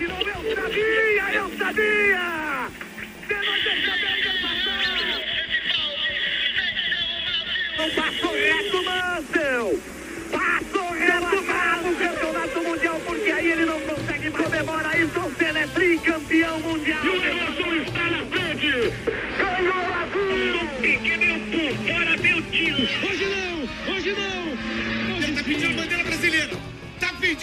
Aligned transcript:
E 0.00 0.06
não, 0.06 0.20
eu 0.20 0.54
sabia, 0.54 1.34
eu 1.34 1.50
sabia! 1.58 2.43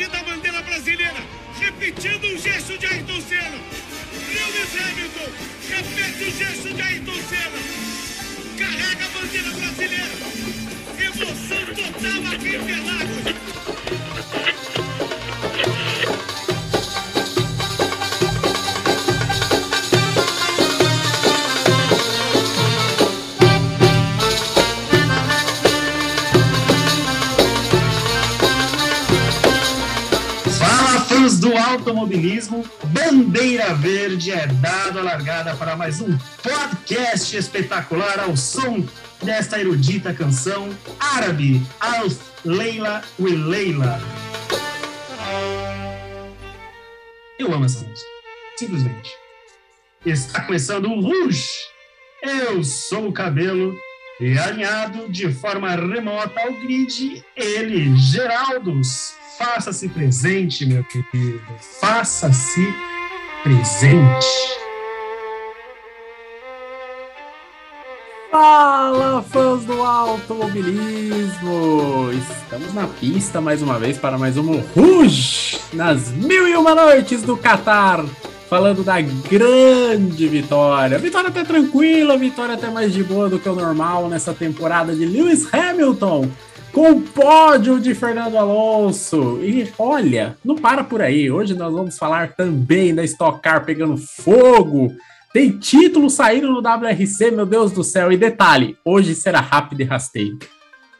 Pedindo 0.02 0.18
a 0.18 0.24
bandeira 0.24 0.62
brasileira! 0.64 1.24
Repetindo 1.60 2.24
o 2.24 2.38
gesto 2.40 2.76
de 2.76 2.88
Ayrton 2.88 3.22
Senna! 3.22 3.60
Lewis 4.34 4.82
Hamilton! 4.82 5.32
Repete 5.70 6.24
o 6.24 6.38
gesto 6.40 6.74
de 6.74 6.82
Ayrton 6.82 7.22
Senna! 7.30 7.62
Carrega 8.58 9.06
a 9.06 9.10
bandeira 9.10 9.52
brasileira! 9.52 10.10
Emoção 10.98 11.66
total 11.76 12.34
aqui 12.34 12.48
em 12.48 12.62
Interlagos! 12.62 13.41
Automobilismo! 32.22 32.64
Bandeira 32.86 33.74
Verde 33.74 34.32
é 34.32 34.46
dada 34.46 35.00
a 35.00 35.04
largada 35.04 35.56
para 35.56 35.76
mais 35.76 36.00
um 36.00 36.18
podcast 36.44 37.36
espetacular 37.36 38.20
ao 38.20 38.38
som 38.38 38.86
desta 39.24 39.60
erudita 39.60 40.14
canção 40.14 40.70
árabe, 41.00 41.62
Alf 41.80 42.18
Leila 42.46 43.02
We 43.20 43.32
Leila. 43.32 44.00
Eu 47.40 47.54
amo 47.54 47.66
essa 47.66 47.84
música, 47.86 48.10
simplesmente. 48.56 49.12
Está 50.06 50.42
começando 50.42 50.86
o 50.86 51.02
Rouge. 51.02 51.50
Eu 52.22 52.64
sou 52.64 53.08
o 53.08 53.14
cabelo 53.14 53.76
e 54.20 54.38
alinhado 54.38 55.12
de 55.12 55.34
forma 55.34 55.70
remota 55.76 56.40
ao 56.40 56.54
grid, 56.54 57.24
ele, 57.36 57.96
Geraldos. 57.98 59.21
Faça-se 59.42 59.90
presente, 59.90 60.66
meu 60.68 60.84
querido. 60.84 61.42
Faça-se 61.80 62.62
presente. 63.42 64.28
Fala, 68.30 69.24
fãs 69.24 69.66
do 69.66 69.82
automobilismo! 69.82 72.12
Estamos 72.14 72.72
na 72.76 72.86
pista 72.86 73.42
mais 73.42 73.64
uma 73.64 73.80
vez 73.80 73.98
para 73.98 74.16
mais 74.16 74.38
um 74.38 74.62
Rouge 74.76 75.60
nas 75.74 76.12
mil 76.12 76.48
e 76.48 76.56
uma 76.56 76.76
noites 76.76 77.24
do 77.24 77.36
Qatar. 77.36 78.06
Falando 78.48 78.84
da 78.84 79.02
grande 79.02 80.28
vitória. 80.28 81.00
Vitória 81.00 81.30
até 81.30 81.44
tranquila, 81.44 82.16
vitória 82.16 82.54
até 82.54 82.70
mais 82.70 82.94
de 82.94 83.04
boa 83.04 83.28
do 83.28 83.40
que 83.40 83.50
o 83.50 83.56
normal 83.56 84.08
nessa 84.08 84.36
temporada 84.36 84.94
de 84.94 85.04
Lewis 85.04 85.52
Hamilton. 85.52 86.30
Com 86.72 86.92
o 86.92 87.02
pódio 87.02 87.80
de 87.80 87.94
Fernando 87.94 88.38
Alonso. 88.38 89.40
E 89.44 89.70
olha, 89.78 90.38
não 90.44 90.56
para 90.56 90.84
por 90.84 91.02
aí. 91.02 91.30
Hoje 91.30 91.54
nós 91.54 91.74
vamos 91.74 91.98
falar 91.98 92.34
também 92.34 92.96
da 92.96 93.04
Stock 93.04 93.42
Car 93.42 93.66
pegando 93.66 93.98
fogo. 93.98 94.96
Tem 95.34 95.58
título 95.58 96.10
saindo 96.10 96.50
no 96.50 96.60
WRC, 96.60 97.32
meu 97.32 97.46
Deus 97.46 97.72
do 97.72 97.84
céu. 97.84 98.12
E 98.12 98.18
detalhe, 98.18 98.78
hoje 98.86 99.16
será 99.16 99.42
rápido 99.42 99.82
e 99.82 99.84
rasteiro. 99.84 100.40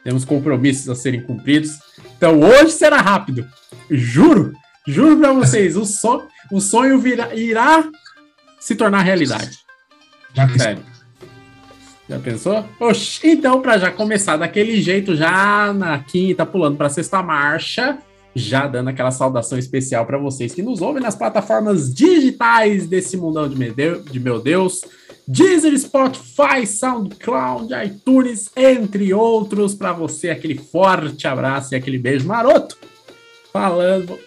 Temos 0.04 0.24
compromissos 0.24 0.88
a 0.88 0.94
serem 0.94 1.22
cumpridos. 1.22 1.78
Então 2.16 2.40
hoje 2.40 2.72
será 2.72 3.00
rápido. 3.00 3.46
Juro, 3.90 4.52
juro 4.86 5.18
para 5.18 5.32
vocês, 5.32 5.76
o, 5.76 5.84
so, 5.84 6.22
o 6.50 6.60
sonho 6.60 6.98
virá, 6.98 7.34
irá 7.34 7.84
se 8.60 8.74
tornar 8.74 9.02
realidade. 9.02 9.58
Já? 10.34 10.48
Sério. 10.58 10.91
Já 12.08 12.18
pensou? 12.18 12.64
Oxi, 12.80 13.28
então, 13.28 13.60
para 13.60 13.78
já 13.78 13.90
começar 13.90 14.36
daquele 14.36 14.80
jeito, 14.80 15.14
já 15.14 15.72
na 15.72 15.98
quinta, 16.00 16.44
pulando 16.44 16.76
para 16.76 16.88
sexta 16.88 17.22
marcha, 17.22 17.98
já 18.34 18.66
dando 18.66 18.88
aquela 18.88 19.10
saudação 19.10 19.58
especial 19.58 20.04
para 20.04 20.18
vocês 20.18 20.54
que 20.54 20.62
nos 20.62 20.80
ouvem 20.80 21.02
nas 21.02 21.14
plataformas 21.14 21.92
digitais 21.92 22.86
desse 22.86 23.16
mundão 23.16 23.48
de 23.48 23.56
meu 23.56 23.72
Deus, 23.72 24.04
de 24.04 24.18
meu 24.18 24.40
Deus 24.40 24.82
Deezer, 25.26 25.78
Spotify, 25.78 26.66
SoundCloud, 26.66 27.72
iTunes, 27.84 28.50
entre 28.56 29.14
outros. 29.14 29.74
Para 29.74 29.92
você, 29.92 30.30
aquele 30.30 30.56
forte 30.56 31.26
abraço 31.26 31.74
e 31.74 31.76
aquele 31.76 31.98
beijo 31.98 32.26
maroto. 32.26 32.76
Falando, 33.52 34.18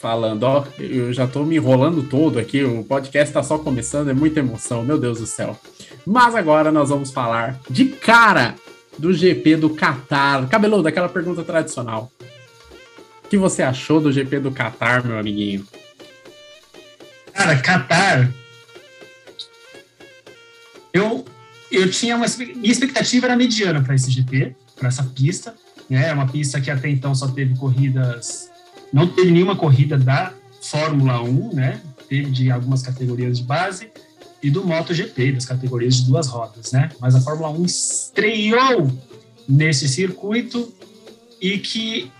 falando, 0.00 0.44
ó, 0.44 0.64
eu 0.78 1.12
já 1.12 1.26
tô 1.26 1.44
me 1.44 1.56
enrolando 1.56 2.02
todo 2.02 2.38
aqui. 2.38 2.64
O 2.64 2.82
podcast 2.82 3.32
tá 3.34 3.42
só 3.42 3.58
começando, 3.58 4.08
é 4.08 4.14
muita 4.14 4.40
emoção, 4.40 4.82
meu 4.82 4.98
Deus 4.98 5.18
do 5.20 5.26
céu. 5.26 5.58
Mas 6.06 6.34
agora 6.34 6.72
nós 6.72 6.88
vamos 6.88 7.10
falar 7.10 7.60
de 7.68 7.86
cara 7.86 8.54
do 8.98 9.12
GP 9.12 9.56
do 9.56 9.70
Qatar. 9.70 10.48
Cabeludo, 10.48 10.88
aquela 10.88 11.08
pergunta 11.08 11.44
tradicional. 11.44 12.10
O 13.24 13.28
que 13.28 13.36
você 13.36 13.62
achou 13.62 14.00
do 14.00 14.10
GP 14.10 14.40
do 14.40 14.50
Qatar, 14.50 15.06
meu 15.06 15.18
amiguinho? 15.18 15.66
Cara, 17.32 17.56
Qatar. 17.58 18.32
Eu, 20.92 21.24
eu 21.70 21.90
tinha 21.90 22.16
uma. 22.16 22.26
Minha 22.38 22.72
expectativa 22.72 23.26
era 23.26 23.36
mediana 23.36 23.82
para 23.82 23.94
esse 23.94 24.10
GP, 24.10 24.56
para 24.76 24.88
essa 24.88 25.04
pista. 25.04 25.54
Né? 25.88 26.08
É 26.08 26.12
uma 26.12 26.26
pista 26.26 26.60
que 26.60 26.70
até 26.70 26.88
então 26.88 27.14
só 27.14 27.28
teve 27.28 27.56
corridas. 27.56 28.49
Não 28.92 29.06
teve 29.06 29.30
nenhuma 29.30 29.56
corrida 29.56 29.96
da 29.96 30.32
Fórmula 30.62 31.22
1, 31.22 31.54
né? 31.54 31.80
Teve 32.08 32.30
de 32.30 32.50
algumas 32.50 32.82
categorias 32.82 33.38
de 33.38 33.44
base 33.44 33.90
e 34.42 34.50
do 34.50 34.64
MotoGP, 34.64 35.32
das 35.32 35.44
categorias 35.44 35.96
de 35.96 36.06
duas 36.06 36.26
rodas, 36.26 36.72
né? 36.72 36.90
Mas 37.00 37.14
a 37.14 37.20
Fórmula 37.20 37.50
1 37.50 37.64
estreou 37.64 38.90
nesse 39.48 39.88
circuito 39.88 40.72
e 41.40 41.58
que 41.58 42.10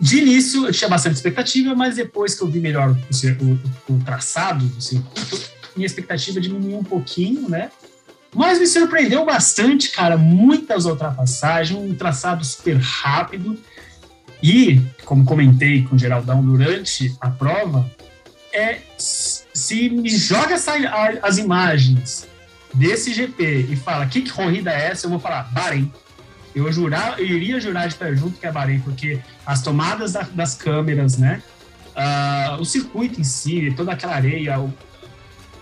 de 0.00 0.18
início 0.18 0.66
eu 0.66 0.72
tinha 0.72 0.88
bastante 0.88 1.16
expectativa, 1.16 1.74
mas 1.74 1.96
depois 1.96 2.34
que 2.34 2.42
eu 2.42 2.48
vi 2.48 2.58
melhor 2.58 2.90
o, 2.90 3.92
o, 3.92 3.94
o 3.94 4.04
traçado 4.04 4.64
do 4.64 4.80
circuito, 4.80 5.38
minha 5.76 5.86
expectativa 5.86 6.40
diminuiu 6.40 6.78
um 6.78 6.84
pouquinho, 6.84 7.48
né? 7.48 7.70
Mas 8.34 8.58
me 8.58 8.66
surpreendeu 8.66 9.24
bastante, 9.24 9.90
cara. 9.90 10.16
Muitas 10.16 10.86
ultrapassagens, 10.86 11.78
um 11.78 11.94
traçado 11.94 12.44
super 12.44 12.76
rápido. 12.76 13.58
E, 14.42 14.80
como 15.04 15.24
comentei 15.24 15.82
com 15.82 15.96
o 15.96 15.98
Geraldão 15.98 16.42
durante 16.42 17.14
a 17.20 17.28
prova, 17.30 17.90
é 18.52 18.78
se 18.96 19.90
me 19.90 20.08
joga 20.08 20.54
essa, 20.54 20.72
as 21.22 21.38
imagens 21.38 22.28
desse 22.72 23.12
GP 23.12 23.66
e 23.70 23.76
fala 23.76 24.06
que 24.06 24.28
corrida 24.30 24.70
é 24.70 24.88
essa, 24.88 25.06
eu 25.06 25.10
vou 25.10 25.20
falar 25.20 25.44
Bahrein. 25.52 25.92
Eu, 26.54 26.70
jurar, 26.72 27.20
eu 27.20 27.26
iria 27.26 27.60
jurar 27.60 27.88
de 27.88 27.94
pé 27.94 28.14
junto 28.16 28.38
que 28.38 28.46
é 28.46 28.50
Bahrein, 28.50 28.80
porque 28.80 29.20
as 29.46 29.62
tomadas 29.62 30.12
da, 30.12 30.22
das 30.22 30.54
câmeras, 30.54 31.16
né? 31.16 31.42
Uh, 31.90 32.60
o 32.60 32.64
circuito 32.64 33.20
em 33.20 33.24
si, 33.24 33.72
toda 33.76 33.92
aquela 33.92 34.14
areia, 34.14 34.58
o, 34.58 34.72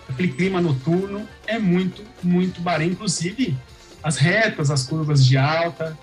aquele 0.07 0.29
clima 0.29 0.59
noturno, 0.61 1.27
é 1.45 1.59
muito, 1.59 2.03
muito 2.23 2.61
Bahrein. 2.61 2.89
Inclusive, 2.89 3.55
as 4.01 4.17
retas, 4.17 4.71
as 4.71 4.83
curvas 4.83 5.23
de 5.23 5.37
alta. 5.37 5.97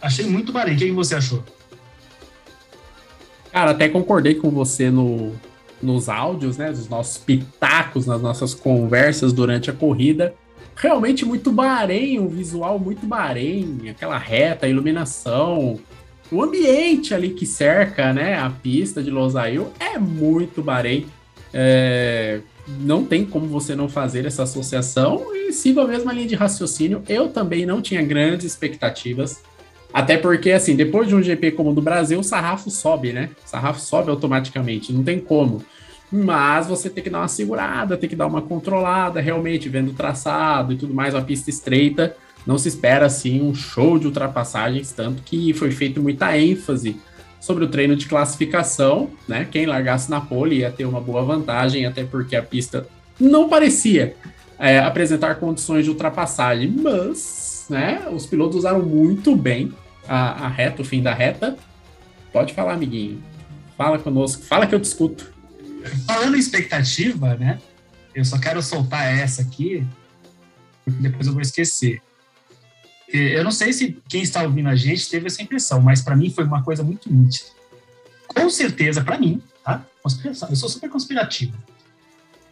Achei 0.00 0.26
muito 0.26 0.52
Bahrein. 0.52 0.74
O 0.74 0.78
que 0.78 0.92
você 0.92 1.14
achou? 1.14 1.42
Cara, 3.52 3.70
até 3.70 3.88
concordei 3.88 4.34
com 4.34 4.50
você 4.50 4.90
no, 4.90 5.32
nos 5.82 6.08
áudios, 6.08 6.56
né? 6.56 6.70
Dos 6.70 6.88
nossos 6.88 7.18
pitacos, 7.18 8.06
nas 8.06 8.20
nossas 8.20 8.54
conversas 8.54 9.32
durante 9.32 9.70
a 9.70 9.72
corrida. 9.72 10.34
Realmente 10.76 11.24
muito 11.24 11.50
Bahrein, 11.50 12.20
um 12.20 12.28
visual 12.28 12.78
muito 12.78 13.04
Bahrein, 13.06 13.88
aquela 13.90 14.16
reta, 14.16 14.66
a 14.66 14.68
iluminação, 14.68 15.80
o 16.30 16.42
ambiente 16.42 17.14
ali 17.14 17.30
que 17.30 17.46
cerca, 17.46 18.12
né? 18.12 18.38
A 18.38 18.50
pista 18.50 19.02
de 19.02 19.10
Losail 19.10 19.72
é 19.80 19.98
muito 19.98 20.62
Bahrein. 20.62 21.06
É, 21.52 22.40
não 22.80 23.04
tem 23.04 23.24
como 23.24 23.46
você 23.46 23.74
não 23.74 23.88
fazer 23.88 24.26
essa 24.26 24.42
associação 24.42 25.34
e 25.34 25.52
sigo 25.52 25.80
a 25.80 25.86
mesma 25.86 26.12
linha 26.12 26.26
de 26.26 26.34
raciocínio. 26.34 27.02
Eu 27.08 27.28
também 27.28 27.64
não 27.64 27.80
tinha 27.80 28.02
grandes 28.02 28.44
expectativas. 28.44 29.42
Até 29.92 30.18
porque, 30.18 30.50
assim, 30.50 30.76
depois 30.76 31.08
de 31.08 31.14
um 31.14 31.22
GP 31.22 31.52
como 31.52 31.70
o 31.70 31.74
do 31.74 31.80
Brasil, 31.80 32.20
o 32.20 32.24
sarrafo 32.24 32.70
sobe, 32.70 33.12
né? 33.12 33.30
O 33.44 33.48
sarrafo 33.48 33.80
sobe 33.80 34.10
automaticamente, 34.10 34.92
não 34.92 35.02
tem 35.02 35.18
como. 35.18 35.64
Mas 36.10 36.66
você 36.66 36.88
tem 36.88 37.02
que 37.02 37.10
dar 37.10 37.18
uma 37.18 37.28
segurada, 37.28 37.96
tem 37.96 38.08
que 38.08 38.16
dar 38.16 38.26
uma 38.26 38.42
controlada, 38.42 39.20
realmente, 39.20 39.68
vendo 39.68 39.90
o 39.90 39.94
traçado 39.94 40.72
e 40.72 40.76
tudo 40.76 40.94
mais, 40.94 41.14
uma 41.14 41.22
pista 41.22 41.50
estreita. 41.50 42.16
Não 42.46 42.56
se 42.56 42.68
espera, 42.68 43.06
assim, 43.06 43.42
um 43.42 43.54
show 43.54 43.98
de 43.98 44.06
ultrapassagens, 44.06 44.92
tanto 44.92 45.22
que 45.22 45.52
foi 45.52 45.70
feito 45.70 46.02
muita 46.02 46.36
ênfase 46.38 46.96
sobre 47.40 47.64
o 47.64 47.68
treino 47.68 47.94
de 47.94 48.06
classificação, 48.06 49.10
né? 49.26 49.46
Quem 49.50 49.66
largasse 49.66 50.10
na 50.10 50.20
pole 50.20 50.58
ia 50.58 50.70
ter 50.70 50.84
uma 50.84 51.00
boa 51.00 51.22
vantagem, 51.22 51.86
até 51.86 52.04
porque 52.04 52.36
a 52.36 52.42
pista 52.42 52.86
não 53.20 53.48
parecia 53.48 54.16
é, 54.58 54.78
apresentar 54.78 55.36
condições 55.36 55.84
de 55.84 55.90
ultrapassagem, 55.90 56.68
mas, 56.70 57.57
né? 57.68 58.08
Os 58.10 58.26
pilotos 58.26 58.56
usaram 58.56 58.82
muito 58.82 59.36
bem 59.36 59.72
a, 60.06 60.46
a 60.46 60.48
reta, 60.48 60.82
o 60.82 60.84
fim 60.84 61.02
da 61.02 61.12
reta. 61.12 61.56
Pode 62.32 62.54
falar, 62.54 62.74
amiguinho. 62.74 63.22
Fala 63.76 63.98
conosco, 63.98 64.42
fala 64.42 64.66
que 64.66 64.74
eu 64.74 64.78
discuto. 64.78 65.32
Falando 66.06 66.36
em 66.36 66.40
expectativa, 66.40 67.36
né? 67.36 67.58
Eu 68.14 68.24
só 68.24 68.38
quero 68.38 68.60
soltar 68.60 69.06
essa 69.06 69.42
aqui, 69.42 69.86
porque 70.84 71.00
depois 71.00 71.26
eu 71.26 71.32
vou 71.32 71.42
esquecer. 71.42 72.02
Eu 73.10 73.44
não 73.44 73.50
sei 73.50 73.72
se 73.72 73.96
quem 74.08 74.22
está 74.22 74.42
ouvindo 74.42 74.68
a 74.68 74.76
gente 74.76 75.08
teve 75.08 75.28
essa 75.28 75.42
impressão, 75.42 75.80
mas 75.80 76.02
para 76.02 76.16
mim 76.16 76.30
foi 76.30 76.44
uma 76.44 76.62
coisa 76.62 76.82
muito 76.82 77.12
nítida. 77.12 77.50
Com 78.26 78.50
certeza, 78.50 79.02
para 79.02 79.18
mim, 79.18 79.40
tá? 79.64 79.84
Eu 80.24 80.56
sou 80.56 80.68
super 80.68 80.90
conspirativo. 80.90 81.56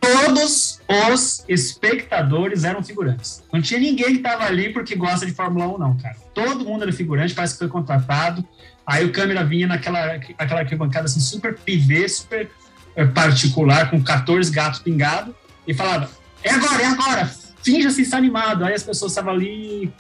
Todos 0.07 0.81
os 0.89 1.45
espectadores 1.49 2.65
eram 2.65 2.83
figurantes. 2.83 3.43
Não 3.53 3.61
tinha 3.61 3.81
ninguém 3.81 4.07
que 4.07 4.17
estava 4.17 4.45
ali 4.45 4.73
porque 4.73 4.95
gosta 4.95 5.27
de 5.27 5.33
Fórmula 5.33 5.67
1, 5.67 5.79
não, 5.79 5.97
cara. 5.97 6.17
Todo 6.33 6.65
mundo 6.65 6.83
era 6.83 6.93
figurante, 6.93 7.35
parece 7.35 7.55
que 7.55 7.59
foi 7.59 7.69
contratado. 7.69 8.47
Aí 8.87 9.05
o 9.05 9.11
câmera 9.11 9.45
vinha 9.45 9.67
naquela 9.67 10.21
aquela 10.39 10.61
arquibancada 10.61 11.07
assim, 11.07 11.19
super 11.19 11.57
pivê, 11.59 12.09
super 12.09 12.49
eh, 12.95 13.05
particular, 13.05 13.91
com 13.91 14.01
14 14.01 14.51
gatos 14.53 14.79
pingados, 14.79 15.35
e 15.67 15.75
falava: 15.75 16.09
é 16.43 16.51
agora, 16.51 16.83
é 16.83 16.87
agora, 16.87 17.31
finja-se 17.63 18.03
estar 18.03 18.19
animado. 18.19 18.65
Aí 18.65 18.75
as 18.75 18.85
pessoas 18.85 19.11
estavam 19.11 19.33
ali 19.33 19.93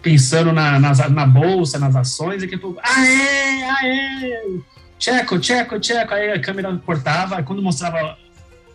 pensando 0.00 0.52
na, 0.52 0.78
na, 0.78 1.26
bolsa, 1.26 1.78
nas 1.78 1.94
ações, 1.96 2.42
e 2.42 2.46
que 2.46 2.56
pouco, 2.56 2.78
aê, 2.82 3.62
aê, 3.64 4.60
tcheco, 4.98 5.38
tcheco, 5.38 5.80
tcheco, 5.80 6.14
aí 6.14 6.32
a 6.32 6.40
câmera 6.40 6.74
cortava, 6.84 7.42
quando 7.42 7.62
mostrava 7.62 8.16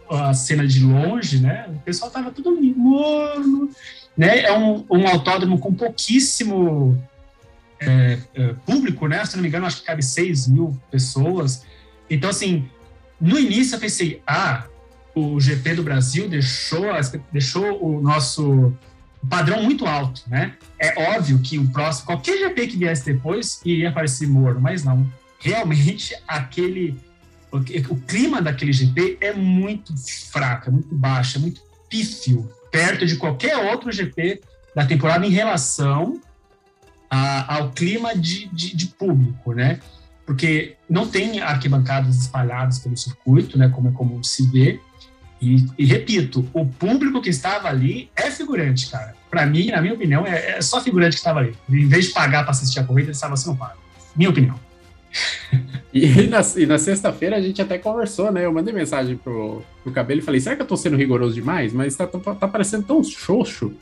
a 0.09 0.33
cena 0.33 0.65
de 0.65 0.83
longe, 0.83 1.39
né, 1.39 1.67
o 1.69 1.79
pessoal 1.79 2.11
tava 2.11 2.31
tudo 2.31 2.51
morno, 2.75 3.69
né, 4.17 4.41
é 4.41 4.57
um, 4.57 4.85
um 4.89 5.07
autódromo 5.07 5.59
com 5.59 5.73
pouquíssimo 5.73 7.01
é, 7.79 8.19
é, 8.33 8.53
público, 8.65 9.07
né, 9.07 9.23
se 9.25 9.35
não 9.35 9.43
me 9.43 9.47
engano, 9.47 9.65
acho 9.65 9.81
que 9.81 9.85
cabe 9.85 10.03
6 10.03 10.47
mil 10.47 10.79
pessoas, 10.91 11.63
então, 12.09 12.29
assim, 12.29 12.67
no 13.21 13.37
início 13.37 13.75
eu 13.75 13.79
pensei, 13.79 14.21
ah, 14.25 14.65
o 15.13 15.39
GP 15.39 15.75
do 15.75 15.83
Brasil 15.83 16.27
deixou, 16.27 16.85
deixou 17.31 17.83
o 17.83 18.01
nosso 18.01 18.73
padrão 19.29 19.63
muito 19.63 19.85
alto, 19.85 20.23
né? 20.27 20.55
É 20.79 21.13
óbvio 21.13 21.39
que 21.39 21.59
o 21.59 21.69
próximo, 21.69 22.07
qualquer 22.07 22.37
GP 22.39 22.67
que 22.67 22.77
viesse 22.77 23.05
depois, 23.05 23.61
iria 23.65 23.89
aparecer 23.89 24.27
Moro, 24.27 24.59
mas 24.59 24.83
não. 24.83 25.11
Realmente, 25.39 26.15
aquele. 26.27 26.97
O, 27.51 27.95
clima 27.95 28.41
daquele 28.41 28.71
GP 28.71 29.17
é 29.21 29.33
muito 29.33 29.93
fraco, 30.31 30.69
é 30.69 30.71
muito 30.71 30.93
baixo, 30.93 31.37
é 31.37 31.41
muito 31.41 31.61
pífio, 31.89 32.49
perto 32.71 33.05
de 33.05 33.15
qualquer 33.15 33.57
outro 33.71 33.91
GP 33.91 34.41
da 34.75 34.85
temporada 34.85 35.25
em 35.25 35.31
relação 35.31 36.21
a, 37.09 37.55
ao 37.55 37.71
clima 37.71 38.15
de, 38.15 38.47
de, 38.47 38.75
de, 38.75 38.87
público, 38.87 39.53
né? 39.53 39.79
Porque 40.25 40.75
não 40.87 41.07
tem 41.07 41.39
arquibancadas 41.39 42.15
espalhadas 42.17 42.77
pelo 42.77 42.95
circuito, 42.95 43.57
né? 43.57 43.69
Como 43.69 43.89
é 43.89 43.91
comum 43.91 44.21
se 44.21 44.45
ver. 44.45 44.79
E, 45.41 45.65
e, 45.77 45.85
repito, 45.85 46.47
o 46.53 46.65
público 46.65 47.21
que 47.21 47.29
estava 47.29 47.67
ali 47.67 48.11
é 48.15 48.29
figurante, 48.29 48.91
cara. 48.91 49.15
Para 49.29 49.45
mim, 49.45 49.71
na 49.71 49.81
minha 49.81 49.93
opinião, 49.93 50.25
é, 50.25 50.57
é, 50.57 50.61
só 50.61 50.81
figurante 50.81 51.13
que 51.13 51.19
estava 51.19 51.39
ali. 51.39 51.55
Em 51.67 51.87
vez 51.87 52.05
de 52.05 52.11
pagar 52.11 52.43
para 52.43 52.51
assistir 52.51 52.79
a 52.79 52.83
corrida, 52.83 53.07
eles 53.07 53.17
estavam 53.17 53.33
assim, 53.33 53.49
não 53.49 53.55
paga. 53.55 53.77
Minha 54.15 54.29
opinião. 54.29 54.59
E 55.91 56.27
na, 56.27 56.41
na 56.67 56.77
sexta-feira 56.77 57.35
a 57.35 57.41
gente 57.41 57.59
até 57.59 57.75
conversou, 57.79 58.31
né? 58.31 58.45
Eu 58.45 58.53
mandei 58.53 58.71
mensagem 58.71 59.17
pro, 59.17 59.63
pro 59.81 59.91
Cabelo 59.91 60.19
e 60.19 60.23
falei: 60.23 60.39
será 60.39 60.55
que 60.55 60.61
eu 60.61 60.67
tô 60.67 60.77
sendo 60.77 60.95
rigoroso 60.95 61.33
demais? 61.33 61.73
Mas 61.73 61.95
tá, 61.95 62.05
tá, 62.05 62.35
tá 62.35 62.47
parecendo 62.47 62.83
tão 62.83 63.03
xoxo 63.03 63.73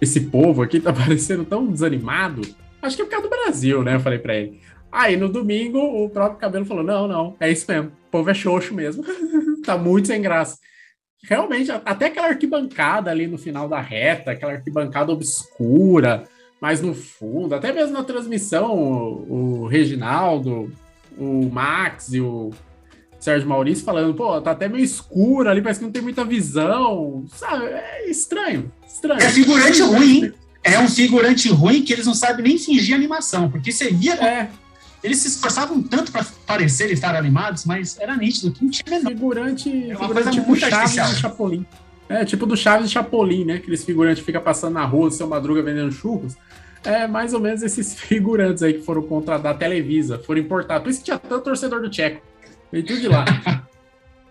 esse 0.00 0.20
povo 0.20 0.62
aqui, 0.62 0.78
tá 0.78 0.92
parecendo 0.94 1.44
tão 1.44 1.66
desanimado. 1.66 2.42
Acho 2.80 2.94
que 2.94 3.02
é 3.02 3.04
por 3.04 3.10
causa 3.10 3.28
do 3.28 3.30
Brasil, 3.30 3.82
né? 3.82 3.96
Eu 3.96 4.00
falei 4.00 4.20
pra 4.20 4.36
ele. 4.36 4.60
Aí 4.92 5.16
no 5.16 5.28
domingo 5.28 5.78
o 5.78 6.08
próprio 6.08 6.38
Cabelo 6.38 6.64
falou: 6.64 6.84
não, 6.84 7.08
não, 7.08 7.36
é 7.40 7.50
isso 7.50 7.66
mesmo. 7.68 7.88
O 7.88 8.10
povo 8.12 8.30
é 8.30 8.34
xoxo 8.34 8.72
mesmo. 8.72 9.04
tá 9.66 9.76
muito 9.76 10.06
sem 10.06 10.22
graça 10.22 10.58
realmente, 11.28 11.70
até 11.70 12.06
aquela 12.06 12.28
arquibancada 12.28 13.10
ali 13.10 13.26
no 13.26 13.36
final 13.36 13.68
da 13.68 13.80
reta, 13.80 14.30
aquela 14.30 14.52
arquibancada 14.52 15.12
obscura, 15.12 16.24
mais 16.60 16.80
no 16.80 16.94
fundo, 16.94 17.54
até 17.54 17.72
mesmo 17.72 17.92
na 17.92 18.02
transmissão, 18.02 18.74
o, 18.74 19.62
o 19.62 19.66
Reginaldo, 19.66 20.72
o 21.16 21.48
Max 21.50 22.12
e 22.12 22.20
o 22.20 22.50
Sérgio 23.18 23.48
Maurício 23.48 23.84
falando, 23.84 24.14
pô, 24.14 24.40
tá 24.40 24.52
até 24.52 24.68
meio 24.68 24.84
escuro 24.84 25.48
ali, 25.48 25.60
parece 25.60 25.80
que 25.80 25.86
não 25.86 25.92
tem 25.92 26.02
muita 26.02 26.24
visão, 26.24 27.24
sabe? 27.34 27.66
É 27.66 28.10
estranho, 28.10 28.72
estranho. 28.86 29.20
É 29.20 29.28
figurante 29.28 29.82
ruim, 29.82 30.32
é 30.62 30.78
um 30.78 30.88
figurante 30.88 31.48
ruim 31.48 31.82
que 31.82 31.92
eles 31.92 32.06
não 32.06 32.14
sabem 32.14 32.44
nem 32.44 32.58
fingir 32.58 32.94
animação, 32.94 33.50
porque 33.50 33.72
você 33.72 33.90
via 33.90 34.14
é. 34.14 34.50
Eles 35.04 35.18
se 35.18 35.28
esforçavam 35.28 35.80
tanto 35.82 36.10
para 36.10 36.26
parecer 36.46 36.90
estar 36.90 37.14
animados, 37.14 37.64
mas 37.64 37.96
era 38.00 38.16
nítido 38.16 38.50
que 38.50 38.64
não 38.64 38.70
tinha. 38.70 39.00
Figurante, 39.00 39.90
é 39.90 39.96
uma 39.96 40.08
coisa 40.08 40.30
tipo 40.30 40.48
muito 40.48 40.64
artificial. 40.64 41.08
Chapolin. 41.14 41.64
É, 42.08 42.24
tipo 42.24 42.46
do 42.46 42.56
Chaves 42.56 42.88
e 42.88 42.92
Chapolin, 42.92 43.44
né? 43.44 43.54
Aqueles 43.54 43.84
figurantes 43.84 44.20
que 44.20 44.26
ficam 44.26 44.42
passando 44.42 44.74
na 44.74 44.84
rua, 44.84 45.10
seu 45.10 45.26
Madruga 45.26 45.62
vendendo 45.62 45.90
churros. 45.90 46.36
É 46.84 47.06
mais 47.08 47.34
ou 47.34 47.40
menos 47.40 47.62
esses 47.62 47.94
figurantes 47.98 48.62
aí 48.62 48.74
que 48.74 48.82
foram 48.82 49.02
contra 49.02 49.38
da 49.38 49.52
Televisa, 49.52 50.18
foram 50.18 50.40
importados. 50.40 50.84
Por 50.84 50.90
isso 50.90 51.00
que 51.00 51.06
tinha 51.06 51.18
tanto 51.18 51.44
torcedor 51.44 51.80
do 51.80 51.90
Tcheco. 51.90 52.22
Veio 52.70 52.84
tudo 52.84 53.00
de 53.00 53.08
lá. 53.08 53.24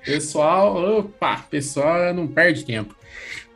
pessoal, 0.04 1.00
opa, 1.00 1.38
pessoal 1.50 2.14
não 2.14 2.28
perde 2.28 2.64
tempo. 2.64 2.96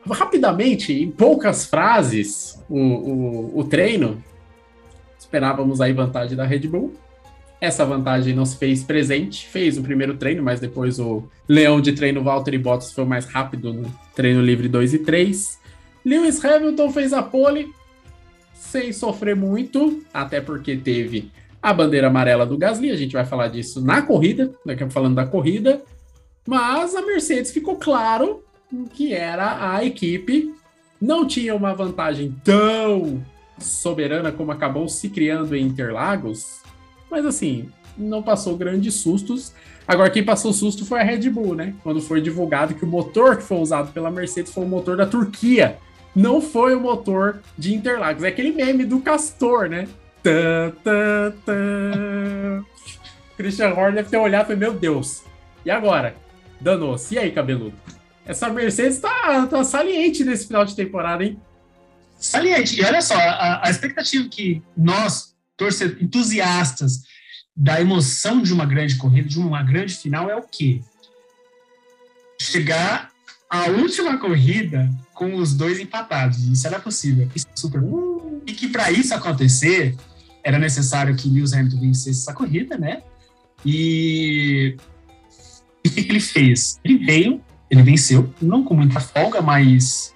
Rapidamente, 0.06 0.94
em 0.94 1.12
poucas 1.12 1.66
frases, 1.66 2.62
o, 2.70 2.78
o, 2.78 3.60
o 3.60 3.64
treino, 3.64 4.24
esperávamos 5.18 5.80
aí 5.80 5.94
vantagem 5.94 6.36
da 6.36 6.46
Red 6.46 6.68
Bull, 6.68 6.94
essa 7.62 7.86
vantagem 7.86 8.34
não 8.34 8.46
se 8.46 8.58
fez 8.58 8.84
presente, 8.84 9.48
fez 9.48 9.78
o 9.78 9.84
primeiro 9.84 10.16
treino, 10.16 10.42
mas 10.42 10.60
depois 10.60 11.00
o 11.00 11.24
leão 11.48 11.82
de 11.82 11.92
treino 11.92 12.24
Valtteri 12.24 12.58
Bottas 12.58 12.92
foi 12.92 13.06
mais 13.06 13.26
rápido 13.26 13.74
no 13.74 13.94
treino 14.16 14.42
livre 14.42 14.68
2 14.68 14.94
e 14.94 15.00
3. 15.00 15.60
Lewis 16.06 16.44
Hamilton 16.44 16.92
fez 16.92 17.12
a 17.12 17.22
pole 17.22 17.74
sem 18.54 18.94
sofrer 18.94 19.36
muito, 19.36 20.04
até 20.14 20.40
porque 20.40 20.78
teve 20.78 21.32
a 21.62 21.74
bandeira 21.74 22.08
amarela 22.08 22.46
do 22.46 22.58
Gasly, 22.58 22.92
a 22.92 22.96
gente 22.96 23.14
vai 23.14 23.26
falar 23.26 23.50
disso 23.50 23.84
na 23.84 24.02
corrida, 24.02 24.54
daqui 24.66 24.84
a 24.84 24.90
falando 24.90 25.16
da 25.16 25.26
corrida, 25.26 25.82
mas 26.48 26.96
a 26.96 27.02
Mercedes 27.02 27.52
ficou 27.52 27.76
claro 27.76 28.44
que 28.94 29.14
era 29.14 29.74
a 29.74 29.84
equipe, 29.84 30.54
não 31.02 31.28
tinha 31.28 31.54
uma 31.54 31.74
vantagem 31.74 32.34
tão 32.44 33.24
soberana 33.60 34.32
como 34.32 34.52
acabou 34.52 34.88
se 34.88 35.10
criando 35.10 35.56
em 35.56 35.66
Interlagos, 35.66 36.59
mas 37.10 37.26
assim, 37.26 37.70
não 37.98 38.24
passou 38.24 38.58
grandes 38.58 38.96
sustos. 38.96 39.54
Agora, 39.88 40.10
quem 40.10 40.24
passou 40.24 40.54
susto 40.54 40.86
foi 40.86 41.02
a 41.02 41.04
Red 41.04 41.30
Bull, 41.30 41.56
né? 41.56 41.74
Quando 41.84 42.02
foi 42.02 42.22
divulgado 42.22 42.76
que 42.76 42.86
o 42.86 42.88
motor 42.88 43.38
que 43.38 43.44
foi 43.44 43.58
usado 43.58 43.92
pela 43.92 44.12
Mercedes 44.12 44.54
foi 44.54 44.64
o 44.64 44.68
motor 44.68 44.96
da 44.96 45.06
Turquia. 45.06 45.78
Não 46.16 46.42
foi 46.42 46.76
o 46.76 46.80
motor 46.80 47.42
de 47.58 47.74
Interlagos. 47.74 48.24
É 48.24 48.28
aquele 48.28 48.52
meme 48.52 48.86
do 48.86 49.00
Castor, 49.00 49.68
né? 49.68 49.88
Tã, 50.22 50.72
tã, 50.84 51.34
tã. 51.46 52.66
Christian 53.38 53.70
Horner 53.70 53.94
deve 53.94 54.10
ter 54.10 54.18
olhado 54.18 54.44
e 54.44 54.48
falou: 54.48 54.60
Meu 54.60 54.74
Deus, 54.74 55.24
e 55.66 55.72
agora? 55.72 56.16
Danou-se. 56.60 57.16
E 57.16 57.20
aí, 57.20 57.32
cabeludo? 57.32 57.74
Essa 58.26 58.50
Mercedes 58.50 59.00
tá, 59.00 59.48
tá 59.48 59.64
saliente 59.64 60.24
nesse 60.24 60.46
final 60.46 60.66
de 60.66 60.76
temporada, 60.76 61.24
hein? 61.24 61.40
Saliente. 62.18 62.80
E 62.80 62.84
olha 62.84 63.02
só, 63.02 63.16
a, 63.16 63.66
a 63.66 63.70
expectativa 63.70 64.28
que 64.30 64.62
nós, 64.76 65.34
torcedores, 65.60 66.02
entusiastas 66.02 67.04
da 67.56 67.82
emoção 67.82 68.42
de 68.42 68.54
uma 68.54 68.66
grande 68.66 68.96
corrida, 68.96 69.28
de 69.28 69.38
uma 69.38 69.62
grande 69.62 69.94
final, 69.94 70.30
é 70.30 70.36
o 70.36 70.42
quê? 70.42 70.82
Chegar 72.42 73.12
à 73.50 73.66
última 73.66 74.18
corrida 74.18 74.90
com 75.14 75.36
os 75.36 75.54
dois 75.54 75.78
empatados. 75.78 76.42
Isso 76.48 76.66
era 76.66 76.80
possível. 76.80 77.30
Isso 77.36 77.46
é 77.54 77.58
super. 77.58 77.82
E 78.48 78.54
que 78.54 78.70
para 78.70 78.90
isso 78.92 79.14
acontecer, 79.14 79.98
era 80.42 80.58
necessário 80.58 81.14
que 81.16 81.30
Lewis 81.30 81.52
Hamilton 81.52 81.82
vencesse 81.82 82.22
essa 82.22 82.34
corrida, 82.34 82.78
né? 82.78 83.04
E, 83.66 84.78
e 85.84 85.90
o 85.90 85.92
que, 85.92 86.04
que 86.04 86.12
ele 86.12 86.22
fez? 86.22 86.80
Ele 86.82 87.06
veio, 87.06 87.44
ele 87.70 87.84
venceu, 87.84 88.34
não 88.42 88.64
com 88.64 88.74
muita 88.74 89.02
folga, 89.02 89.42
mas 89.42 90.14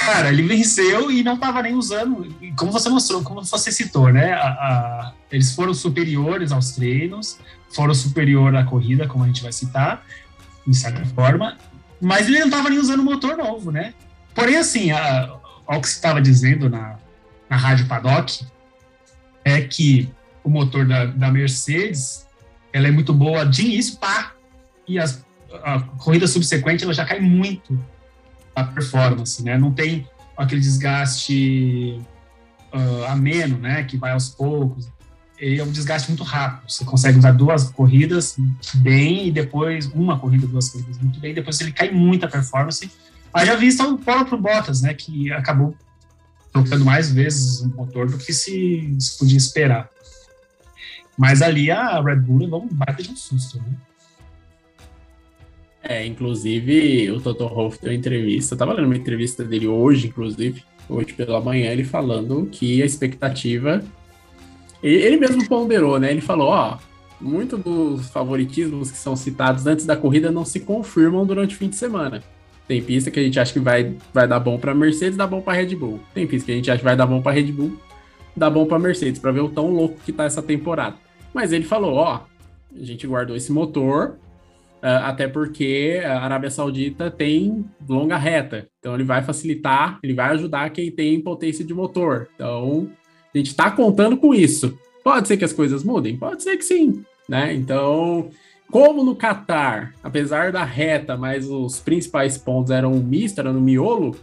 Cara, 0.00 0.30
ele 0.30 0.42
venceu 0.42 1.10
e 1.10 1.22
não 1.22 1.34
estava 1.34 1.62
nem 1.62 1.74
usando, 1.74 2.34
como 2.56 2.72
você 2.72 2.88
mostrou, 2.88 3.22
como 3.22 3.44
você 3.44 3.70
citou, 3.70 4.10
né? 4.10 4.32
A, 4.32 4.48
a, 4.48 5.12
eles 5.30 5.54
foram 5.54 5.74
superiores 5.74 6.52
aos 6.52 6.72
treinos, 6.72 7.38
foram 7.70 7.94
superior 7.94 8.54
à 8.56 8.64
corrida, 8.64 9.06
como 9.06 9.24
a 9.24 9.26
gente 9.26 9.42
vai 9.42 9.52
citar, 9.52 10.04
de 10.66 10.76
certa 10.76 11.04
forma, 11.06 11.58
mas 12.00 12.26
ele 12.26 12.38
não 12.38 12.46
estava 12.46 12.70
nem 12.70 12.78
usando 12.78 13.02
motor 13.02 13.36
novo, 13.36 13.70
né? 13.70 13.92
Porém, 14.34 14.56
assim, 14.56 14.90
a, 14.90 15.36
ao 15.66 15.80
que 15.80 15.88
você 15.88 15.96
estava 15.96 16.20
dizendo 16.20 16.70
na, 16.70 16.96
na 17.48 17.56
Rádio 17.56 17.86
Paddock, 17.86 18.46
é 19.44 19.60
que 19.60 20.10
o 20.42 20.48
motor 20.48 20.86
da, 20.86 21.04
da 21.04 21.30
Mercedes, 21.30 22.26
ela 22.72 22.88
é 22.88 22.90
muito 22.90 23.12
boa 23.12 23.44
de 23.44 23.62
início, 23.62 23.98
pá, 23.98 24.32
e 24.88 24.98
as, 24.98 25.24
a 25.62 25.80
corrida 25.98 26.26
subsequente 26.26 26.84
ela 26.84 26.94
já 26.94 27.04
cai 27.04 27.20
muito 27.20 27.78
a 28.60 28.64
performance, 28.64 29.42
né? 29.42 29.58
Não 29.58 29.72
tem 29.72 30.06
aquele 30.36 30.60
desgaste 30.60 32.00
uh, 32.72 33.04
ameno, 33.06 33.58
né? 33.58 33.84
Que 33.84 33.96
vai 33.96 34.12
aos 34.12 34.30
poucos. 34.30 34.88
E 35.40 35.58
é 35.58 35.64
um 35.64 35.70
desgaste 35.70 36.08
muito 36.08 36.22
rápido. 36.22 36.70
Você 36.70 36.84
consegue 36.84 37.18
usar 37.18 37.32
duas 37.32 37.70
corridas 37.70 38.36
bem 38.74 39.28
e 39.28 39.32
depois 39.32 39.86
uma 39.86 40.18
corrida, 40.18 40.46
duas 40.46 40.68
corridas 40.68 40.98
muito 40.98 41.18
bem. 41.18 41.32
Depois 41.32 41.60
ele 41.60 41.72
cai 41.72 41.90
muito 41.90 42.24
a 42.26 42.28
performance. 42.28 42.90
Aí 43.32 43.46
já 43.46 43.56
vista 43.56 43.86
o 43.86 43.96
próprio 43.96 44.38
Bottas, 44.38 44.82
né? 44.82 44.92
Que 44.94 45.32
acabou 45.32 45.74
trocando 46.52 46.84
mais 46.84 47.10
vezes 47.10 47.60
o 47.60 47.68
motor 47.68 48.10
do 48.10 48.18
que 48.18 48.32
se, 48.32 48.96
se 48.98 49.18
podia 49.18 49.38
esperar. 49.38 49.88
Mas 51.16 51.42
ali 51.42 51.70
a 51.70 52.00
Red 52.02 52.16
Bull 52.16 52.38
levou 52.38 52.62
um 52.62 52.68
baita 52.68 53.02
de 53.02 53.10
um 53.10 53.16
susto, 53.16 53.58
né? 53.58 53.74
É, 55.82 56.04
inclusive 56.06 57.10
o 57.10 57.20
Toto 57.20 57.48
Wolff 57.48 57.78
deu 57.80 57.92
entrevista, 57.92 58.54
tava 58.54 58.74
lendo 58.74 58.86
uma 58.86 58.96
entrevista 58.96 59.42
dele 59.42 59.66
hoje, 59.66 60.08
inclusive, 60.08 60.62
hoje 60.88 61.12
pela 61.14 61.40
manhã, 61.40 61.70
ele 61.70 61.84
falando 61.84 62.48
que 62.50 62.82
a 62.82 62.86
expectativa. 62.86 63.82
Ele 64.82 65.16
mesmo 65.16 65.46
ponderou, 65.48 65.98
né? 65.98 66.10
Ele 66.10 66.20
falou: 66.20 66.48
ó, 66.48 66.78
muito 67.20 67.56
dos 67.56 68.08
favoritismos 68.10 68.90
que 68.90 68.96
são 68.96 69.14
citados 69.14 69.66
antes 69.66 69.84
da 69.84 69.96
corrida 69.96 70.30
não 70.30 70.44
se 70.44 70.60
confirmam 70.60 71.26
durante 71.26 71.54
o 71.54 71.58
fim 71.58 71.68
de 71.68 71.76
semana. 71.76 72.22
Tem 72.66 72.82
pista 72.82 73.10
que 73.10 73.18
a 73.18 73.22
gente 73.22 73.38
acha 73.38 73.52
que 73.52 73.58
vai, 73.58 73.96
vai 74.12 74.28
dar 74.28 74.38
bom 74.38 74.58
para 74.58 74.74
Mercedes, 74.74 75.16
dá 75.16 75.26
bom 75.26 75.40
para 75.40 75.54
Red 75.54 75.74
Bull. 75.74 76.00
Tem 76.14 76.26
pista 76.26 76.46
que 76.46 76.52
a 76.52 76.54
gente 76.54 76.70
acha 76.70 76.78
que 76.78 76.84
vai 76.84 76.96
dar 76.96 77.06
bom 77.06 77.20
para 77.20 77.32
Red 77.32 77.50
Bull, 77.52 77.76
dá 78.36 78.48
bom 78.48 78.64
para 78.64 78.78
Mercedes, 78.78 79.20
para 79.20 79.32
ver 79.32 79.40
o 79.40 79.48
tão 79.48 79.70
louco 79.70 79.98
que 80.04 80.12
tá 80.12 80.24
essa 80.24 80.42
temporada. 80.42 80.96
Mas 81.34 81.52
ele 81.52 81.64
falou: 81.64 81.94
ó, 81.94 82.20
a 82.74 82.84
gente 82.84 83.06
guardou 83.06 83.36
esse 83.36 83.50
motor, 83.50 84.16
até 84.82 85.28
porque 85.28 86.00
a 86.04 86.20
Arábia 86.20 86.50
Saudita 86.50 87.10
tem 87.10 87.64
longa 87.88 88.16
reta, 88.16 88.68
então 88.78 88.94
ele 88.94 89.04
vai 89.04 89.22
facilitar, 89.22 89.98
ele 90.02 90.14
vai 90.14 90.30
ajudar 90.30 90.70
quem 90.70 90.90
tem 90.90 91.20
potência 91.20 91.64
de 91.64 91.74
motor. 91.74 92.28
Então 92.34 92.88
a 93.34 93.38
gente 93.38 93.48
está 93.48 93.70
contando 93.70 94.16
com 94.16 94.34
isso. 94.34 94.78
Pode 95.04 95.28
ser 95.28 95.36
que 95.36 95.44
as 95.44 95.52
coisas 95.52 95.84
mudem? 95.84 96.16
Pode 96.16 96.42
ser 96.42 96.56
que 96.56 96.64
sim, 96.64 97.04
né? 97.28 97.54
Então, 97.54 98.30
como 98.70 99.04
no 99.04 99.16
Qatar, 99.16 99.94
apesar 100.02 100.52
da 100.52 100.64
reta, 100.64 101.16
mas 101.16 101.48
os 101.48 101.80
principais 101.80 102.38
pontos 102.38 102.70
eram 102.70 102.92
misto, 102.94 103.38
era 103.38 103.52
no 103.52 103.60
miolo, 103.60 104.16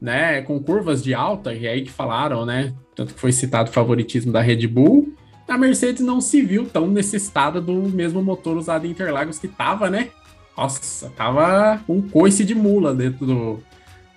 né? 0.00 0.42
Com 0.42 0.60
curvas 0.60 1.02
de 1.02 1.14
alta, 1.14 1.54
e 1.54 1.66
é 1.66 1.70
aí 1.70 1.82
que 1.82 1.90
falaram, 1.90 2.44
né? 2.44 2.72
Tanto 2.94 3.14
que 3.14 3.20
foi 3.20 3.32
citado 3.32 3.70
o 3.70 3.72
favoritismo 3.72 4.32
da 4.32 4.40
Red 4.40 4.66
Bull 4.66 5.12
a 5.46 5.58
Mercedes 5.58 6.04
não 6.04 6.20
se 6.20 6.40
viu 6.42 6.66
tão 6.66 6.86
necessitada 6.88 7.60
do 7.60 7.74
mesmo 7.88 8.22
motor 8.22 8.56
usado 8.56 8.86
em 8.86 8.90
Interlagos 8.90 9.38
que 9.38 9.48
tava, 9.48 9.90
né? 9.90 10.10
Nossa, 10.56 11.10
tava 11.10 11.82
um 11.88 12.00
coice 12.00 12.44
de 12.44 12.54
mula 12.54 12.94
dentro 12.94 13.26
do, 13.26 13.62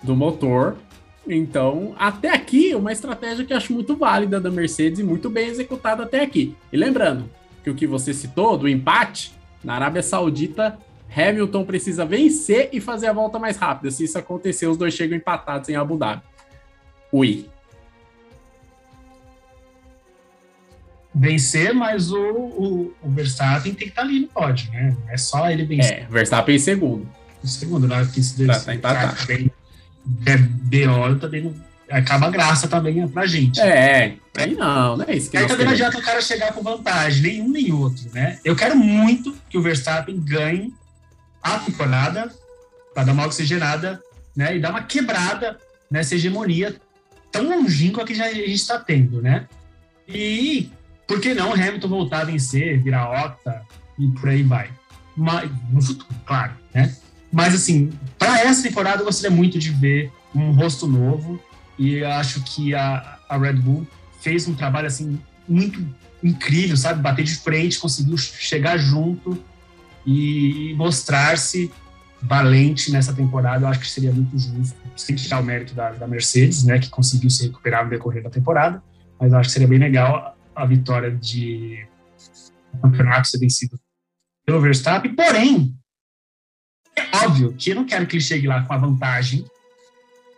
do 0.02 0.16
motor. 0.16 0.76
Então, 1.26 1.94
até 1.98 2.30
aqui, 2.30 2.74
uma 2.74 2.92
estratégia 2.92 3.44
que 3.44 3.52
acho 3.52 3.72
muito 3.72 3.96
válida 3.96 4.40
da 4.40 4.50
Mercedes 4.50 5.00
e 5.00 5.02
muito 5.02 5.28
bem 5.28 5.48
executada 5.48 6.04
até 6.04 6.22
aqui. 6.22 6.56
E 6.72 6.76
lembrando 6.76 7.28
que 7.62 7.68
o 7.68 7.74
que 7.74 7.86
você 7.86 8.14
citou 8.14 8.56
do 8.56 8.68
empate, 8.68 9.32
na 9.62 9.74
Arábia 9.74 10.02
Saudita, 10.02 10.78
Hamilton 11.14 11.64
precisa 11.64 12.04
vencer 12.04 12.70
e 12.72 12.80
fazer 12.80 13.08
a 13.08 13.12
volta 13.12 13.38
mais 13.38 13.56
rápida. 13.56 13.90
Se 13.90 14.04
isso 14.04 14.16
acontecer, 14.16 14.66
os 14.66 14.76
dois 14.76 14.94
chegam 14.94 15.16
empatados 15.16 15.68
em 15.68 15.76
Abu 15.76 15.98
Dhabi. 15.98 16.22
Ui, 17.12 17.46
vencer, 21.14 21.74
mas 21.74 22.10
o, 22.10 22.18
o, 22.18 22.94
o, 23.02 23.10
Verstappen 23.10 23.74
tem 23.74 23.86
que 23.86 23.92
estar 23.92 24.02
tá 24.02 24.08
ali 24.08 24.20
no 24.20 24.28
pódio, 24.28 24.70
né? 24.70 24.96
Não 25.00 25.12
é 25.12 25.16
só 25.16 25.50
ele 25.50 25.64
vencer. 25.64 26.02
É, 26.02 26.06
Verstappen 26.10 26.56
em 26.56 26.58
segundo. 26.58 27.08
Em 27.42 27.46
segundo, 27.46 27.88
né? 27.88 28.04
Porque 28.04 28.22
se 28.22 28.46
tá, 28.46 28.60
tá 28.60 28.74
empatado. 28.74 29.26
Bem, 29.26 29.50
é 30.26 30.36
BO 30.36 31.18
também 31.18 31.42
não, 31.42 31.54
acaba 31.90 32.26
a 32.26 32.30
graça 32.30 32.68
também 32.68 33.06
pra 33.08 33.26
gente. 33.26 33.60
É, 33.60 34.16
aí 34.36 34.54
não, 34.54 34.96
não 34.96 35.04
é 35.06 35.16
isso 35.16 35.30
que 35.30 35.36
Aí 35.36 35.46
também 35.46 35.66
não 35.66 35.72
adianta 35.72 35.98
o 35.98 36.02
cara 36.02 36.20
chegar 36.20 36.52
com 36.52 36.62
vantagem, 36.62 37.22
nenhum 37.22 37.50
nem 37.50 37.72
outro, 37.72 38.08
né? 38.12 38.38
Eu 38.44 38.54
quero 38.54 38.76
muito 38.76 39.34
que 39.48 39.58
o 39.58 39.62
Verstappen 39.62 40.18
ganhe 40.20 40.72
a 41.42 41.58
temporada 41.58 42.30
para 42.94 43.04
dar 43.04 43.12
uma 43.12 43.26
oxigenada, 43.26 44.00
né? 44.36 44.56
E 44.56 44.60
dar 44.60 44.70
uma 44.70 44.82
quebrada 44.82 45.58
nessa 45.90 46.14
hegemonia 46.14 46.76
tão 47.30 47.48
longínqua 47.48 48.04
que 48.04 48.14
já 48.14 48.26
a 48.26 48.32
gente 48.32 48.52
está 48.54 48.78
tendo, 48.78 49.22
né? 49.22 49.46
E 50.06 50.70
por 51.08 51.20
que 51.20 51.32
não 51.32 51.54
Hamilton 51.54 51.88
voltar 51.88 52.20
a 52.20 52.24
vencer, 52.24 52.80
virar 52.82 53.10
octa 53.10 53.62
e 53.98 54.06
por 54.08 54.28
aí 54.28 54.42
vai? 54.42 54.70
Mas, 55.16 55.50
no 55.72 55.82
futuro, 55.82 56.08
claro, 56.26 56.52
né? 56.72 56.94
Mas, 57.32 57.54
assim, 57.54 57.90
para 58.18 58.40
essa 58.42 58.62
temporada 58.62 59.00
eu 59.00 59.06
gostaria 59.06 59.34
muito 59.34 59.58
de 59.58 59.70
ver 59.70 60.12
um 60.34 60.52
rosto 60.52 60.86
novo 60.86 61.40
e 61.78 62.04
acho 62.04 62.42
que 62.42 62.74
a, 62.74 63.18
a 63.28 63.38
Red 63.38 63.54
Bull 63.54 63.86
fez 64.20 64.46
um 64.46 64.54
trabalho, 64.54 64.86
assim, 64.86 65.18
muito 65.48 65.82
incrível, 66.22 66.76
sabe? 66.76 67.00
Bater 67.00 67.24
de 67.24 67.36
frente, 67.36 67.78
conseguiu 67.78 68.16
chegar 68.18 68.76
junto 68.76 69.42
e 70.06 70.74
mostrar-se 70.76 71.72
valente 72.20 72.92
nessa 72.92 73.14
temporada. 73.14 73.64
Eu 73.64 73.68
acho 73.68 73.80
que 73.80 73.88
seria 73.88 74.12
muito 74.12 74.38
justo, 74.38 74.76
sem 74.94 75.16
tirar 75.16 75.40
o 75.40 75.44
mérito 75.44 75.74
da, 75.74 75.90
da 75.90 76.06
Mercedes, 76.06 76.64
né, 76.64 76.78
que 76.78 76.90
conseguiu 76.90 77.30
se 77.30 77.46
recuperar 77.46 77.84
no 77.84 77.90
decorrer 77.90 78.22
da 78.22 78.30
temporada, 78.30 78.82
mas 79.18 79.32
eu 79.32 79.38
acho 79.38 79.48
que 79.48 79.52
seria 79.52 79.68
bem 79.68 79.78
legal 79.78 80.37
a 80.58 80.66
vitória 80.66 81.10
de 81.10 81.86
campeonato 82.82 83.28
ser 83.28 83.38
vencido 83.38 83.78
pelo 84.44 84.60
Verstappen, 84.60 85.14
porém, 85.14 85.74
é 86.96 87.24
óbvio 87.24 87.52
que 87.52 87.70
eu 87.70 87.76
não 87.76 87.84
quero 87.84 88.06
que 88.06 88.16
ele 88.16 88.22
chegue 88.22 88.46
lá 88.46 88.62
com 88.62 88.72
a 88.72 88.78
vantagem, 88.78 89.44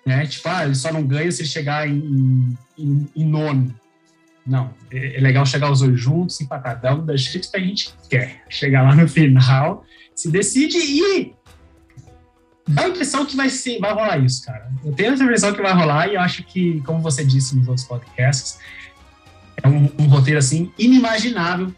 né? 0.05 0.27
Tipo, 0.27 0.49
ah, 0.49 0.65
ele 0.65 0.75
só 0.75 0.93
não 0.93 1.07
ganha 1.07 1.31
se 1.31 1.43
ele 1.43 1.49
chegar 1.49 1.89
em, 1.89 2.57
em, 2.77 3.09
em 3.17 3.25
nono. 3.25 3.75
Não, 4.47 4.75
é, 4.91 5.17
é, 5.17 5.21
legal 5.21 5.47
chegar 5.47 5.71
os 5.71 5.81
dois 5.81 5.99
juntos. 5.99 6.39
Dá 6.83 6.95
um 6.95 7.05
das 7.05 7.29
que 7.29 7.41
a 7.55 7.61
gente 7.61 7.95
quer. 8.09 8.43
Chegar 8.49 8.83
lá 8.83 8.95
no 8.95 9.09
final, 9.09 9.85
se 10.15 10.31
decide 10.31 10.77
e 10.77 11.35
dá 12.69 12.85
a 12.85 12.89
impressão 12.89 13.25
que 13.25 13.37
vai 13.37 13.49
ser, 13.49 13.79
vai 13.79 13.93
rolar 13.93 14.19
isso, 14.19 14.45
cara. 14.45 14.71
Eu 14.85 14.93
tenho 14.93 15.13
a 15.13 15.15
impressão 15.15 15.53
que 15.53 15.63
vai 15.63 15.73
rolar 15.73 16.09
e 16.09 16.15
eu 16.15 16.21
acho 16.21 16.43
que, 16.45 16.81
como 16.83 17.01
você 17.01 17.25
disse 17.25 17.57
nos 17.57 17.69
outros 17.69 17.87
podcasts, 17.87 18.59
é 19.63 19.69
um, 19.69 19.91
um 19.99 20.07
roteiro 20.07 20.39
assim 20.39 20.73
inimaginável 20.79 21.73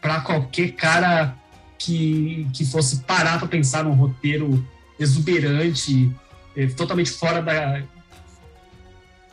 para 0.00 0.20
qualquer 0.20 0.72
cara 0.72 1.36
que, 1.78 2.46
que 2.52 2.64
fosse 2.64 3.00
parar 3.00 3.38
para 3.38 3.48
pensar 3.48 3.84
num 3.84 3.94
roteiro 3.94 4.64
exuberante, 4.98 6.10
é, 6.56 6.66
totalmente 6.68 7.10
fora 7.10 7.42
da. 7.42 7.82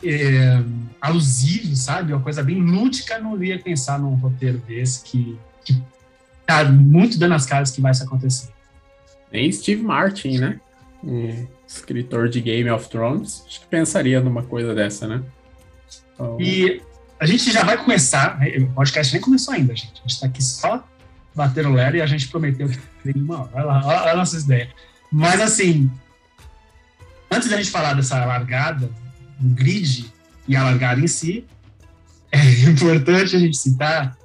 É, 0.06 0.62
alusivo, 1.00 1.74
sabe? 1.76 2.12
Uma 2.12 2.22
coisa 2.22 2.44
bem 2.44 2.60
lúdica, 2.60 3.20
não 3.20 3.42
ia 3.42 3.58
pensar 3.58 3.98
num 3.98 4.16
roteiro 4.16 4.58
desse 4.58 5.02
que, 5.04 5.40
que 5.64 5.82
tá 6.46 6.66
muito 6.66 7.18
dando 7.18 7.36
as 7.36 7.46
caras 7.46 7.72
que 7.72 7.80
vai 7.80 7.94
se 7.94 8.04
acontecer. 8.04 8.50
Nem 9.32 9.50
Steve 9.50 9.82
Martin, 9.82 10.40
né? 10.40 10.60
Um 11.02 11.48
escritor 11.66 12.28
de 12.28 12.42
Game 12.42 12.70
of 12.70 12.90
Thrones, 12.90 13.46
acho 13.48 13.62
que 13.62 13.68
pensaria 13.68 14.20
numa 14.20 14.44
coisa 14.44 14.76
dessa, 14.76 15.08
né? 15.08 15.24
Então... 16.14 16.38
E 16.40 16.82
a 17.24 17.26
gente 17.26 17.54
já 17.54 17.64
vai 17.64 17.78
começar, 17.78 18.38
né, 18.38 18.58
o 18.58 18.68
podcast 18.74 19.14
nem 19.14 19.22
começou 19.22 19.54
ainda, 19.54 19.74
gente. 19.74 19.94
A 19.94 20.02
gente 20.02 20.12
está 20.12 20.28
aqui 20.28 20.44
só 20.44 20.86
batendo 21.34 21.72
lero 21.72 21.96
e 21.96 22.02
a 22.02 22.06
gente 22.06 22.28
prometeu 22.28 22.68
que 22.68 22.78
tem 23.02 23.22
uma 23.22 23.44
hora. 23.44 23.50
Vai 23.50 23.64
lá, 23.64 23.82
olha 23.86 24.12
a 24.12 24.16
nossa 24.18 24.38
ideia. 24.38 24.70
Mas, 25.10 25.40
assim, 25.40 25.90
antes 27.32 27.48
da 27.48 27.56
gente 27.56 27.72
falar 27.72 27.94
dessa 27.94 28.26
largada, 28.26 28.92
o 29.42 29.48
grid 29.56 30.12
e 30.50 30.54
a 30.54 30.66
largada 30.66 31.00
em 31.00 31.08
si, 31.08 31.46
é 32.30 32.40
importante 32.70 33.38
a 33.38 33.40
gente 33.40 33.56
citar 33.56 34.18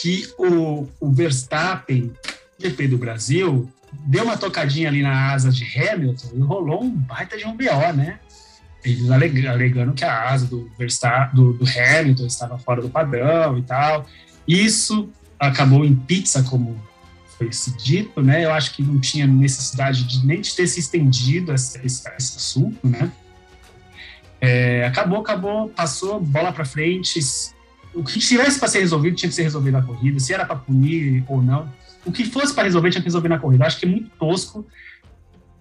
que 0.00 0.32
o, 0.38 0.86
o 1.00 1.10
Verstappen, 1.10 2.12
GP 2.56 2.86
do 2.86 2.98
Brasil, 2.98 3.68
deu 3.92 4.22
uma 4.22 4.36
tocadinha 4.36 4.88
ali 4.88 5.02
na 5.02 5.32
asa 5.32 5.50
de 5.50 5.64
Hamilton 5.76 6.28
e 6.36 6.40
rolou 6.40 6.84
um 6.84 6.90
baita 6.90 7.36
de 7.36 7.44
um 7.44 7.56
BO, 7.56 7.92
né? 7.96 8.20
Eles 8.86 9.10
alegando 9.10 9.92
que 9.92 10.04
a 10.04 10.30
asa 10.30 10.46
do, 10.46 10.70
do, 11.34 11.52
do 11.52 11.64
Hamilton 11.64 12.26
estava 12.26 12.58
fora 12.58 12.80
do 12.80 12.88
padrão 12.88 13.58
e 13.58 13.62
tal. 13.62 14.06
Isso 14.46 15.08
acabou 15.38 15.84
em 15.84 15.94
pizza, 15.94 16.42
como 16.42 16.80
foi 17.36 17.52
se 17.52 17.76
dito, 17.76 18.22
né? 18.22 18.44
Eu 18.44 18.52
acho 18.52 18.74
que 18.74 18.82
não 18.82 18.98
tinha 18.98 19.26
necessidade 19.26 20.04
de 20.04 20.24
nem 20.24 20.40
de 20.40 20.54
ter 20.54 20.66
se 20.66 20.80
estendido 20.80 21.52
esse, 21.52 21.78
esse, 21.84 22.08
esse 22.16 22.36
assunto, 22.36 22.86
né? 22.86 23.10
É, 24.40 24.86
acabou, 24.86 25.20
acabou, 25.20 25.68
passou, 25.68 26.20
bola 26.20 26.52
para 26.52 26.64
frente. 26.64 27.18
O 27.94 28.04
que 28.04 28.18
tivesse 28.18 28.58
para 28.58 28.68
ser 28.68 28.80
resolvido 28.80 29.16
tinha 29.16 29.28
que 29.28 29.34
ser 29.34 29.42
resolvido 29.42 29.74
na 29.74 29.82
corrida, 29.82 30.20
se 30.20 30.32
era 30.32 30.44
para 30.44 30.56
punir 30.56 31.24
ou 31.28 31.42
não. 31.42 31.68
O 32.04 32.12
que 32.12 32.24
fosse 32.24 32.54
para 32.54 32.64
resolver 32.64 32.90
tinha 32.90 33.02
que 33.02 33.08
resolver 33.08 33.28
na 33.28 33.38
corrida. 33.38 33.66
acho 33.66 33.78
que 33.78 33.86
é 33.86 33.88
muito 33.88 34.10
tosco 34.18 34.64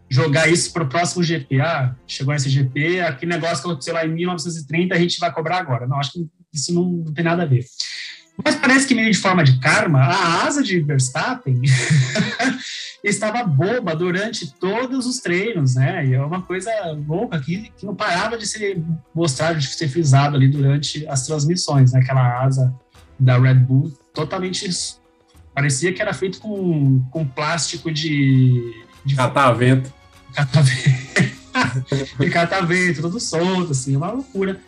jogar 0.09 0.47
isso 0.47 0.71
para 0.71 0.83
o 0.83 0.89
próximo 0.89 1.23
GP. 1.23 1.61
Ah, 1.61 1.95
chegou 2.07 2.33
esse 2.33 2.49
GP, 2.49 3.01
aquele 3.01 3.31
negócio 3.31 3.63
que 3.63 3.69
aconteceu 3.69 3.93
lá 3.93 4.05
em 4.05 4.13
1930, 4.13 4.95
a 4.95 4.99
gente 4.99 5.19
vai 5.19 5.31
cobrar 5.31 5.57
agora. 5.57 5.87
Não, 5.87 5.99
acho 5.99 6.13
que 6.13 6.27
isso 6.53 6.73
não, 6.73 6.83
não 6.83 7.13
tem 7.13 7.23
nada 7.23 7.43
a 7.43 7.45
ver. 7.45 7.65
Mas 8.43 8.55
parece 8.55 8.85
que 8.85 8.93
meio 8.93 9.11
de 9.11 9.17
forma 9.17 9.43
de 9.43 9.59
karma, 9.59 9.99
a 9.99 10.45
asa 10.45 10.61
de 10.61 10.81
Verstappen 10.81 11.61
estava 13.03 13.43
boba 13.43 13.95
durante 13.95 14.53
todos 14.53 15.05
os 15.05 15.19
treinos, 15.19 15.75
né? 15.75 16.05
E 16.05 16.13
é 16.13 16.21
uma 16.21 16.41
coisa 16.41 16.69
louca 17.07 17.39
que, 17.39 17.71
que 17.77 17.85
não 17.85 17.95
parava 17.95 18.37
de 18.37 18.45
ser 18.45 18.83
mostrado, 19.13 19.57
de 19.57 19.67
ser 19.67 19.87
frisado 19.87 20.35
ali 20.35 20.49
durante 20.49 21.07
as 21.07 21.25
transmissões, 21.25 21.93
né? 21.93 22.01
Aquela 22.01 22.43
asa 22.43 22.75
da 23.17 23.39
Red 23.39 23.55
Bull 23.55 23.93
totalmente 24.13 24.69
parecia 25.53 25.93
que 25.93 26.01
era 26.01 26.13
feito 26.13 26.39
com, 26.39 27.01
com 27.09 27.25
plástico 27.25 27.89
de, 27.89 28.61
de 29.05 29.15
catavento. 29.15 29.93
De 32.19 32.29
catavento, 32.29 33.01
todo 33.01 33.19
solto, 33.19 33.71
assim, 33.71 33.95
uma 33.95 34.11
loucura. 34.11 34.59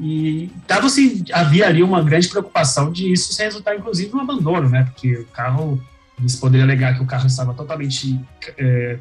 E 0.00 0.50
tava, 0.66 0.86
havia 1.32 1.66
ali 1.66 1.82
uma 1.82 2.02
grande 2.02 2.28
preocupação 2.28 2.92
de 2.92 3.12
isso 3.12 3.36
resultar, 3.40 3.76
inclusive, 3.76 4.12
no 4.12 4.20
abandono, 4.20 4.68
né? 4.68 4.84
Porque 4.84 5.16
o 5.16 5.26
carro, 5.26 5.82
eles 6.18 6.36
poderiam 6.36 6.64
alegar 6.64 6.94
que 6.94 7.02
o 7.02 7.06
carro 7.06 7.26
estava 7.26 7.52
totalmente 7.52 8.20
é, 8.56 8.98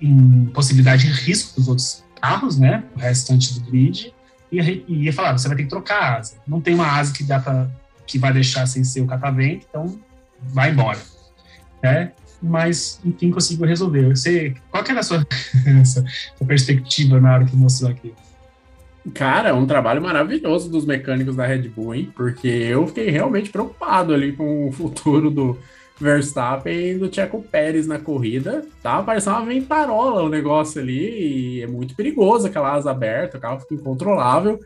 em 0.00 0.46
possibilidade 0.46 1.06
de 1.06 1.12
risco 1.12 1.56
dos 1.56 1.68
outros 1.68 2.04
carros, 2.20 2.58
né? 2.58 2.84
O 2.96 2.98
restante 2.98 3.54
do 3.54 3.68
grid. 3.68 4.14
E, 4.50 4.60
e 4.60 5.04
ia 5.04 5.12
falar, 5.12 5.36
você 5.36 5.48
vai 5.48 5.56
ter 5.56 5.64
que 5.64 5.70
trocar 5.70 6.02
a 6.02 6.16
asa. 6.18 6.36
Não 6.46 6.60
tem 6.60 6.74
uma 6.74 6.86
asa 6.86 7.12
que 7.12 7.24
dá 7.24 7.40
pra, 7.40 7.68
que 8.06 8.18
vai 8.18 8.32
deixar 8.32 8.66
sem 8.66 8.84
ser 8.84 9.00
o 9.00 9.06
catavento, 9.06 9.66
então 9.68 10.00
vai 10.40 10.70
embora. 10.70 10.98
É, 11.82 12.10
mas, 12.42 13.00
enfim, 13.04 13.30
conseguiu 13.30 13.66
resolver. 13.66 14.08
Você, 14.08 14.54
qual 14.70 14.84
que 14.84 14.90
era 14.90 15.00
a 15.00 15.02
sua, 15.02 15.26
sua 15.84 16.46
perspectiva 16.46 17.20
na 17.20 17.34
hora 17.34 17.44
que 17.44 17.56
mostrou 17.56 17.90
aqui? 17.90 18.12
Cara, 19.14 19.54
um 19.54 19.66
trabalho 19.66 20.02
maravilhoso 20.02 20.70
dos 20.70 20.84
mecânicos 20.84 21.36
da 21.36 21.46
Red 21.46 21.68
Bull, 21.68 21.94
hein? 21.94 22.12
Porque 22.14 22.48
eu 22.48 22.86
fiquei 22.86 23.10
realmente 23.10 23.50
preocupado 23.50 24.12
ali 24.12 24.32
com 24.32 24.68
o 24.68 24.72
futuro 24.72 25.30
do 25.30 25.58
Verstappen 26.00 26.90
e 26.90 26.98
do 26.98 27.12
Checo 27.12 27.42
Pérez 27.42 27.86
na 27.86 27.98
corrida. 27.98 28.64
Tava 28.82 29.04
parecendo 29.04 29.36
uma 29.36 29.46
ventarola 29.46 30.22
o 30.22 30.28
negócio 30.28 30.80
ali, 30.80 31.58
e 31.58 31.62
é 31.62 31.66
muito 31.66 31.94
perigoso 31.94 32.46
aquela 32.46 32.72
asa 32.72 32.90
aberta, 32.90 33.38
o 33.38 33.40
carro 33.40 33.60
fica 33.60 33.74
incontrolável. 33.74 34.60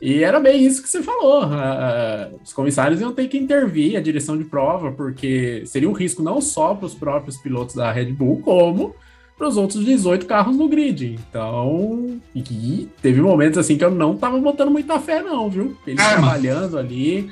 E 0.00 0.22
era 0.22 0.38
bem 0.38 0.64
isso 0.64 0.82
que 0.82 0.88
você 0.88 1.02
falou. 1.02 1.44
Uh, 1.44 2.40
os 2.42 2.52
comissários 2.52 3.00
iam 3.00 3.12
ter 3.12 3.26
que 3.26 3.36
intervir 3.36 3.96
a 3.96 4.00
direção 4.00 4.38
de 4.38 4.44
prova, 4.44 4.92
porque 4.92 5.64
seria 5.66 5.88
um 5.88 5.92
risco 5.92 6.22
não 6.22 6.40
só 6.40 6.74
para 6.74 6.86
os 6.86 6.94
próprios 6.94 7.36
pilotos 7.36 7.74
da 7.74 7.90
Red 7.90 8.12
Bull, 8.12 8.40
como 8.40 8.94
para 9.36 9.48
os 9.48 9.56
outros 9.56 9.84
18 9.84 10.26
carros 10.26 10.56
no 10.56 10.68
grid. 10.68 11.18
Então, 11.28 12.20
e 12.34 12.88
teve 13.02 13.20
momentos 13.20 13.58
assim 13.58 13.76
que 13.76 13.84
eu 13.84 13.90
não 13.90 14.16
tava 14.16 14.38
botando 14.38 14.70
muita 14.70 14.98
fé, 15.00 15.22
não, 15.22 15.50
viu? 15.50 15.76
Eles 15.86 16.04
ah, 16.04 16.14
trabalhando 16.14 16.78
ali. 16.78 17.30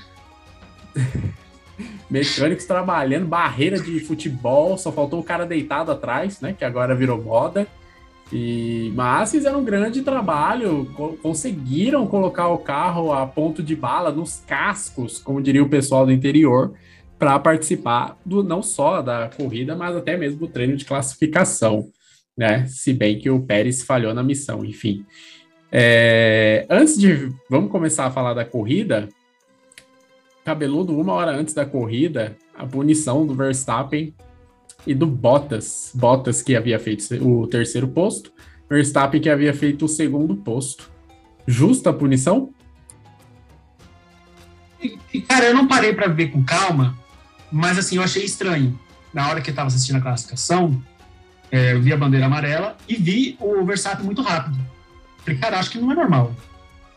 Mecânicos 2.08 2.64
trabalhando, 2.64 3.26
barreira 3.26 3.78
de 3.80 3.98
futebol, 4.00 4.78
só 4.78 4.92
faltou 4.92 5.18
o 5.18 5.24
cara 5.24 5.44
deitado 5.44 5.90
atrás, 5.90 6.40
né? 6.40 6.54
Que 6.56 6.64
agora 6.64 6.94
virou 6.94 7.20
moda. 7.20 7.66
E, 8.32 8.92
mas 8.94 9.30
fizeram 9.30 9.60
um 9.60 9.64
grande 9.64 10.02
trabalho, 10.02 10.90
co 10.96 11.16
conseguiram 11.22 12.06
colocar 12.06 12.48
o 12.48 12.58
carro 12.58 13.12
a 13.12 13.26
ponto 13.26 13.62
de 13.62 13.76
bala 13.76 14.10
nos 14.10 14.42
cascos, 14.46 15.18
como 15.18 15.40
diria 15.40 15.62
o 15.62 15.68
pessoal 15.68 16.04
do 16.04 16.12
interior, 16.12 16.74
para 17.18 17.38
participar 17.38 18.18
do 18.26 18.42
não 18.42 18.62
só 18.62 19.00
da 19.00 19.30
corrida, 19.36 19.76
mas 19.76 19.96
até 19.96 20.16
mesmo 20.16 20.40
do 20.40 20.48
treino 20.48 20.76
de 20.76 20.84
classificação 20.84 21.88
né? 22.36 22.66
Se 22.66 22.92
bem 22.92 23.18
que 23.18 23.30
o 23.30 23.40
Pérez 23.40 23.82
falhou 23.82 24.12
na 24.12 24.22
missão, 24.22 24.64
enfim. 24.64 25.06
É, 25.72 26.66
antes 26.68 26.98
de. 26.98 27.32
Vamos 27.48 27.70
começar 27.70 28.06
a 28.06 28.10
falar 28.10 28.34
da 28.34 28.44
corrida. 28.44 29.08
Cabeludo, 30.44 30.96
uma 30.96 31.12
hora 31.14 31.32
antes 31.32 31.54
da 31.54 31.64
corrida, 31.64 32.36
a 32.54 32.64
punição 32.64 33.26
do 33.26 33.34
Verstappen 33.34 34.14
e 34.86 34.94
do 34.94 35.06
Bottas. 35.06 35.90
Bottas 35.94 36.42
que 36.42 36.54
havia 36.54 36.78
feito 36.78 37.14
o 37.26 37.46
terceiro 37.46 37.88
posto, 37.88 38.32
Verstappen 38.68 39.20
que 39.20 39.28
havia 39.28 39.52
feito 39.52 39.84
o 39.84 39.88
segundo 39.88 40.36
posto. 40.36 40.90
Justa 41.46 41.90
a 41.90 41.92
punição? 41.92 42.50
Cara, 45.28 45.46
eu 45.46 45.54
não 45.54 45.66
parei 45.66 45.92
para 45.92 46.08
ver 46.08 46.28
com 46.28 46.44
calma, 46.44 46.96
mas 47.50 47.78
assim, 47.78 47.96
eu 47.96 48.02
achei 48.02 48.24
estranho. 48.24 48.78
Na 49.12 49.28
hora 49.28 49.40
que 49.40 49.48
eu 49.48 49.52
estava 49.52 49.68
assistindo 49.68 49.96
a 49.96 50.00
classificação, 50.00 50.82
é, 51.50 51.72
eu 51.72 51.80
vi 51.80 51.92
a 51.92 51.96
bandeira 51.96 52.26
amarela 52.26 52.76
e 52.88 52.96
vi 52.96 53.36
o 53.40 53.64
Verstappen 53.64 54.04
muito 54.04 54.22
rápido. 54.22 54.58
Falei, 55.18 55.38
cara, 55.38 55.58
acho 55.58 55.70
que 55.70 55.78
não 55.78 55.90
é 55.90 55.94
normal. 55.94 56.34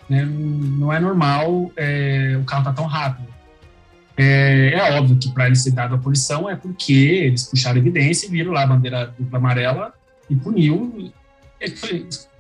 Né? 0.10 0.26
Não 0.26 0.92
é 0.92 1.00
normal 1.00 1.72
é, 1.78 2.38
o 2.40 2.44
carro 2.44 2.64
tá 2.64 2.74
tão 2.74 2.86
rápido. 2.86 3.29
É, 4.22 4.74
é 4.74 4.92
óbvio 5.00 5.18
que 5.18 5.32
para 5.32 5.48
ele 5.48 5.56
ser 5.56 5.72
dado 5.72 5.96
a 5.96 5.98
punição 5.98 6.50
é 6.50 6.56
porque 6.56 6.94
eles 6.94 7.46
puxaram 7.46 7.78
evidência 7.78 8.28
e 8.28 8.30
viram 8.30 8.52
lá 8.52 8.64
a 8.64 8.68
bandeira 8.68 9.14
dupla 9.18 9.40
amarela 9.40 9.94
e 10.30 10.36
puniu. 10.36 11.12
É, 11.62 11.68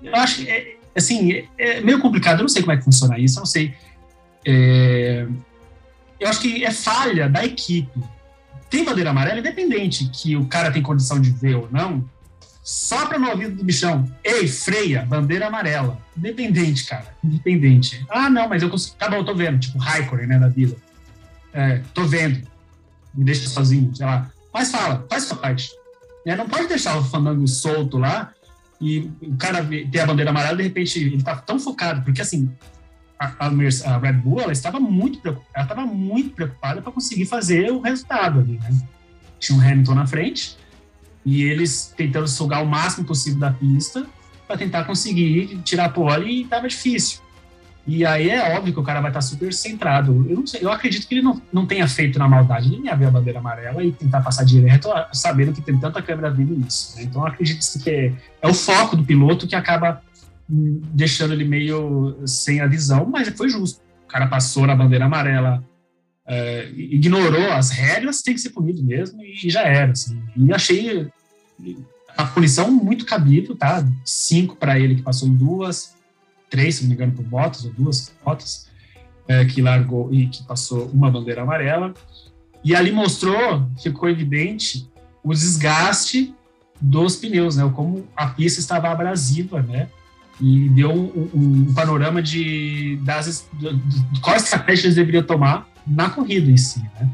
eu 0.04 0.15
acho 0.15 0.42
que, 0.42 0.50
é, 0.50 0.76
assim, 0.96 1.32
é, 1.32 1.46
é, 1.58 1.82
meio 1.82 2.00
complicado, 2.00 2.39
eu 2.39 2.44
não 2.44 2.50
sei 2.50 2.62
como 2.62 2.74
é 2.74 2.78
que 2.78 2.84
funciona 2.84 3.18
isso, 3.18 3.38
eu 3.38 3.42
não 3.42 3.46
sei. 3.46 3.74
É, 4.46 5.26
eu 6.20 6.28
acho 6.28 6.42
que 6.42 6.65
é 6.65 6.72
falha 6.72 7.30
da 7.30 7.46
equipe 7.46 8.00
tem 8.70 8.86
bandeira 8.86 9.10
amarela, 9.10 9.39
independente 9.39 10.10
que 10.10 10.36
o 10.36 10.46
cara 10.46 10.72
tem 10.72 10.82
condição 10.82 11.20
de 11.20 11.32
ver 11.32 11.56
ou 11.56 11.68
não, 11.72 12.08
sopra 12.63 13.18
no 13.18 13.30
ouvido 13.30 13.56
do 13.56 13.63
bichão. 13.63 14.06
Ei, 14.24 14.48
freia, 14.48 15.04
bandeira 15.04 15.48
amarela. 15.48 16.00
Independente, 16.15 16.86
cara. 16.86 17.15
Independente. 17.24 18.06
Ah, 18.10 18.30
não, 18.30 18.48
mas 18.48 18.62
eu 18.62 18.70
consigo. 18.70 18.96
Tá 18.96 19.10
bom, 19.10 19.18
eu 19.18 19.26
tô 19.26 19.34
vendo. 19.34 19.60
Tipo, 19.60 19.80
Raikkonen, 19.80 20.28
né, 20.28 20.38
da 20.38 20.48
vida. 20.48 20.76
É, 21.54 21.82
tô 21.94 22.06
vendo. 22.06 22.48
Me 23.14 23.24
deixa 23.24 23.48
sozinho, 23.50 23.96
sei 23.96 24.06
lá. 24.06 24.32
Mas 24.54 24.72
fala, 24.72 25.06
faz 25.10 25.24
sua 25.24 25.38
parte. 25.38 25.72
É, 26.26 26.36
não 26.36 26.48
pode 26.48 26.68
deixar 26.68 26.98
o 26.98 27.04
fandango 27.04 27.48
solto 27.48 27.98
lá 27.98 28.34
e 28.82 29.12
o 29.22 29.36
cara 29.38 29.66
ter 29.92 30.00
a 30.00 30.06
bandeira 30.06 30.32
amarela, 30.32 30.58
de 30.58 30.64
repente, 30.64 31.00
ele 31.00 31.24
tá 31.24 31.36
tão 31.36 31.60
focado. 31.60 32.02
Porque, 32.04 32.22
assim, 32.22 32.50
a, 33.20 33.48
a, 33.48 33.98
Red 33.98 34.14
Bull 34.14 34.40
ela 34.40 34.54
estava 34.54 34.80
muito 34.80 35.20
preocupada, 35.20 35.52
ela 35.54 35.64
estava 35.64 35.86
muito 35.86 36.34
preocupada 36.34 36.82
para 36.82 36.92
conseguir 36.92 37.26
fazer 37.26 37.72
o 37.72 37.82
resultado 37.82 38.40
ali, 38.40 38.58
né? 38.58 38.88
Tinha 39.40 39.58
um 39.58 39.62
Hamilton 39.62 39.96
na 39.96 40.08
frente 40.08 40.58
e 41.26 41.44
eles 41.44 41.94
tentando 41.96 42.28
sugar 42.28 42.64
o 42.64 42.66
máximo 42.66 43.06
possível 43.06 43.40
da 43.40 43.52
pista 43.52 44.06
para 44.48 44.58
tentar 44.58 44.86
conseguir 44.86 45.60
tirar 45.64 45.86
a 45.86 45.90
pole 45.90 46.32
e 46.32 46.42
estava 46.44 46.68
difícil. 46.68 47.20
E 47.89 48.06
aí 48.06 48.30
é 48.30 48.56
óbvio 48.56 48.71
que 48.71 48.80
o 48.80 48.84
cara 48.84 49.02
vai 49.02 49.10
estar 49.10 49.19
tá 49.19 49.25
super 49.25 49.52
centrado. 49.52 50.23
Eu 50.30 50.45
sei, 50.45 50.63
eu 50.63 50.71
acredito 50.71 51.08
que 51.08 51.15
ele 51.15 51.23
não, 51.23 51.41
não 51.52 51.65
tenha 51.65 51.88
feito 51.88 52.19
na 52.19 52.28
maldade 52.28 52.69
nem 52.69 52.84
ver 52.84 53.06
a 53.06 53.12
bandeira 53.12 53.39
amarela 53.39 53.84
e 53.84 53.91
tentar 53.91 54.21
passar 54.21 54.43
direto, 54.43 54.89
sabendo 55.12 55.52
que 55.52 55.62
tem 55.62 55.75
tanta 55.80 55.99
câmera 55.99 56.30
vindo 56.30 56.56
nisso. 56.56 56.95
Né? 56.95 57.04
Então 57.04 57.25
acredito 57.25 57.65
que 57.82 57.89
é, 57.89 58.13
é 58.43 58.47
o 58.47 58.54
foco 58.54 58.95
do 58.95 59.04
piloto 59.04 59.47
que 59.47 59.56
acaba 59.56 60.04
deixando 60.47 61.34
ele 61.34 61.45
meio 61.45 62.21
sem 62.28 62.62
a 62.62 62.67
visão, 62.67 63.08
mas 63.08 63.28
foi 63.30 63.49
justo. 63.49 63.82
O 64.06 64.08
cara 64.08 64.28
passou 64.28 64.67
na 64.67 64.75
bandeira 64.75 65.06
amarela, 65.06 65.63
é, 66.28 66.69
ignorou 66.75 67.52
as 67.54 67.71
regras, 67.71 68.21
tem 68.21 68.36
que 68.36 68.41
ser 68.41 68.52
punido 68.52 68.84
mesmo, 68.84 69.19
e 69.23 69.49
já 69.49 69.63
era. 69.63 69.93
Assim. 69.93 70.21
E 70.38 70.54
achei 70.54 71.10
a 72.15 72.23
punição 72.25 72.69
muito 72.69 73.04
cabível, 73.04 73.56
tá? 73.56 73.84
Cinco 74.06 74.56
para 74.56 74.80
ele, 74.80 74.95
que 74.95 75.02
passou 75.02 75.28
em 75.28 75.34
duas, 75.34 75.95
três, 76.50 76.76
se 76.76 76.82
não 76.84 76.90
me 76.90 76.96
engano, 76.96 77.12
por 77.12 77.24
Bottas, 77.24 77.66
ou 77.66 77.72
duas 77.74 78.14
Bottas, 78.24 78.68
é, 79.28 79.46
que 79.46 79.62
largou 79.62 80.14
e 80.14 80.28
que 80.28 80.44
passou 80.44 80.88
uma 80.88 81.10
bandeira 81.12 81.44
amarela. 81.44 81.94
E 82.64 82.76
ali 82.76 82.92
mostrou, 82.92 83.68
ficou 83.82 84.10
evidente, 84.10 84.90
o 85.24 85.34
desgaste 85.34 86.34
dos 86.82 87.16
pneus, 87.16 87.56
né? 87.56 87.72
Como 87.76 88.08
a 88.16 88.28
pista 88.28 88.60
estava 88.60 88.90
abrasiva, 88.90 89.62
né? 89.62 89.88
e 90.42 90.70
deu 90.70 90.92
um, 90.92 91.30
um 91.34 91.74
panorama 91.74 92.22
de, 92.22 92.98
das, 93.04 93.48
de, 93.54 93.74
de 93.76 94.22
quais 94.22 94.44
estratégias 94.44 94.86
eles 94.86 94.96
deveriam 94.96 95.24
tomar 95.24 95.68
na 95.86 96.10
corrida 96.10 96.50
em 96.50 96.58
si, 96.58 96.80
né? 96.80 97.10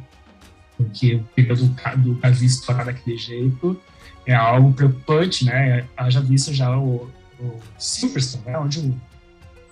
Porque 0.77 1.15
o 1.15 1.23
pneu 1.35 1.55
do, 1.55 1.75
do 1.97 2.15
Gasly 2.15 2.45
estourar 2.45 2.85
daquele 2.85 3.17
jeito 3.17 3.79
é 4.25 4.35
algo 4.35 4.73
preocupante, 4.73 5.45
né? 5.45 5.85
Haja 5.97 6.21
visto 6.21 6.53
já 6.53 6.77
o, 6.77 7.09
o 7.39 7.59
Silverstone, 7.79 8.43
né? 8.45 8.57
onde 8.59 8.79
o 8.79 8.95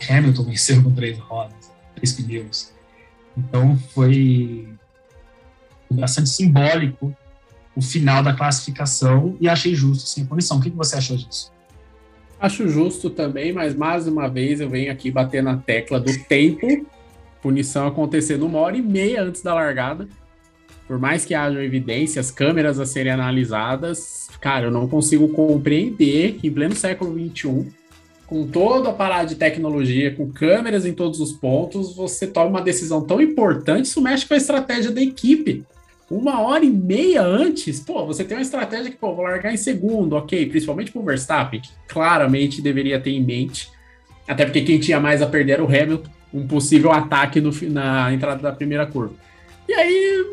Hamilton 0.09 0.43
venceu 0.43 0.83
com 0.83 0.91
três 0.91 1.17
rodas, 1.19 1.71
três 1.95 2.13
pneus. 2.13 2.71
Então 3.37 3.77
foi 3.93 4.67
bastante 5.91 6.29
simbólico 6.29 7.15
o 7.75 7.81
final 7.81 8.21
da 8.21 8.33
classificação 8.33 9.35
e 9.39 9.49
achei 9.49 9.73
justo 9.73 10.03
assim, 10.03 10.23
a 10.23 10.25
punição. 10.25 10.57
O 10.57 10.61
que, 10.61 10.69
você 10.69 10.95
achou 10.95 11.17
disso? 11.17 11.51
Acho 12.39 12.67
justo 12.67 13.09
também, 13.09 13.53
mas 13.53 13.75
mais 13.75 14.07
uma 14.07 14.27
vez 14.27 14.59
eu 14.59 14.69
venho 14.69 14.91
aqui 14.91 15.09
bater 15.09 15.41
na 15.41 15.57
tecla 15.57 15.99
do 15.99 16.11
tempo. 16.25 16.85
Punição 17.41 17.87
acontecendo 17.87 18.45
uma 18.45 18.59
hora 18.59 18.77
e 18.77 18.81
meia 18.81 19.23
antes 19.23 19.41
da 19.41 19.53
largada. 19.53 20.07
Por 20.87 20.99
mais 20.99 21.25
que 21.25 21.33
hajam 21.33 21.61
evidências, 21.61 22.29
câmeras 22.29 22.79
a 22.79 22.85
serem 22.85 23.11
analisadas, 23.11 24.27
cara, 24.41 24.65
eu 24.65 24.71
não 24.71 24.87
consigo 24.87 25.29
compreender 25.29 26.33
que 26.33 26.47
em 26.47 26.51
pleno 26.51 26.75
século 26.75 27.17
XXI 27.17 27.71
com 28.33 28.47
toda 28.47 28.89
a 28.89 28.93
parada 28.93 29.27
de 29.27 29.35
tecnologia, 29.35 30.15
com 30.15 30.27
câmeras 30.31 30.87
em 30.87 30.91
todos 30.91 31.19
os 31.19 31.31
pontos, 31.31 31.95
você 31.95 32.25
toma 32.25 32.47
uma 32.47 32.61
decisão 32.63 32.99
tão 32.99 33.21
importante, 33.21 33.85
isso 33.85 34.01
mexe 34.01 34.25
com 34.25 34.33
a 34.33 34.37
estratégia 34.37 34.89
da 34.89 34.99
equipe. 34.99 35.63
Uma 36.09 36.41
hora 36.41 36.65
e 36.65 36.69
meia 36.71 37.21
antes, 37.21 37.79
pô, 37.79 38.03
você 38.07 38.23
tem 38.23 38.35
uma 38.35 38.41
estratégia 38.41 38.89
que, 38.89 38.97
pô, 38.97 39.13
vou 39.13 39.23
largar 39.23 39.53
em 39.53 39.57
segundo, 39.57 40.13
ok, 40.13 40.47
principalmente 40.47 40.91
com 40.91 41.01
o 41.01 41.03
Verstappen, 41.03 41.61
que 41.61 41.69
claramente 41.87 42.59
deveria 42.59 42.99
ter 42.99 43.11
em 43.11 43.23
mente, 43.23 43.69
até 44.27 44.45
porque 44.45 44.61
quem 44.61 44.79
tinha 44.79 44.99
mais 44.99 45.21
a 45.21 45.27
perder 45.27 45.53
era 45.53 45.63
o 45.63 45.67
Hamilton, 45.67 46.09
um 46.33 46.47
possível 46.47 46.91
ataque 46.91 47.39
no, 47.39 47.51
na 47.69 48.11
entrada 48.11 48.41
da 48.41 48.51
primeira 48.51 48.87
curva. 48.87 49.13
E 49.69 49.73
aí 49.75 50.25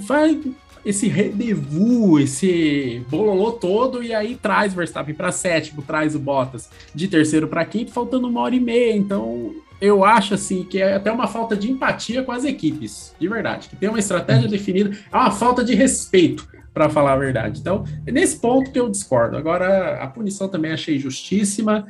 vai 0.00 0.36
esse 0.84 1.08
rendezvous, 1.08 2.20
esse 2.20 3.02
bololô 3.08 3.52
todo, 3.52 4.02
e 4.02 4.14
aí 4.14 4.36
traz 4.36 4.72
o 4.72 4.76
Verstappen 4.76 5.14
para 5.14 5.32
sétimo, 5.32 5.82
traz 5.82 6.14
o 6.14 6.18
Bottas 6.18 6.68
de 6.94 7.08
terceiro 7.08 7.48
para 7.48 7.64
quinto, 7.64 7.92
faltando 7.92 8.28
uma 8.28 8.40
hora 8.40 8.54
e 8.54 8.60
meia. 8.60 8.94
Então, 8.94 9.54
eu 9.80 10.04
acho 10.04 10.34
assim 10.34 10.64
que 10.64 10.80
é 10.80 10.94
até 10.94 11.10
uma 11.10 11.26
falta 11.26 11.56
de 11.56 11.70
empatia 11.70 12.22
com 12.22 12.32
as 12.32 12.44
equipes, 12.44 13.14
de 13.18 13.28
verdade. 13.28 13.68
Que 13.68 13.76
tem 13.76 13.88
uma 13.88 13.98
estratégia 13.98 14.48
definida, 14.48 14.96
é 15.12 15.16
uma 15.16 15.30
falta 15.30 15.64
de 15.64 15.74
respeito, 15.74 16.46
para 16.74 16.90
falar 16.90 17.12
a 17.12 17.18
verdade. 17.18 17.60
Então, 17.60 17.84
é 18.04 18.10
nesse 18.10 18.38
ponto 18.40 18.72
que 18.72 18.78
eu 18.78 18.90
discordo. 18.90 19.36
Agora, 19.36 20.02
a 20.02 20.08
punição 20.08 20.48
também 20.48 20.72
achei 20.72 20.98
justíssima. 20.98 21.86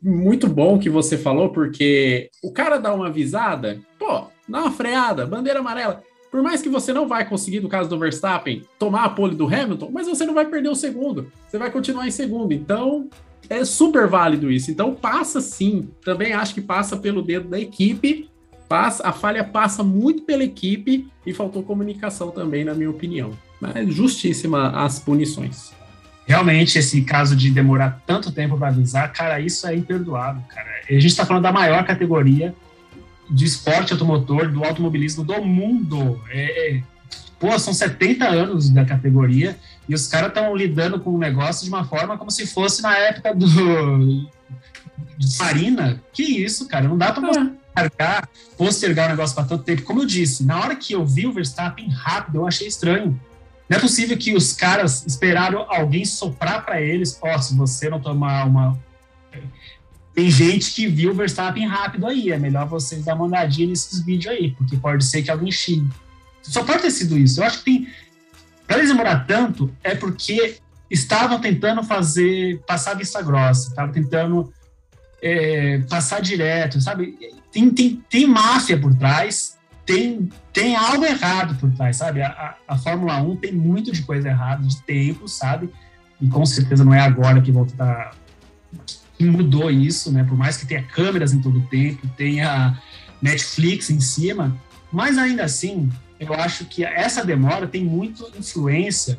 Muito 0.00 0.46
bom 0.46 0.78
que 0.78 0.88
você 0.88 1.18
falou, 1.18 1.50
porque 1.50 2.30
o 2.42 2.52
cara 2.52 2.78
dá 2.78 2.94
uma 2.94 3.08
avisada, 3.08 3.80
pô, 3.98 4.28
dá 4.48 4.60
uma 4.60 4.70
freada, 4.70 5.26
bandeira 5.26 5.58
amarela. 5.58 6.02
Por 6.32 6.42
mais 6.42 6.62
que 6.62 6.70
você 6.70 6.94
não 6.94 7.06
vai 7.06 7.28
conseguir, 7.28 7.60
no 7.60 7.68
caso 7.68 7.90
do 7.90 7.98
Verstappen, 7.98 8.62
tomar 8.78 9.04
a 9.04 9.10
pole 9.10 9.36
do 9.36 9.44
Hamilton, 9.46 9.90
mas 9.92 10.08
você 10.08 10.24
não 10.24 10.32
vai 10.32 10.46
perder 10.46 10.70
o 10.70 10.74
segundo. 10.74 11.30
Você 11.46 11.58
vai 11.58 11.70
continuar 11.70 12.08
em 12.08 12.10
segundo. 12.10 12.54
Então, 12.54 13.10
é 13.50 13.62
super 13.66 14.06
válido 14.08 14.50
isso. 14.50 14.70
Então, 14.70 14.94
passa 14.94 15.42
sim. 15.42 15.90
Também 16.02 16.32
acho 16.32 16.54
que 16.54 16.62
passa 16.62 16.96
pelo 16.96 17.20
dedo 17.20 17.50
da 17.50 17.60
equipe. 17.60 18.30
Passa, 18.66 19.06
a 19.06 19.12
falha 19.12 19.44
passa 19.44 19.84
muito 19.84 20.22
pela 20.22 20.42
equipe 20.42 21.06
e 21.26 21.34
faltou 21.34 21.62
comunicação 21.62 22.30
também, 22.30 22.64
na 22.64 22.72
minha 22.72 22.88
opinião. 22.88 23.32
Mas 23.60 23.94
justíssima 23.94 24.70
as 24.70 24.98
punições. 24.98 25.74
Realmente, 26.24 26.78
esse 26.78 27.02
caso 27.02 27.36
de 27.36 27.50
demorar 27.50 28.02
tanto 28.06 28.32
tempo 28.32 28.56
para 28.56 28.68
avisar, 28.68 29.12
cara, 29.12 29.38
isso 29.38 29.66
é 29.66 29.76
imperdoável, 29.76 30.40
cara. 30.48 30.70
A 30.88 30.92
gente 30.94 31.08
está 31.08 31.26
falando 31.26 31.42
da 31.42 31.52
maior 31.52 31.84
categoria 31.84 32.54
de 33.32 33.44
esporte 33.46 33.92
automotor, 33.92 34.52
do 34.52 34.62
automobilismo 34.62 35.24
do 35.24 35.42
mundo. 35.42 36.22
É, 36.28 36.76
é, 36.76 36.82
pô, 37.40 37.58
são 37.58 37.72
70 37.72 38.28
anos 38.28 38.68
da 38.68 38.84
categoria 38.84 39.56
e 39.88 39.94
os 39.94 40.06
caras 40.06 40.28
estão 40.28 40.54
lidando 40.54 41.00
com 41.00 41.10
o 41.10 41.18
negócio 41.18 41.64
de 41.64 41.70
uma 41.70 41.84
forma 41.84 42.18
como 42.18 42.30
se 42.30 42.46
fosse 42.46 42.82
na 42.82 42.96
época 42.96 43.34
do 43.34 44.30
de 45.16 45.36
Farina. 45.36 46.02
Que 46.12 46.22
isso, 46.22 46.68
cara? 46.68 46.88
Não 46.88 46.98
dá 46.98 47.12
para 47.12 47.26
você 47.26 47.50
largar, 47.76 48.28
postergar 48.56 49.06
o 49.06 49.10
negócio 49.10 49.34
para 49.34 49.44
tanto 49.44 49.64
tempo. 49.64 49.82
Como 49.82 50.02
eu 50.02 50.06
disse, 50.06 50.44
na 50.44 50.60
hora 50.60 50.76
que 50.76 50.92
eu 50.92 51.04
vi 51.06 51.26
o 51.26 51.32
Verstappen 51.32 51.88
rápido, 51.88 52.36
eu 52.36 52.46
achei 52.46 52.66
estranho. 52.68 53.18
Não 53.68 53.78
é 53.78 53.80
possível 53.80 54.16
que 54.18 54.34
os 54.34 54.52
caras 54.52 55.06
esperaram 55.06 55.64
alguém 55.68 56.04
soprar 56.04 56.64
para 56.64 56.80
eles, 56.80 57.18
ó, 57.22 57.34
oh, 57.34 57.38
se 57.40 57.54
você 57.56 57.88
não 57.88 58.00
tomar 58.00 58.46
uma 58.46 58.78
tem 60.14 60.30
gente 60.30 60.72
que 60.72 60.86
viu 60.86 61.12
o 61.12 61.14
Verstappen 61.14 61.66
rápido 61.66 62.06
aí. 62.06 62.30
É 62.30 62.38
melhor 62.38 62.66
vocês 62.66 63.04
dar 63.04 63.14
uma 63.14 63.24
olhadinha 63.24 63.68
nesses 63.68 64.00
vídeos 64.00 64.34
aí, 64.34 64.50
porque 64.50 64.76
pode 64.76 65.04
ser 65.04 65.22
que 65.22 65.30
alguém 65.30 65.50
xingue. 65.50 65.94
Só 66.42 66.64
pode 66.64 66.82
ter 66.82 66.90
sido 66.90 67.16
isso. 67.16 67.40
Eu 67.40 67.44
acho 67.44 67.58
que 67.58 67.64
tem. 67.64 67.88
Para 68.66 68.78
eles 68.78 68.90
demorar 68.90 69.26
tanto, 69.26 69.74
é 69.82 69.94
porque 69.94 70.56
estavam 70.90 71.40
tentando 71.40 71.82
fazer. 71.82 72.60
passar 72.66 72.94
vista 72.94 73.22
grossa, 73.22 73.70
estavam 73.70 73.92
tentando 73.92 74.52
é, 75.22 75.78
passar 75.88 76.20
direto, 76.20 76.80
sabe? 76.80 77.16
Tem, 77.50 77.70
tem, 77.70 78.02
tem 78.08 78.26
máfia 78.26 78.78
por 78.78 78.94
trás, 78.94 79.56
tem, 79.86 80.28
tem 80.52 80.76
algo 80.76 81.04
errado 81.04 81.54
por 81.58 81.70
trás, 81.72 81.96
sabe? 81.96 82.22
A, 82.22 82.28
a, 82.28 82.74
a 82.74 82.78
Fórmula 82.78 83.20
1 83.22 83.36
tem 83.36 83.52
muito 83.52 83.92
de 83.92 84.02
coisa 84.02 84.28
errada, 84.28 84.62
de 84.66 84.82
tempo, 84.82 85.26
sabe? 85.26 85.70
E 86.20 86.28
com 86.28 86.44
certeza 86.44 86.84
não 86.84 86.92
é 86.92 87.00
agora 87.00 87.40
que 87.40 87.50
vão 87.50 87.64
estar 87.64 88.14
mudou 89.24 89.70
isso, 89.70 90.10
né? 90.12 90.24
Por 90.24 90.36
mais 90.36 90.56
que 90.56 90.66
tenha 90.66 90.82
câmeras 90.82 91.32
em 91.32 91.40
todo 91.40 91.58
o 91.58 91.66
tempo, 91.66 92.08
tenha 92.16 92.80
Netflix 93.20 93.90
em 93.90 94.00
cima, 94.00 94.56
mas 94.92 95.16
ainda 95.18 95.44
assim, 95.44 95.90
eu 96.18 96.34
acho 96.34 96.64
que 96.66 96.84
essa 96.84 97.24
demora 97.24 97.66
tem 97.66 97.84
muito 97.84 98.30
influência 98.38 99.18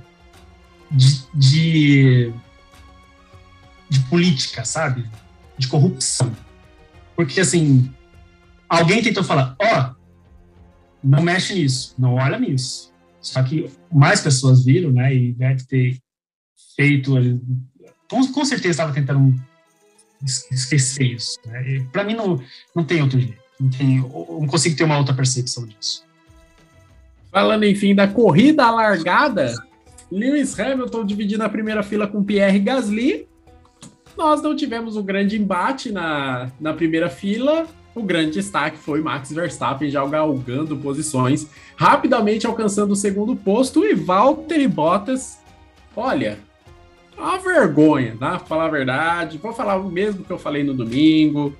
de, 0.91 1.23
de, 1.33 2.33
de 3.89 3.99
política, 4.01 4.63
sabe? 4.63 5.09
De 5.57 5.67
corrupção. 5.67 6.35
Porque, 7.15 7.39
assim, 7.39 7.91
alguém 8.69 9.01
tentou 9.01 9.23
falar, 9.23 9.55
ó, 9.59 9.91
oh, 9.91 9.95
não 11.03 11.21
mexe 11.21 11.53
nisso, 11.53 11.95
não 11.97 12.15
olha 12.15 12.39
nisso. 12.39 12.93
Só 13.19 13.41
que 13.41 13.69
mais 13.91 14.21
pessoas 14.21 14.65
viram, 14.65 14.91
né, 14.91 15.13
e 15.13 15.33
deve 15.33 15.63
ter 15.65 15.97
feito, 16.75 17.13
com, 18.09 18.31
com 18.31 18.45
certeza 18.45 18.71
estava 18.71 18.93
tentando 18.93 19.33
esquecer 20.23 21.13
isso. 21.13 21.39
Né? 21.45 21.85
Para 21.91 22.03
mim, 22.03 22.13
não, 22.13 22.41
não 22.75 22.83
tem 22.83 23.01
outro 23.01 23.19
jeito. 23.19 23.41
Não, 23.59 23.69
tem, 23.69 23.97
não 23.99 24.47
consigo 24.47 24.75
ter 24.75 24.83
uma 24.83 24.97
outra 24.97 25.13
percepção 25.13 25.65
disso. 25.65 26.03
Falando, 27.31 27.65
enfim, 27.65 27.95
da 27.95 28.07
corrida 28.07 28.69
largada, 28.69 29.53
Lewis 30.11 30.59
Hamilton 30.59 31.05
dividindo 31.05 31.43
a 31.43 31.49
primeira 31.49 31.81
fila 31.81 32.07
com 32.07 32.23
Pierre 32.23 32.59
Gasly. 32.59 33.27
Nós 34.15 34.41
não 34.41 34.55
tivemos 34.55 34.95
um 34.95 35.03
grande 35.03 35.39
embate 35.39 35.91
na, 35.91 36.51
na 36.59 36.73
primeira 36.73 37.09
fila. 37.09 37.65
O 37.95 38.03
grande 38.03 38.31
destaque 38.31 38.77
foi 38.77 39.01
Max 39.01 39.31
Verstappen 39.31 39.89
já 39.89 40.05
galgando 40.05 40.77
posições, 40.77 41.47
rapidamente 41.75 42.45
alcançando 42.45 42.91
o 42.91 42.95
segundo 42.95 43.35
posto. 43.35 43.83
E 43.85 43.93
Valtteri 43.93 44.67
Bottas, 44.67 45.39
olha, 45.95 46.39
uma 47.17 47.37
vergonha, 47.37 48.15
tá? 48.19 48.37
Pra 48.37 48.39
falar 48.39 48.65
a 48.65 48.69
verdade. 48.69 49.37
Vou 49.37 49.53
falar 49.53 49.75
o 49.77 49.89
mesmo 49.89 50.23
que 50.23 50.31
eu 50.31 50.37
falei 50.37 50.63
no 50.63 50.73
domingo. 50.73 51.55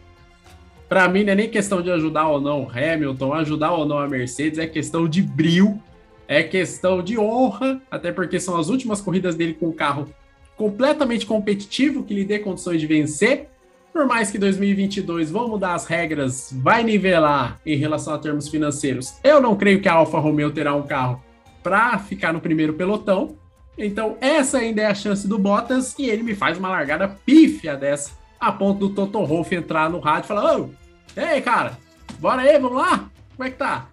Para 0.88 1.08
mim, 1.08 1.24
não 1.24 1.34
é 1.34 1.36
nem 1.36 1.50
questão 1.50 1.82
de 1.82 1.90
ajudar 1.90 2.28
ou 2.28 2.40
não 2.40 2.64
o 2.64 2.70
Hamilton, 2.70 3.34
ajudar 3.34 3.72
ou 3.72 3.86
não 3.86 3.98
a 3.98 4.08
Mercedes, 4.08 4.60
é 4.60 4.68
questão 4.68 5.08
de 5.08 5.24
brilho, 5.24 5.82
é 6.28 6.44
questão 6.44 7.02
de 7.02 7.18
honra, 7.18 7.82
até 7.90 8.12
porque 8.12 8.40
são 8.40 8.56
as 8.58 8.70
últimas 8.70 9.02
corridas 9.02 9.34
dele 9.36 9.56
com 9.56 9.70
um 9.70 9.74
carro 9.74 10.08
completamente 10.56 11.26
competitivo 11.26 12.04
que 12.04 12.14
lhe 12.14 12.24
dê 12.24 12.38
condições 12.40 12.80
de 12.80 12.86
vencer. 12.86 13.50
Por 13.92 14.06
mais 14.06 14.32
que 14.32 14.38
2022 14.38 15.30
vão 15.32 15.48
mudar 15.48 15.74
as 15.74 15.86
regras, 15.86 16.52
vai 16.62 16.84
nivelar 16.84 17.60
em 17.66 17.76
relação 17.76 18.14
a 18.14 18.18
termos 18.18 18.48
financeiros. 18.48 19.16
Eu 19.24 19.42
não 19.42 19.56
creio 19.56 19.82
que 19.82 19.88
a 19.88 19.94
Alfa 19.94 20.20
Romeo 20.20 20.52
terá 20.52 20.76
um 20.76 20.84
carro 20.84 21.24
para 21.62 21.98
ficar 22.00 22.34
no 22.34 22.42
primeiro 22.42 22.74
pelotão. 22.74 23.36
Então, 23.78 24.18
essa 24.22 24.60
ainda 24.60 24.82
é 24.82 24.86
a 24.86 24.96
chance 24.96 25.28
do 25.28 25.38
Bottas 25.38 25.96
e 25.98 26.06
ele 26.06 26.24
me 26.24 26.36
faz 26.36 26.58
uma 26.58 26.70
largada 26.70 27.08
pífia 27.08 27.76
dessa, 27.76 28.12
a 28.40 28.52
ponto 28.52 28.88
do 28.88 28.94
Toto 28.94 29.26
Wolff 29.26 29.54
entrar 29.54 29.90
no 29.90 30.00
rádio 30.00 30.26
e 30.26 30.28
falar: 30.28 30.60
Ô, 30.60 30.70
ei, 31.16 31.42
cara, 31.42 31.78
bora 32.20 32.42
aí, 32.42 32.60
vamos 32.60 32.78
lá? 32.78 33.10
Como 33.36 33.48
é 33.48 33.52
que 33.52 33.58
tá? 33.58 33.88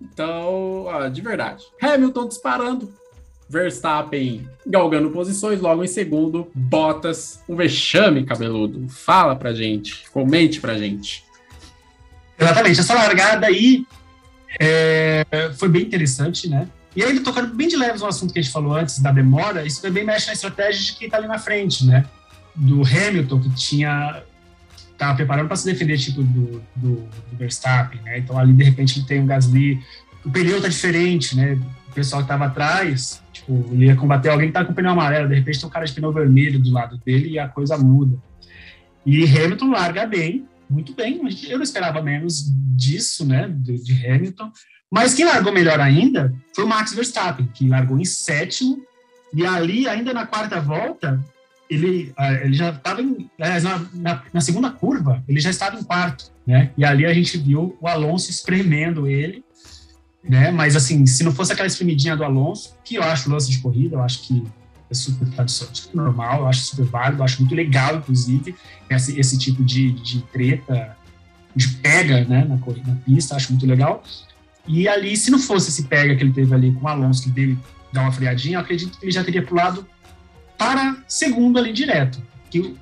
Então, 0.00 0.84
ó, 0.84 1.08
de 1.08 1.20
verdade. 1.20 1.64
Hamilton 1.82 2.28
disparando, 2.28 2.94
Verstappen 3.48 4.48
galgando 4.66 5.10
posições, 5.10 5.60
logo 5.60 5.82
em 5.82 5.88
segundo, 5.88 6.50
Bottas, 6.54 7.42
um 7.48 7.56
vexame 7.56 8.24
cabeludo. 8.24 8.88
Fala 8.88 9.34
pra 9.34 9.52
gente, 9.52 10.08
comente 10.10 10.60
pra 10.60 10.78
gente. 10.78 11.24
Exatamente, 12.38 12.78
essa 12.78 12.94
largada 12.94 13.46
aí 13.46 13.84
é, 14.60 15.24
foi 15.56 15.68
bem 15.68 15.82
interessante, 15.82 16.48
né? 16.48 16.68
E 16.96 17.02
aí 17.02 17.10
ele 17.10 17.20
tocando 17.20 17.54
bem 17.54 17.68
de 17.68 17.76
leves 17.76 18.00
no 18.00 18.08
assunto 18.08 18.32
que 18.32 18.38
a 18.38 18.42
gente 18.42 18.52
falou 18.52 18.74
antes, 18.74 18.98
da 18.98 19.12
demora, 19.12 19.64
isso 19.66 19.80
também 19.80 20.04
mexe 20.04 20.26
na 20.26 20.32
estratégia 20.32 20.82
de 20.82 20.94
quem 20.94 21.06
está 21.06 21.18
ali 21.18 21.26
na 21.26 21.38
frente, 21.38 21.86
né? 21.86 22.04
Do 22.54 22.82
Hamilton, 22.82 23.40
que 23.40 23.50
tinha 23.50 24.22
estava 24.98 25.14
preparando 25.14 25.46
para 25.46 25.56
se 25.56 25.64
defender 25.64 25.96
tipo 25.96 26.22
do, 26.24 26.60
do, 26.74 27.08
do, 27.30 27.36
Verstappen, 27.36 28.00
né? 28.02 28.18
Então 28.18 28.36
ali 28.36 28.52
de 28.52 28.64
repente 28.64 28.98
ele 28.98 29.06
tem 29.06 29.20
um 29.20 29.26
Gasly, 29.26 29.80
o 30.24 30.30
pneu 30.30 30.60
tá 30.60 30.66
diferente, 30.66 31.36
né? 31.36 31.54
O 31.88 31.92
pessoal 31.94 32.20
que 32.20 32.24
estava 32.24 32.46
atrás, 32.46 33.22
tipo, 33.32 33.64
ele 33.72 33.86
ia 33.86 33.94
combater 33.94 34.28
alguém 34.28 34.48
que 34.48 34.54
tá 34.54 34.64
com 34.64 34.72
o 34.72 34.74
pneu 34.74 34.90
amarelo, 34.90 35.28
de 35.28 35.36
repente 35.36 35.60
tem 35.60 35.68
um 35.68 35.72
cara 35.72 35.86
de 35.86 35.92
pneu 35.92 36.12
vermelho 36.12 36.58
do 36.58 36.70
lado 36.72 36.98
dele 36.98 37.30
e 37.30 37.38
a 37.38 37.46
coisa 37.46 37.78
muda. 37.78 38.18
E 39.06 39.24
Hamilton 39.24 39.70
larga 39.70 40.04
bem, 40.04 40.46
muito 40.68 40.92
bem, 40.94 41.20
eu 41.48 41.56
não 41.56 41.64
esperava 41.64 42.02
menos 42.02 42.44
disso, 42.76 43.24
né, 43.24 43.48
de, 43.48 43.82
de 43.82 44.06
Hamilton. 44.06 44.50
Mas 44.90 45.14
quem 45.14 45.24
largou 45.24 45.52
melhor 45.52 45.80
ainda 45.80 46.34
foi 46.54 46.64
o 46.64 46.68
Max 46.68 46.94
Verstappen, 46.94 47.48
que 47.52 47.68
largou 47.68 47.98
em 47.98 48.04
sétimo, 48.04 48.82
e 49.34 49.44
ali, 49.44 49.86
ainda 49.86 50.14
na 50.14 50.26
quarta 50.26 50.60
volta, 50.60 51.22
ele, 51.68 52.12
ah, 52.16 52.32
ele 52.32 52.54
já 52.54 52.70
estava 52.70 53.02
na, 53.92 54.22
na, 54.32 54.40
segunda 54.40 54.70
curva, 54.70 55.22
ele 55.28 55.38
já 55.38 55.50
estava 55.50 55.78
em 55.78 55.84
quarto, 55.84 56.32
né? 56.46 56.70
E 56.78 56.84
ali 56.84 57.04
a 57.04 57.12
gente 57.12 57.36
viu 57.36 57.76
o 57.80 57.86
Alonso 57.86 58.30
espremendo 58.30 59.06
ele, 59.06 59.44
né? 60.24 60.50
Mas 60.50 60.74
assim, 60.74 61.04
se 61.06 61.22
não 61.22 61.32
fosse 61.32 61.52
aquela 61.52 61.66
espremidinha 61.66 62.16
do 62.16 62.24
Alonso, 62.24 62.74
que 62.82 62.94
eu 62.94 63.02
acho 63.02 63.30
lance 63.30 63.50
de 63.50 63.58
corrida, 63.58 63.96
eu 63.96 64.02
acho 64.02 64.22
que 64.22 64.42
é 64.90 64.94
super 64.94 65.28
tradicional, 65.28 65.74
normal, 65.92 66.40
eu 66.40 66.48
acho 66.48 66.62
super 66.62 66.86
válido, 66.86 67.20
eu 67.20 67.24
acho 67.24 67.40
muito 67.42 67.54
legal, 67.54 67.96
inclusive, 67.96 68.54
esse, 68.88 69.20
esse 69.20 69.38
tipo 69.38 69.62
de, 69.62 69.92
de 69.92 70.22
treta, 70.22 70.96
de 71.54 71.68
pega, 71.68 72.24
né, 72.24 72.46
na, 72.48 72.56
na 72.56 72.94
pista, 73.04 73.36
acho 73.36 73.52
muito 73.52 73.66
legal. 73.66 74.02
E 74.68 74.86
ali, 74.86 75.16
se 75.16 75.30
não 75.30 75.38
fosse 75.38 75.70
esse 75.70 75.84
pega 75.84 76.14
que 76.14 76.22
ele 76.22 76.32
teve 76.32 76.54
ali 76.54 76.72
com 76.72 76.84
o 76.84 76.88
Alonso, 76.88 77.22
que 77.22 77.30
dele 77.30 77.58
dar 77.90 78.02
uma 78.02 78.12
freadinha, 78.12 78.56
eu 78.56 78.60
acredito 78.60 78.98
que 78.98 79.04
ele 79.06 79.10
já 79.12 79.24
teria 79.24 79.42
pulado 79.42 79.84
para 80.58 81.02
segundo 81.08 81.58
ali 81.58 81.72
direto. 81.72 82.22
Que 82.50 82.76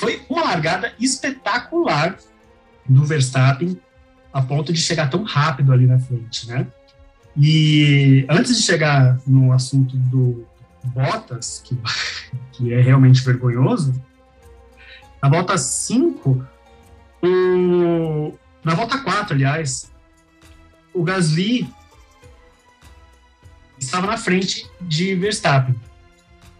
foi 0.00 0.20
uma 0.28 0.42
largada 0.42 0.92
espetacular 0.98 2.18
do 2.84 3.04
Verstappen, 3.04 3.80
a 4.32 4.42
ponto 4.42 4.72
de 4.72 4.80
chegar 4.80 5.08
tão 5.08 5.22
rápido 5.22 5.72
ali 5.72 5.86
na 5.86 5.98
frente, 5.98 6.48
né? 6.48 6.66
E 7.36 8.26
antes 8.28 8.56
de 8.56 8.62
chegar 8.62 9.20
no 9.26 9.52
assunto 9.52 9.96
do 9.96 10.44
Bottas, 10.84 11.62
que, 11.64 11.78
que 12.52 12.72
é 12.72 12.80
realmente 12.80 13.22
vergonhoso, 13.22 13.94
na 15.22 15.28
volta 15.28 15.56
5, 15.56 16.46
o, 17.22 18.34
na 18.64 18.74
volta 18.74 18.98
4, 18.98 19.34
aliás, 19.34 19.90
o 20.96 21.02
Gasly 21.02 21.68
estava 23.78 24.06
na 24.06 24.16
frente 24.16 24.66
de 24.80 25.14
Verstappen. 25.14 25.74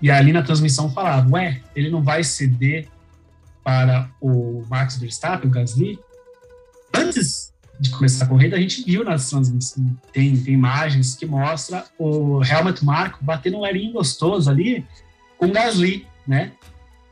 E 0.01 0.11
ali 0.11 0.31
na 0.31 0.42
transmissão 0.42 0.90
falava, 0.90 1.27
ué, 1.31 1.62
ele 1.75 1.88
não 1.88 2.03
vai 2.03 2.22
ceder 2.22 2.87
para 3.64 4.11
o 4.20 4.62
Max 4.68 4.99
Verstappen, 4.99 5.49
o 5.49 5.53
Gasly? 5.53 5.99
Antes 6.94 7.55
de 7.81 7.90
começar 7.90 8.27
a 8.27 8.29
corrida, 8.29 8.57
a 8.57 8.61
gente 8.61 8.85
viu 8.85 9.03
nas 9.03 9.31
transmissões, 9.31 9.90
tem, 10.12 10.37
tem 10.37 10.55
imagens 10.55 11.14
que 11.14 11.25
mostra 11.25 11.85
o 11.99 12.42
Helmut 12.44 12.85
Marko 12.85 13.25
batendo 13.25 13.59
um 13.59 13.64
arinho 13.64 13.94
gostoso 13.94 14.51
ali 14.51 14.87
com 15.38 15.46
o 15.46 15.53
Gasly, 15.53 16.07
né? 16.29 16.53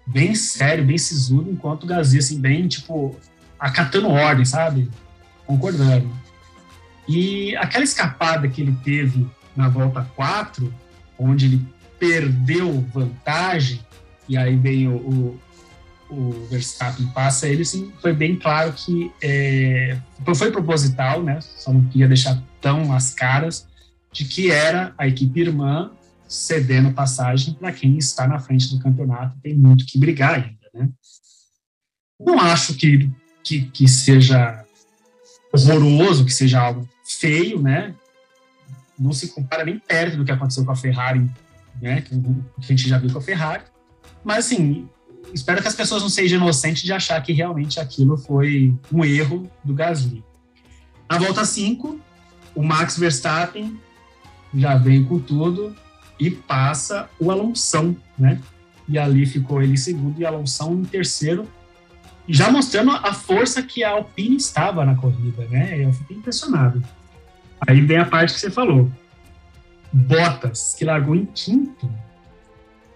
Bem 0.07 0.35
sério, 0.35 0.85
bem 0.85 0.99
sisudo, 0.99 1.51
enquanto 1.51 1.85
o 1.85 1.87
Gasly, 1.87 2.19
assim, 2.19 2.39
bem, 2.39 2.69
tipo, 2.69 3.19
acatando 3.59 4.09
ordem, 4.09 4.45
sabe? 4.45 4.91
Concordando. 5.47 6.24
E 7.09 7.55
aquela 7.57 7.85
escapada 7.85 8.49
que 8.49 8.63
ele 8.63 8.77
teve 8.83 9.27
na 9.57 9.69
volta 9.69 10.03
4, 10.17 10.73
onde 11.19 11.47
ele 11.47 11.67
perdeu 11.99 12.81
vantagem, 12.93 13.81
e 14.29 14.37
aí 14.37 14.57
vem 14.57 14.89
o, 14.89 14.97
o, 14.97 15.41
o 16.11 16.47
Verstappen 16.51 17.07
passa 17.09 17.49
ele, 17.49 17.65
sim, 17.65 17.93
foi 18.01 18.13
bem 18.13 18.37
claro 18.37 18.73
que 18.73 19.13
é, 19.23 19.99
foi 20.35 20.51
proposital, 20.51 21.23
né? 21.23 21.41
Só 21.41 21.73
não 21.73 21.85
queria 21.85 22.09
deixar 22.09 22.43
tão 22.61 22.93
as 22.93 23.15
caras 23.15 23.67
de 24.13 24.25
que 24.25 24.51
era 24.51 24.95
a 24.97 25.07
equipe 25.07 25.41
irmã 25.41 25.91
cedendo 26.27 26.93
passagem 26.93 27.55
para 27.55 27.73
quem 27.73 27.99
está 27.99 28.27
na 28.27 28.39
frente 28.39 28.75
do 28.75 28.81
campeonato 28.81 29.39
tem 29.43 29.55
muito 29.55 29.85
que 29.85 29.99
brigar 29.99 30.35
ainda, 30.37 30.69
né? 30.73 30.89
Não 32.19 32.41
acho 32.41 32.75
que, 32.75 33.11
que, 33.43 33.63
que 33.63 33.89
seja 33.89 34.65
horroroso, 35.53 36.25
que 36.25 36.33
seja 36.33 36.61
algo 36.61 36.89
feio, 37.05 37.61
né? 37.61 37.95
Não 38.99 39.13
se 39.13 39.29
compara 39.29 39.65
nem 39.65 39.79
perto 39.79 40.17
do 40.17 40.25
que 40.25 40.33
aconteceu 40.33 40.65
com 40.65 40.73
a 40.73 40.77
Ferrari, 40.77 41.31
né? 41.81 42.01
Que 42.01 42.15
a 42.15 42.63
gente 42.63 42.89
já 42.89 42.99
viu 42.99 43.13
com 43.13 43.19
a 43.19 43.23
Ferrari. 43.23 43.65
Mas, 44.25 44.47
assim, 44.47 44.89
espero 45.33 45.61
que 45.61 45.69
as 45.69 45.75
pessoas 45.75 46.03
não 46.03 46.09
sejam 46.09 46.41
inocentes 46.41 46.83
de 46.83 46.93
achar 46.93 47.21
que 47.23 47.33
realmente 47.33 47.79
aquilo 47.79 48.17
foi 48.17 48.75
um 48.93 49.05
erro 49.05 49.51
do 49.63 49.75
Gasly. 49.75 50.25
Na 51.11 51.19
volta 51.19 51.45
5, 51.45 52.01
o 52.55 52.63
Max 52.63 52.97
Verstappen 52.97 53.79
já 54.55 54.77
vem 54.77 55.05
com 55.05 55.19
tudo 55.19 55.77
e 56.19 56.31
passa 56.31 57.11
o 57.19 57.31
Alonso, 57.31 57.97
né? 58.19 58.41
E 58.89 58.99
ali 58.99 59.27
ficou 59.27 59.63
ele 59.63 59.73
em 59.73 59.77
segundo 59.77 60.21
e 60.21 60.25
Alonso 60.25 60.71
em 60.73 60.85
terceiro, 60.85 61.49
já 62.29 62.51
mostrando 62.51 62.91
a 62.91 63.13
força 63.13 63.63
que 63.63 63.85
a 63.85 63.91
Alpine 63.91 64.37
estava 64.37 64.85
na 64.85 64.95
corrida, 64.95 65.45
né? 65.47 65.85
Eu 65.85 65.93
fiquei 65.93 66.17
impressionado. 66.17 66.83
Aí 67.67 67.81
vem 67.81 67.99
a 67.99 68.07
parte 68.07 68.35
que 68.35 68.41
você 68.41 68.51
falou. 68.51 68.91
Bottas, 69.93 70.75
que 70.77 70.85
largou 70.85 71.15
em 71.15 71.27
quinto, 71.27 71.89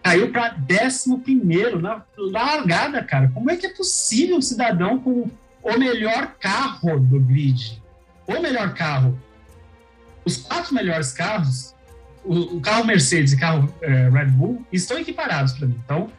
caiu 0.03 0.33
para 0.33 0.57
11 0.57 1.77
na 1.81 2.05
largada, 2.17 3.03
cara. 3.03 3.31
Como 3.33 3.51
é 3.51 3.57
que 3.57 3.67
é 3.67 3.71
possível 3.71 4.37
um 4.37 4.43
cidadão 4.43 4.99
com 4.99 5.31
o 5.63 5.79
melhor 5.79 6.35
carro 6.41 6.99
do 6.99 7.21
grid? 7.21 7.83
O 8.27 8.41
melhor 8.41 8.75
carro. 8.75 9.19
Os 10.25 10.39
quatro 10.39 10.75
melhores 10.75 11.13
carros, 11.13 11.75
o, 12.25 12.57
o 12.57 12.61
carro 12.61 12.85
Mercedes 12.85 13.33
e 13.33 13.37
o 13.37 13.41
carro 13.41 13.75
é, 13.81 14.09
Red 14.09 14.27
Bull, 14.27 14.67
estão 14.73 14.99
equiparados 14.99 15.53
para 15.53 15.67
mim. 15.67 15.81
Então, 15.85 16.11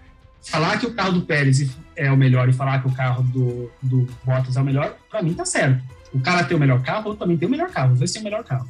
falar 0.43 0.77
que 0.77 0.85
o 0.85 0.93
carro 0.93 1.13
do 1.13 1.21
Pérez 1.21 1.69
é 1.95 2.11
o 2.11 2.17
melhor 2.17 2.47
e 2.49 2.53
falar 2.53 2.81
que 2.81 2.87
o 2.87 2.93
carro 2.93 3.23
do, 3.23 3.71
do 3.81 4.07
Bottas 4.23 4.57
é 4.57 4.61
o 4.61 4.65
melhor, 4.65 4.97
para 5.09 5.21
mim 5.21 5.33
tá 5.33 5.45
certo. 5.45 5.83
O 6.13 6.19
cara 6.19 6.43
tem 6.43 6.57
o 6.57 6.59
melhor 6.59 6.81
carro, 6.81 7.11
eu 7.11 7.15
também 7.15 7.37
tenho 7.37 7.49
o 7.49 7.51
melhor 7.51 7.69
carro. 7.69 7.93
Os 7.93 7.99
dois 7.99 8.11
têm 8.11 8.21
o 8.21 8.25
melhor 8.25 8.43
carro. 8.43 8.67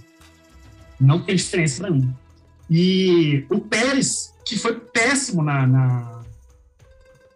Não 1.00 1.22
tem 1.22 1.36
diferença 1.36 1.82
para 1.82 1.92
mim. 1.92 2.14
E 2.70 3.46
o 3.50 3.60
Pérez 3.60 4.34
que 4.50 4.58
foi 4.58 4.80
péssimo 4.80 5.44
na, 5.44 5.68
na, 5.68 6.22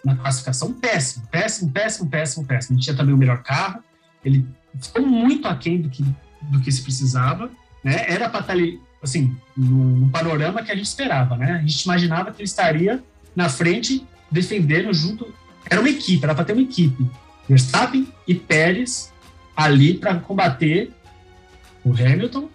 na, 0.04 0.16
classificação, 0.16 0.74
péssimo, 0.74 1.28
péssimo, 1.28 1.72
péssimo, 1.72 2.10
péssimo, 2.10 2.46
péssimo. 2.46 2.76
Ele 2.76 2.84
tinha 2.84 2.96
também 2.96 3.14
o 3.14 3.18
melhor 3.18 3.44
carro, 3.44 3.84
ele 4.26 4.48
ficou 4.82 5.06
muito 5.06 5.48
aquém 5.48 5.80
do 5.80 5.90
que, 5.90 6.04
do 6.42 6.60
que 6.60 6.72
se 6.72 6.82
precisava, 6.82 7.52
né? 7.84 8.06
Era 8.08 8.30
para 8.30 8.40
estar 8.40 8.54
ali, 8.54 8.82
assim, 9.02 9.38
no, 9.56 10.00
no, 10.00 10.10
panorama 10.10 10.64
que 10.64 10.72
a 10.72 10.76
gente 10.76 10.88
esperava, 10.88 11.38
né? 11.38 11.52
A 11.52 11.62
gente 11.62 11.84
imaginava 11.84 12.32
que 12.32 12.42
ele 12.42 12.48
estaria 12.48 13.04
na 13.36 13.48
frente, 13.48 14.04
defendendo 14.34 14.94
junto. 14.94 15.34
Era 15.70 15.80
uma 15.80 15.90
equipe, 15.90 16.24
era 16.24 16.36
para 16.36 16.44
ter 16.44 16.54
uma 16.54 16.62
equipe. 16.62 17.10
Verstappen 17.48 18.08
e 18.28 18.34
Pérez 18.34 19.14
ali 19.56 19.94
para 19.94 20.20
combater 20.20 20.92
o 21.86 21.92
Hamilton 21.92 22.50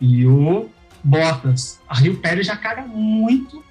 e 0.00 0.26
o 0.26 0.68
Bottas. 1.04 1.78
Aí 1.88 2.08
o 2.08 2.16
Pérez 2.16 2.46
já 2.46 2.56
caga 2.56 2.82
muito 2.82 3.62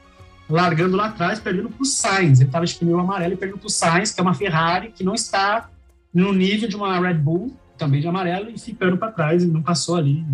largando 0.49 0.95
lá 0.95 1.07
atrás, 1.07 1.39
perdendo 1.39 1.69
para 1.69 1.81
o 1.81 1.85
Sainz. 1.85 2.39
Ele 2.39 2.49
estava 2.49 2.65
de 2.65 2.75
pneu 2.75 2.99
amarelo 2.99 3.33
e 3.33 3.37
perdendo 3.37 3.59
para 3.59 3.67
o 3.67 3.71
Sainz, 3.71 4.11
que 4.11 4.19
é 4.19 4.23
uma 4.23 4.33
Ferrari 4.33 4.91
que 4.91 5.03
não 5.03 5.13
está 5.13 5.69
no 6.13 6.33
nível 6.33 6.67
de 6.67 6.75
uma 6.75 6.99
Red 6.99 7.15
Bull, 7.15 7.55
também 7.77 8.01
de 8.01 8.07
amarelo, 8.07 8.49
e 8.49 8.57
ficando 8.57 8.97
para 8.97 9.11
trás 9.11 9.43
e 9.43 9.47
não 9.47 9.61
passou 9.61 9.95
ali, 9.95 10.25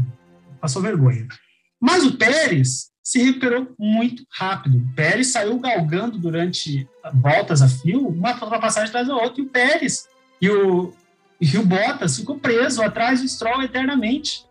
passou 0.60 0.82
vergonha. 0.82 1.28
Mas 1.80 2.04
o 2.04 2.18
Pérez 2.18 2.90
se 3.06 3.22
recuperou 3.24 3.72
muito 3.78 4.26
rápido. 4.32 4.80
O 4.80 4.96
Pérez 4.96 5.28
saiu 5.28 5.60
galgando 5.60 6.18
durante 6.18 6.90
voltas 7.14 7.62
a 7.62 7.70
fio, 7.70 8.08
uma 8.08 8.34
ultrapassagem 8.34 8.90
atrás 8.90 9.08
da 9.08 9.16
outra, 9.16 9.40
e 9.40 9.46
o 9.46 9.50
Pérez 9.50 10.10
e 10.42 10.50
o, 10.50 10.92
e 11.40 11.56
o 11.56 11.64
Bottas 11.64 12.18
ficou 12.18 12.40
preso 12.40 12.82
atrás 12.82 13.22
do 13.22 13.28
Stroll 13.28 13.62
eternamente. 13.62 14.44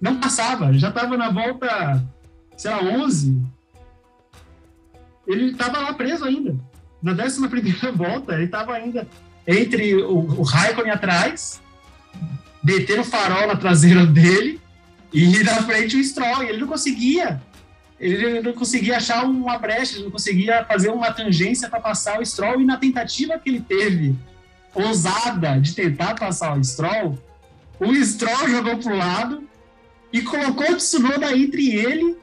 Não 0.00 0.18
passava, 0.18 0.72
já 0.72 0.88
estava 0.88 1.14
na 1.18 1.28
volta, 1.28 2.02
sei 2.56 2.70
lá, 2.70 2.82
11, 2.82 3.38
ele 5.26 5.50
estava 5.50 5.80
lá 5.80 5.92
preso 5.92 6.24
ainda. 6.24 6.56
Na 7.02 7.12
11 7.12 7.48
volta, 7.94 8.32
ele 8.32 8.44
estava 8.44 8.72
ainda 8.72 9.06
entre 9.46 9.96
o, 9.96 10.40
o 10.40 10.42
Raikkonen 10.42 10.90
atrás, 10.90 11.60
deter 12.62 12.98
o 12.98 13.04
farol 13.04 13.46
na 13.46 13.56
traseira 13.56 14.06
dele 14.06 14.58
e 15.12 15.42
na 15.44 15.62
frente 15.64 15.98
o 15.98 16.04
Stroll. 16.04 16.44
E 16.44 16.48
ele 16.48 16.58
não 16.58 16.68
conseguia. 16.68 17.42
Ele 18.00 18.40
não 18.40 18.52
conseguia 18.54 18.96
achar 18.96 19.24
uma 19.24 19.58
brecha, 19.58 19.96
ele 19.96 20.04
não 20.04 20.10
conseguia 20.10 20.64
fazer 20.64 20.88
uma 20.88 21.12
tangência 21.12 21.68
para 21.68 21.80
passar 21.80 22.18
o 22.18 22.24
Stroll. 22.24 22.60
E 22.60 22.64
na 22.64 22.78
tentativa 22.78 23.38
que 23.38 23.50
ele 23.50 23.60
teve, 23.60 24.16
ousada, 24.74 25.60
de 25.60 25.74
tentar 25.74 26.14
passar 26.14 26.56
o 26.56 26.64
Stroll, 26.64 27.18
o 27.78 27.94
Stroll 28.04 28.48
jogou 28.48 28.78
para 28.78 28.92
o 28.92 28.96
lado 28.96 29.44
e 30.12 30.22
colocou 30.22 30.72
o 30.72 30.76
Tsunoda 30.76 31.36
entre 31.36 31.76
ele 31.76 32.16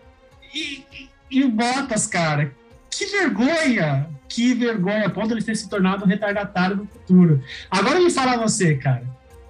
e, 0.54 0.84
e, 0.92 1.10
e 1.30 1.44
o 1.44 1.50
Bottas, 1.50 2.08
cara 2.08 2.52
que 2.98 3.06
vergonha! 3.06 4.10
Que 4.28 4.54
vergonha, 4.54 5.10
ponto 5.10 5.28
de 5.28 5.36
ele 5.36 5.44
ter 5.44 5.56
se 5.56 5.70
tornado 5.70 6.04
um 6.04 6.08
retardatário 6.08 6.76
no 6.76 6.86
futuro. 6.86 7.42
Agora 7.72 8.00
me 8.00 8.10
fala 8.10 8.38
você, 8.38 8.76
cara. 8.76 9.04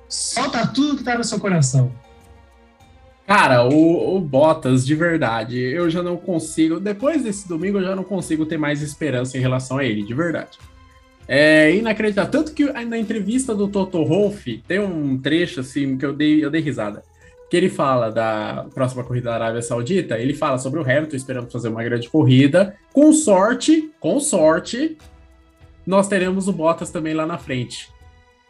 Solta 0.07 0.67
tudo 0.67 0.97
que 0.97 1.03
tá 1.03 1.17
no 1.17 1.23
seu 1.23 1.39
coração. 1.39 1.91
Cara, 3.27 3.65
o, 3.67 4.15
o, 4.15 4.21
Bottas, 4.21 4.85
de 4.85 4.95
verdade, 4.95 5.59
eu 5.59 5.89
já 5.89 6.01
não 6.01 6.15
consigo. 6.15 6.79
Depois 6.79 7.23
desse 7.23 7.45
domingo, 7.45 7.77
eu 7.77 7.83
já 7.83 7.93
não 7.93 8.03
consigo 8.03 8.45
ter 8.45 8.57
mais 8.57 8.81
esperança 8.81 9.37
em 9.37 9.41
relação 9.41 9.77
a 9.77 9.83
ele, 9.83 10.01
de 10.01 10.13
verdade. 10.13 10.57
É 11.27 11.75
inacreditável. 11.75 12.31
Tanto 12.31 12.53
que 12.53 12.63
na 12.85 12.97
entrevista 12.97 13.53
do 13.53 13.67
Toto 13.67 14.05
Wolff, 14.05 14.63
tem 14.65 14.79
um 14.79 15.17
trecho 15.17 15.59
assim 15.59 15.97
que 15.97 16.05
eu 16.05 16.13
dei, 16.13 16.43
eu 16.43 16.49
dei 16.49 16.61
risada 16.61 17.03
que 17.49 17.55
ele 17.55 17.69
fala 17.69 18.11
da 18.11 18.65
próxima 18.73 19.03
corrida 19.03 19.29
da 19.29 19.35
Arábia 19.35 19.61
Saudita, 19.61 20.17
ele 20.17 20.33
fala 20.33 20.57
sobre 20.57 20.79
o 20.79 20.83
Hamilton 20.83 21.15
esperando 21.15 21.49
fazer 21.49 21.69
uma 21.69 21.83
grande 21.83 22.09
corrida. 22.09 22.75
Com 22.91 23.13
sorte, 23.13 23.89
com 23.99 24.19
sorte, 24.19 24.97
nós 25.85 26.07
teremos 26.07 26.47
o 26.47 26.53
Bottas 26.53 26.91
também 26.91 27.13
lá 27.13 27.25
na 27.25 27.37
frente. 27.37 27.89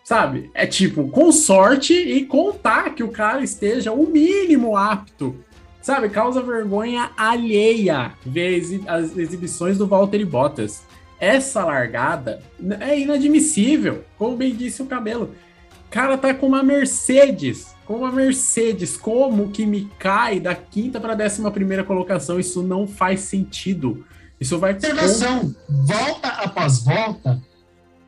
Sabe? 0.08 0.50
É 0.54 0.66
tipo, 0.66 1.10
com 1.10 1.34
sorte 1.34 1.94
e 1.94 2.26
contar 2.26 2.96
que 2.96 3.04
o 3.04 3.10
cara 3.10 3.44
esteja 3.44 3.92
o 3.92 4.08
mínimo 4.08 4.78
apto 4.78 5.36
Sabe, 5.82 6.10
causa 6.10 6.42
vergonha 6.42 7.12
alheia 7.18 8.14
ver 8.26 8.82
as 8.88 9.18
exibições 9.18 9.78
do 9.78 9.86
Valtteri 9.86 10.24
Bottas. 10.24 10.84
Essa 11.20 11.64
largada 11.64 12.42
é 12.82 13.00
inadmissível, 13.00 14.04
como 14.18 14.36
bem 14.36 14.54
disse 14.54 14.82
o 14.82 14.86
cabelo. 14.86 15.34
Cara, 15.90 16.18
tá 16.18 16.34
com 16.34 16.48
uma 16.48 16.62
Mercedes, 16.62 17.74
com 17.86 17.96
uma 17.96 18.12
Mercedes, 18.12 18.96
como 18.98 19.50
que 19.50 19.66
me 19.66 19.90
cai 19.98 20.42
da 20.42 20.54
quinta 20.56 21.00
para 21.00 21.16
décima 21.16 21.52
primeira 21.52 21.86
colocação? 21.86 22.38
Isso 22.38 22.62
não 22.64 22.86
faz 22.86 23.22
sentido. 23.22 24.06
Isso 24.40 24.60
vai. 24.60 24.74
Observação, 24.74 25.54
volta 25.70 26.28
após 26.28 26.84
volta, 26.84 27.42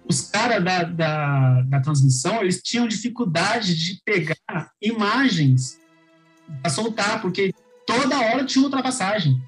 os 0.09 0.21
caras 0.21 0.63
da, 0.63 0.83
da, 0.83 1.61
da 1.61 1.79
transmissão 1.81 2.41
eles 2.41 2.61
tinham 2.63 2.87
dificuldade 2.87 3.75
de 3.75 4.01
pegar 4.03 4.71
imagens 4.81 5.79
para 6.61 6.71
soltar, 6.71 7.21
porque 7.21 7.53
toda 7.85 8.19
hora 8.19 8.43
tinha 8.43 8.63
uma 8.63 8.67
ultrapassagem. 8.67 9.39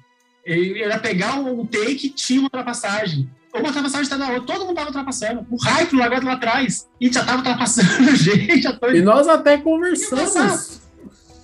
Ele 0.46 0.80
era 0.80 0.98
pegar 0.98 1.40
o 1.40 1.66
take 1.66 2.10
tinha 2.10 2.40
uma 2.40 2.46
ultrapassagem. 2.46 3.28
Uma 3.52 3.66
ultrapassagem 3.66 4.04
está 4.04 4.16
na 4.16 4.30
outra, 4.30 4.54
todo 4.54 4.60
mundo 4.60 4.70
estava 4.70 4.88
ultrapassando. 4.88 5.46
O 5.50 5.56
Raikkonen 5.56 6.00
largado 6.00 6.26
lá 6.26 6.32
atrás 6.34 6.88
e 7.00 7.12
já 7.12 7.20
estava 7.20 7.38
ultrapassando 7.38 8.16
gente. 8.16 8.62
Já 8.62 8.72
tô... 8.72 8.86
E 8.94 9.02
nós 9.02 9.26
até 9.26 9.58
conversamos. 9.58 10.80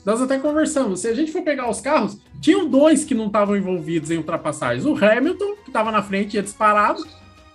Nós 0.06 0.22
até 0.22 0.38
conversamos. 0.38 1.00
Se 1.00 1.08
a 1.08 1.14
gente 1.14 1.32
for 1.32 1.42
pegar 1.42 1.68
os 1.68 1.80
carros, 1.80 2.18
tinham 2.40 2.68
dois 2.68 3.04
que 3.04 3.14
não 3.14 3.26
estavam 3.26 3.56
envolvidos 3.56 4.10
em 4.10 4.16
ultrapassagens. 4.16 4.86
O 4.86 4.96
Hamilton, 4.96 5.56
que 5.64 5.70
estava 5.70 5.90
na 5.90 6.02
frente, 6.02 6.34
ia 6.34 6.42
disparado. 6.42 7.04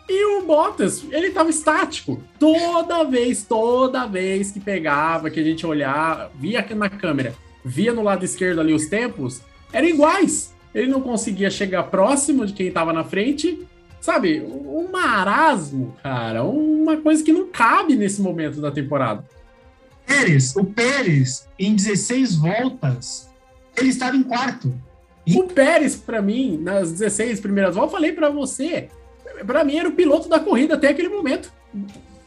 E 0.08 0.26
o 0.38 0.46
Bottas, 0.46 1.04
ele 1.12 1.28
estava 1.28 1.50
estático. 1.50 2.22
Toda 2.38 3.04
vez, 3.04 3.44
toda 3.44 4.06
vez 4.06 4.52
que 4.52 4.60
pegava, 4.60 5.30
que 5.30 5.40
a 5.40 5.44
gente 5.44 5.66
olhava, 5.66 6.32
via 6.36 6.66
na 6.76 6.90
câmera, 6.90 7.34
via 7.64 7.94
no 7.94 8.04
lado 8.04 8.26
esquerdo 8.26 8.60
ali 8.60 8.74
os 8.74 8.88
tempos, 8.88 9.42
eram 9.72 9.88
iguais. 9.88 10.54
Ele 10.74 10.88
não 10.88 11.02
conseguia 11.02 11.50
chegar 11.50 11.84
próximo 11.84 12.46
de 12.46 12.54
quem 12.54 12.68
estava 12.68 12.92
na 12.92 13.04
frente. 13.04 13.66
Sabe, 14.02 14.42
um 14.42 14.90
marasmo, 14.92 15.96
cara, 16.04 16.44
uma 16.44 16.98
coisa 16.98 17.24
que 17.24 17.32
não 17.32 17.48
cabe 17.48 17.96
nesse 17.96 18.22
momento 18.22 18.60
da 18.60 18.70
temporada. 18.70 19.24
Pérez, 20.06 20.54
o 20.58 20.66
Pérez, 20.66 21.48
em 21.58 21.74
16 21.74 22.36
voltas, 22.36 23.30
ele 23.78 23.90
estava 23.90 24.18
em 24.18 24.24
quarto. 24.24 24.74
E... 25.26 25.40
O 25.40 25.48
Pérez, 25.48 25.96
para 25.96 26.22
mim, 26.22 26.58
nas 26.58 26.92
16 26.92 27.40
primeiras 27.40 27.76
voltas, 27.76 27.94
eu 27.94 27.98
falei 27.98 28.12
para 28.12 28.30
você, 28.30 28.90
para 29.46 29.64
mim 29.64 29.78
era 29.78 29.90
o 29.90 29.94
piloto 29.94 30.30
da 30.30 30.40
corrida 30.40 30.76
até 30.76 30.90
aquele 30.90 31.10
momento 31.10 31.52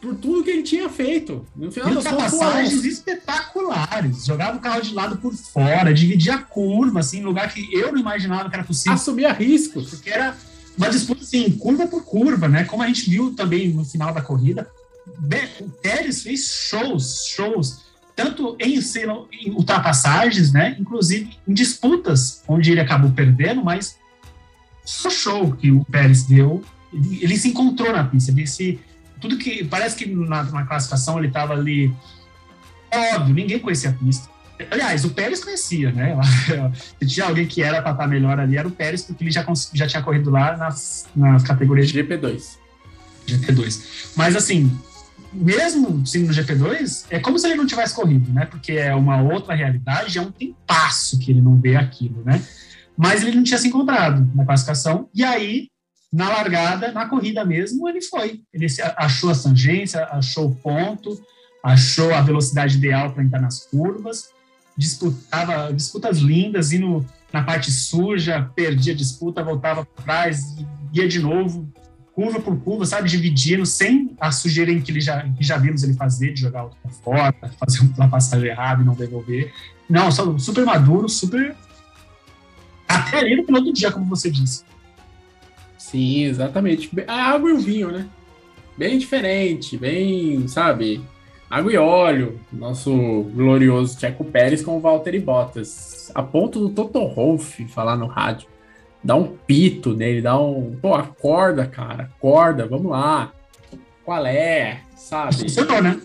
por 0.01 0.15
tudo 0.15 0.43
que 0.43 0.49
ele 0.49 0.63
tinha 0.63 0.89
feito. 0.89 1.45
No 1.55 1.71
final 1.71 1.93
das 1.93 2.03
passagens 2.03 2.83
espetaculares. 2.85 4.25
Jogava 4.25 4.57
o 4.57 4.59
carro 4.59 4.81
de 4.81 4.93
lado 4.93 5.17
por 5.17 5.33
fora, 5.33 5.93
dividia 5.93 6.35
a 6.35 6.39
curva, 6.39 6.99
assim, 6.99 7.19
em 7.19 7.23
lugar 7.23 7.51
que 7.53 7.67
eu 7.73 7.91
não 7.91 7.99
imaginava 7.99 8.49
que 8.49 8.55
era 8.55 8.63
possível. 8.63 8.93
Assumia 8.93 9.33
riscos. 9.33 9.89
Porque 9.89 10.09
era 10.09 10.35
uma 10.77 10.89
disputa, 10.89 11.23
assim, 11.23 11.51
curva 11.51 11.87
por 11.87 12.03
curva, 12.03 12.47
né? 12.47 12.63
Como 12.63 12.83
a 12.83 12.87
gente 12.87 13.09
viu 13.09 13.33
também 13.33 13.69
no 13.69 13.83
final 13.83 14.13
da 14.13 14.21
corrida. 14.21 14.69
O 15.59 15.69
Pérez 15.81 16.21
fez 16.21 16.47
shows, 16.47 17.25
shows, 17.27 17.85
tanto 18.15 18.55
em, 18.59 18.77
em 18.77 19.51
ultrapassagens, 19.51 20.51
né? 20.51 20.75
Inclusive 20.79 21.37
em 21.47 21.53
disputas, 21.53 22.43
onde 22.47 22.71
ele 22.71 22.81
acabou 22.81 23.11
perdendo, 23.11 23.63
mas 23.63 23.97
só 24.85 25.09
show 25.09 25.53
que 25.53 25.71
o 25.71 25.83
Pérez 25.85 26.23
deu. 26.23 26.63
Ele, 26.93 27.37
se 27.37 27.49
encontrou 27.49 27.91
na 27.91 28.03
pista, 28.03 28.31
ele 28.31 28.47
se 28.47 28.79
tudo 29.19 29.37
que. 29.37 29.63
Parece 29.63 29.95
que 29.95 30.05
na, 30.05 30.43
na 30.43 30.65
classificação 30.65 31.17
ele 31.17 31.27
estava 31.27 31.53
ali. 31.53 31.93
Óbvio, 33.15 33.33
ninguém 33.33 33.59
conhecia 33.59 33.89
a 33.89 33.93
pista. 33.93 34.29
Aliás, 34.71 35.05
o 35.05 35.11
Pérez 35.11 35.43
conhecia, 35.43 35.91
né? 35.91 36.17
Se 36.99 37.05
tinha 37.05 37.27
alguém 37.27 37.45
que 37.45 37.61
era 37.61 37.79
para 37.79 37.91
estar 37.91 38.07
melhor 38.07 38.39
ali, 38.39 38.57
era 38.57 38.67
o 38.67 38.71
Pérez, 38.71 39.03
porque 39.03 39.23
ele 39.23 39.29
já, 39.29 39.45
já 39.73 39.85
tinha 39.85 40.01
corrido 40.01 40.31
lá 40.31 40.57
nas, 40.57 41.05
nas 41.15 41.43
categorias 41.43 41.89
de 41.89 42.01
GP2. 42.01 42.57
GP2. 43.27 44.13
Mas 44.15 44.35
assim, 44.35 44.75
mesmo 45.31 46.05
sendo 46.07 46.27
no 46.27 46.33
GP2, 46.33 47.05
é 47.11 47.19
como 47.19 47.37
se 47.37 47.45
ele 47.45 47.55
não 47.55 47.67
tivesse 47.67 47.93
corrido, 47.93 48.33
né? 48.33 48.45
Porque 48.45 48.73
é 48.73 48.95
uma 48.95 49.21
outra 49.21 49.53
realidade, 49.53 50.17
é 50.17 50.21
um 50.21 50.31
tempasso 50.31 51.19
que 51.19 51.31
ele 51.31 51.41
não 51.41 51.59
vê 51.59 51.75
aquilo, 51.75 52.23
né? 52.23 52.41
Mas 52.97 53.21
ele 53.21 53.35
não 53.35 53.43
tinha 53.43 53.59
se 53.59 53.67
encontrado 53.67 54.27
na 54.33 54.43
classificação, 54.43 55.07
e 55.13 55.23
aí 55.23 55.67
na 56.17 56.29
largada, 56.29 56.91
na 56.91 57.05
corrida 57.07 57.45
mesmo, 57.45 57.87
ele 57.87 58.01
foi. 58.01 58.41
Ele 58.51 58.65
achou 58.95 59.29
a 59.29 59.35
tangência, 59.35 60.03
achou 60.05 60.47
o 60.47 60.55
ponto, 60.55 61.21
achou 61.63 62.11
a 62.11 62.21
velocidade 62.21 62.75
ideal 62.75 63.11
para 63.11 63.23
entrar 63.23 63.39
nas 63.39 63.67
curvas, 63.67 64.31
disputava 64.75 65.71
disputas 65.71 66.17
lindas, 66.17 66.71
indo 66.73 67.05
na 67.31 67.43
parte 67.43 67.69
suja, 67.69 68.49
perdia 68.55 68.93
a 68.93 68.95
disputa, 68.95 69.43
voltava 69.43 69.85
para 69.85 70.03
trás, 70.03 70.55
ia 70.91 71.07
de 71.07 71.19
novo, 71.19 71.71
curva 72.15 72.39
por 72.39 72.59
curva, 72.61 72.83
sabe, 72.83 73.07
dividindo, 73.07 73.63
sem 73.63 74.15
a 74.19 74.31
sujeira 74.31 74.73
que, 74.81 74.89
ele 74.89 75.01
já, 75.01 75.21
que 75.21 75.43
já 75.43 75.59
vimos 75.59 75.83
ele 75.83 75.93
fazer, 75.93 76.33
de 76.33 76.41
jogar 76.41 76.65
o 76.65 76.71
fora, 77.03 77.35
fazer 77.59 77.87
uma 77.95 78.09
passagem 78.09 78.49
errada 78.49 78.81
e 78.81 78.85
não 78.85 78.95
devolver. 78.95 79.53
Não, 79.87 80.11
só 80.11 80.35
super 80.39 80.65
maduro, 80.65 81.07
super. 81.07 81.55
Até 82.87 83.19
ali 83.19 83.35
no 83.35 83.61
do 83.61 83.71
dia, 83.71 83.91
como 83.91 84.07
você 84.07 84.31
disse. 84.31 84.65
Sim, 85.89 86.25
exatamente. 86.25 86.91
A 87.07 87.31
água 87.31 87.49
e 87.49 87.53
o 87.53 87.59
vinho, 87.59 87.89
né? 87.89 88.07
Bem 88.77 88.97
diferente, 88.97 89.77
bem, 89.77 90.45
sabe? 90.45 91.01
Água 91.49 91.71
e 91.71 91.77
óleo. 91.77 92.37
Nosso 92.51 92.91
glorioso 93.33 93.97
Checo 93.97 94.25
Pérez 94.25 94.61
com 94.61 94.75
o 94.75 94.81
Valtteri 94.81 95.17
Bottas. 95.17 96.11
A 96.13 96.21
ponto 96.21 96.59
do 96.59 96.69
Toto 96.69 97.07
Wolff 97.07 97.65
falar 97.69 97.95
no 97.95 98.05
rádio. 98.05 98.49
Dá 99.01 99.15
um 99.15 99.37
pito 99.47 99.93
nele, 99.93 100.21
dá 100.21 100.37
um. 100.37 100.77
Pô, 100.81 100.93
acorda, 100.93 101.65
cara, 101.65 102.03
acorda, 102.03 102.67
vamos 102.67 102.91
lá. 102.91 103.31
Qual 104.03 104.25
é? 104.25 104.81
Sabe? 104.93 105.37
Funcionou, 105.37 105.81
né? 105.81 106.01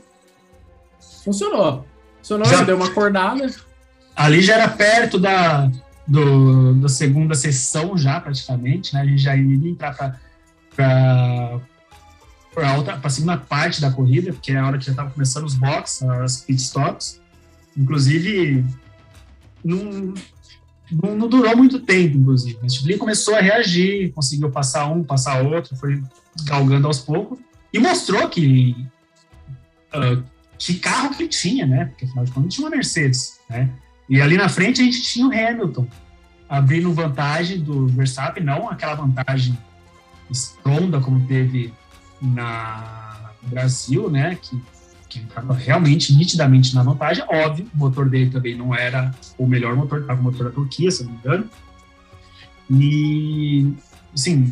Funcionou. 1.25 1.85
Funcionou, 2.19 2.47
já... 2.47 2.63
deu 2.63 2.77
uma 2.77 2.87
acordada. 2.87 3.53
Ali 4.15 4.43
já 4.43 4.55
era 4.55 4.69
perto 4.69 5.19
da, 5.19 5.69
do, 6.13 6.75
da 6.75 6.91
segunda 6.91 7.35
sessão 7.35 7.97
já, 7.97 8.21
praticamente, 8.21 8.93
né? 8.93 9.01
A 9.01 9.07
gente 9.07 9.23
já 9.23 9.35
iria 9.35 9.71
entrar 9.71 9.95
para 10.77 11.59
para 12.55 13.01
a 13.03 13.09
segunda 13.09 13.39
parte 13.39 13.81
da 13.81 13.91
corrida, 13.91 14.31
porque 14.31 14.53
é 14.53 14.59
a 14.59 14.67
hora 14.67 14.77
que 14.77 14.85
já 14.85 14.91
estava 14.91 15.11
começando 15.11 15.47
os 15.47 15.55
boxes, 15.55 16.03
as 16.03 16.43
pit 16.43 16.61
stops. 16.61 17.19
Inclusive, 17.75 18.63
não, 19.65 20.13
não, 20.91 21.17
não, 21.17 21.29
durou 21.29 21.57
muito 21.57 21.81
tempo, 21.81 22.19
inclusive. 22.19 22.59
O 22.63 22.67
Stibli 22.67 22.99
começou 22.99 23.35
a 23.35 23.41
reagir, 23.41 24.13
conseguiu 24.13 24.51
passar 24.51 24.87
um, 24.89 25.03
passar 25.03 25.41
outro, 25.41 25.75
foi 25.77 26.03
galgando 26.45 26.87
aos 26.87 26.99
poucos, 26.99 27.39
e 27.73 27.79
mostrou 27.79 28.29
que 28.29 28.77
uh, 29.95 30.23
que 30.59 30.75
carro 30.75 31.17
que 31.17 31.27
tinha, 31.29 31.67
né? 31.67 31.87
Porque 31.87 32.05
afinal 32.05 32.27
de 32.27 32.33
contas 32.33 32.53
tinha 32.53 32.67
uma 32.67 32.77
Mercedes, 32.77 33.41
né? 33.49 33.71
E 34.13 34.21
ali 34.21 34.37
na 34.37 34.47
frente 34.47 34.83
a 34.83 34.85
gente 34.85 35.01
tinha 35.01 35.27
o 35.27 35.33
Hamilton 35.33 35.89
abrindo 36.47 36.93
vantagem 36.93 37.61
do 37.61 37.87
Verstappen, 37.89 38.45
não 38.45 38.69
aquela 38.69 38.95
vantagem 38.95 39.59
estronda 40.31 41.01
como 41.01 41.27
teve 41.27 41.73
na 42.21 43.31
Brasil, 43.45 44.11
né? 44.11 44.37
Que 44.37 44.61
que 45.09 45.19
estava 45.19 45.55
realmente 45.55 46.15
nitidamente 46.15 46.75
na 46.75 46.83
vantagem. 46.83 47.25
Óbvio, 47.27 47.71
o 47.75 47.79
motor 47.79 48.09
dele 48.09 48.31
também 48.31 48.57
não 48.57 48.75
era 48.75 49.15
o 49.37 49.47
melhor 49.47 49.77
motor, 49.77 50.01
estava 50.01 50.21
o 50.21 50.23
motor 50.23 50.47
da 50.47 50.53
Turquia, 50.53 50.91
se 50.91 51.05
não 51.05 51.13
me 51.13 51.19
engano. 51.19 51.51
E, 52.71 53.75
assim, 54.15 54.51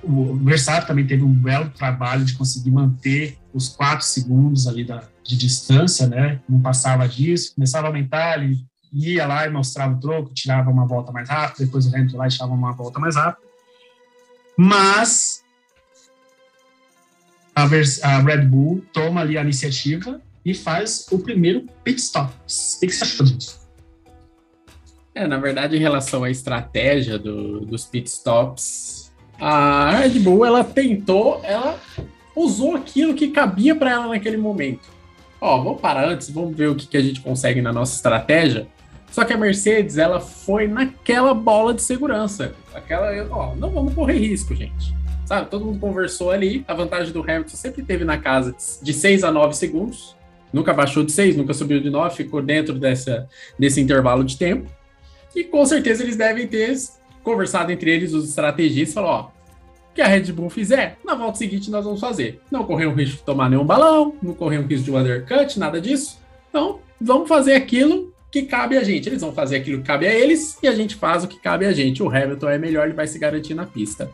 o 0.00 0.36
Verstappen 0.36 0.86
também 0.86 1.06
teve 1.06 1.24
um 1.24 1.32
belo 1.32 1.68
trabalho 1.70 2.24
de 2.24 2.34
conseguir 2.34 2.70
manter 2.70 3.36
os 3.52 3.68
quatro 3.68 4.06
segundos 4.06 4.68
ali 4.68 4.84
da, 4.84 5.02
de 5.24 5.36
distância, 5.36 6.06
né? 6.06 6.40
Não 6.48 6.60
passava 6.60 7.08
disso, 7.08 7.54
começava 7.54 7.86
a 7.86 7.88
aumentar, 7.88 8.42
ele 8.42 8.64
ia 8.92 9.26
lá 9.26 9.46
e 9.46 9.50
mostrava 9.50 9.94
o 9.94 10.00
troco, 10.00 10.32
tirava 10.32 10.70
uma 10.70 10.86
volta 10.86 11.10
mais 11.10 11.28
rápida, 11.28 11.64
depois 11.64 11.86
o 11.86 11.94
Hamilton 11.94 12.16
lá 12.16 12.26
e 12.26 12.30
tirava 12.30 12.52
uma 12.52 12.72
volta 12.72 13.00
mais 13.00 13.16
rápida. 13.16 13.48
Mas 14.56 15.42
a, 17.56 17.62
a, 17.62 18.18
Red 18.20 18.42
Bull 18.42 18.84
toma 18.92 19.20
ali 19.20 19.36
a 19.36 19.42
iniciativa 19.42 20.20
e 20.44 20.54
faz 20.54 21.06
o 21.10 21.18
primeiro 21.18 21.66
pit 21.82 22.00
stop. 22.00 22.32
O 22.32 22.80
que 22.80 22.92
você 22.92 23.04
achou 23.04 23.26
disso? 23.26 23.64
É, 25.14 25.26
na 25.26 25.38
verdade, 25.38 25.76
em 25.76 25.80
relação 25.80 26.22
à 26.24 26.30
estratégia 26.30 27.18
do, 27.18 27.60
dos 27.60 27.84
pit 27.84 28.08
stops, 28.08 29.12
a 29.40 29.90
Red 29.98 30.18
Bull 30.20 30.44
ela 30.44 30.62
tentou, 30.62 31.40
ela 31.44 31.80
usou 32.36 32.76
aquilo 32.76 33.14
que 33.14 33.28
cabia 33.28 33.74
para 33.74 33.92
ela 33.92 34.08
naquele 34.08 34.36
momento. 34.36 34.94
Ó, 35.44 35.58
vamos 35.58 35.78
parar 35.78 36.08
antes, 36.08 36.30
vamos 36.30 36.56
ver 36.56 36.70
o 36.70 36.74
que, 36.74 36.86
que 36.86 36.96
a 36.96 37.02
gente 37.02 37.20
consegue 37.20 37.60
na 37.60 37.70
nossa 37.70 37.94
estratégia. 37.94 38.66
Só 39.10 39.26
que 39.26 39.32
a 39.34 39.36
Mercedes, 39.36 39.98
ela 39.98 40.18
foi 40.18 40.66
naquela 40.66 41.34
bola 41.34 41.74
de 41.74 41.82
segurança. 41.82 42.54
Aquela, 42.74 43.10
ó, 43.30 43.54
não 43.54 43.68
vamos 43.68 43.92
correr 43.92 44.16
risco, 44.16 44.54
gente. 44.54 44.94
Sabe, 45.26 45.50
todo 45.50 45.66
mundo 45.66 45.78
conversou 45.78 46.30
ali. 46.30 46.64
A 46.66 46.72
vantagem 46.72 47.12
do 47.12 47.20
Hamilton 47.20 47.56
sempre 47.56 47.82
teve 47.82 48.06
na 48.06 48.16
casa 48.16 48.56
de 48.82 48.92
6 48.94 49.22
a 49.22 49.30
9 49.30 49.54
segundos. 49.54 50.16
Nunca 50.50 50.72
baixou 50.72 51.04
de 51.04 51.12
6, 51.12 51.36
nunca 51.36 51.52
subiu 51.52 51.78
de 51.78 51.90
9, 51.90 52.16
ficou 52.16 52.40
dentro 52.40 52.78
dessa, 52.78 53.28
desse 53.58 53.82
intervalo 53.82 54.24
de 54.24 54.38
tempo. 54.38 54.66
E 55.36 55.44
com 55.44 55.66
certeza 55.66 56.02
eles 56.02 56.16
devem 56.16 56.46
ter 56.46 56.74
conversado 57.22 57.70
entre 57.70 57.90
eles, 57.90 58.14
os 58.14 58.30
estrategistas, 58.30 58.94
falou, 58.94 59.10
ó, 59.10 59.30
que 59.94 60.02
a 60.02 60.06
Red 60.06 60.32
Bull 60.32 60.50
fizer, 60.50 60.98
na 61.04 61.14
volta 61.14 61.38
seguinte 61.38 61.70
nós 61.70 61.84
vamos 61.84 62.00
fazer. 62.00 62.40
Não 62.50 62.64
correr 62.64 62.86
um 62.86 62.94
risco 62.94 63.18
de 63.18 63.22
tomar 63.22 63.48
nenhum 63.48 63.64
balão, 63.64 64.16
não 64.22 64.34
correr 64.34 64.58
um 64.58 64.66
risco 64.66 64.84
de 64.84 64.90
um 64.90 64.98
undercut, 64.98 65.58
nada 65.58 65.80
disso. 65.80 66.18
Então, 66.50 66.80
vamos 67.00 67.28
fazer 67.28 67.54
aquilo 67.54 68.12
que 68.30 68.42
cabe 68.42 68.76
a 68.76 68.82
gente. 68.82 69.08
Eles 69.08 69.20
vão 69.20 69.32
fazer 69.32 69.56
aquilo 69.56 69.80
que 69.80 69.86
cabe 69.86 70.06
a 70.06 70.12
eles 70.12 70.58
e 70.62 70.66
a 70.66 70.72
gente 70.72 70.96
faz 70.96 71.22
o 71.22 71.28
que 71.28 71.38
cabe 71.38 71.66
a 71.66 71.72
gente. 71.72 72.02
O 72.02 72.08
Hamilton 72.08 72.48
é 72.48 72.58
melhor, 72.58 72.86
ele 72.86 72.94
vai 72.94 73.06
se 73.06 73.18
garantir 73.18 73.54
na 73.54 73.64
pista. 73.64 74.10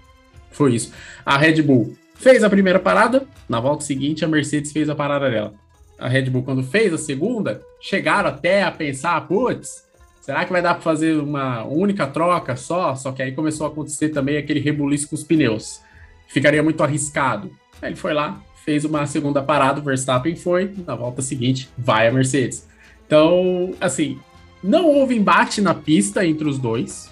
Foi 0.50 0.74
isso. 0.74 0.92
A 1.24 1.38
Red 1.38 1.62
Bull 1.62 1.96
fez 2.14 2.44
a 2.44 2.50
primeira 2.50 2.78
parada, 2.78 3.26
na 3.48 3.60
volta 3.60 3.82
seguinte 3.82 4.24
a 4.24 4.28
Mercedes 4.28 4.72
fez 4.72 4.90
a 4.90 4.94
parada 4.94 5.30
dela. 5.30 5.54
A 5.98 6.08
Red 6.08 6.24
Bull, 6.30 6.42
quando 6.42 6.62
fez 6.62 6.92
a 6.92 6.98
segunda, 6.98 7.62
chegaram 7.80 8.28
até 8.28 8.62
a 8.62 8.70
pensar, 8.70 9.26
putz, 9.26 9.84
será 10.20 10.44
que 10.44 10.52
vai 10.52 10.62
dar 10.62 10.74
para 10.74 10.82
fazer 10.82 11.16
uma 11.16 11.64
única 11.64 12.06
troca 12.06 12.56
só? 12.56 12.94
Só 12.94 13.12
que 13.12 13.22
aí 13.22 13.32
começou 13.32 13.66
a 13.66 13.70
acontecer 13.70 14.10
também 14.10 14.36
aquele 14.36 14.60
rebuliço 14.60 15.08
com 15.08 15.14
os 15.14 15.24
pneus. 15.24 15.80
Ficaria 16.28 16.62
muito 16.62 16.82
arriscado. 16.82 17.50
Aí 17.82 17.90
ele 17.90 17.96
foi 17.96 18.12
lá, 18.12 18.40
fez 18.64 18.84
uma 18.84 19.06
segunda 19.06 19.42
parada, 19.42 19.80
o 19.80 19.82
Verstappen 19.82 20.36
foi, 20.36 20.72
na 20.86 20.94
volta 20.94 21.22
seguinte, 21.22 21.68
vai 21.76 22.06
a 22.06 22.12
Mercedes. 22.12 22.68
Então, 23.06 23.74
assim, 23.80 24.18
não 24.62 24.86
houve 24.86 25.16
embate 25.16 25.60
na 25.60 25.74
pista 25.74 26.24
entre 26.24 26.48
os 26.48 26.58
dois. 26.58 27.10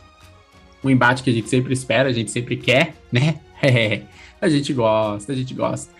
Um 0.84 0.90
embate 0.90 1.22
que 1.22 1.30
a 1.30 1.32
gente 1.32 1.48
sempre 1.48 1.72
espera, 1.72 2.08
a 2.08 2.12
gente 2.12 2.30
sempre 2.30 2.56
quer, 2.56 2.94
né? 3.10 3.40
a 4.40 4.48
gente 4.48 4.72
gosta, 4.72 5.32
a 5.32 5.34
gente 5.34 5.54
gosta. 5.54 5.92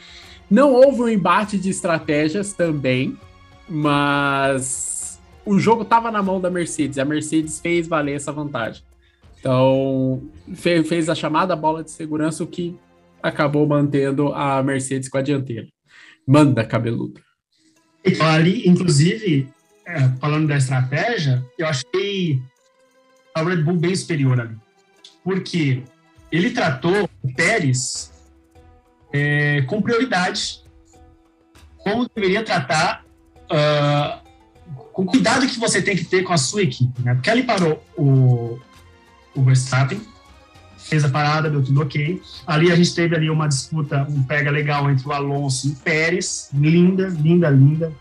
Não 0.50 0.72
houve 0.72 1.02
um 1.02 1.08
embate 1.08 1.58
de 1.58 1.70
estratégias 1.70 2.52
também, 2.52 3.18
mas 3.68 4.87
o 5.48 5.58
jogo 5.58 5.82
estava 5.82 6.10
na 6.10 6.22
mão 6.22 6.38
da 6.38 6.50
Mercedes, 6.50 6.98
a 6.98 7.04
Mercedes 7.06 7.58
fez 7.58 7.88
valer 7.88 8.16
essa 8.16 8.30
vantagem. 8.30 8.82
Então, 9.40 10.22
fez, 10.54 10.86
fez 10.86 11.08
a 11.08 11.14
chamada 11.14 11.56
bola 11.56 11.82
de 11.82 11.90
segurança, 11.90 12.44
o 12.44 12.46
que 12.46 12.76
acabou 13.22 13.66
mantendo 13.66 14.32
a 14.34 14.62
Mercedes 14.62 15.08
com 15.08 15.16
a 15.16 15.22
dianteira. 15.22 15.66
Manda, 16.26 16.64
cabeludo. 16.64 17.22
Ali, 18.20 18.68
inclusive, 18.68 19.48
é, 19.86 20.08
falando 20.20 20.48
da 20.48 20.56
estratégia, 20.58 21.42
eu 21.58 21.66
achei 21.66 22.42
a 23.34 23.42
Red 23.42 23.62
Bull 23.62 23.76
bem 23.76 23.96
superior 23.96 24.38
ali. 24.38 24.56
Porque 25.24 25.82
ele 26.30 26.50
tratou 26.50 27.08
o 27.22 27.34
Pérez 27.34 28.12
é, 29.14 29.62
com 29.62 29.80
prioridade, 29.80 30.62
como 31.78 32.06
deveria 32.14 32.44
tratar 32.44 33.04
uh, 33.44 34.27
com 34.92 35.02
o 35.02 35.06
cuidado 35.06 35.46
que 35.46 35.58
você 35.58 35.80
tem 35.80 35.96
que 35.96 36.04
ter 36.04 36.22
com 36.22 36.32
a 36.32 36.38
sua 36.38 36.62
equipe, 36.62 37.02
né? 37.02 37.14
Porque 37.14 37.30
ali 37.30 37.42
parou 37.42 37.82
o, 37.96 38.58
o 39.34 39.42
Verstappen, 39.42 40.00
fez 40.76 41.04
a 41.04 41.08
parada, 41.08 41.50
deu 41.50 41.62
tudo 41.62 41.82
ok. 41.82 42.20
Ali 42.46 42.72
a 42.72 42.76
gente 42.76 42.94
teve 42.94 43.14
ali 43.14 43.28
uma 43.30 43.46
disputa, 43.46 44.06
um 44.08 44.22
pega 44.22 44.50
legal 44.50 44.90
entre 44.90 45.06
o 45.06 45.12
Alonso 45.12 45.68
e 45.68 45.72
o 45.72 45.76
Pérez, 45.76 46.50
linda, 46.52 47.08
linda, 47.08 47.50
linda. 47.50 47.92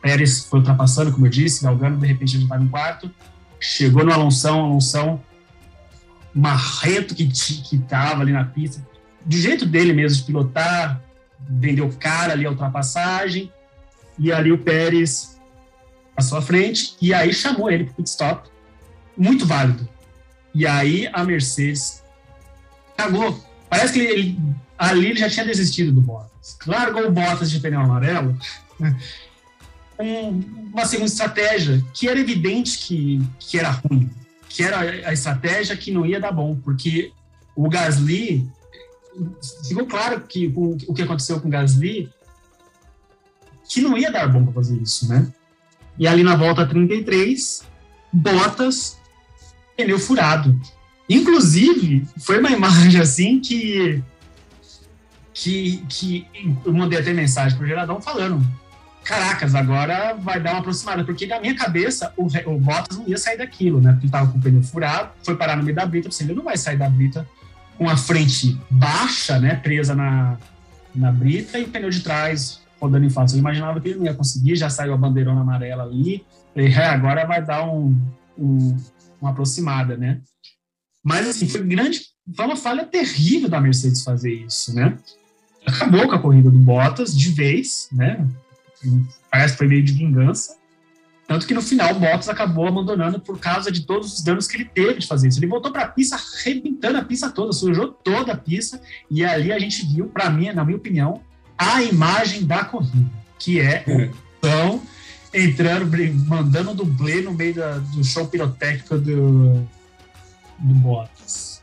Pérez 0.00 0.44
foi 0.44 0.60
ultrapassando, 0.60 1.12
como 1.12 1.26
eu 1.26 1.30
disse, 1.30 1.64
galgando, 1.64 1.98
de 1.98 2.06
repente 2.06 2.36
ele 2.36 2.44
estava 2.44 2.62
em 2.62 2.68
quarto, 2.68 3.10
chegou 3.58 4.04
no 4.04 4.12
Alonso, 4.12 4.46
Alonso 4.46 5.20
marrento 6.34 7.14
que, 7.14 7.26
que 7.26 7.78
tava 7.78 8.22
ali 8.22 8.32
na 8.32 8.44
pista, 8.44 8.84
do 9.24 9.36
jeito 9.36 9.64
dele 9.64 9.92
mesmo 9.92 10.18
de 10.18 10.24
pilotar, 10.24 11.00
vendeu 11.48 11.88
cara 11.98 12.32
ali 12.32 12.44
a 12.44 12.50
ultrapassagem, 12.50 13.50
e 14.18 14.32
ali 14.32 14.52
o 14.52 14.58
Pérez 14.58 15.33
à 16.16 16.22
sua 16.22 16.40
frente, 16.40 16.96
e 17.00 17.12
aí 17.12 17.32
chamou 17.32 17.70
ele 17.70 17.84
para 17.84 18.00
o 18.00 18.04
stop, 18.04 18.48
muito 19.16 19.46
válido. 19.46 19.88
E 20.54 20.66
aí 20.66 21.08
a 21.12 21.24
Mercedes 21.24 22.02
cagou. 22.96 23.44
Parece 23.68 23.92
que 23.92 24.00
ele, 24.00 24.38
ali 24.78 25.06
ele 25.06 25.18
já 25.18 25.28
tinha 25.28 25.44
desistido 25.44 25.92
do 25.92 26.00
Bottas. 26.00 26.56
Largou 26.66 27.06
o 27.06 27.10
Bottas 27.10 27.50
de 27.50 27.58
pneu 27.58 27.80
amarelo, 27.80 28.38
um, 29.98 30.40
uma 30.72 30.86
segunda 30.86 31.10
estratégia 31.10 31.84
que 31.92 32.08
era 32.08 32.18
evidente 32.18 32.78
que, 32.78 33.20
que 33.38 33.58
era 33.58 33.70
ruim, 33.70 34.10
que 34.48 34.62
era 34.62 34.78
a 35.08 35.12
estratégia 35.12 35.76
que 35.76 35.90
não 35.90 36.06
ia 36.06 36.20
dar 36.20 36.32
bom, 36.32 36.56
porque 36.56 37.12
o 37.56 37.68
Gasly 37.68 38.48
ficou 39.66 39.86
claro 39.86 40.20
que 40.20 40.52
o, 40.54 40.76
o 40.88 40.94
que 40.94 41.02
aconteceu 41.02 41.40
com 41.40 41.48
o 41.48 41.50
Gasly 41.50 42.12
que 43.68 43.80
não 43.80 43.96
ia 43.96 44.10
dar 44.10 44.28
bom 44.28 44.44
para 44.44 44.52
fazer 44.52 44.76
isso, 44.76 45.08
né? 45.08 45.32
E 45.98 46.06
ali 46.06 46.22
na 46.22 46.36
volta 46.36 46.66
33, 46.66 47.62
Bottas, 48.12 48.98
pneu 49.76 49.98
furado. 49.98 50.58
Inclusive, 51.08 52.06
foi 52.18 52.38
uma 52.38 52.50
imagem 52.52 53.00
assim 53.00 53.40
que 53.40 54.02
que, 55.32 55.84
que 55.88 56.26
eu 56.64 56.72
mandei 56.72 57.00
até 57.00 57.12
mensagem 57.12 57.58
pro 57.58 57.66
Geradão 57.66 58.00
falando 58.00 58.40
caracas, 59.04 59.54
agora 59.54 60.14
vai 60.14 60.40
dar 60.40 60.52
uma 60.52 60.60
aproximada, 60.60 61.04
porque 61.04 61.26
na 61.26 61.38
minha 61.38 61.54
cabeça 61.54 62.12
o, 62.16 62.26
o 62.46 62.58
Bottas 62.58 62.96
não 62.96 63.06
ia 63.06 63.18
sair 63.18 63.36
daquilo, 63.36 63.80
né? 63.80 63.92
Porque 63.92 64.06
ele 64.06 64.12
tava 64.12 64.32
com 64.32 64.38
o 64.38 64.40
pneu 64.40 64.62
furado, 64.62 65.10
foi 65.22 65.36
parar 65.36 65.56
no 65.56 65.62
meio 65.62 65.76
da 65.76 65.84
brita, 65.84 66.08
ele 66.20 66.32
não 66.32 66.44
vai 66.44 66.56
sair 66.56 66.78
da 66.78 66.88
brita 66.88 67.28
com 67.76 67.88
a 67.88 67.96
frente 67.96 68.58
baixa, 68.70 69.38
né, 69.38 69.56
presa 69.56 69.94
na, 69.94 70.38
na 70.94 71.12
brita 71.12 71.58
e 71.58 71.64
o 71.64 71.68
pneu 71.68 71.90
de 71.90 72.00
trás 72.00 72.60
rodando 72.80 73.04
em 73.04 73.10
faixa. 73.10 73.34
Eu 73.34 73.40
imaginava 73.40 73.80
que 73.80 73.88
ele 73.88 73.98
não 73.98 74.06
ia 74.06 74.14
conseguir, 74.14 74.56
já 74.56 74.70
saiu 74.70 74.94
a 74.94 74.96
bandeirona 74.96 75.40
amarela 75.40 75.84
ali. 75.84 76.24
Falei, 76.52 76.72
é, 76.72 76.86
agora 76.86 77.26
vai 77.26 77.44
dar 77.44 77.64
um, 77.66 77.98
um, 78.38 78.76
uma 79.20 79.30
aproximada, 79.30 79.96
né? 79.96 80.20
Mas, 81.02 81.28
assim, 81.28 81.48
foi 81.48 81.62
grande, 81.62 82.02
foi 82.34 82.46
uma 82.46 82.56
falha 82.56 82.84
terrível 82.86 83.48
da 83.48 83.60
Mercedes 83.60 84.02
fazer 84.02 84.32
isso, 84.32 84.74
né? 84.74 84.96
Acabou 85.66 86.06
com 86.06 86.14
a 86.14 86.18
corrida 86.18 86.50
do 86.50 86.58
Bottas 86.58 87.16
de 87.16 87.30
vez, 87.30 87.88
né? 87.92 88.26
Parece 89.30 89.54
que 89.54 89.58
foi 89.58 89.68
meio 89.68 89.82
de 89.82 89.92
vingança. 89.92 90.56
Tanto 91.26 91.46
que 91.46 91.54
no 91.54 91.62
final 91.62 91.92
o 91.92 91.98
Bottas 91.98 92.28
acabou 92.28 92.68
abandonando 92.68 93.18
por 93.18 93.38
causa 93.38 93.72
de 93.72 93.86
todos 93.86 94.12
os 94.12 94.22
danos 94.22 94.46
que 94.46 94.56
ele 94.56 94.66
teve 94.66 95.00
de 95.00 95.06
fazer 95.06 95.28
isso. 95.28 95.38
Ele 95.38 95.46
voltou 95.46 95.72
para 95.72 95.84
a 95.84 95.88
pista 95.88 96.16
arrebentando 96.16 96.98
a 96.98 97.04
pista 97.04 97.30
toda, 97.30 97.52
sujou 97.52 97.88
toda 97.88 98.32
a 98.32 98.36
pista. 98.36 98.80
E 99.10 99.24
ali 99.24 99.50
a 99.50 99.58
gente 99.58 99.86
viu, 99.86 100.08
para 100.08 100.28
mim, 100.28 100.52
na 100.52 100.64
minha 100.64 100.76
opinião, 100.76 101.22
a 101.72 101.82
imagem 101.82 102.44
da 102.44 102.64
corrida, 102.64 103.10
que 103.38 103.60
é 103.60 103.84
o 103.86 104.10
Pão 104.40 104.82
entrando, 105.32 105.90
mandando 106.26 106.74
dublê 106.74 107.20
no 107.20 107.32
meio 107.32 107.54
da, 107.54 107.78
do 107.78 108.04
show 108.04 108.26
pirotécnico 108.26 108.98
do, 108.98 109.66
do 110.58 110.74
Bottas. 110.74 111.62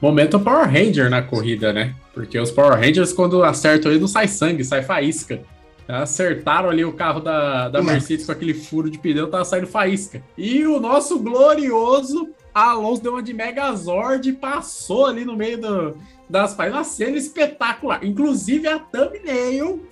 Momento 0.00 0.38
Power 0.38 0.70
Ranger 0.70 1.10
na 1.10 1.22
corrida, 1.22 1.72
né? 1.72 1.94
Porque 2.14 2.38
os 2.38 2.52
Power 2.52 2.78
Rangers, 2.78 3.12
quando 3.12 3.42
acertam 3.42 3.90
ele, 3.90 4.00
não 4.00 4.06
sai 4.06 4.28
sangue, 4.28 4.64
sai 4.64 4.82
faísca. 4.82 5.42
Acertaram 5.88 6.68
ali 6.68 6.84
o 6.84 6.92
carro 6.92 7.20
da, 7.20 7.68
da 7.68 7.82
Mercedes 7.82 8.26
com 8.26 8.32
aquele 8.32 8.54
furo 8.54 8.90
de 8.90 8.98
pneu, 8.98 9.28
tava 9.28 9.44
saindo 9.44 9.66
faísca. 9.66 10.22
E 10.36 10.64
o 10.66 10.78
nosso 10.78 11.18
glorioso 11.18 12.28
Alonso 12.62 13.02
deu 13.02 13.12
uma 13.12 13.22
de 13.22 13.32
Megazord 13.32 14.28
e 14.28 14.32
passou 14.32 15.06
ali 15.06 15.24
no 15.24 15.36
meio 15.36 15.60
do, 15.60 15.96
das 16.28 16.54
faz 16.54 16.72
uma 16.72 16.84
cena 16.84 17.16
espetacular. 17.16 18.04
Inclusive 18.04 18.68
a 18.68 18.78
thumbnail 18.78 19.86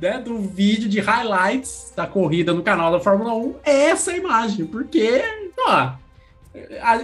né, 0.00 0.18
do 0.18 0.38
vídeo 0.38 0.88
de 0.88 1.00
highlights 1.00 1.92
da 1.94 2.06
corrida 2.06 2.52
no 2.52 2.62
canal 2.62 2.90
da 2.90 3.00
Fórmula 3.00 3.34
1 3.34 3.54
é 3.64 3.84
essa 3.90 4.16
imagem, 4.16 4.66
porque, 4.66 5.22
ó, 5.60 5.92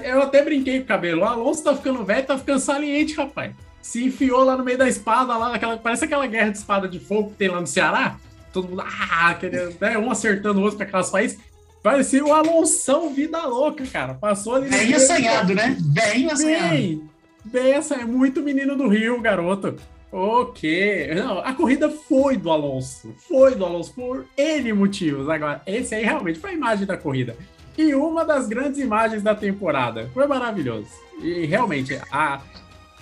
eu 0.02 0.22
até 0.22 0.42
brinquei 0.42 0.78
com 0.78 0.84
o 0.84 0.88
cabelo. 0.88 1.22
O 1.22 1.24
Alonso 1.24 1.64
tá 1.64 1.74
ficando 1.74 2.04
velho, 2.04 2.26
tá 2.26 2.36
ficando 2.36 2.58
saliente, 2.58 3.14
rapaz. 3.14 3.52
Se 3.80 4.04
enfiou 4.04 4.42
lá 4.44 4.56
no 4.56 4.64
meio 4.64 4.76
da 4.76 4.88
espada, 4.88 5.36
lá 5.36 5.50
naquela. 5.50 5.76
Parece 5.78 6.04
aquela 6.04 6.26
guerra 6.26 6.50
de 6.50 6.58
espada 6.58 6.88
de 6.88 6.98
fogo 6.98 7.30
que 7.30 7.36
tem 7.36 7.48
lá 7.48 7.60
no 7.60 7.66
Ceará. 7.66 8.16
Todo 8.52 8.68
mundo, 8.68 8.82
ah, 8.84 9.34
querendo, 9.34 9.74
né, 9.80 9.96
um 9.96 10.10
acertando 10.10 10.60
o 10.60 10.62
outro 10.62 10.76
com 10.76 10.82
aquelas 10.82 11.10
faíscas. 11.10 11.42
Parecia 11.82 12.24
o 12.24 12.32
Alonso 12.32 13.10
vida 13.10 13.44
louca, 13.46 13.84
cara. 13.86 14.14
Passou 14.14 14.56
ali. 14.56 14.68
Bem 14.68 14.94
assanhado, 14.94 15.54
né? 15.54 15.76
Bem 15.80 16.30
assanhado. 16.30 16.74
Bem, 16.74 17.08
Dessa 17.44 17.94
é 17.94 18.04
muito 18.04 18.42
menino 18.42 18.76
do 18.76 18.88
Rio, 18.88 19.20
garoto. 19.20 19.76
Ok. 20.10 21.14
Não, 21.14 21.38
a 21.38 21.54
corrida 21.54 21.88
foi 21.88 22.36
do 22.36 22.50
Alonso. 22.50 23.14
Foi 23.26 23.54
do 23.54 23.64
Alonso 23.64 23.94
por 23.94 24.26
N 24.36 24.72
motivos. 24.72 25.28
Agora, 25.28 25.62
esse 25.66 25.94
aí 25.94 26.04
realmente 26.04 26.38
foi 26.38 26.50
a 26.50 26.54
imagem 26.54 26.86
da 26.86 26.96
corrida. 26.96 27.36
E 27.76 27.94
uma 27.94 28.24
das 28.24 28.48
grandes 28.48 28.80
imagens 28.80 29.22
da 29.22 29.34
temporada. 29.34 30.10
Foi 30.12 30.26
maravilhoso. 30.26 30.88
E 31.22 31.46
realmente, 31.46 31.98
a, 32.10 32.40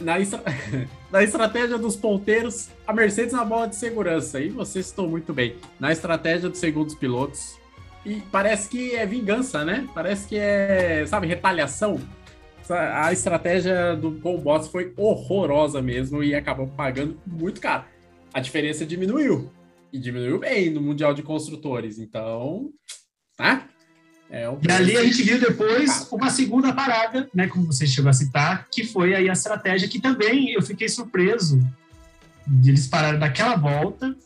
na, 0.01 0.20
estra... 0.20 0.43
na 1.11 1.22
estratégia 1.22 1.79
dos 1.79 1.97
ponteiros, 1.97 2.68
a 2.87 2.93
Mercedes 2.93 3.33
na 3.33 3.45
bola 3.45 3.68
de 3.68 3.77
segurança. 3.77 4.41
E 4.41 4.49
você 4.49 4.83
citou 4.83 5.09
muito 5.09 5.33
bem. 5.33 5.57
Na 5.81 5.93
estratégia 5.93 6.49
dos 6.49 6.59
segundos 6.59 6.95
pilotos. 6.95 7.57
E 8.07 8.23
parece 8.33 8.71
que 8.71 8.95
é 8.95 9.05
vingança, 9.05 9.65
né? 9.65 9.87
Parece 9.93 10.29
que 10.29 10.39
é, 10.39 11.05
sabe, 11.07 11.27
retaliação 11.27 12.01
a 12.75 13.13
estratégia 13.13 13.95
do 13.95 14.13
Paul 14.13 14.41
Bottas 14.41 14.69
foi 14.69 14.93
horrorosa 14.97 15.81
mesmo 15.81 16.23
e 16.23 16.35
acabou 16.35 16.67
pagando 16.67 17.21
muito 17.27 17.61
caro. 17.61 17.85
A 18.33 18.41
diferença 18.41 18.85
diminuiu. 18.85 19.51
E 19.93 19.99
diminuiu 19.99 20.39
bem 20.39 20.71
no 20.71 20.81
Mundial 20.81 21.15
de 21.15 21.23
Construtores. 21.23 21.99
Então, 21.99 22.71
tá? 23.37 23.69
É, 24.29 24.45
E 24.63 24.71
ali 24.71 24.97
a 24.97 25.05
gente 25.05 25.23
viu 25.23 25.39
depois 25.39 26.09
uma 26.11 26.29
segunda 26.31 26.73
parada, 26.73 27.31
né, 27.33 27.47
como 27.47 27.67
você 27.67 27.87
chegou 27.87 28.11
a 28.11 28.13
citar, 28.13 28.67
que 28.71 28.85
foi 28.85 29.15
aí 29.15 29.29
a 29.29 29.33
estratégia 29.33 29.89
que 29.89 30.01
também 30.01 30.53
eu 30.53 30.61
fiquei 30.61 30.89
surpreso 30.89 31.61
de 32.45 32.71
eles 32.71 32.89
pararem 32.89 33.21
daquela 33.21 33.55
volta. 33.55 34.17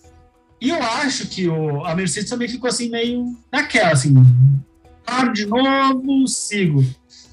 E 0.60 0.68
eu 0.68 0.82
acho 0.82 1.26
que 1.28 1.48
o, 1.48 1.84
a 1.84 1.94
Mercedes 1.94 2.28
também 2.28 2.48
ficou 2.48 2.68
assim 2.68 2.90
meio 2.90 3.36
naquela, 3.50 3.92
assim, 3.92 4.14
paro 5.04 5.32
de 5.32 5.46
novo, 5.46 6.28
sigo. 6.28 6.84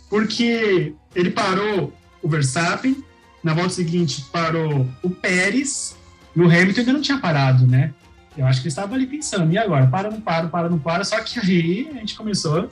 Porque 0.10 0.94
ele 1.14 1.32
parou 1.32 1.94
o 2.24 2.30
Verstappen, 2.30 3.04
na 3.44 3.54
volta 3.54 3.72
seguinte 3.72 4.26
parou 4.32 4.88
o 5.04 5.10
Pérez, 5.10 5.96
e 6.36 6.42
o 6.42 6.46
Hamilton 6.46 6.80
ainda 6.80 6.94
não 6.94 7.02
tinha 7.02 7.18
parado, 7.18 7.68
né? 7.68 7.94
Eu 8.38 8.46
acho 8.46 8.62
que 8.62 8.68
ele 8.68 8.72
estava 8.72 8.94
ali 8.94 9.08
pensando, 9.08 9.52
e 9.52 9.58
agora? 9.58 9.88
Para, 9.88 10.12
não 10.12 10.22
para, 10.22 10.48
para, 10.48 10.70
não 10.70 10.78
para. 10.78 11.04
Só 11.04 11.20
que 11.22 11.40
aí 11.40 11.90
a 11.92 11.96
gente 11.96 12.16
começou 12.16 12.70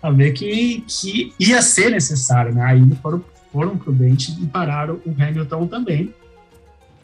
a 0.00 0.10
ver 0.10 0.32
que, 0.32 0.84
que 0.86 1.34
ia 1.38 1.60
ser 1.60 1.90
necessário, 1.90 2.54
né? 2.54 2.62
Aí 2.62 2.80
foram, 3.02 3.24
foram 3.52 3.76
prudentes 3.76 4.36
e 4.38 4.46
pararam 4.46 5.00
o 5.04 5.10
Hamilton 5.10 5.66
também. 5.66 6.14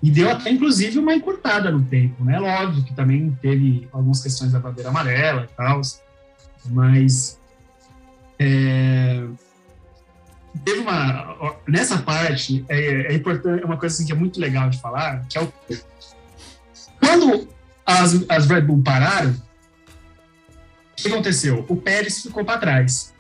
E 0.04 0.10
deu 0.10 0.30
até, 0.30 0.50
inclusive, 0.50 0.98
uma 0.98 1.14
encurtada 1.14 1.70
no 1.70 1.82
tempo, 1.82 2.22
né? 2.22 2.38
Lógico 2.38 2.84
que 2.84 2.94
também 2.94 3.34
teve 3.40 3.88
algumas 3.90 4.22
questões 4.22 4.52
da 4.52 4.58
bandeira 4.58 4.90
amarela 4.90 5.48
e 5.50 5.56
tal, 5.56 5.80
mas 6.66 7.40
é, 8.38 9.24
teve 10.62 10.80
uma... 10.80 11.56
Nessa 11.66 12.02
parte, 12.02 12.66
é, 12.68 13.12
é 13.12 13.14
importante, 13.14 13.62
é 13.62 13.64
uma 13.64 13.78
coisa 13.78 13.94
assim, 13.94 14.04
que 14.04 14.12
é 14.12 14.14
muito 14.14 14.38
legal 14.38 14.68
de 14.68 14.78
falar, 14.78 15.24
que 15.26 15.38
é 15.38 15.42
o... 15.42 15.50
Quando 17.00 17.48
as, 17.86 18.26
as 18.28 18.46
Red 18.46 18.60
Bull 18.60 18.82
pararam, 18.82 19.30
o 19.30 20.96
que 20.96 21.08
aconteceu? 21.08 21.64
O 21.66 21.76
Pérez 21.76 22.20
ficou 22.20 22.44
para 22.44 22.60
trás. 22.60 23.14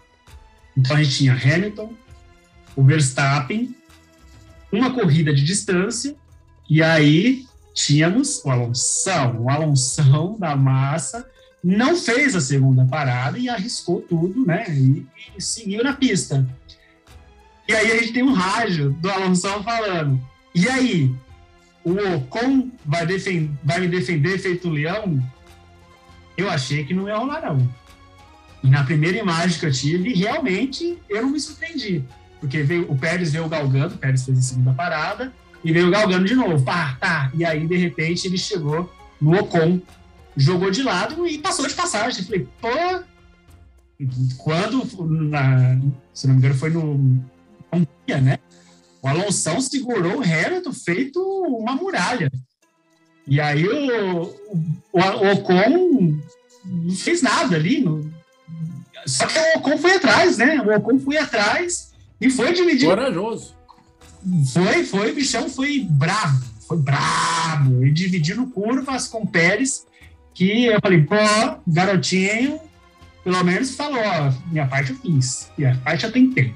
Então 0.76 0.94
a 0.94 1.02
gente 1.02 1.16
tinha 1.16 1.32
Hamilton, 1.32 1.94
o 2.76 2.84
Verstappen, 2.84 3.74
uma 4.70 4.92
corrida 4.92 5.32
de 5.32 5.42
distância, 5.42 6.14
e 6.68 6.82
aí 6.82 7.46
tínhamos 7.74 8.42
o 8.44 8.50
Alonsão. 8.50 9.42
O 9.42 9.50
Alonsão 9.50 10.36
da 10.38 10.56
massa 10.56 11.28
não 11.62 11.96
fez 11.96 12.34
a 12.34 12.40
segunda 12.40 12.84
parada 12.84 13.38
e 13.38 13.48
arriscou 13.48 14.00
tudo, 14.02 14.44
né? 14.46 14.66
E, 14.68 15.06
e 15.36 15.42
seguiu 15.42 15.82
na 15.82 15.94
pista. 15.94 16.46
E 17.68 17.74
aí 17.74 17.92
a 17.92 17.98
gente 17.98 18.12
tem 18.12 18.22
um 18.22 18.32
rádio 18.32 18.90
do 19.00 19.10
Alonsão 19.10 19.62
falando. 19.62 20.20
E 20.54 20.68
aí, 20.68 21.14
o 21.82 21.92
Ocon 22.16 22.70
vai, 22.84 23.06
defen 23.06 23.58
vai 23.64 23.80
me 23.80 23.88
defender 23.88 24.38
feito 24.38 24.68
leão? 24.68 25.22
Eu 26.36 26.50
achei 26.50 26.84
que 26.84 26.94
não 26.94 27.08
ia 27.08 27.16
rolar, 27.16 27.42
não. 27.42 27.68
E 28.62 28.68
na 28.68 28.84
primeira 28.84 29.18
imagem 29.18 29.58
que 29.58 29.66
eu 29.66 29.72
tive, 29.72 30.14
realmente 30.14 30.98
eu 31.08 31.22
não 31.22 31.30
me 31.30 31.40
surpreendi. 31.40 32.04
Porque 32.40 32.62
veio, 32.62 32.90
o 32.90 32.96
Pérez 32.96 33.32
veio 33.32 33.48
galgando, 33.48 33.94
o 33.94 33.98
Pérez 33.98 34.24
fez 34.24 34.38
a 34.38 34.42
segunda 34.42 34.72
parada, 34.72 35.32
e 35.64 35.72
veio 35.72 35.90
galgando 35.90 36.24
de 36.26 36.34
novo, 36.34 36.62
pá, 36.64 36.96
tá. 37.00 37.30
E 37.34 37.44
aí, 37.44 37.66
de 37.66 37.76
repente, 37.76 38.26
ele 38.26 38.36
chegou 38.38 38.92
no 39.20 39.38
Ocon, 39.40 39.80
jogou 40.36 40.70
de 40.70 40.82
lado 40.82 41.26
e 41.26 41.38
passou 41.38 41.66
de 41.66 41.74
passagem. 41.74 42.24
Falei, 42.24 42.46
pô. 42.60 42.68
Quando, 44.38 44.84
na, 45.30 45.78
se 46.12 46.26
não 46.26 46.34
me 46.34 46.40
engano, 46.40 46.54
foi 46.54 46.70
no. 46.70 47.24
Hungria, 47.72 48.20
né? 48.20 48.38
O 49.00 49.08
Alonso 49.08 49.60
segurou 49.62 50.18
o 50.18 50.22
Hamilton 50.22 50.72
feito 50.72 51.20
uma 51.20 51.74
muralha. 51.74 52.30
E 53.26 53.40
aí 53.40 53.66
o, 53.66 54.22
o, 54.22 54.98
o 54.98 55.32
Ocon 55.32 56.18
não 56.64 56.94
fez 56.94 57.22
nada 57.22 57.56
ali. 57.56 57.80
no- 57.80 58.12
só 59.06 59.26
que 59.26 59.38
o 59.38 59.58
Ocon 59.58 59.78
foi 59.78 59.96
atrás, 59.96 60.38
né? 60.38 60.60
O 60.60 60.74
Ocon 60.76 60.98
foi 60.98 61.16
atrás 61.18 61.92
e 62.20 62.30
foi 62.30 62.52
dividir. 62.52 62.88
Corajoso. 62.88 63.53
Foi, 64.52 64.84
foi, 64.84 65.12
o 65.12 65.14
bichão 65.14 65.48
foi 65.48 65.80
bravo, 65.80 66.44
foi 66.66 66.78
bravo. 66.78 67.82
Ele 67.82 67.90
dividindo 67.90 68.46
curvas 68.46 69.06
com 69.08 69.22
o 69.22 69.26
Pérez, 69.26 69.86
que 70.32 70.64
eu 70.66 70.80
falei, 70.80 71.02
pô, 71.02 71.16
garotinho, 71.66 72.58
pelo 73.22 73.44
menos 73.44 73.74
falou, 73.74 74.00
ó, 74.00 74.32
minha 74.50 74.66
parte 74.66 74.92
eu 74.92 74.96
fiz, 74.96 75.50
e 75.58 75.64
a 75.64 75.74
parte 75.76 76.04
eu 76.04 76.12
tentei. 76.12 76.54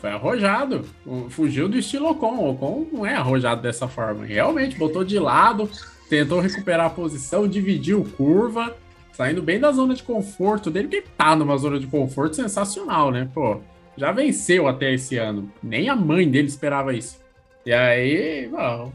Foi 0.00 0.10
arrojado. 0.10 0.84
Fugiu 1.30 1.68
do 1.68 1.76
estilo 1.76 2.10
Ocon. 2.10 2.36
O 2.36 2.50
Ocon 2.50 2.86
não 2.92 3.06
é 3.06 3.14
arrojado 3.14 3.62
dessa 3.62 3.88
forma. 3.88 4.24
Realmente 4.24 4.76
botou 4.76 5.02
de 5.02 5.18
lado, 5.18 5.68
tentou 6.08 6.40
recuperar 6.40 6.86
a 6.86 6.90
posição, 6.90 7.48
dividiu 7.48 8.04
curva, 8.16 8.76
saindo 9.12 9.42
bem 9.42 9.58
da 9.58 9.72
zona 9.72 9.94
de 9.94 10.04
conforto 10.04 10.70
dele, 10.70 10.86
porque 10.86 11.04
tá 11.16 11.34
numa 11.34 11.56
zona 11.56 11.80
de 11.80 11.86
conforto 11.88 12.36
sensacional, 12.36 13.10
né? 13.10 13.28
Pô, 13.34 13.60
já 13.98 14.12
venceu 14.12 14.66
até 14.68 14.92
esse 14.94 15.16
ano. 15.16 15.50
Nem 15.62 15.88
a 15.88 15.96
mãe 15.96 16.30
dele 16.30 16.48
esperava 16.48 16.94
isso. 16.94 17.18
E 17.66 17.72
aí, 17.72 18.50
ó, 18.54 18.88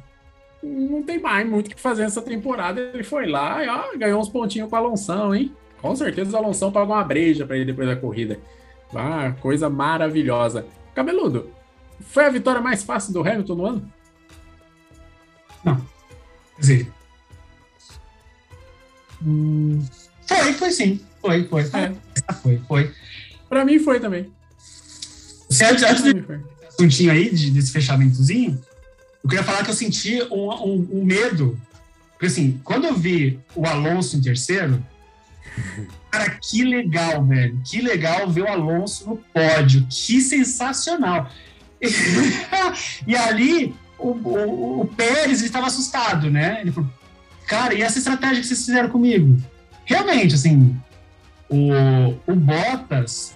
não 0.63 1.03
tem 1.03 1.19
mais 1.19 1.47
muito 1.47 1.67
o 1.67 1.75
que 1.75 1.81
fazer 1.81 2.03
nessa 2.03 2.21
temporada. 2.21 2.79
Ele 2.79 3.03
foi 3.03 3.27
lá 3.27 3.63
e 3.63 3.67
ó, 3.67 3.97
ganhou 3.97 4.19
uns 4.21 4.29
pontinhos 4.29 4.69
com 4.69 4.75
o 4.75 4.79
Alonso, 4.79 5.35
hein? 5.35 5.53
Com 5.81 5.95
certeza 5.95 6.35
o 6.35 6.39
Alonso 6.39 6.71
pagou 6.71 6.95
uma 6.95 7.03
breja 7.03 7.45
pra 7.45 7.55
ele 7.55 7.65
depois 7.65 7.87
da 7.87 7.95
corrida. 7.95 8.39
Ah, 8.95 9.33
coisa 9.41 9.69
maravilhosa. 9.69 10.65
Cabeludo, 10.95 11.51
foi 11.99 12.25
a 12.25 12.29
vitória 12.29 12.61
mais 12.61 12.83
fácil 12.83 13.11
do 13.13 13.21
Hamilton 13.27 13.55
no 13.55 13.65
ano? 13.65 13.93
Quer 15.63 16.61
dizer, 16.61 16.91
hum, 19.25 19.83
foi, 20.27 20.53
foi 20.53 20.71
sim, 20.71 20.99
foi, 21.19 21.43
foi, 21.45 21.63
foi, 21.65 21.79
É. 21.79 21.93
foi, 22.41 22.57
foi. 22.67 22.91
Pra 23.49 23.65
mim 23.65 23.79
foi 23.79 23.99
também. 23.99 24.31
Você, 25.53 25.65
antes, 25.65 25.83
antes 25.83 26.01
Pra 26.01 26.11
de 26.11 26.19
mim 26.19 26.23
foi. 26.25 26.39
assuntinho 26.67 27.11
aí, 27.11 27.29
de- 27.33 27.51
desse 27.51 27.71
fechamentozinho, 27.71 28.59
eu 29.23 29.29
queria 29.29 29.43
falar 29.43 29.63
que 29.63 29.69
eu 29.71 29.75
senti 29.75 30.21
um, 30.31 30.49
um- 30.51 30.87
um 30.91 31.05
medo. 31.05 31.59
Porque 32.11 32.25
assim, 32.27 32.59
quando 32.63 32.85
eu 32.85 32.95
vi 32.95 33.39
o 33.55 33.65
Alonso 33.65 34.17
em 34.17 34.21
terceiro, 34.21 34.83
cara, 36.11 36.29
que 36.41 36.63
legal, 36.63 37.23
velho. 37.25 37.59
Que 37.65 37.81
legal 37.81 38.29
ver 38.29 38.41
o 38.43 38.47
Alonso 38.47 39.07
no 39.09 39.17
pódio. 39.17 39.85
Que 39.89 40.21
sensacional. 40.21 41.29
e 43.07 43.15
ali, 43.15 43.75
o, 43.99 44.09
o, 44.09 44.81
o 44.81 44.85
Pérez 44.87 45.39
ele 45.39 45.47
estava 45.47 45.67
assustado, 45.67 46.29
né? 46.29 46.59
Ele 46.61 46.71
falou, 46.71 46.89
cara, 47.47 47.73
e 47.73 47.81
essa 47.81 47.97
estratégia 47.97 48.41
que 48.41 48.47
vocês 48.47 48.65
fizeram 48.65 48.89
comigo? 48.89 49.37
Realmente, 49.85 50.35
assim, 50.35 50.75
o, 51.49 51.69
o 52.25 52.35
Bottas, 52.35 53.35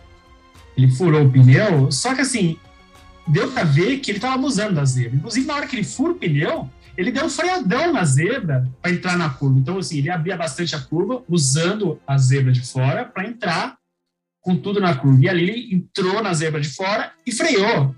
ele 0.78 0.92
furou 0.92 1.26
o 1.26 1.32
pneu, 1.32 1.92
só 1.92 2.14
que 2.14 2.22
assim, 2.22 2.58
deu 3.28 3.52
pra 3.52 3.64
ver 3.64 3.98
que 3.98 4.12
ele 4.12 4.20
tava 4.20 4.36
abusando 4.36 4.76
da 4.76 4.86
zebra. 4.86 5.16
Inclusive, 5.16 5.48
na 5.48 5.56
hora 5.56 5.68
que 5.68 5.76
ele 5.76 5.84
fura 5.84 6.14
o 6.14 6.16
pneu, 6.16 6.70
ele 6.96 7.12
deu 7.12 7.26
um 7.26 7.30
freadão 7.30 7.92
na 7.92 8.06
zebra 8.06 8.68
para 8.82 8.92
entrar 8.92 9.18
na 9.18 9.30
curva. 9.30 9.60
Então, 9.60 9.78
assim, 9.78 9.98
ele 9.98 10.10
abria 10.10 10.38
bastante 10.38 10.76
a 10.76 10.80
curva, 10.80 11.24
usando 11.28 12.00
a 12.08 12.18
zebra 12.18 12.52
de 12.52 12.62
fora 12.62 13.06
para 13.06 13.28
entrar 13.28 13.78
com 14.42 14.56
tudo 14.56 14.80
na 14.80 14.96
curva. 14.96 15.24
E 15.24 15.30
ali 15.30 15.50
ele 15.50 15.76
entrou 15.76 16.22
na 16.22 16.34
zebra 16.34 16.62
de 16.62 16.70
fora 16.70 17.12
e 17.26 17.32
freou. 17.32 17.96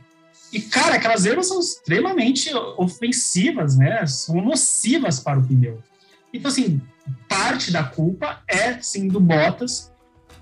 E, 0.52 0.60
cara, 0.62 0.96
aquelas 0.96 1.22
zebras 1.22 1.48
são 1.48 1.60
extremamente 1.60 2.52
ofensivas, 2.78 3.78
né? 3.78 4.06
São 4.08 4.42
nocivas 4.42 5.20
para 5.20 5.40
o 5.40 5.46
pneu. 5.46 5.82
Então, 6.34 6.50
assim, 6.50 6.82
parte 7.28 7.72
da 7.72 7.84
culpa 7.84 8.42
é, 8.48 8.82
sim, 8.82 9.08
do 9.08 9.20
Bottas 9.20 9.92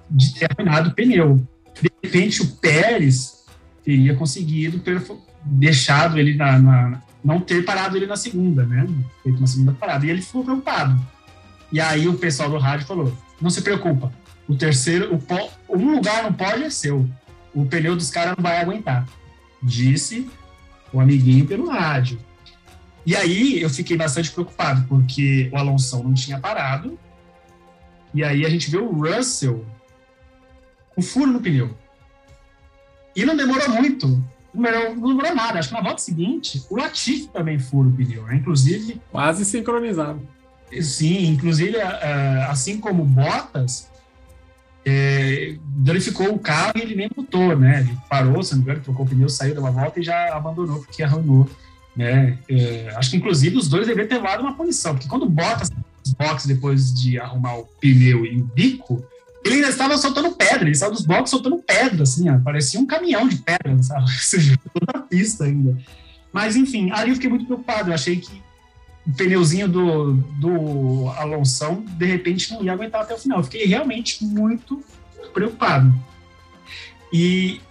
de 0.10 0.34
ter 0.34 0.50
arruinado 0.52 0.90
o 0.90 0.94
pneu. 0.94 1.46
De 1.82 1.92
repente, 2.04 2.42
o 2.42 2.48
Pérez 2.48 3.46
teria 3.84 4.16
conseguido 4.16 4.82
deixado 5.46 6.18
ele 6.20 6.34
na, 6.36 6.60
na- 6.60 7.02
não 7.24 7.40
ter 7.40 7.64
parado 7.66 7.96
ele 7.98 8.06
na 8.08 8.16
segunda, 8.16 8.66
né? 8.66 8.88
Feito 9.24 9.38
uma 9.38 9.48
segunda 9.48 9.72
parada. 9.74 10.06
E 10.06 10.10
ele 10.10 10.22
ficou 10.22 10.44
preocupado. 10.44 11.00
E 11.72 11.80
aí 11.80 12.08
o 12.08 12.18
pessoal 12.18 12.50
do 12.50 12.58
rádio 12.58 12.86
falou: 12.88 13.16
não 13.42 13.50
se 13.50 13.62
preocupa, 13.62 14.12
o 14.48 14.56
terceiro, 14.56 15.14
o 15.14 15.20
pó- 15.20 15.50
um 15.70 15.96
lugar 15.96 16.24
no 16.24 16.34
pódio 16.34 16.66
é 16.66 16.70
seu. 16.70 17.08
O 17.54 17.66
pneu 17.66 17.96
dos 17.96 18.10
caras 18.10 18.36
não 18.38 18.44
vai 18.44 18.60
aguentar. 18.62 19.08
Disse 19.62 20.30
o 20.94 21.00
amiguinho 21.00 21.46
pelo 21.46 21.70
rádio. 21.70 22.20
E 23.06 23.16
aí 23.16 23.62
eu 23.62 23.70
fiquei 23.70 23.98
bastante 23.98 24.32
preocupado, 24.32 24.86
porque 24.88 25.50
o 25.52 25.58
Alonso 25.58 26.02
não 26.04 26.14
tinha 26.14 26.40
parado. 26.40 26.98
E 28.14 28.24
aí 28.24 28.46
a 28.46 28.50
gente 28.50 28.70
viu 28.70 28.86
o 28.90 29.02
Russell 29.08 29.66
com 30.98 31.02
furo 31.04 31.32
no 31.32 31.40
pneu. 31.40 31.70
E 33.16 33.24
não 33.24 33.38
demorou 33.38 33.70
muito. 33.70 34.08
Não 34.52 34.64
demorou, 34.64 34.96
não 34.96 35.08
demorou 35.10 35.36
nada. 35.36 35.60
Acho 35.60 35.70
que 35.70 35.76
na 35.76 35.82
volta 35.82 36.02
seguinte, 36.02 36.64
o 36.72 36.76
Latifi 36.76 37.28
também 37.28 37.60
fura 37.60 37.88
o 37.88 37.92
pneu. 37.92 38.24
Né? 38.24 38.38
Inclusive, 38.38 39.00
Quase 39.12 39.46
sincronizado. 39.46 40.20
sim, 40.82 41.28
inclusive, 41.28 41.80
ah, 41.80 42.48
assim 42.50 42.80
como 42.80 43.06
Bottas, 43.06 43.92
é, 44.84 45.56
danificou 45.68 46.34
o 46.34 46.40
carro 46.40 46.74
e 46.78 46.82
ele 46.82 46.96
nem 46.96 47.10
botou, 47.16 47.56
né? 47.56 47.82
Ele 47.82 47.96
parou, 48.10 48.42
se 48.42 48.54
não 48.54 48.60
me 48.60 48.64
engano, 48.64 48.82
trocou 48.82 49.06
o 49.06 49.10
pneu, 49.10 49.30
saiu 49.30 49.54
de 49.54 49.60
uma 49.60 49.70
volta 49.70 50.00
e 50.00 50.04
já 50.04 50.36
abandonou 50.36 50.80
porque 50.80 51.04
arranhou, 51.04 51.48
né? 51.96 52.40
É, 52.50 52.92
acho 52.96 53.12
que, 53.12 53.18
inclusive, 53.18 53.56
os 53.56 53.68
dois 53.68 53.86
deveriam 53.86 54.08
ter 54.08 54.16
levado 54.16 54.42
uma 54.42 54.56
punição, 54.56 54.96
porque 54.96 55.08
quando 55.08 55.30
Bottas 55.30 55.70
boxes 56.18 56.48
depois 56.48 56.94
de 56.94 57.20
arrumar 57.20 57.58
o 57.58 57.66
pneu 57.66 58.26
e 58.26 58.40
o 58.40 58.46
bico, 58.46 59.06
Ele 59.48 59.60
estava 59.62 59.98
soltando 59.98 60.32
pedra, 60.32 60.68
ele 60.68 60.76
saiu 60.76 60.92
dos 60.92 61.06
boxes 61.06 61.32
soltando 61.32 61.58
pedra, 61.58 62.04
assim, 62.04 62.30
ó, 62.30 62.38
parecia 62.40 62.80
um 62.80 62.86
caminhão 62.86 63.28
de 63.28 63.38
pedra, 63.38 63.82
sabe? 63.82 64.06
Toda 64.74 65.00
a 65.00 65.02
pista 65.02 65.46
ainda. 65.46 65.78
Mas, 66.32 66.56
enfim, 66.56 66.92
ali 66.92 67.10
eu 67.10 67.16
fiquei 67.16 67.30
muito 67.30 67.46
preocupado. 67.46 67.90
Eu 67.90 67.94
achei 67.96 68.18
que 68.18 68.42
o 69.06 69.14
pneuzinho 69.14 69.68
do, 69.68 70.14
do 70.14 71.10
Alonso, 71.18 71.84
de 71.98 72.06
repente, 72.06 72.52
não 72.52 72.64
ia 72.64 72.74
aguentar 72.74 73.02
até 73.02 73.16
o 73.16 73.18
final. 73.18 73.40
Eu 73.40 73.44
fiquei 73.44 73.66
realmente 73.66 74.24
muito 74.24 74.84
preocupado. 75.34 75.94
E 77.12 77.62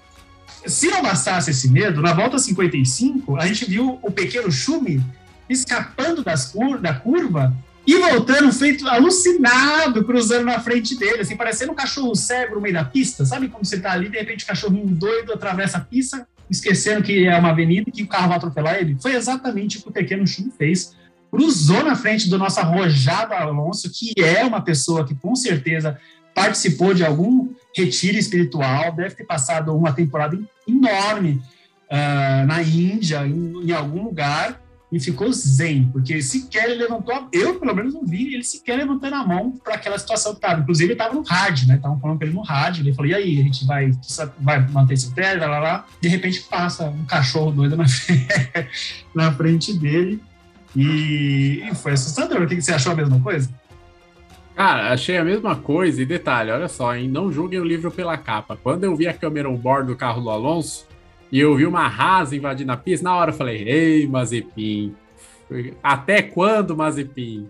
se 0.66 0.88
não 0.88 1.02
bastasse 1.02 1.50
esse 1.50 1.68
medo, 1.70 2.00
na 2.00 2.12
volta 2.12 2.38
55, 2.38 3.36
a 3.36 3.46
gente 3.46 3.64
viu 3.66 3.98
o 4.02 4.10
pequeno 4.10 4.50
Schumi 4.50 5.04
escapando 5.48 6.24
das 6.24 6.46
cur 6.52 6.78
da 6.80 6.94
curva 6.94 7.54
e 7.86 7.96
voltando 7.98 8.52
feito 8.52 8.86
alucinado, 8.88 10.04
cruzando 10.04 10.44
na 10.44 10.58
frente 10.58 10.98
dele, 10.98 11.20
assim, 11.20 11.36
parecendo 11.36 11.72
um 11.72 11.74
cachorro 11.76 12.14
cego 12.16 12.56
no 12.56 12.60
meio 12.60 12.74
da 12.74 12.84
pista. 12.84 13.24
Sabe 13.24 13.48
como 13.48 13.64
você 13.64 13.78
tá 13.78 13.92
ali, 13.92 14.08
de 14.08 14.18
repente 14.18 14.44
o 14.44 14.46
cachorrinho 14.46 14.86
doido 14.86 15.32
atravessa 15.32 15.78
a 15.78 15.80
pista, 15.80 16.26
esquecendo 16.50 17.02
que 17.02 17.26
é 17.26 17.36
uma 17.36 17.50
avenida 17.50 17.88
e 17.88 17.92
que 17.92 18.02
o 18.02 18.08
carro 18.08 18.28
vai 18.28 18.38
atropelar 18.38 18.76
ele? 18.76 18.96
Foi 19.00 19.14
exatamente 19.14 19.78
o 19.78 19.82
que 19.82 19.88
o 19.88 19.92
pequeno 19.92 20.26
Schumi 20.26 20.52
fez. 20.56 20.96
Cruzou 21.30 21.84
na 21.84 21.94
frente 21.94 22.28
do 22.28 22.38
nosso 22.38 22.58
arrojado 22.58 23.34
Alonso, 23.34 23.90
que 23.92 24.12
é 24.20 24.44
uma 24.44 24.60
pessoa 24.60 25.06
que 25.06 25.14
com 25.14 25.36
certeza 25.36 25.98
participou 26.34 26.92
de 26.92 27.04
algum 27.04 27.48
retiro 27.74 28.18
espiritual, 28.18 28.92
deve 28.92 29.14
ter 29.14 29.24
passado 29.24 29.74
uma 29.74 29.92
temporada 29.92 30.38
enorme 30.68 31.40
uh, 31.90 32.46
na 32.46 32.62
Índia, 32.62 33.26
em, 33.26 33.68
em, 33.68 33.72
algum 33.72 34.04
lugar, 34.04 34.60
e 34.90 35.00
ficou 35.00 35.32
zen, 35.32 35.88
porque 35.92 36.22
sequer 36.22 36.70
ele 36.70 36.82
levantou, 36.82 37.28
eu 37.32 37.58
pelo 37.58 37.74
menos 37.74 37.92
não 37.92 38.06
vi 38.06 38.34
ele 38.34 38.44
sequer 38.44 38.76
levantando 38.76 39.16
a 39.16 39.26
mão 39.26 39.50
para 39.52 39.74
aquela 39.74 39.98
situação 39.98 40.32
que 40.32 40.38
estava. 40.38 40.60
Inclusive, 40.60 40.86
ele 40.86 40.92
estava 40.92 41.14
no 41.14 41.22
rádio, 41.22 41.66
né? 41.66 41.74
Estavam 41.76 41.98
falando 41.98 42.18
com 42.18 42.24
ele 42.24 42.32
no 42.32 42.42
rádio, 42.42 42.82
ele 42.82 42.94
falou: 42.94 43.10
e 43.10 43.14
aí, 43.14 43.40
a 43.40 43.42
gente 43.42 43.66
vai, 43.66 43.90
vai 44.38 44.68
manter 44.68 44.94
esse 44.94 45.12
pé, 45.12 45.34
lá, 45.34 45.46
lá, 45.46 45.58
lá. 45.58 45.86
De 46.00 46.08
repente 46.08 46.40
passa 46.42 46.88
um 46.88 47.04
cachorro 47.04 47.50
doido 47.50 47.76
na 47.76 47.84
na 49.14 49.32
frente 49.32 49.72
dele. 49.72 50.22
E, 50.74 51.62
e 51.68 51.74
foi 51.74 51.92
assustador. 51.92 52.42
O 52.42 52.46
que 52.46 52.60
você 52.60 52.72
achou 52.72 52.92
a 52.92 52.96
mesma 52.96 53.18
coisa? 53.20 53.50
Cara, 54.54 54.92
achei 54.92 55.16
a 55.16 55.24
mesma 55.24 55.56
coisa. 55.56 56.00
E 56.00 56.06
detalhe, 56.06 56.50
olha 56.50 56.68
só, 56.68 56.94
hein? 56.94 57.08
Não 57.08 57.32
julguem 57.32 57.58
o 57.58 57.64
livro 57.64 57.90
pela 57.90 58.16
capa. 58.16 58.56
Quando 58.62 58.84
eu 58.84 58.94
vi 58.94 59.08
a 59.08 59.12
câmera 59.12 59.50
on 59.50 59.56
board 59.56 59.88
do 59.88 59.96
carro 59.96 60.20
do 60.20 60.30
Alonso 60.30 60.86
e 61.30 61.40
eu 61.40 61.54
vi 61.56 61.66
uma 61.66 61.88
rasa 61.88 62.36
invadindo 62.36 62.72
a 62.72 62.76
pista, 62.76 63.04
na 63.04 63.16
hora 63.16 63.30
eu 63.30 63.36
falei: 63.36 63.62
Ei, 63.68 64.06
Mazepin, 64.06 64.94
até 65.82 66.22
quando, 66.22 66.76
Mazepin? 66.76 67.48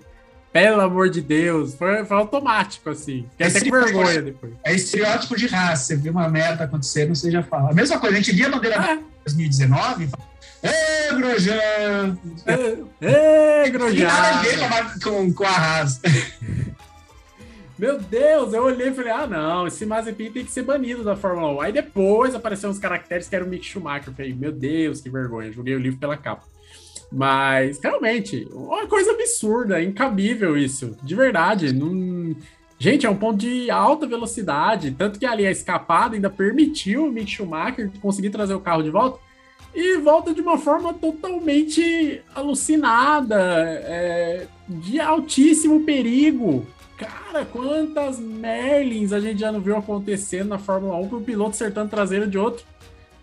Pelo 0.53 0.81
amor 0.81 1.11
de 1.11 1.21
Deus, 1.21 1.75
foi, 1.75 2.03
foi 2.07 2.17
automático, 2.17 2.89
assim. 2.89 3.27
Fiquei 3.33 3.47
até 3.47 3.61
com 3.61 3.71
vergonha 3.71 4.23
depois. 4.23 4.55
É 4.65 4.75
estereótipo 4.75 5.37
de 5.37 5.47
raça. 5.47 5.85
Você 5.85 5.97
viu 5.97 6.13
uma 6.13 6.31
merda 6.31 6.65
acontecendo, 6.65 7.15
você 7.15 7.31
já 7.31 7.43
fala. 7.43 7.73
A 7.73 7.75
mesma 7.75 7.99
coisa, 7.99 8.17
a 8.17 8.19
gente 8.19 8.35
via 8.35 8.47
a 8.47 8.51
bandeira 8.51 8.81
ah. 8.81 8.99
2019 9.27 10.05
e 10.05 10.09
fala, 10.09 10.25
Ê, 10.63 11.15
Grosjean! 11.15 12.19
Ê, 13.03 13.71
Grosjean! 13.71 14.09
com, 15.03 15.33
com 15.33 15.45
a 15.45 15.51
raça. 15.51 16.01
Meu 17.79 17.99
Deus, 17.99 18.55
eu 18.55 18.65
olhei 18.65 18.89
e 18.89 18.95
falei, 18.95 19.13
ah, 19.13 19.27
não, 19.27 19.67
esse 19.67 19.85
Mazepin 19.85 20.31
tem 20.31 20.45
que 20.45 20.51
ser 20.51 20.63
banido 20.63 21.05
da 21.05 21.15
Fórmula 21.15 21.53
1. 21.53 21.61
Aí 21.61 21.73
depois 21.73 22.35
apareceram 22.35 22.73
os 22.73 22.79
caracteres 22.79 23.29
que 23.29 23.37
eram 23.37 23.47
o 23.47 23.49
Mick 23.51 23.67
Schumacher. 23.67 24.09
Eu 24.09 24.15
falei, 24.15 24.33
meu 24.33 24.51
Deus, 24.51 25.03
que 25.03 25.11
vergonha, 25.11 25.53
joguei 25.53 25.75
o 25.75 25.79
livro 25.79 26.01
pela 26.01 26.17
capa. 26.17 26.45
Mas, 27.13 27.79
realmente, 27.79 28.49
uma 28.51 28.87
coisa 28.87 29.13
absurda, 29.13 29.83
incabível 29.83 30.57
isso, 30.57 30.97
de 31.03 31.15
verdade. 31.15 31.73
Não... 31.75 32.35
Gente, 32.79 33.07
é 33.07 33.11
um 33.11 33.17
ponto 33.17 33.39
de 33.39 33.71
alta 33.71 34.07
velocidade, 34.07 34.91
tanto 34.93 35.19
que 35.19 35.27
ali 35.27 35.47
a 35.47 35.51
escapada 35.51 36.15
ainda 36.15 36.31
permitiu 36.31 37.07
o 37.07 37.13
Mick 37.13 37.31
Schumacher 37.31 37.91
conseguir 38.01 38.31
trazer 38.31 38.55
o 38.55 38.61
carro 38.61 38.83
de 38.83 38.91
volta 38.91 39.19
e 39.75 39.99
volta 39.99 40.33
de 40.33 40.41
uma 40.41 40.57
forma 40.57 40.95
totalmente 40.95 42.23
alucinada, 42.35 43.37
é, 43.39 44.47
de 44.67 44.99
altíssimo 44.99 45.85
perigo. 45.85 46.67
Cara, 46.97 47.45
quantas 47.45 48.19
Merlins 48.19 49.13
a 49.13 49.21
gente 49.21 49.41
já 49.41 49.53
não 49.53 49.61
viu 49.61 49.77
acontecendo 49.77 50.49
na 50.49 50.59
Fórmula 50.59 50.97
1 50.97 51.09
com 51.09 51.17
o 51.17 51.23
piloto 51.23 51.51
acertando 51.51 51.91
traseiro 51.91 52.27
de 52.27 52.39
outro. 52.39 52.65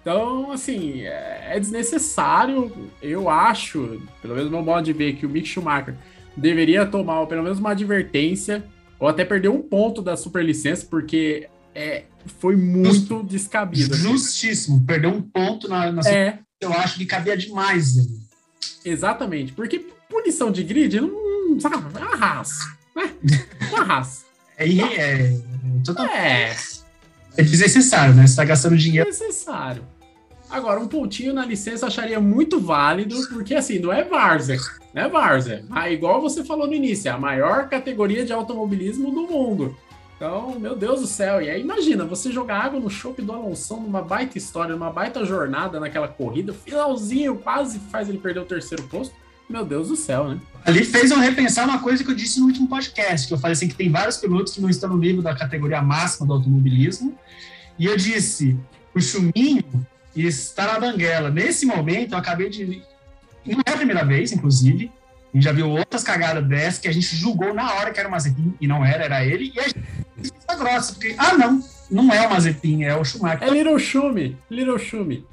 Então, 0.02 0.52
assim, 0.52 1.02
é, 1.02 1.56
é 1.56 1.60
desnecessário. 1.60 2.72
Eu 3.02 3.30
acho, 3.30 4.02
pelo 4.22 4.36
menos 4.36 4.52
meu 4.52 4.62
modo 4.62 4.84
de 4.84 4.94
ver, 4.94 5.16
que 5.16 5.26
o 5.26 5.30
Mick 5.30 5.48
Schumacher 5.48 5.96
deveria 6.36 6.86
tomar 6.86 7.26
pelo 7.26 7.44
menos 7.44 7.60
uma 7.60 7.72
advertência 7.72 8.64
ou 9.00 9.08
até 9.08 9.26
perder 9.26 9.50
um 9.50 9.62
ponto 9.62 10.02
da 10.02 10.16
superlicença, 10.16 10.86
porque 10.90 11.50
é, 11.74 12.04
foi 12.40 12.56
muito 12.56 13.24
descabido. 13.24 13.94
Assim. 13.94 14.04
Justíssimo, 14.04 14.86
perdeu 14.86 15.10
um 15.10 15.22
ponto 15.22 15.68
na, 15.68 15.92
na 15.92 16.02
é. 16.08 16.40
eu 16.62 16.72
acho 16.74 16.98
que 16.98 17.06
cabia 17.06 17.36
demais. 17.36 17.96
Né? 17.96 18.04
Exatamente, 18.86 19.54
porque 19.54 19.86
punição 20.10 20.52
de 20.52 20.64
grid 20.64 21.02
não 21.02 21.60
sabe, 21.60 21.78
é 22.96 23.00
uma 23.00 23.14
raça 23.14 23.24
né? 23.24 23.46
Uma 23.70 23.84
raça. 23.84 24.26
É, 24.58 24.68
é, 24.68 25.40
é, 26.10 26.56
é 27.38 27.44
desnecessário, 27.44 28.14
né? 28.14 28.28
Você 28.28 28.36
tá 28.36 28.46
gastando 28.46 28.78
dinheiro. 28.78 29.10
Desnecessário. 29.10 29.84
Agora, 30.50 30.80
um 30.80 30.88
pontinho 30.88 31.34
na 31.34 31.44
licença 31.44 31.86
eu 31.86 31.88
acharia 31.88 32.20
muito 32.20 32.60
válido, 32.60 33.16
porque 33.30 33.56
assim, 33.56 33.80
não 33.80 33.92
é 33.92 34.04
Várzea, 34.04 34.60
não 34.94 35.02
é 35.02 35.10
Várzea. 35.10 35.66
Ah, 35.72 35.90
igual 35.90 36.22
você 36.22 36.44
falou 36.44 36.68
no 36.68 36.76
início, 36.76 37.10
é 37.10 37.12
a 37.12 37.18
maior 37.18 37.68
categoria 37.70 38.24
de 38.24 38.32
automobilismo 38.32 39.10
do 39.10 39.24
mundo. 39.24 39.76
Então, 40.16 40.60
meu 40.60 40.76
Deus 40.76 41.02
do 41.02 41.08
céu. 41.08 41.42
E 41.42 41.50
aí, 41.50 41.60
imagina, 41.60 42.06
você 42.06 42.32
jogar 42.32 42.66
água 42.66 42.80
no 42.80 42.90
chope 42.90 43.24
do 43.24 43.34
Alonso 43.34 43.78
numa 43.78 44.02
baita 44.04 44.38
história, 44.38 44.76
numa 44.76 44.92
baita 44.92 45.26
jornada 45.26 45.80
naquela 45.80 46.08
corrida, 46.08 46.54
finalzinho 46.54 47.36
quase 47.38 47.80
faz 47.92 48.08
ele 48.08 48.20
perder 48.20 48.42
o 48.42 48.46
terceiro 48.46 48.84
posto. 48.84 49.16
Meu 49.50 49.66
Deus 49.66 49.90
do 49.90 49.96
céu, 49.96 50.30
né? 50.30 50.40
Ali 50.66 50.86
fez 50.86 51.12
eu 51.12 51.20
repensar 51.20 51.66
uma 51.66 51.80
coisa 51.80 52.04
que 52.04 52.10
eu 52.10 52.16
disse 52.16 52.40
no 52.40 52.46
último 52.46 52.68
podcast, 52.68 53.28
que 53.28 53.34
eu 53.34 53.38
falei 53.38 53.54
assim 53.54 53.68
que 53.68 53.76
tem 53.76 53.92
vários 53.92 54.18
pilotos 54.18 54.54
que 54.54 54.62
não 54.62 54.70
estão 54.70 54.90
no 54.90 54.98
nível 54.98 55.22
da 55.22 55.36
categoria 55.36 55.82
máxima 55.82 56.26
do 56.26 56.34
automobilismo. 56.34 57.18
E 57.78 57.86
eu 57.86 57.98
disse, 57.98 58.58
o 58.96 59.02
Chuminho 59.02 59.64
está 60.16 60.74
na 60.74 60.80
banguela. 60.80 61.30
Nesse 61.30 61.66
momento, 61.66 62.14
eu 62.14 62.18
acabei 62.18 62.50
de. 62.50 62.82
Não 63.46 63.60
é 63.66 63.72
a 63.72 63.76
primeira 63.76 64.06
vez, 64.06 64.32
inclusive. 64.32 64.90
A 65.34 65.38
gente 65.38 65.44
já 65.44 65.52
viu 65.52 65.68
outras 65.68 66.04
cagadas 66.04 66.48
dessas 66.48 66.80
que 66.80 66.88
a 66.88 66.92
gente 66.92 67.16
julgou 67.16 67.54
na 67.54 67.74
hora 67.74 67.92
que 67.92 68.00
era 68.00 68.08
o 68.08 68.12
Mazepin, 68.12 68.54
e 68.62 68.68
não 68.68 68.86
era, 68.86 69.04
era 69.06 69.26
ele. 69.26 69.52
E 69.54 69.60
a 69.60 69.64
gente 69.64 69.84
está 70.40 70.56
grossa, 70.56 70.94
porque, 70.94 71.16
ah, 71.18 71.36
não, 71.36 71.62
não 71.90 72.14
é 72.14 72.26
o 72.26 72.30
Mazepin, 72.30 72.84
é 72.84 72.96
o 72.96 73.04
Schumacher. 73.04 73.48
É 73.48 73.50
Little 73.50 73.80
Schumi, 73.80 74.38
Little 74.50 74.78
Schumi. 74.78 75.26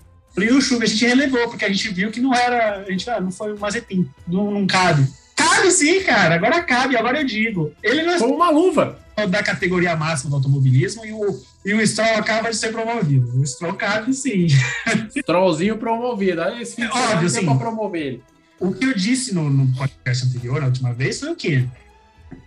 E 0.45 0.51
o 0.51 0.61
gente 0.61 1.07
relevou, 1.07 1.49
porque 1.49 1.64
a 1.64 1.68
gente 1.68 1.88
viu 1.93 2.11
que 2.11 2.20
não 2.20 2.34
era. 2.34 2.78
A 2.86 2.91
gente 2.91 3.09
ah, 3.11 3.20
não 3.20 3.30
foi 3.30 3.53
o 3.53 3.59
Mazepin, 3.59 4.09
não, 4.26 4.51
não 4.51 4.66
cabe. 4.66 5.07
Cabe 5.34 5.70
sim, 5.70 6.03
cara, 6.03 6.34
agora 6.34 6.62
cabe, 6.62 6.97
agora 6.97 7.20
eu 7.20 7.24
digo. 7.24 7.72
Ele 7.82 8.03
não 8.03 8.12
é 8.12 8.18
Como 8.18 8.34
uma 8.34 8.51
luva. 8.51 8.99
Da 9.28 9.43
categoria 9.43 9.95
máxima 9.97 10.30
do 10.30 10.36
automobilismo 10.36 11.05
e 11.05 11.12
o, 11.12 11.43
e 11.62 11.74
o 11.74 11.86
Stroll 11.86 12.14
acaba 12.16 12.49
de 12.49 12.57
ser 12.57 12.72
promovido. 12.72 13.38
O 13.38 13.47
Stroll 13.47 13.74
cabe 13.74 14.14
sim. 14.14 14.47
Strollzinho 15.14 15.76
promovido. 15.76 16.41
Esse 16.59 16.80
é 16.80 16.88
óbvio, 16.88 17.28
sim. 17.28 17.45
Pra 17.45 17.55
promover 17.55 18.01
ele. 18.01 18.22
O 18.59 18.72
que 18.72 18.86
eu 18.86 18.95
disse 18.95 19.34
no, 19.34 19.51
no 19.51 19.66
podcast 19.76 20.24
anterior, 20.24 20.61
na 20.61 20.68
última 20.68 20.95
vez, 20.95 21.20
foi 21.20 21.32
o 21.32 21.36
quê? 21.36 21.66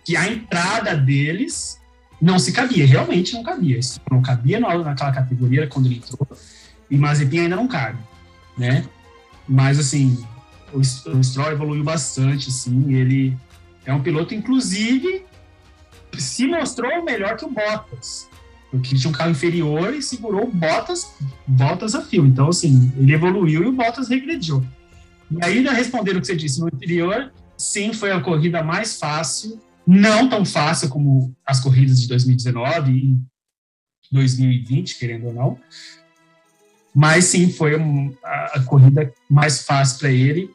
Que 0.04 0.16
a 0.16 0.26
entrada 0.26 0.96
deles 0.96 1.80
não 2.20 2.38
se 2.38 2.50
cabia, 2.52 2.86
realmente 2.86 3.34
não 3.34 3.42
cabia. 3.42 3.78
Isso 3.78 4.00
não 4.10 4.22
cabia 4.22 4.58
naquela 4.58 5.12
categoria 5.12 5.66
quando 5.68 5.86
ele 5.86 5.96
entrou 5.96 6.26
e 6.90 6.96
Mazepin 6.96 7.40
ainda 7.40 7.56
não 7.56 7.68
cabe, 7.68 7.98
né? 8.56 8.84
Mas, 9.48 9.78
assim, 9.78 10.24
o, 10.72 10.78
o 10.78 11.24
Stroll 11.24 11.52
evoluiu 11.52 11.84
bastante, 11.84 12.50
sim, 12.50 12.92
ele 12.94 13.36
é 13.84 13.92
um 13.92 14.02
piloto, 14.02 14.34
inclusive, 14.34 15.24
se 16.18 16.46
mostrou 16.46 17.04
melhor 17.04 17.36
que 17.36 17.44
o 17.44 17.50
Bottas, 17.50 18.28
porque 18.70 18.90
ele 18.90 19.00
tinha 19.00 19.10
um 19.10 19.14
carro 19.14 19.30
inferior 19.30 19.94
e 19.94 20.02
segurou 20.02 20.50
Bottas, 20.50 21.14
Bottas 21.46 21.94
a 21.94 22.02
fio. 22.02 22.26
Então, 22.26 22.48
assim, 22.48 22.92
ele 22.96 23.12
evoluiu 23.12 23.62
e 23.62 23.66
o 23.66 23.72
Bottas 23.72 24.08
regrediu. 24.08 24.64
E 25.30 25.44
ainda 25.44 25.72
respondendo 25.72 26.16
o 26.16 26.20
que 26.20 26.26
você 26.26 26.36
disse 26.36 26.60
no 26.60 26.66
anterior, 26.66 27.32
sim, 27.56 27.92
foi 27.92 28.10
a 28.10 28.20
corrida 28.20 28.62
mais 28.62 28.98
fácil, 28.98 29.60
não 29.86 30.28
tão 30.28 30.44
fácil 30.44 30.88
como 30.88 31.34
as 31.46 31.60
corridas 31.60 32.00
de 32.00 32.08
2019 32.08 32.92
e 32.92 33.18
2020, 34.10 34.98
querendo 34.98 35.26
ou 35.26 35.34
não, 35.34 35.58
mas 36.94 37.24
sim, 37.24 37.50
foi 37.50 37.74
a, 37.74 38.44
a, 38.54 38.60
corrida 38.60 39.12
mais 39.28 39.62
fácil 39.62 39.98
para 39.98 40.12
ele. 40.12 40.50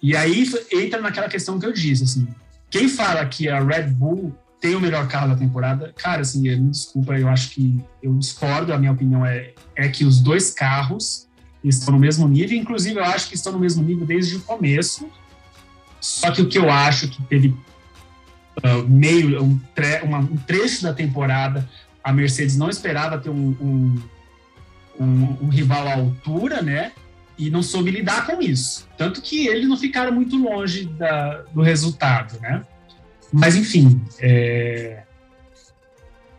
E 0.00 0.14
aí 0.14 0.48
entra 0.72 1.00
naquela 1.00 1.28
questão 1.28 1.58
que 1.58 1.66
eu 1.66 1.72
disse, 1.72 2.04
assim, 2.04 2.28
quem 2.70 2.88
fala 2.88 3.26
que 3.26 3.48
a 3.48 3.60
Red 3.60 3.88
Bull 3.88 4.32
tem 4.60 4.74
o 4.74 4.80
melhor 4.80 5.08
carro 5.08 5.28
da 5.28 5.36
temporada, 5.36 5.92
cara, 5.96 6.22
assim, 6.22 6.42
me 6.42 6.70
desculpa, 6.70 7.18
eu 7.18 7.28
acho 7.28 7.50
que 7.50 7.82
eu 8.02 8.14
discordo, 8.14 8.72
a 8.72 8.78
minha 8.78 8.92
opinião 8.92 9.24
é, 9.26 9.52
é 9.74 9.88
que 9.88 10.04
os 10.04 10.20
dois 10.20 10.50
carros 10.50 11.26
estão 11.64 11.94
no 11.94 12.00
mesmo 12.00 12.28
nível, 12.28 12.56
inclusive 12.56 12.98
eu 12.98 13.04
acho 13.04 13.28
que 13.28 13.34
estão 13.34 13.52
no 13.52 13.58
mesmo 13.58 13.82
nível 13.82 14.06
desde 14.06 14.36
o 14.36 14.40
começo, 14.40 15.08
só 16.00 16.30
que 16.30 16.42
o 16.42 16.48
que 16.48 16.58
eu 16.58 16.70
acho 16.70 17.08
que 17.08 17.22
teve 17.24 17.48
uh, 17.48 18.88
meio, 18.88 19.42
um, 19.42 19.58
tre 19.74 20.00
uma, 20.02 20.18
um 20.18 20.36
trecho 20.36 20.82
da 20.82 20.92
temporada 20.92 21.68
a 22.02 22.12
Mercedes 22.12 22.56
não 22.56 22.70
esperava 22.70 23.18
ter 23.18 23.30
um, 23.30 23.56
um, 23.60 24.02
um, 24.98 25.44
um 25.44 25.48
rival 25.48 25.86
à 25.86 25.94
altura, 25.94 26.62
né? 26.62 26.92
E 27.38 27.50
não 27.50 27.62
soube 27.62 27.90
lidar 27.90 28.26
com 28.26 28.40
isso. 28.40 28.88
Tanto 28.96 29.20
que 29.20 29.46
eles 29.46 29.68
não 29.68 29.76
ficaram 29.76 30.12
muito 30.12 30.36
longe 30.36 30.86
da, 30.86 31.42
do 31.52 31.60
resultado, 31.60 32.40
né? 32.40 32.62
Mas, 33.32 33.56
enfim, 33.56 34.00
é, 34.20 35.02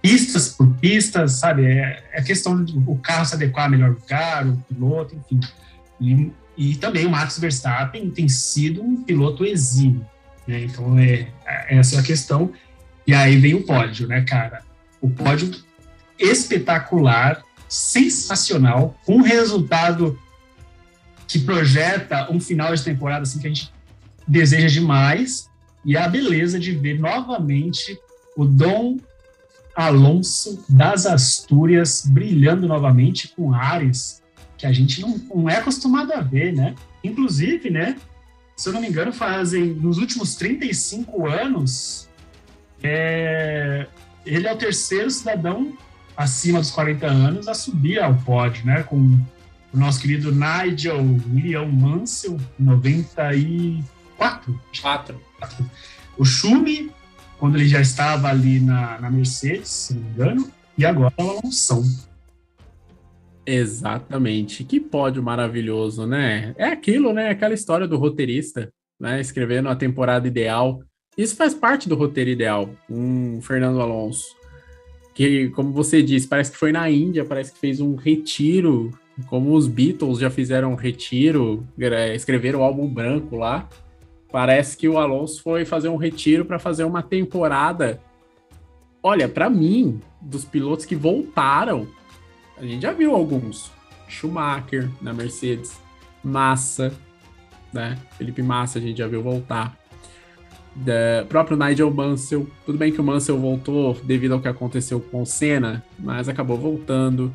pistas 0.02 0.50
por 0.50 0.68
pistas, 0.76 1.34
sabe? 1.34 1.66
É, 1.66 2.04
é 2.14 2.22
questão 2.22 2.64
de 2.64 2.78
o 2.86 2.96
carro 2.98 3.26
se 3.26 3.36
adequar 3.36 3.66
a 3.66 3.70
melhor 3.70 3.90
lugar, 3.92 4.48
o 4.48 4.58
piloto, 4.70 5.16
enfim. 5.16 5.40
E, 6.00 6.32
e 6.58 6.76
também 6.76 7.06
o 7.06 7.10
Max 7.10 7.38
Verstappen 7.38 8.10
tem 8.10 8.28
sido 8.30 8.82
um 8.82 9.04
piloto 9.04 9.46
exímio, 9.46 10.06
né? 10.48 10.64
Então, 10.64 10.98
é, 10.98 11.28
é, 11.46 11.78
essa 11.78 11.98
é 11.98 12.00
a 12.00 12.04
questão. 12.04 12.52
E 13.06 13.14
aí 13.14 13.38
vem 13.38 13.54
o 13.54 13.64
pódio, 13.64 14.08
né, 14.08 14.22
cara? 14.22 14.62
O 15.02 15.10
pódio 15.10 15.52
espetacular, 16.18 17.44
sensacional, 17.68 18.98
com 19.06 19.18
um 19.18 19.22
resultado 19.22 20.18
que 21.28 21.40
projeta 21.40 22.32
um 22.32 22.40
final 22.40 22.74
de 22.74 22.84
temporada 22.84 23.24
assim 23.24 23.40
que 23.40 23.48
a 23.48 23.50
gente 23.50 23.72
deseja 24.28 24.68
demais 24.68 25.50
e 25.84 25.98
a 25.98 26.08
beleza 26.08 26.60
de 26.60 26.72
ver 26.72 27.00
novamente 27.00 28.00
o 28.36 28.46
Dom 28.46 28.98
Alonso 29.76 30.64
das 30.68 31.06
Astúrias 31.06 32.06
brilhando 32.06 32.68
novamente 32.68 33.28
com 33.30 33.54
Ares, 33.54 34.24
que 34.58 34.66
a 34.66 34.72
gente 34.72 35.02
não, 35.02 35.18
não 35.34 35.50
é 35.50 35.58
acostumado 35.58 36.12
a 36.14 36.22
ver, 36.22 36.54
né? 36.54 36.74
Inclusive, 37.04 37.70
né? 37.70 37.96
Se 38.56 38.70
eu 38.70 38.74
não 38.74 38.82
me 38.82 38.88
engano, 38.88 39.14
fazem 39.14 39.66
nos 39.66 40.00
últimos 40.00 40.36
35 40.36 41.28
anos, 41.28 42.10
é, 42.82 43.86
ele 44.26 44.48
é 44.48 44.54
o 44.54 44.58
terceiro 44.58 45.12
cidadão 45.12 45.78
acima 46.18 46.60
dos 46.60 46.72
40 46.72 47.08
anos 47.08 47.48
a 47.48 47.54
subir 47.54 48.02
ao 48.02 48.16
pódio, 48.16 48.66
né? 48.66 48.84
Com 48.84 48.98
o 48.98 49.78
nosso 49.78 50.02
querido 50.02 50.32
Nigel 50.32 50.98
William 51.32 51.68
Mansell, 51.68 52.38
94. 52.60 54.60
Quatro. 54.82 55.22
O 56.18 56.26
Schumi, 56.26 56.92
quando 57.38 57.58
ele 57.58 57.68
já 57.68 57.80
estava 57.80 58.30
ali 58.30 58.60
na, 58.60 59.00
na 59.00 59.12
Mercedes, 59.12 59.70
se 59.70 59.94
não 59.94 60.02
me 60.02 60.10
engano, 60.10 60.52
e 60.76 60.86
agora 60.86 61.14
o 61.18 61.22
Alonso. 61.22 62.08
Exatamente. 63.46 64.64
Que 64.64 64.80
pódio 64.80 65.24
maravilhoso, 65.24 66.06
né? 66.06 66.54
É 66.58 66.66
aquilo, 66.66 67.14
né? 67.14 67.30
Aquela 67.30 67.54
história 67.54 67.88
do 67.88 67.98
roteirista, 67.98 68.70
né? 69.00 69.22
Escrevendo 69.22 69.70
a 69.70 69.76
temporada 69.76 70.28
ideal. 70.28 70.82
Isso 71.18 71.36
faz 71.36 71.54
parte 71.54 71.88
do 71.88 71.96
roteiro 71.96 72.30
ideal. 72.30 72.70
Um 72.90 73.40
Fernando 73.42 73.80
Alonso. 73.80 74.37
Que, 75.18 75.50
como 75.50 75.74
você 75.74 76.04
disse, 76.04 76.28
parece 76.28 76.52
que 76.52 76.58
foi 76.60 76.72
na 76.72 76.88
Índia, 76.92 77.26
parece 77.26 77.52
que 77.52 77.58
fez 77.58 77.82
um 77.82 77.96
retiro, 77.96 78.92
como 79.26 79.56
os 79.56 79.68
Beatles 79.68 80.20
já 80.20 80.30
fizeram 80.30 80.74
um 80.74 80.76
retiro, 80.76 81.68
escreveram 82.14 82.60
o 82.60 82.64
álbum 82.64 82.88
branco 82.88 83.36
lá. 83.36 83.68
Parece 84.32 84.78
que 84.78 84.88
o 84.88 85.00
Alonso 85.00 85.42
foi 85.42 85.66
fazer 85.66 85.90
um 85.90 85.96
retiro 85.96 86.46
para 86.46 86.60
fazer 86.60 86.84
uma 86.84 87.02
temporada. 87.02 88.00
Olha, 89.02 89.28
para 89.28 89.50
mim, 89.50 90.00
dos 90.22 90.46
pilotos 90.46 90.86
que 90.86 90.96
voltaram, 90.96 91.88
a 92.56 92.64
gente 92.64 92.84
já 92.84 92.94
viu 92.94 93.16
alguns. 93.16 93.72
Schumacher 94.08 94.88
na 95.02 95.16
Mercedes, 95.16 95.82
Massa, 96.24 96.94
né? 97.74 97.98
Felipe 98.20 98.44
Massa 98.44 98.78
a 98.78 98.82
gente 98.84 99.00
já 99.00 99.08
viu 99.08 99.24
voltar. 99.24 99.76
Da, 100.78 101.26
próprio 101.28 101.58
Nigel 101.58 101.92
Mansell. 101.92 102.48
Tudo 102.66 102.78
bem 102.78 102.92
que 102.92 103.02
o 103.02 103.04
Mansell 103.04 103.38
voltou 103.38 103.96
devido 104.04 104.34
ao 104.34 104.40
que 104.40 104.48
aconteceu 104.48 105.00
com 105.00 105.22
o 105.22 105.26
Senna, 105.26 105.84
mas 105.98 106.30
acabou 106.30 106.58
voltando. 106.58 107.34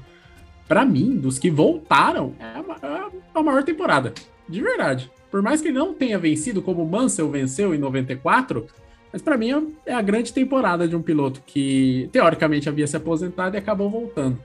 Para 0.69 0.85
mim, 0.85 1.17
dos 1.17 1.39
que 1.39 1.51
voltaram, 1.51 2.35
é 2.39 2.45
a, 2.45 2.87
é 2.87 3.11
a 3.35 3.43
maior 3.43 3.63
temporada. 3.63 4.15
De 4.49 4.63
verdade. 4.63 5.11
Por 5.31 5.43
mais 5.43 5.61
que 5.61 5.69
ele 5.69 5.79
não 5.79 5.95
tenha 5.95 6.19
vencido 6.19 6.63
como 6.63 6.83
o 6.83 6.89
Mansell 6.89 7.31
venceu 7.31 7.75
em 7.75 7.79
94, 7.79 8.67
mas 9.13 9.21
para 9.21 9.37
mim 9.37 9.75
é 9.85 9.93
a 9.93 10.03
grande 10.03 10.33
temporada 10.33 10.87
de 10.89 10.97
um 10.97 11.03
piloto 11.03 11.43
que 11.47 12.09
teoricamente 12.13 12.69
havia 12.69 12.87
se 12.87 12.97
aposentado 12.97 13.57
e 13.57 13.59
acabou 13.59 13.91
voltando. 13.91 14.39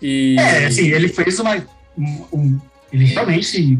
E... 0.00 0.36
É, 0.38 0.66
assim, 0.66 0.88
ele 0.88 1.08
fez 1.08 1.38
uma. 1.40 1.56
Um, 1.96 2.24
um, 2.32 2.60
ele 2.92 3.04
realmente 3.04 3.78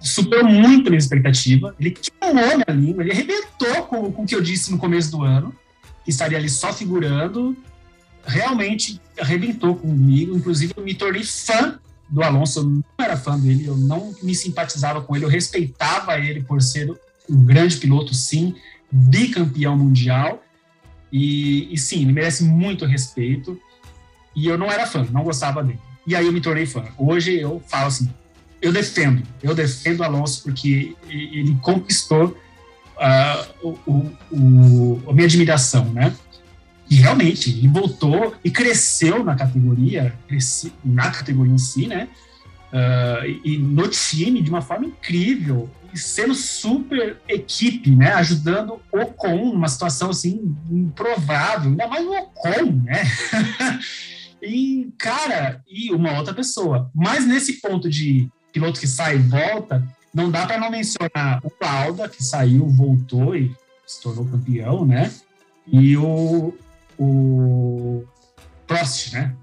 superou 0.00 0.44
muito 0.44 0.88
a 0.88 0.90
minha 0.90 0.98
expectativa. 0.98 1.74
Ele 1.78 1.90
queimou 1.90 2.56
minha 2.56 2.76
língua, 2.76 3.02
ele 3.02 3.12
arrebentou 3.12 3.82
com, 3.84 4.12
com 4.12 4.22
o 4.22 4.26
que 4.26 4.34
eu 4.34 4.42
disse 4.42 4.70
no 4.70 4.78
começo 4.78 5.10
do 5.10 5.22
ano, 5.22 5.54
que 6.04 6.10
estaria 6.10 6.38
ali 6.38 6.48
só 6.48 6.72
figurando. 6.72 7.56
Realmente 8.24 9.00
arrebentou 9.20 9.76
comigo. 9.76 10.36
Inclusive, 10.36 10.72
eu 10.76 10.82
me 10.82 10.94
tornei 10.94 11.22
fã 11.22 11.78
do 12.08 12.22
Alonso, 12.22 12.60
eu 12.60 12.64
não 12.64 12.84
era 12.98 13.16
fã 13.16 13.38
dele, 13.38 13.66
eu 13.66 13.76
não 13.76 14.12
me 14.22 14.34
simpatizava 14.34 15.00
com 15.00 15.14
ele, 15.14 15.24
eu 15.24 15.28
respeitava 15.28 16.18
ele 16.18 16.42
por 16.42 16.60
ser 16.60 16.90
um 17.28 17.44
grande 17.44 17.76
piloto, 17.76 18.12
sim, 18.12 18.56
bicampeão 18.90 19.78
mundial, 19.78 20.42
e, 21.12 21.72
e 21.72 21.78
sim, 21.78 22.02
ele 22.02 22.12
merece 22.12 22.42
muito 22.42 22.84
respeito, 22.84 23.60
e 24.34 24.48
eu 24.48 24.58
não 24.58 24.70
era 24.70 24.86
fã, 24.86 25.06
não 25.12 25.22
gostava 25.22 25.62
dele. 25.62 25.78
E 26.06 26.16
aí 26.16 26.26
eu 26.26 26.32
me 26.32 26.40
tornei 26.40 26.66
fã. 26.66 26.84
Hoje 26.98 27.38
eu 27.38 27.62
falo 27.68 27.86
assim, 27.86 28.12
eu 28.60 28.72
defendo, 28.72 29.22
eu 29.42 29.54
defendo 29.54 30.02
Alonso 30.02 30.42
porque 30.42 30.94
ele 31.08 31.56
conquistou 31.62 32.36
uh, 33.00 33.76
o, 33.86 34.10
o, 34.30 35.02
a 35.08 35.12
minha 35.12 35.26
admiração, 35.26 35.86
né? 35.86 36.14
E 36.88 36.96
realmente, 36.96 37.50
ele 37.50 37.68
voltou 37.68 38.34
e 38.44 38.50
cresceu 38.50 39.22
na 39.22 39.36
categoria, 39.36 40.12
cresci, 40.26 40.72
na 40.84 41.10
categoria 41.10 41.54
em 41.54 41.58
si, 41.58 41.86
né? 41.86 42.08
Uh, 42.72 43.40
e, 43.44 43.58
no 43.58 43.88
time 43.88 44.42
de 44.42 44.50
uma 44.50 44.60
forma 44.60 44.86
incrível, 44.86 45.70
sendo 45.94 46.34
super 46.34 47.16
equipe, 47.28 47.90
né? 47.94 48.12
Ajudando 48.14 48.80
o 48.92 49.00
Ocon 49.00 49.52
numa 49.52 49.68
situação 49.68 50.10
assim 50.10 50.56
improvável, 50.68 51.70
ainda 51.70 51.86
mais 51.86 52.04
o 52.04 52.12
Ocon, 52.12 52.82
né? 52.84 53.02
e, 54.42 54.92
cara, 54.98 55.62
e 55.68 55.92
uma 55.92 56.18
outra 56.18 56.34
pessoa. 56.34 56.90
Mas 56.92 57.24
nesse 57.24 57.60
ponto 57.60 57.88
de 57.88 58.28
piloto 58.52 58.80
que 58.80 58.86
sai 58.86 59.16
e 59.16 59.18
volta, 59.18 59.86
não 60.12 60.30
dá 60.30 60.46
para 60.46 60.58
não 60.58 60.70
mencionar 60.70 61.40
o 61.44 61.52
Lauda, 61.60 62.08
que 62.08 62.22
saiu, 62.22 62.66
voltou 62.68 63.36
e 63.36 63.54
se 63.86 64.02
tornou 64.02 64.24
campeão, 64.26 64.84
né? 64.84 65.12
E 65.66 65.96
o, 65.96 66.54
o 66.98 68.04
Prost, 68.66 69.12
né? 69.12 69.34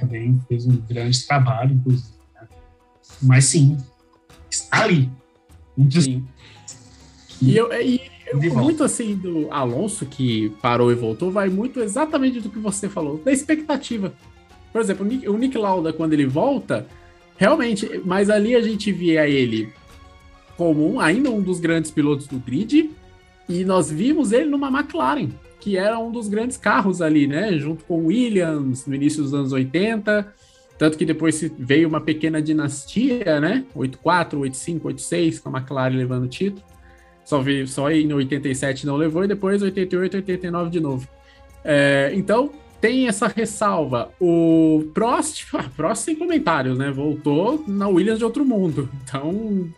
Também 0.00 0.40
fez 0.48 0.66
um 0.66 0.76
grande 0.76 1.24
trabalho, 1.26 1.74
inclusive. 1.74 2.14
Né? 2.34 2.48
Mas 3.22 3.44
sim, 3.44 3.76
está 4.50 4.82
ali. 4.82 5.10
Sim. 5.90 6.26
E 7.40 7.56
eu, 7.56 7.72
e 7.72 8.00
eu 8.26 8.54
muito 8.54 8.84
assim 8.84 9.16
do 9.16 9.50
Alonso 9.50 10.06
que 10.06 10.50
parou 10.62 10.90
e 10.90 10.94
voltou, 10.94 11.30
vai 11.30 11.48
muito 11.48 11.80
exatamente 11.80 12.40
do 12.40 12.50
que 12.50 12.58
você 12.58 12.88
falou, 12.88 13.18
da 13.18 13.32
expectativa. 13.32 14.12
Por 14.72 14.80
exemplo, 14.80 15.04
o 15.04 15.08
Nick, 15.08 15.28
o 15.28 15.36
Nick 15.36 15.58
Lauda, 15.58 15.92
quando 15.92 16.12
ele 16.14 16.26
volta, 16.26 16.86
realmente, 17.42 18.00
mas 18.04 18.30
ali 18.30 18.54
a 18.54 18.60
gente 18.60 18.92
via 18.92 19.28
ele 19.28 19.72
como 20.56 20.94
um, 20.94 21.00
ainda 21.00 21.28
um 21.28 21.42
dos 21.42 21.58
grandes 21.58 21.90
pilotos 21.90 22.28
do 22.28 22.38
grid, 22.38 22.90
e 23.48 23.64
nós 23.64 23.90
vimos 23.90 24.30
ele 24.30 24.48
numa 24.48 24.68
McLaren 24.68 25.28
que 25.58 25.76
era 25.76 25.96
um 25.96 26.10
dos 26.10 26.28
grandes 26.28 26.56
carros 26.56 27.00
ali, 27.00 27.28
né? 27.28 27.56
Junto 27.56 27.84
com 27.84 28.06
Williams 28.06 28.84
no 28.84 28.96
início 28.96 29.22
dos 29.22 29.32
anos 29.32 29.52
80. 29.52 30.34
Tanto 30.76 30.98
que 30.98 31.04
depois 31.04 31.40
veio 31.56 31.88
uma 31.88 32.00
pequena 32.00 32.42
dinastia, 32.42 33.38
né? 33.40 33.64
84, 33.72 34.40
85, 34.40 34.88
86, 34.88 35.38
com 35.38 35.48
a 35.50 35.60
McLaren 35.60 35.96
levando 35.96 36.24
o 36.24 36.28
título. 36.28 36.64
Só, 37.24 37.40
veio, 37.40 37.68
só 37.68 37.88
em 37.92 38.12
87 38.12 38.84
não 38.84 38.96
levou, 38.96 39.22
e 39.22 39.28
depois 39.28 39.62
88, 39.62 40.16
89 40.16 40.70
de 40.70 40.80
novo. 40.80 41.08
É, 41.64 42.10
então, 42.12 42.50
tem 42.82 43.06
essa 43.06 43.28
ressalva. 43.28 44.12
O 44.20 44.90
Prost, 44.92 45.46
ah, 45.54 45.70
Prost 45.74 46.04
sem 46.04 46.16
comentários, 46.16 46.76
né? 46.76 46.90
Voltou 46.90 47.64
na 47.66 47.88
Williams 47.88 48.18
de 48.18 48.24
outro 48.24 48.44
mundo. 48.44 48.90
Então, 49.02 49.72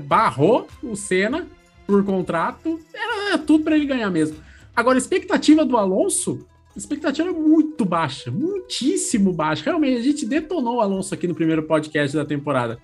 barrou 0.00 0.66
o 0.82 0.96
Senna 0.96 1.46
por 1.86 2.04
contrato. 2.04 2.80
Era 2.92 3.38
tudo 3.38 3.62
para 3.62 3.76
ele 3.76 3.86
ganhar 3.86 4.10
mesmo. 4.10 4.36
Agora, 4.74 4.96
a 4.96 4.98
expectativa 4.98 5.64
do 5.64 5.76
Alonso, 5.76 6.44
a 6.74 6.78
expectativa 6.78 7.28
é 7.28 7.32
muito 7.32 7.84
baixa, 7.84 8.30
muitíssimo 8.30 9.32
baixa. 9.32 9.64
Realmente, 9.64 9.98
a 9.98 10.02
gente 10.02 10.26
detonou 10.26 10.76
o 10.76 10.80
Alonso 10.80 11.14
aqui 11.14 11.28
no 11.28 11.34
primeiro 11.34 11.62
podcast 11.62 12.16
da 12.16 12.24
temporada. 12.24 12.78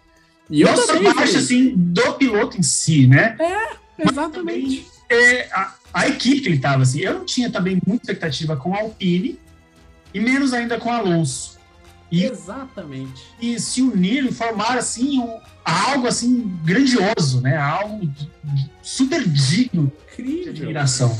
E 0.49 0.61
eu 0.61 0.69
Nossa, 0.69 0.87
também, 0.87 1.13
baixa, 1.13 1.39
assim, 1.39 1.73
do 1.75 2.13
piloto 2.15 2.57
em 2.57 2.63
si, 2.63 3.09
né? 3.09 3.37
É, 3.41 4.03
exatamente. 4.09 4.87
é, 5.11 5.49
a, 5.53 5.75
a, 5.93 6.09
equipe 6.09 6.43
que 6.43 6.49
ele 6.49 6.57
estava, 6.57 6.83
assim, 6.83 7.01
eu 7.01 7.15
não 7.15 7.25
tinha 7.25 7.51
também 7.51 7.81
muita 7.85 8.05
expectativa 8.05 8.57
com 8.57 8.73
a 8.75 8.81
Alpine 8.81 9.39
e 10.19 10.25
menos 10.25 10.53
ainda 10.53 10.79
com 10.79 10.93
Alonso. 10.93 11.59
E, 12.11 12.25
Exatamente. 12.25 13.23
E 13.41 13.59
se 13.61 13.83
uniram 13.83 14.29
e 14.29 14.33
formaram, 14.33 14.79
assim, 14.79 15.21
um, 15.21 15.39
algo, 15.65 16.07
assim, 16.07 16.59
grandioso, 16.65 17.41
né? 17.41 17.57
Algo 17.57 18.11
super 18.83 19.23
digno 19.29 19.93
Incrível. 20.13 20.53
de 20.53 20.63
admiração 20.63 21.17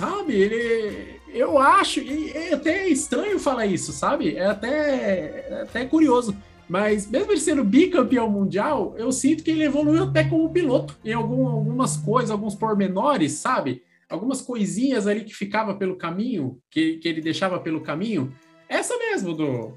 sabe? 0.00 0.34
Ele, 0.34 1.20
eu 1.32 1.58
acho, 1.58 2.00
e 2.00 2.30
é 2.30 2.54
até 2.54 2.88
estranho 2.88 3.38
falar 3.38 3.66
isso, 3.66 3.92
sabe? 3.92 4.34
É 4.34 4.46
até, 4.46 5.46
é 5.48 5.62
até 5.62 5.84
curioso. 5.84 6.34
Mas 6.68 7.08
mesmo 7.10 7.32
ele 7.32 7.40
sendo 7.40 7.64
bicampeão 7.64 8.30
mundial, 8.30 8.94
eu 8.96 9.10
sinto 9.10 9.42
que 9.42 9.50
ele 9.50 9.64
evoluiu 9.64 10.04
até 10.04 10.24
como 10.24 10.48
piloto 10.50 10.96
em 11.04 11.12
algum, 11.12 11.48
algumas 11.48 11.96
coisas, 11.96 12.30
alguns 12.30 12.54
pormenores, 12.54 13.32
sabe? 13.32 13.82
Algumas 14.10 14.42
coisinhas 14.42 15.06
ali 15.06 15.24
que 15.24 15.34
ficava 15.34 15.74
pelo 15.74 15.96
caminho, 15.96 16.58
que, 16.68 16.98
que 16.98 17.08
ele 17.08 17.20
deixava 17.20 17.60
pelo 17.60 17.80
caminho. 17.80 18.34
Essa 18.68 18.96
mesmo 18.98 19.32
do 19.34 19.72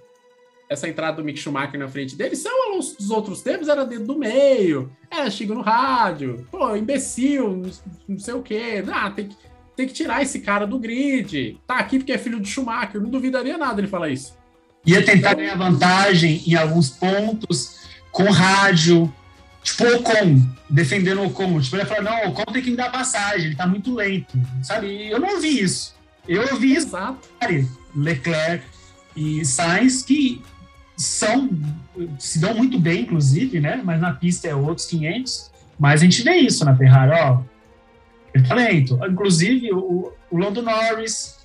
essa 0.69 0.87
entrada 0.87 1.17
do 1.17 1.23
Mick 1.23 1.39
Schumacher 1.39 1.79
na 1.79 1.87
frente 1.87 2.15
dele, 2.15 2.35
se 2.35 2.47
é 2.47 2.51
Alonso 2.51 2.97
dos 2.97 3.11
outros 3.11 3.41
tempos, 3.41 3.67
era 3.67 3.85
dedo 3.85 4.05
do 4.05 4.17
meio, 4.17 4.91
era 5.09 5.29
xingo 5.29 5.53
no 5.53 5.61
rádio, 5.61 6.47
pô, 6.49 6.75
imbecil, 6.75 7.61
não 8.07 8.17
sei 8.17 8.33
o 8.33 8.41
quê. 8.41 8.83
Ah, 8.91 9.11
tem 9.11 9.27
que, 9.27 9.37
tem 9.75 9.87
que 9.87 9.93
tirar 9.93 10.21
esse 10.21 10.39
cara 10.39 10.65
do 10.65 10.79
grid. 10.79 11.59
Tá 11.67 11.77
aqui 11.77 11.99
porque 11.99 12.11
é 12.11 12.17
filho 12.17 12.39
de 12.39 12.49
Schumacher, 12.49 12.99
não 12.99 13.09
duvidaria 13.09 13.57
nada 13.57 13.79
ele 13.79 13.87
falar 13.87 14.09
isso. 14.09 14.35
Ia 14.85 15.03
tentar 15.05 15.35
ganhar 15.35 15.55
vantagem 15.55 16.41
em 16.45 16.55
alguns 16.55 16.89
pontos, 16.89 17.79
com 18.11 18.29
rádio, 18.29 19.13
tipo 19.63 19.83
o 19.83 19.95
Ocon, 19.97 20.41
defendendo 20.69 21.21
o 21.21 21.27
Ocon. 21.27 21.59
Tipo, 21.59 21.77
ele 21.77 21.85
falar, 21.85 22.01
não, 22.01 22.25
o 22.25 22.29
Ocon 22.31 22.51
tem 22.51 22.61
que 22.61 22.71
me 22.71 22.77
dar 22.77 22.91
passagem, 22.91 23.47
ele 23.47 23.55
tá 23.55 23.65
muito 23.65 23.93
lento, 23.93 24.39
sabe? 24.61 24.87
E 24.87 25.11
eu 25.11 25.19
não 25.19 25.35
ouvi 25.35 25.61
isso. 25.61 25.95
Eu 26.27 26.41
ouvi 26.51 26.75
isso. 26.75 26.89
Leclerc 27.95 28.65
e 29.15 29.45
Sainz, 29.45 30.01
que 30.03 30.41
são 30.95 31.49
se 32.17 32.39
dão 32.39 32.53
muito 32.55 32.79
bem, 32.79 33.01
inclusive, 33.01 33.59
né? 33.59 33.81
Mas 33.83 33.99
na 33.99 34.13
pista 34.13 34.47
é 34.47 34.55
outros 34.55 34.87
500. 34.87 35.51
Mas 35.77 36.01
a 36.01 36.03
gente 36.05 36.21
vê 36.23 36.35
isso 36.35 36.63
na 36.65 36.75
Ferrari, 36.75 37.11
ó. 37.11 37.41
É 38.33 38.41
talento. 38.41 38.99
Inclusive, 39.05 39.71
o, 39.73 40.11
o 40.31 40.37
Lando 40.37 40.61
Norris 40.61 41.37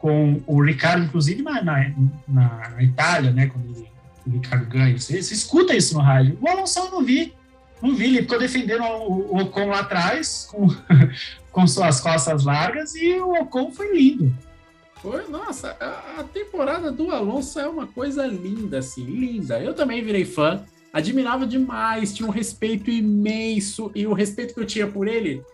com 0.00 0.40
o 0.46 0.62
Ricardo, 0.62 1.04
inclusive 1.04 1.42
na, 1.42 1.62
na, 1.62 1.92
na 2.28 2.82
Itália, 2.82 3.32
né? 3.32 3.46
Quando 3.46 3.66
ele, 3.76 3.88
o 4.26 4.30
Ricardo 4.30 4.66
ganha. 4.66 4.98
Você, 4.98 5.20
você, 5.22 5.34
escuta 5.34 5.74
isso 5.74 5.94
no 5.94 6.00
rádio. 6.00 6.38
O 6.40 6.48
Alonso 6.48 6.78
eu 6.78 6.90
não 6.90 7.04
vi. 7.04 7.34
Não 7.82 7.94
vi, 7.94 8.06
ele 8.06 8.22
ficou 8.22 8.38
defendendo 8.38 8.82
o, 8.82 9.34
o 9.34 9.42
Ocon 9.42 9.68
lá 9.68 9.80
atrás, 9.80 10.48
com, 10.50 10.68
com 11.52 11.66
suas 11.66 12.00
costas 12.00 12.44
largas, 12.44 12.94
e 12.94 13.12
o 13.14 13.32
Ocon 13.40 13.70
foi 13.70 13.96
lindo. 13.96 14.32
Foi, 15.02 15.28
nossa, 15.28 15.76
a, 15.78 16.24
temporada 16.24 16.90
do 16.90 17.10
Alonso 17.10 17.60
é 17.60 17.68
uma 17.68 17.86
coisa 17.86 18.26
linda, 18.26 18.78
assim, 18.78 19.04
linda. 19.04 19.60
Eu 19.60 19.74
também 19.74 20.02
virei 20.02 20.24
fã, 20.24 20.64
admirava 20.92 21.46
demais, 21.46 22.14
tinha 22.14 22.26
um 22.26 22.32
respeito 22.32 22.90
imenso, 22.90 23.90
e 23.94 24.06
o 24.06 24.14
respeito 24.14 24.54
que 24.54 24.60
eu 24.60 24.66
tinha 24.66 24.86
por 24.86 25.06
ele, 25.06 25.44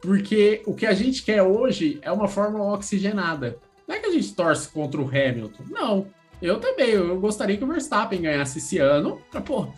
porque 0.00 0.62
o 0.66 0.74
que 0.74 0.86
a 0.86 0.92
gente 0.92 1.22
quer 1.22 1.42
hoje 1.42 1.98
é 2.02 2.12
uma 2.12 2.28
fórmula 2.28 2.74
oxigenada. 2.74 3.58
Não 3.88 3.96
é 3.96 3.98
que 3.98 4.06
a 4.06 4.12
gente 4.12 4.34
torce 4.34 4.68
contra 4.68 5.00
o 5.00 5.08
Hamilton, 5.08 5.64
não. 5.70 6.06
Eu 6.40 6.60
também, 6.60 6.90
eu 6.90 7.18
gostaria 7.18 7.56
que 7.56 7.64
o 7.64 7.68
Verstappen 7.68 8.20
ganhasse 8.20 8.58
esse 8.58 8.78
ano, 8.78 9.22
pra, 9.30 9.40
pô, 9.40 9.68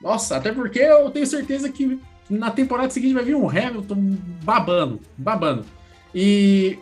nossa, 0.00 0.36
até 0.36 0.52
porque 0.52 0.78
eu 0.78 1.10
tenho 1.10 1.26
certeza 1.26 1.68
que 1.68 2.00
na 2.28 2.50
temporada 2.50 2.90
seguinte 2.90 3.14
vai 3.14 3.24
vir 3.24 3.34
um 3.34 3.48
Hamilton 3.48 4.16
babando, 4.42 5.00
babando. 5.16 5.64
E 6.14 6.78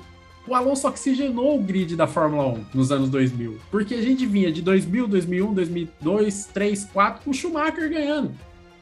o 0.46 0.54
Alonso 0.54 0.86
oxigenou 0.88 1.56
o 1.56 1.62
grid 1.62 1.96
da 1.96 2.06
Fórmula 2.06 2.46
1 2.46 2.64
nos 2.74 2.92
anos 2.92 3.10
2000, 3.10 3.58
porque 3.70 3.94
a 3.94 4.02
gente 4.02 4.24
vinha 4.24 4.52
de 4.52 4.62
2000, 4.62 5.08
2001, 5.08 5.54
2002, 5.54 6.46
3, 6.46 6.84
4 6.86 7.24
com 7.24 7.30
o 7.30 7.34
Schumacher 7.34 7.90
ganhando. 7.90 8.32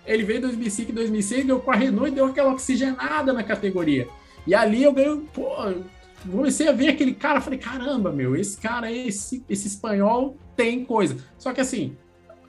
Ele 0.05 0.23
veio 0.23 0.39
em 0.39 0.43
2005 0.43 0.91
e 0.91 0.95
2006, 0.95 1.47
deu 1.47 1.59
com 1.59 1.71
a 1.71 1.75
Renault 1.75 2.13
e 2.13 2.15
deu 2.15 2.27
aquela 2.27 2.53
oxigenada 2.53 3.33
na 3.33 3.43
categoria. 3.43 4.09
E 4.47 4.55
ali 4.55 4.85
eu 4.85 4.93
ganhei, 4.93 5.21
pô, 5.35 5.49
comecei 6.31 6.69
a 6.69 6.73
ver 6.73 6.91
aquele 6.91 7.13
cara, 7.13 7.41
falei, 7.41 7.59
caramba, 7.59 8.13
meu, 8.13 8.37
esse 8.37 8.57
cara, 8.57 8.93
esse, 8.93 9.45
esse 9.49 9.67
espanhol 9.67 10.37
tem 10.55 10.85
coisa. 10.85 11.17
Só 11.37 11.53
que 11.53 11.61
assim, 11.61 11.97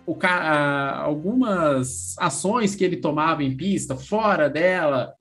o 0.08 0.18
algumas 1.04 2.16
ações 2.18 2.74
que 2.74 2.84
ele 2.86 2.96
tomava 2.96 3.44
em 3.44 3.56
pista, 3.56 3.94
fora 3.94 4.50
dela, 4.50 5.14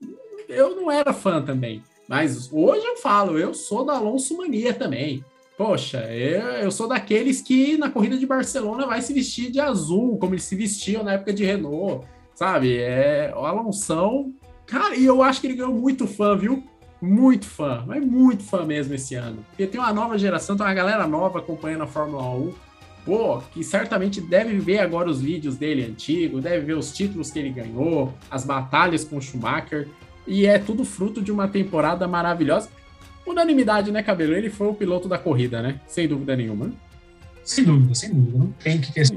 eu 0.47 0.77
não 0.77 0.89
era 0.89 1.11
fã 1.11 1.41
também. 1.41 1.83
Mas 2.07 2.49
hoje 2.53 2.85
eu 2.85 2.95
falo, 2.95 3.37
eu 3.37 3.53
sou 3.53 3.83
da 3.83 3.97
Alonso 3.97 4.37
Mania 4.37 4.73
também. 4.73 5.25
Poxa, 5.57 5.99
eu, 6.13 6.41
eu 6.61 6.71
sou 6.71 6.87
daqueles 6.87 7.41
que 7.41 7.77
na 7.77 7.89
corrida 7.89 8.17
de 8.17 8.25
Barcelona 8.25 8.85
vai 8.85 9.01
se 9.01 9.11
vestir 9.11 9.51
de 9.51 9.59
azul, 9.59 10.17
como 10.17 10.33
eles 10.33 10.43
se 10.43 10.55
vestiam 10.55 11.03
na 11.03 11.13
época 11.13 11.33
de 11.33 11.43
Renault, 11.43 12.07
sabe? 12.33 12.77
É, 12.77 13.33
o 13.35 13.39
Alonso, 13.39 14.31
cara, 14.65 14.95
e 14.95 15.03
eu 15.03 15.21
acho 15.21 15.41
que 15.41 15.47
ele 15.47 15.55
ganhou 15.55 15.73
muito 15.73 16.07
fã, 16.07 16.37
viu? 16.37 16.63
Muito 17.01 17.45
fã, 17.45 17.83
mas 17.85 18.05
muito 18.05 18.43
fã 18.43 18.63
mesmo 18.63 18.93
esse 18.93 19.15
ano. 19.15 19.45
Porque 19.49 19.67
tem 19.67 19.81
uma 19.81 19.91
nova 19.91 20.17
geração, 20.17 20.55
tem 20.55 20.65
uma 20.65 20.73
galera 20.73 21.05
nova 21.05 21.39
acompanhando 21.39 21.83
a 21.83 21.87
Fórmula 21.87 22.23
1. 22.29 22.66
Pô, 23.07 23.41
que 23.53 23.63
certamente 23.63 24.19
deve 24.19 24.59
ver 24.59 24.79
agora 24.79 25.09
os 25.09 25.21
vídeos 25.21 25.55
dele 25.55 25.85
antigo, 25.85 26.41
deve 26.41 26.65
ver 26.65 26.75
os 26.75 26.91
títulos 26.91 27.31
que 27.31 27.39
ele 27.39 27.51
ganhou, 27.51 28.13
as 28.29 28.43
batalhas 28.43 29.05
com 29.05 29.15
o 29.15 29.21
Schumacher. 29.21 29.87
E 30.27 30.45
é 30.45 30.59
tudo 30.59 30.83
fruto 30.83 31.21
de 31.21 31.31
uma 31.31 31.47
temporada 31.47 32.05
maravilhosa. 32.05 32.67
Unanimidade, 33.25 33.93
né, 33.93 34.03
Cabelo? 34.03 34.33
Ele 34.33 34.49
foi 34.49 34.67
o 34.67 34.73
piloto 34.73 35.07
da 35.07 35.17
corrida, 35.17 35.61
né? 35.61 35.79
Sem 35.87 36.05
dúvida 36.05 36.35
nenhuma. 36.35 36.73
Sem 37.45 37.63
dúvida, 37.63 37.95
sem 37.95 38.13
dúvida. 38.13 38.39
Não 38.39 38.51
tem 38.51 38.81
que 38.81 38.91
ter. 38.91 39.09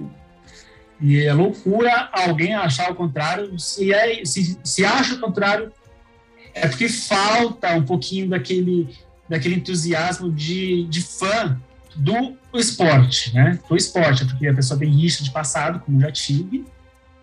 E 1.00 1.18
é 1.24 1.32
loucura 1.32 2.10
alguém 2.12 2.54
achar 2.54 2.92
o 2.92 2.94
contrário. 2.94 3.58
Se, 3.58 3.92
é, 3.92 4.24
se, 4.24 4.56
se 4.62 4.84
acha 4.84 5.16
o 5.16 5.18
contrário, 5.18 5.72
é 6.54 6.68
porque 6.68 6.88
falta 6.88 7.74
um 7.74 7.84
pouquinho 7.84 8.28
daquele, 8.28 8.88
daquele 9.28 9.56
entusiasmo 9.56 10.30
de, 10.30 10.84
de 10.84 11.02
fã 11.02 11.60
do 11.96 12.36
esporte, 12.54 13.34
né? 13.34 13.58
Do 13.68 13.76
esporte, 13.76 14.22
é 14.22 14.26
porque 14.26 14.46
a 14.46 14.54
pessoa 14.54 14.78
tem 14.78 14.90
rixa 14.90 15.22
de 15.22 15.30
passado, 15.30 15.80
como 15.80 16.00
já 16.00 16.10
tive, 16.10 16.64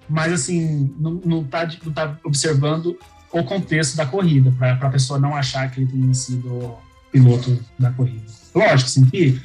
mas 0.09 0.31
assim, 0.31 0.93
não, 0.99 1.21
não, 1.23 1.43
tá, 1.43 1.67
não 1.83 1.93
tá 1.93 2.17
observando 2.23 2.97
o 3.31 3.43
contexto 3.43 3.95
da 3.95 4.05
corrida, 4.05 4.51
para 4.51 4.73
a 4.73 4.89
pessoa 4.89 5.19
não 5.19 5.35
achar 5.35 5.69
que 5.69 5.81
ele 5.81 5.91
tenha 5.91 6.13
sido 6.13 6.75
piloto 7.11 7.59
da 7.77 7.91
corrida. 7.91 8.23
Lógico, 8.53 8.89
assim, 8.89 9.05
que 9.05 9.41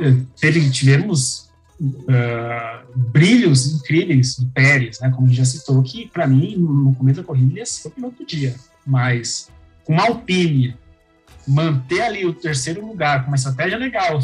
eh, 0.00 0.16
teve, 0.40 0.68
tivemos 0.70 1.50
uh, 1.80 2.98
brilhos 3.12 3.72
incríveis 3.74 4.36
do 4.38 4.46
Pérez, 4.48 5.00
né, 5.00 5.10
como 5.10 5.32
já 5.32 5.44
citou, 5.44 5.82
que 5.82 6.08
para 6.08 6.26
mim, 6.26 6.56
no 6.56 6.94
começo 6.94 7.20
da 7.20 7.26
corrida, 7.26 7.52
ele 7.52 7.60
ia 7.60 7.66
ser 7.66 7.88
o 7.88 7.90
piloto 7.90 8.16
do 8.18 8.26
dia. 8.26 8.54
Mas 8.86 9.48
com 9.84 9.94
uma 9.94 10.06
Alpine, 10.06 10.76
manter 11.46 12.02
ali 12.02 12.24
o 12.26 12.32
terceiro 12.32 12.84
lugar 12.86 13.22
com 13.22 13.28
uma 13.28 13.36
estratégia 13.36 13.78
legal, 13.78 14.18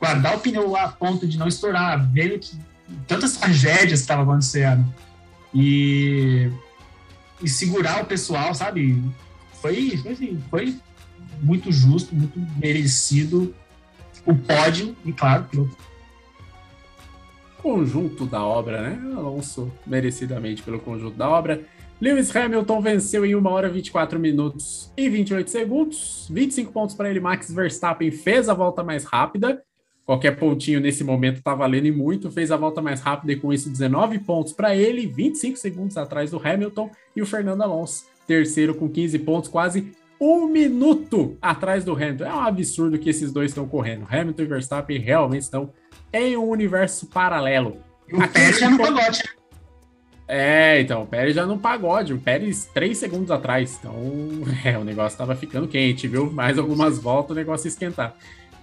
guardar 0.00 0.36
o 0.36 0.40
pneu 0.40 0.76
a 0.76 0.88
ponto 0.88 1.26
de 1.26 1.38
não 1.38 1.48
estourar, 1.48 2.10
vendo 2.10 2.38
que 2.38 2.58
tantas 3.06 3.36
tragédias 3.38 4.00
que 4.00 4.04
estavam 4.04 4.24
acontecendo, 4.24 4.84
e 5.52 6.50
e 7.42 7.48
segurar 7.48 8.02
o 8.02 8.06
pessoal, 8.06 8.54
sabe? 8.54 9.02
Foi, 9.60 9.96
foi, 9.98 10.12
assim, 10.12 10.42
foi 10.50 10.76
muito 11.42 11.70
justo, 11.72 12.14
muito 12.14 12.40
merecido 12.56 13.54
o 14.24 14.34
pódio 14.34 14.96
e, 15.04 15.12
claro, 15.12 15.44
piloto. 15.44 15.76
Conjunto 17.58 18.26
da 18.26 18.42
obra, 18.42 18.82
né? 18.82 19.16
Alonso, 19.16 19.72
merecidamente 19.86 20.62
pelo 20.62 20.78
conjunto 20.78 21.16
da 21.16 21.28
obra. 21.28 21.62
Lewis 22.04 22.34
Hamilton 22.34 22.80
venceu 22.82 23.24
em 23.24 23.34
1 23.34 23.46
hora 23.46 23.68
24 23.68 24.20
minutos 24.20 24.92
e 24.96 25.08
28 25.08 25.50
segundos. 25.50 26.28
25 26.30 26.70
pontos 26.70 26.94
para 26.94 27.08
ele. 27.08 27.18
Max 27.18 27.50
Verstappen 27.50 28.10
fez 28.10 28.48
a 28.48 28.54
volta 28.54 28.82
mais 28.82 29.04
rápida 29.04 29.62
Qualquer 30.04 30.36
pontinho 30.36 30.80
nesse 30.80 31.02
momento 31.02 31.42
tá 31.42 31.54
valendo 31.54 31.86
e 31.86 31.92
muito. 31.92 32.30
Fez 32.30 32.50
a 32.52 32.56
volta 32.56 32.82
mais 32.82 33.00
rápida 33.00 33.32
e 33.32 33.36
com 33.36 33.52
isso 33.52 33.70
19 33.70 34.18
pontos 34.18 34.52
para 34.52 34.76
ele, 34.76 35.06
25 35.06 35.56
segundos 35.56 35.96
atrás 35.96 36.30
do 36.30 36.40
Hamilton 36.44 36.90
e 37.16 37.22
o 37.22 37.26
Fernando 37.26 37.62
Alonso, 37.62 38.04
terceiro 38.26 38.74
com 38.74 38.88
15 38.88 39.18
pontos, 39.20 39.48
quase 39.48 39.92
um 40.20 40.46
minuto 40.46 41.38
atrás 41.40 41.84
do 41.84 41.92
Hamilton. 41.92 42.24
É 42.24 42.34
um 42.34 42.40
absurdo 42.40 42.98
que 42.98 43.08
esses 43.08 43.32
dois 43.32 43.50
estão 43.50 43.66
correndo. 43.66 44.06
Hamilton 44.10 44.42
e 44.42 44.46
Verstappen 44.46 44.98
realmente 44.98 45.42
estão 45.42 45.72
em 46.12 46.36
um 46.36 46.48
universo 46.48 47.06
paralelo. 47.06 47.78
E 48.06 48.14
o 48.14 48.28
Pérez 48.28 48.58
já 48.58 48.68
no 48.68 48.76
pagode. 48.76 49.22
É, 50.26 50.80
então, 50.80 51.02
o 51.02 51.06
Pérez 51.06 51.34
já 51.34 51.44
no 51.44 51.58
pagode. 51.58 52.14
O 52.14 52.18
Pérez 52.18 52.68
três 52.72 52.98
segundos 52.98 53.30
atrás. 53.30 53.78
Então, 53.78 53.94
é, 54.64 54.78
o 54.78 54.84
negócio 54.84 55.14
estava 55.14 55.36
ficando 55.36 55.68
quente, 55.68 56.08
viu? 56.08 56.30
Mais 56.30 56.58
algumas 56.58 56.98
voltas 56.98 57.32
o 57.32 57.38
negócio 57.38 57.68
esquentar. 57.68 58.14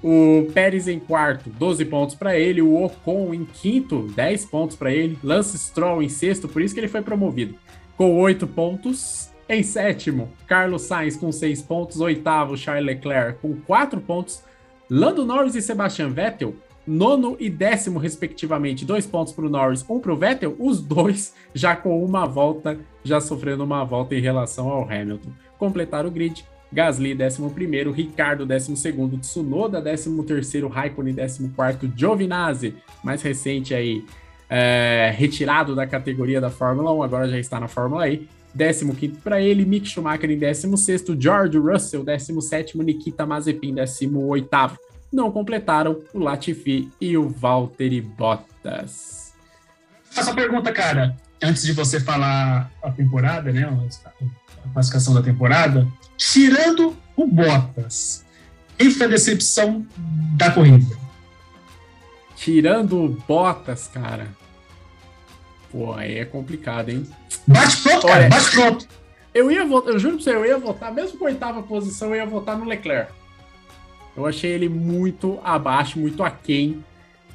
O 0.04 0.48
Pérez 0.52 0.88
em 0.88 1.00
quarto, 1.00 1.50
12 1.50 1.86
pontos 1.86 2.16
para 2.16 2.38
ele. 2.38 2.62
O 2.62 2.84
Ocon 2.84 3.34
em 3.34 3.46
quinto, 3.46 4.08
10 4.16 4.46
pontos 4.46 4.76
para 4.76 4.92
ele. 4.92 5.18
Lance 5.24 5.58
Stroll 5.58 6.02
em 6.02 6.10
sexto, 6.10 6.48
por 6.48 6.62
isso 6.62 6.74
que 6.74 6.80
ele 6.80 6.88
foi 6.88 7.02
promovido, 7.02 7.56
com 7.96 8.20
8 8.20 8.48
pontos. 8.48 9.30
Em 9.48 9.64
sétimo, 9.64 10.32
Carlos 10.48 10.84
Sainz 10.84 11.18
com 11.18 11.32
6 11.32 11.62
pontos. 11.64 12.00
Oitavo, 12.00 12.58
Charles 12.58 12.86
Leclerc 12.86 13.40
com 13.42 13.54
4 13.62 14.02
pontos. 14.02 14.42
Lando 14.90 15.26
Norris 15.26 15.56
e 15.56 15.62
Sebastian 15.62 16.10
Vettel, 16.10 16.56
nono 16.86 17.36
e 17.40 17.50
décimo, 17.50 18.00
respectivamente. 18.00 18.86
Dois 18.86 19.06
pontos 19.06 19.34
para 19.34 19.46
o 19.46 19.50
Norris, 19.50 19.86
um 19.90 20.00
para 20.00 20.14
o 20.14 20.18
Vettel. 20.18 20.56
Os 20.60 20.82
dois 20.82 21.34
já 21.54 21.76
com 21.76 22.04
uma 22.04 22.26
volta, 22.26 22.80
já 23.04 23.20
sofrendo 23.20 23.64
uma 23.64 23.84
volta 23.84 24.16
em 24.16 24.22
relação 24.22 24.70
ao 24.70 24.84
Hamilton. 24.84 25.32
Completar 25.58 26.06
o 26.06 26.12
grid 26.12 26.44
Gasly, 26.72 27.14
11º, 27.14 27.92
Ricardo, 27.92 28.46
12º, 28.48 29.20
Tsunoda, 29.20 29.82
13º, 29.82 30.70
Raikkonen, 30.70 31.14
14º, 31.14 31.92
Giovinazzi, 31.96 32.76
mais 33.04 33.22
recente 33.22 33.74
aí, 33.74 34.06
é, 34.50 35.14
retirado 35.16 35.76
da 35.76 35.86
categoria 35.86 36.40
da 36.40 36.50
Fórmula 36.50 36.94
1, 36.94 37.04
agora 37.04 37.30
já 37.30 37.38
está 37.38 37.60
na 37.60 37.68
Fórmula 37.68 38.08
E, 38.08 38.28
15º 38.58 39.18
para 39.22 39.42
ele, 39.42 39.66
Mick 39.66 39.88
Schumacher 39.88 40.32
em 40.32 40.40
16º, 40.40 41.22
George 41.22 41.58
Russell, 41.58 42.06
17º, 42.06 42.82
Nikita 42.84 43.26
Mazepin, 43.26 43.76
18º. 43.76 44.78
Não 45.12 45.32
completaram 45.32 46.00
o 46.14 46.20
Latifi 46.20 46.90
e 47.00 47.18
o 47.18 47.28
Valtteri 47.28 48.00
Bottas. 48.02 49.34
Faço 50.06 50.32
a 50.32 50.34
pergunta, 50.34 50.72
cara, 50.72 51.18
antes 51.42 51.64
de 51.64 51.74
você 51.74 52.00
falar 52.00 52.72
a 52.82 52.92
temporada, 52.92 53.52
né, 53.52 53.64
a 54.66 54.70
classificação 54.74 55.14
da 55.14 55.22
temporada, 55.22 55.88
tirando 56.18 56.96
o 57.16 57.28
Bottas, 57.28 58.26
quem 58.78 58.90
foi 58.90 59.06
a 59.06 59.10
decepção 59.10 59.86
da 60.36 60.52
corrida? 60.52 60.98
Tirando 62.36 63.04
o 63.04 63.10
Bottas, 63.10 63.88
cara. 63.88 64.28
Pô, 65.72 65.94
aí 65.94 66.18
é 66.18 66.26
complicado, 66.26 66.90
hein? 66.90 67.08
Bate 67.48 67.78
pronto, 67.78 68.08
cara, 68.08 68.28
bate 68.28 68.52
pronto. 68.52 68.88
Eu 69.34 69.50
ia 69.50 69.66
votar, 69.66 69.94
eu 69.94 70.00
juro 70.00 70.16
pra 70.16 70.24
você, 70.24 70.36
eu 70.36 70.46
ia 70.46 70.58
votar, 70.58 70.94
mesmo 70.94 71.18
com 71.18 71.26
a 71.26 71.30
oitava 71.30 71.64
posição, 71.64 72.10
eu 72.10 72.16
ia 72.16 72.26
votar 72.26 72.58
no 72.58 72.66
Leclerc. 72.66 73.12
Eu 74.16 74.26
achei 74.26 74.52
ele 74.52 74.68
muito 74.68 75.40
abaixo, 75.44 76.00
muito 76.00 76.24
aquém 76.24 76.84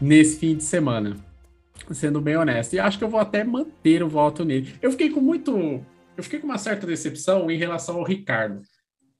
nesse 0.00 0.38
fim 0.38 0.56
de 0.56 0.64
semana. 0.64 1.16
Sendo 1.90 2.20
bem 2.20 2.36
honesto. 2.36 2.74
E 2.74 2.80
acho 2.80 2.98
que 2.98 3.04
eu 3.04 3.08
vou 3.08 3.20
até 3.20 3.44
manter 3.44 4.02
o 4.02 4.08
voto 4.08 4.44
nele. 4.44 4.74
Eu 4.82 4.90
fiquei 4.90 5.10
com 5.10 5.20
muito. 5.20 5.84
Eu 6.16 6.22
fiquei 6.22 6.38
com 6.38 6.46
uma 6.46 6.58
certa 6.58 6.86
decepção 6.86 7.50
em 7.50 7.58
relação 7.58 7.96
ao 7.96 8.04
Ricardo. 8.04 8.62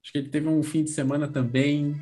Acho 0.03 0.13
que 0.13 0.19
ele 0.19 0.29
teve 0.29 0.49
um 0.49 0.63
fim 0.63 0.83
de 0.85 0.91
semana 0.91 1.29
também. 1.29 1.95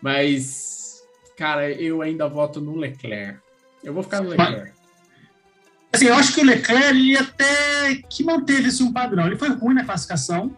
Mas, 0.00 1.02
cara, 1.36 1.70
eu 1.70 2.02
ainda 2.02 2.28
voto 2.28 2.60
no 2.60 2.76
Leclerc. 2.76 3.38
Eu 3.82 3.92
vou 3.92 4.02
ficar 4.02 4.22
no 4.22 4.30
Leclerc. 4.30 4.72
Assim, 5.92 6.06
eu 6.06 6.14
acho 6.14 6.34
que 6.34 6.40
o 6.40 6.44
Leclerc 6.44 6.88
ele 6.88 7.16
até 7.16 7.96
que 8.08 8.24
manteve 8.24 8.68
assim, 8.68 8.84
um 8.84 8.92
padrão. 8.92 9.26
Ele 9.26 9.36
foi 9.36 9.50
ruim 9.50 9.74
na 9.74 9.84
classificação. 9.84 10.56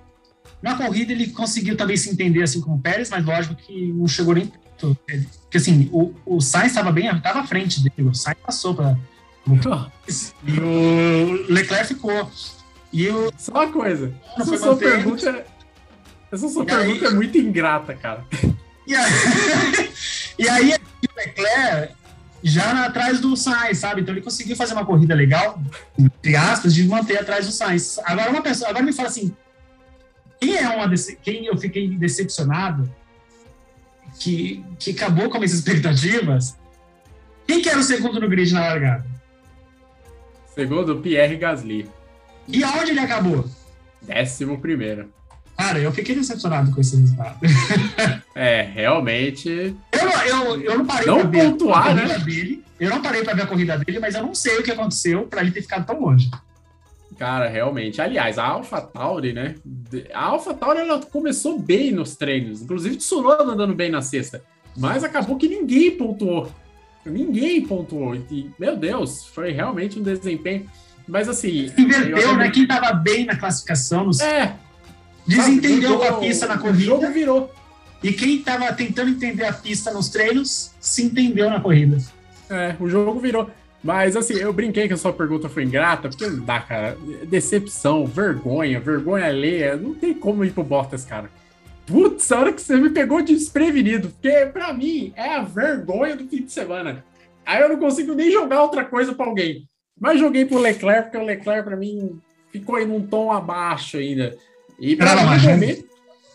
Na 0.65 0.77
corrida 0.77 1.13
ele 1.13 1.27
conseguiu 1.27 1.77
também 1.77 1.95
se 1.95 2.09
entender 2.09 2.43
assim 2.43 2.59
com 2.59 2.75
o 2.75 2.79
Pérez, 2.81 3.11
mas 3.11 3.23
lógico 3.23 3.55
que 3.55 3.93
não 3.93 4.09
chegou 4.09 4.33
nem 4.35 4.47
perto. 4.47 4.97
Porque 5.43 5.59
assim, 5.59 5.91
o, 5.93 6.15
o 6.25 6.41
Sainz 6.41 6.69
estava 6.69 6.91
bem, 6.91 7.07
estava 7.15 7.41
à 7.41 7.47
frente 7.47 7.83
dele. 7.83 8.09
O 8.09 8.15
Sainz 8.15 8.39
passou 8.43 8.75
para 8.75 8.97
e 10.47 10.59
o 10.59 11.53
Leclerc 11.53 11.87
ficou. 11.89 12.31
E 12.91 13.09
o 13.11 13.31
Só 13.37 13.53
uma 13.53 13.71
coisa. 13.71 14.11
Essa 14.39 14.57
sua 14.57 14.69
mantendo. 14.73 14.79
pergunta, 14.91 15.47
essa 16.33 16.49
sua 16.49 16.65
E 16.65 16.71
aí- 16.71 16.77
pergunta 16.79 17.07
é 17.09 17.11
muito 17.11 17.37
ingrata, 17.37 17.95
cara. 17.95 18.25
E 18.87 18.95
aí, 18.95 19.13
e 20.39 20.49
aí 20.49 20.73
o 20.73 21.15
Leclerc 21.15 21.95
já 22.43 22.87
atrás 22.87 23.21
do 23.21 23.37
Sainz, 23.37 23.79
sabe? 23.79 24.01
Então 24.01 24.15
ele 24.15 24.23
conseguiu 24.23 24.57
fazer 24.57 24.73
uma 24.73 24.87
corrida 24.87 25.15
legal, 25.15 25.63
entre 25.99 26.37
aspas, 26.37 26.75
de 26.75 26.89
manter 26.89 27.19
atrás 27.19 27.45
do 27.45 27.53
Sainz. 27.53 27.99
Agora 28.05 28.31
uma 28.31 28.41
pessoa, 28.43 28.71
agora 28.71 28.83
me 28.85 28.93
fala 28.95 29.09
assim, 29.09 29.35
quem 30.41 30.57
é 30.57 30.69
uma 30.69 30.89
quem 31.23 31.47
eu 31.47 31.57
fiquei 31.57 31.89
decepcionado 31.89 32.91
que, 34.19 34.65
que 34.79 34.91
acabou 34.93 35.29
com 35.29 35.35
as 35.37 35.41
minhas 35.41 35.53
expectativas? 35.53 36.57
Quem 37.47 37.61
que 37.61 37.69
era 37.69 37.79
o 37.79 37.83
segundo 37.83 38.21
no 38.21 38.29
grid 38.29 38.53
na 38.53 38.61
largada? 38.61 39.05
Segundo, 40.55 40.97
Pierre 41.01 41.37
Gasly. 41.37 41.89
E 42.49 42.63
aonde 42.63 42.91
ele 42.93 43.01
acabou? 43.01 43.49
Décimo 44.03 44.59
primeiro. 44.61 45.13
Cara, 45.57 45.79
eu 45.79 45.93
fiquei 45.93 46.15
decepcionado 46.15 46.71
com 46.73 46.81
esse 46.81 46.97
resultado. 46.97 47.39
É, 48.37 48.63
realmente. 48.63 49.49
Eu, 49.93 50.05
não- 50.05 50.25
eu, 50.25 50.61
eu 50.63 50.79
não 50.79 50.85
parei 50.85 51.07
Não 51.07 51.21
pra 51.21 51.29
ver 51.31 51.51
pontuar, 51.53 51.87
a 51.87 51.95
corrida 51.95 52.19
né? 52.19 52.25
dele. 52.25 52.65
Eu 52.81 52.91
não 52.91 53.01
parei 53.01 53.23
pra 53.23 53.33
ver 53.33 53.43
a 53.43 53.47
corrida 53.47 53.79
dele, 53.79 54.01
mas 54.01 54.17
eu 54.17 54.23
não 54.25 54.35
sei 54.35 54.59
o 54.59 54.63
que 54.65 54.73
aconteceu 54.73 55.25
pra 55.29 55.41
ele 55.41 55.53
ter 55.53 55.63
ficado 55.63 55.87
tão 55.87 56.01
longe. 56.01 56.29
Cara, 57.19 57.49
realmente. 57.49 58.01
Aliás, 58.01 58.39
a 58.39 58.45
AlphaTauri, 58.45 59.33
né? 59.33 59.55
A 60.13 60.27
AlphaTauri 60.27 60.81
ela 60.81 61.01
começou 61.01 61.59
bem 61.59 61.93
nos 61.93 62.17
treinos. 62.17 62.63
Inclusive, 62.63 62.97
Tsunoda 62.97 63.45
andando 63.45 63.75
bem 63.75 63.91
na 63.91 64.03
sexta. 64.03 64.43
Mas 64.77 65.05
acabou 65.05 65.37
que 65.37 65.49
ninguém 65.49 65.93
pontuou. 65.93 66.51
Ninguém 67.07 67.65
pontuou. 67.67 68.15
E, 68.15 68.51
meu 68.59 68.77
Deus, 68.77 69.27
foi 69.27 69.53
realmente 69.53 69.99
um 69.99 70.03
desempenho. 70.03 70.67
Mas 71.07 71.29
assim. 71.29 71.71
eu 71.77 71.85
Inverteu, 71.85 72.37
né? 72.37 72.51
Quem 72.51 72.67
tava 72.67 72.93
bem 72.93 73.25
na 73.27 73.37
classificação, 73.37 74.05
nos- 74.07 74.21
É. 74.21 74.57
desentendeu 75.27 75.99
com 75.99 76.05
a 76.05 76.13
pista 76.15 76.47
na 76.47 76.55
O 76.55 76.75
jogo 76.75 77.01
corrida. 77.03 77.11
virou. 77.13 77.53
E 78.03 78.13
quem 78.13 78.43
tava 78.43 78.73
tentando 78.73 79.11
entender 79.11 79.45
a 79.45 79.53
pista 79.53 79.91
nos 79.93 80.09
treinos, 80.09 80.73
se 80.81 81.03
entendeu 81.05 81.49
na 81.49 81.61
corrida. 81.61 81.97
É, 82.51 82.75
o 82.79 82.89
jogo 82.89 83.19
virou. 83.21 83.49
Mas 83.85 84.17
assim, 84.17 84.33
eu 84.35 84.51
brinquei 84.51 84.89
que 84.89 84.95
a 84.95 84.97
sua 84.97 85.13
pergunta 85.13 85.47
foi 85.47 85.63
ingrata, 85.63 86.09
porque 86.09 86.27
não 86.27 86.43
dá, 86.43 86.59
cara. 86.59 86.97
Decepção, 87.27 88.07
vergonha, 88.07 88.81
vergonha 88.81 89.27
alheia. 89.27 89.77
Não 89.77 89.93
tem 89.93 90.15
como 90.15 90.43
ir 90.43 90.53
pro 90.53 90.65
Bottas, 90.65 91.05
cara. 91.05 91.31
Putz, 91.87 92.33
a 92.33 92.41
hora 92.41 92.53
que 92.53 92.63
você 92.63 92.77
me 92.77 92.89
pegou 92.89 93.21
desprevenido. 93.21 94.09
Porque 94.09 94.47
pra 94.47 94.73
mim 94.73 95.13
é 95.15 95.35
a 95.35 95.43
vergonha 95.43 96.17
do 96.17 96.27
fim 96.27 96.43
de 96.43 96.51
semana. 96.51 97.05
Aí 97.45 97.61
eu 97.61 97.69
não 97.69 97.77
consigo 97.77 98.15
nem 98.15 98.31
jogar 98.33 98.63
outra 98.63 98.87
coisa 98.87 99.15
pra 99.15 99.27
alguém. 99.27 99.69
Mas 100.01 100.19
joguei 100.19 100.47
pro 100.47 100.59
Leclerc, 100.59 101.11
porque 101.11 101.19
o 101.19 101.27
Leclerc 101.27 101.65
pra 101.65 101.77
mim 101.77 102.19
ficou 102.51 102.79
em 102.79 102.91
um 102.91 103.07
tom 103.07 103.31
abaixo 103.31 103.99
ainda. 103.99 104.35
E 104.81 104.97
pra 104.97 105.15
mim, 105.15 105.23
o 105.23 105.51
momento, 105.51 105.85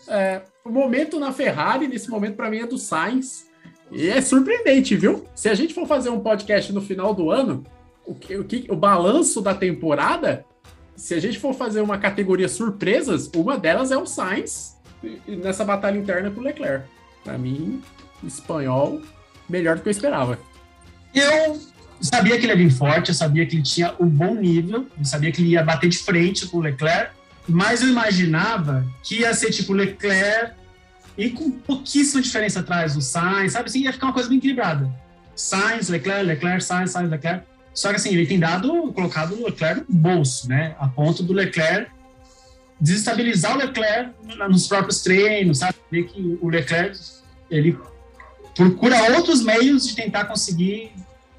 é, 0.08 0.42
o 0.64 0.70
momento 0.70 1.18
na 1.18 1.32
Ferrari, 1.32 1.88
nesse 1.88 2.08
momento, 2.08 2.36
pra 2.36 2.48
mim, 2.48 2.60
é 2.60 2.66
do 2.66 2.78
Sainz. 2.78 3.49
E 3.90 4.08
é 4.08 4.20
surpreendente, 4.20 4.96
viu? 4.96 5.26
Se 5.34 5.48
a 5.48 5.54
gente 5.54 5.74
for 5.74 5.86
fazer 5.86 6.10
um 6.10 6.20
podcast 6.20 6.72
no 6.72 6.80
final 6.80 7.12
do 7.12 7.30
ano, 7.30 7.64
o, 8.06 8.14
que, 8.14 8.36
o, 8.36 8.44
que, 8.44 8.66
o 8.70 8.76
balanço 8.76 9.40
da 9.40 9.54
temporada, 9.54 10.44
se 10.94 11.14
a 11.14 11.20
gente 11.20 11.38
for 11.38 11.54
fazer 11.54 11.80
uma 11.80 11.98
categoria 11.98 12.48
surpresas, 12.48 13.30
uma 13.34 13.58
delas 13.58 13.90
é 13.90 13.96
o 13.96 14.06
Sainz 14.06 14.76
nessa 15.26 15.64
batalha 15.64 15.98
interna 15.98 16.30
com 16.30 16.40
o 16.40 16.44
Leclerc. 16.44 16.84
Pra 17.24 17.36
mim, 17.36 17.82
espanhol, 18.22 19.00
melhor 19.48 19.76
do 19.76 19.82
que 19.82 19.88
eu 19.88 19.92
esperava. 19.92 20.38
Eu 21.14 21.60
sabia 22.00 22.38
que 22.38 22.44
ele 22.44 22.52
ia 22.52 22.58
vir 22.58 22.70
forte, 22.70 23.08
eu 23.08 23.14
sabia 23.14 23.44
que 23.44 23.56
ele 23.56 23.62
tinha 23.62 23.94
um 23.98 24.06
bom 24.06 24.34
nível, 24.34 24.86
eu 24.96 25.04
sabia 25.04 25.32
que 25.32 25.42
ele 25.42 25.50
ia 25.50 25.62
bater 25.62 25.88
de 25.88 25.98
frente 25.98 26.46
com 26.46 26.58
o 26.58 26.60
Leclerc, 26.60 27.12
mas 27.48 27.82
eu 27.82 27.88
imaginava 27.88 28.86
que 29.02 29.20
ia 29.20 29.34
ser 29.34 29.50
tipo 29.50 29.72
Leclerc 29.72 30.54
e 31.16 31.30
com 31.30 31.50
pouquíssima 31.50 32.22
diferença 32.22 32.60
atrás 32.60 32.94
do 32.94 33.02
Sainz, 33.02 33.52
sabe 33.52 33.68
assim, 33.68 33.80
ia 33.80 33.92
ficar 33.92 34.06
uma 34.06 34.12
coisa 34.12 34.28
bem 34.28 34.38
equilibrada. 34.38 34.90
Sainz, 35.34 35.88
Leclerc, 35.88 36.24
Leclerc, 36.24 36.62
Sainz, 36.62 36.90
Sainz, 36.90 37.10
Leclerc. 37.10 37.44
Só 37.72 37.90
que 37.90 37.96
assim, 37.96 38.10
ele 38.10 38.26
tem 38.26 38.38
dado, 38.38 38.92
colocado 38.92 39.34
o 39.34 39.44
Leclerc 39.46 39.84
no 39.88 39.96
bolso, 39.96 40.48
né? 40.48 40.74
A 40.78 40.88
ponto 40.88 41.22
do 41.22 41.32
Leclerc 41.32 41.90
desestabilizar 42.80 43.54
o 43.54 43.58
Leclerc 43.58 44.12
nos 44.48 44.66
próprios 44.66 45.02
treinos, 45.02 45.58
sabe? 45.58 45.74
Ver 45.90 46.04
que 46.04 46.38
o 46.40 46.48
Leclerc, 46.48 46.98
ele 47.50 47.78
procura 48.54 49.16
outros 49.16 49.42
meios 49.42 49.86
de 49.86 49.94
tentar 49.94 50.24
conseguir 50.24 50.92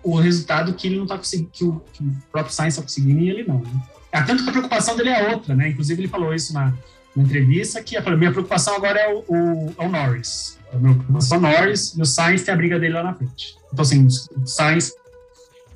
o 0.04 0.16
resultado 0.16 0.74
que 0.74 0.88
ele 0.88 0.96
não 0.96 1.04
está 1.04 1.18
conseguindo, 1.18 1.50
que 1.52 1.64
o, 1.64 1.82
que 1.94 2.04
o 2.04 2.12
próprio 2.32 2.54
Sainz 2.54 2.74
está 2.74 2.84
conseguindo 2.84 3.20
e 3.20 3.30
ele 3.30 3.44
não. 3.44 3.60
Né? 3.60 3.70
É, 4.12 4.22
tanto 4.22 4.44
que 4.44 4.50
a 4.50 4.52
preocupação 4.52 4.96
dele 4.96 5.10
é 5.10 5.30
outra, 5.30 5.56
né? 5.56 5.70
Inclusive 5.70 6.02
ele 6.02 6.08
falou 6.08 6.34
isso 6.34 6.54
na, 6.54 6.74
na 7.16 7.24
entrevista, 7.24 7.84
que 7.84 7.98
a 7.98 8.02
minha 8.16 8.32
preocupação 8.32 8.76
agora 8.76 9.00
é 9.00 9.14
o, 9.14 9.24
o, 9.28 9.76
é 9.78 9.86
o 9.86 9.90
Norris. 9.90 10.58
A 10.74 10.78
minha 10.78 10.94
preocupação 10.94 11.38
é 11.38 11.40
o 11.40 11.42
Norris 11.42 11.94
e 11.96 12.02
o 12.02 12.06
Sainz 12.06 12.44
tem 12.44 12.54
a 12.54 12.58
briga 12.58 12.80
dele 12.80 12.94
lá 12.94 13.04
na 13.04 13.14
frente. 13.14 13.56
Então, 13.72 13.84
assim, 13.84 14.06
o 14.06 14.48
Sainz, 14.48 14.94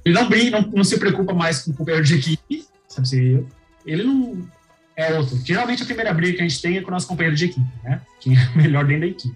ele 0.03 0.15
não 0.15 0.29
briga, 0.29 0.59
não, 0.59 0.69
não 0.69 0.83
se 0.83 0.97
preocupa 0.97 1.33
mais 1.33 1.61
com 1.61 1.71
o 1.71 1.73
companheiro 1.73 2.05
de 2.05 2.15
equipe, 2.15 2.65
sabe? 2.87 3.07
Se 3.07 3.45
ele 3.85 4.03
não 4.03 4.47
é 4.95 5.13
outro. 5.13 5.37
Geralmente 5.43 5.83
a 5.83 5.85
primeira 5.85 6.13
briga 6.13 6.37
que 6.37 6.41
a 6.41 6.47
gente 6.47 6.61
tem 6.61 6.77
é 6.77 6.81
com 6.81 6.87
o 6.87 6.91
nosso 6.91 7.07
companheiro 7.07 7.35
de 7.35 7.45
equipe, 7.45 7.67
né? 7.83 8.01
Quem 8.19 8.37
é 8.37 8.49
melhor 8.55 8.85
dentro 8.85 9.01
da 9.01 9.07
equipe. 9.07 9.35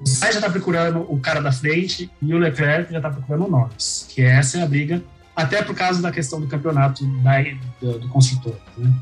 O 0.00 0.06
Sainz 0.06 0.34
já 0.34 0.40
está 0.40 0.50
procurando 0.50 1.00
o 1.10 1.18
cara 1.20 1.40
da 1.40 1.52
frente 1.52 2.10
e 2.20 2.34
o 2.34 2.38
Leclerc 2.38 2.92
já 2.92 2.98
está 2.98 3.10
procurando 3.10 3.46
o 3.46 3.50
Norris, 3.50 4.06
que 4.10 4.22
essa 4.22 4.58
é 4.58 4.62
a 4.62 4.66
briga, 4.66 5.02
até 5.34 5.62
por 5.62 5.74
causa 5.74 6.02
da 6.02 6.12
questão 6.12 6.40
do 6.40 6.46
campeonato 6.46 7.06
da, 7.22 7.42
do, 7.80 7.98
do 8.00 8.08
construtor. 8.08 8.56
Né? 8.76 8.92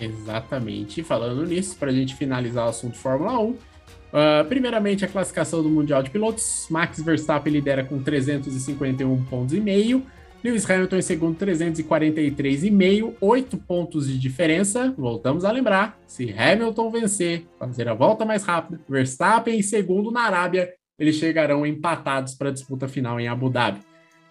Exatamente. 0.00 1.02
Falando 1.02 1.44
nisso, 1.44 1.76
para 1.76 1.90
a 1.90 1.94
gente 1.94 2.14
finalizar 2.16 2.66
o 2.66 2.68
assunto 2.68 2.96
Fórmula 2.96 3.38
1, 3.38 3.56
Uh, 4.12 4.44
primeiramente, 4.46 5.06
a 5.06 5.08
classificação 5.08 5.62
do 5.62 5.70
Mundial 5.70 6.02
de 6.02 6.10
Pilotos. 6.10 6.66
Max 6.68 7.00
Verstappen 7.00 7.50
lidera 7.50 7.82
com 7.82 8.02
351 8.02 9.24
pontos 9.24 9.54
e 9.54 9.60
meio. 9.60 10.04
Lewis 10.44 10.68
Hamilton 10.68 10.96
em 10.96 11.02
segundo, 11.02 11.38
343,5, 11.38 13.14
8 13.20 13.56
pontos 13.56 14.08
de 14.08 14.18
diferença. 14.18 14.92
Voltamos 14.98 15.46
a 15.46 15.50
lembrar: 15.50 15.98
se 16.06 16.30
Hamilton 16.30 16.90
vencer, 16.90 17.46
fazer 17.58 17.88
a 17.88 17.94
volta 17.94 18.24
mais 18.24 18.42
rápida, 18.42 18.80
Verstappen 18.86 19.58
em 19.58 19.62
segundo 19.62 20.10
na 20.10 20.22
Arábia, 20.22 20.68
eles 20.98 21.16
chegarão 21.16 21.64
empatados 21.64 22.34
para 22.34 22.50
a 22.50 22.52
disputa 22.52 22.86
final 22.88 23.18
em 23.18 23.28
Abu 23.28 23.48
Dhabi. 23.48 23.80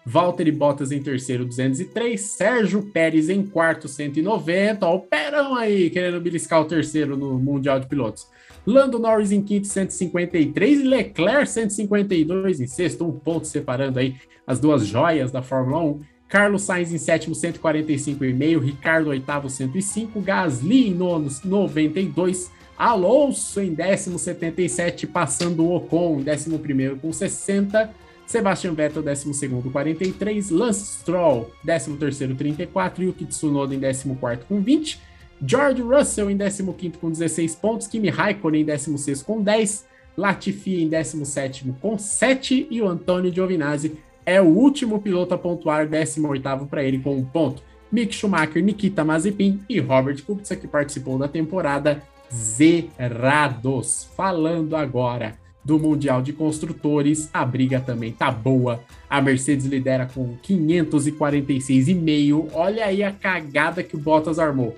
Valtteri 0.04 0.50
Bottas 0.50 0.90
em 0.90 1.00
terceiro, 1.00 1.44
203. 1.44 2.20
Sérgio 2.20 2.82
Pérez 2.82 3.28
em 3.28 3.44
quarto, 3.44 3.88
190. 3.88 4.86
Ó, 4.86 4.96
o 4.96 5.00
Perão 5.00 5.54
aí, 5.54 5.90
querendo 5.90 6.20
beliscar 6.20 6.60
o 6.60 6.64
terceiro 6.64 7.16
no 7.16 7.38
Mundial 7.38 7.78
de 7.78 7.86
Pilotos. 7.86 8.26
Lando 8.66 8.98
Norris 8.98 9.32
em 9.32 9.42
quinto, 9.42 9.66
153. 9.66 10.80
E 10.80 10.82
Leclerc, 10.82 11.48
152 11.48 12.60
em 12.60 12.66
sexto. 12.66 13.06
Um 13.06 13.12
ponto 13.12 13.46
separando 13.46 13.98
aí 13.98 14.16
as 14.46 14.58
duas 14.58 14.86
joias 14.86 15.30
da 15.30 15.42
Fórmula 15.42 15.82
1. 15.82 16.00
Carlos 16.28 16.62
Sainz 16.62 16.92
em 16.92 16.98
sétimo, 16.98 17.34
145,5. 17.34 18.58
Ricardo 18.60 19.10
oitavo, 19.10 19.50
105. 19.50 20.20
Gasly 20.20 20.88
em 20.88 20.94
nono, 20.94 21.28
92. 21.44 22.50
Alonso 22.76 23.60
em 23.60 23.74
décimo, 23.74 24.18
77. 24.18 25.06
Passando 25.06 25.64
o 25.64 25.76
Ocon 25.76 26.20
em 26.20 26.22
décimo 26.22 26.58
primeiro 26.58 26.96
com 26.96 27.12
60. 27.12 28.01
Sebastian 28.32 28.72
Vettel, 28.72 29.02
12 29.02 29.48
43, 29.70 30.50
Lance 30.50 31.00
Stroll, 31.00 31.52
13 31.66 32.34
34, 32.34 33.04
Yuki 33.04 33.26
Tsunoda 33.26 33.74
em 33.74 33.80
14 33.80 34.08
com 34.48 34.58
20, 34.58 34.98
George 35.46 35.82
Russell 35.82 36.30
em 36.30 36.38
15 36.38 36.98
com 36.98 37.10
16 37.10 37.54
pontos, 37.56 37.86
Kimi 37.86 38.08
Raikkonen 38.08 38.62
em 38.62 38.64
16 38.64 39.22
com 39.22 39.42
10, 39.42 39.86
Latifi 40.16 40.82
em 40.82 40.88
17 40.88 41.74
com 41.78 41.98
7 41.98 42.68
e 42.70 42.80
o 42.80 42.88
Antônio 42.88 43.30
Giovinazzi 43.30 43.98
é 44.24 44.40
o 44.40 44.46
último 44.46 45.02
piloto 45.02 45.34
a 45.34 45.38
pontuar, 45.38 45.86
18 45.86 46.66
para 46.70 46.82
ele 46.82 47.00
com 47.00 47.14
um 47.14 47.24
ponto. 47.24 47.62
Mick 47.90 48.14
Schumacher, 48.14 48.64
Nikita 48.64 49.04
Mazepin 49.04 49.60
e 49.68 49.78
Robert 49.78 50.24
Kubica, 50.24 50.56
que 50.56 50.66
participou 50.66 51.18
da 51.18 51.28
temporada, 51.28 52.02
zerados. 52.32 54.08
Falando 54.16 54.74
agora 54.74 55.41
do 55.64 55.78
Mundial 55.78 56.20
de 56.22 56.32
Construtores, 56.32 57.28
a 57.32 57.44
briga 57.44 57.80
também 57.80 58.12
tá 58.12 58.28
boa. 58.30 58.80
A 59.08 59.20
Mercedes 59.20 59.66
lidera 59.66 60.06
com 60.06 60.36
546,5. 60.38 62.50
Olha 62.52 62.86
aí 62.86 63.02
a 63.02 63.12
cagada 63.12 63.82
que 63.82 63.96
o 63.96 63.98
Bottas 63.98 64.38
armou. 64.38 64.76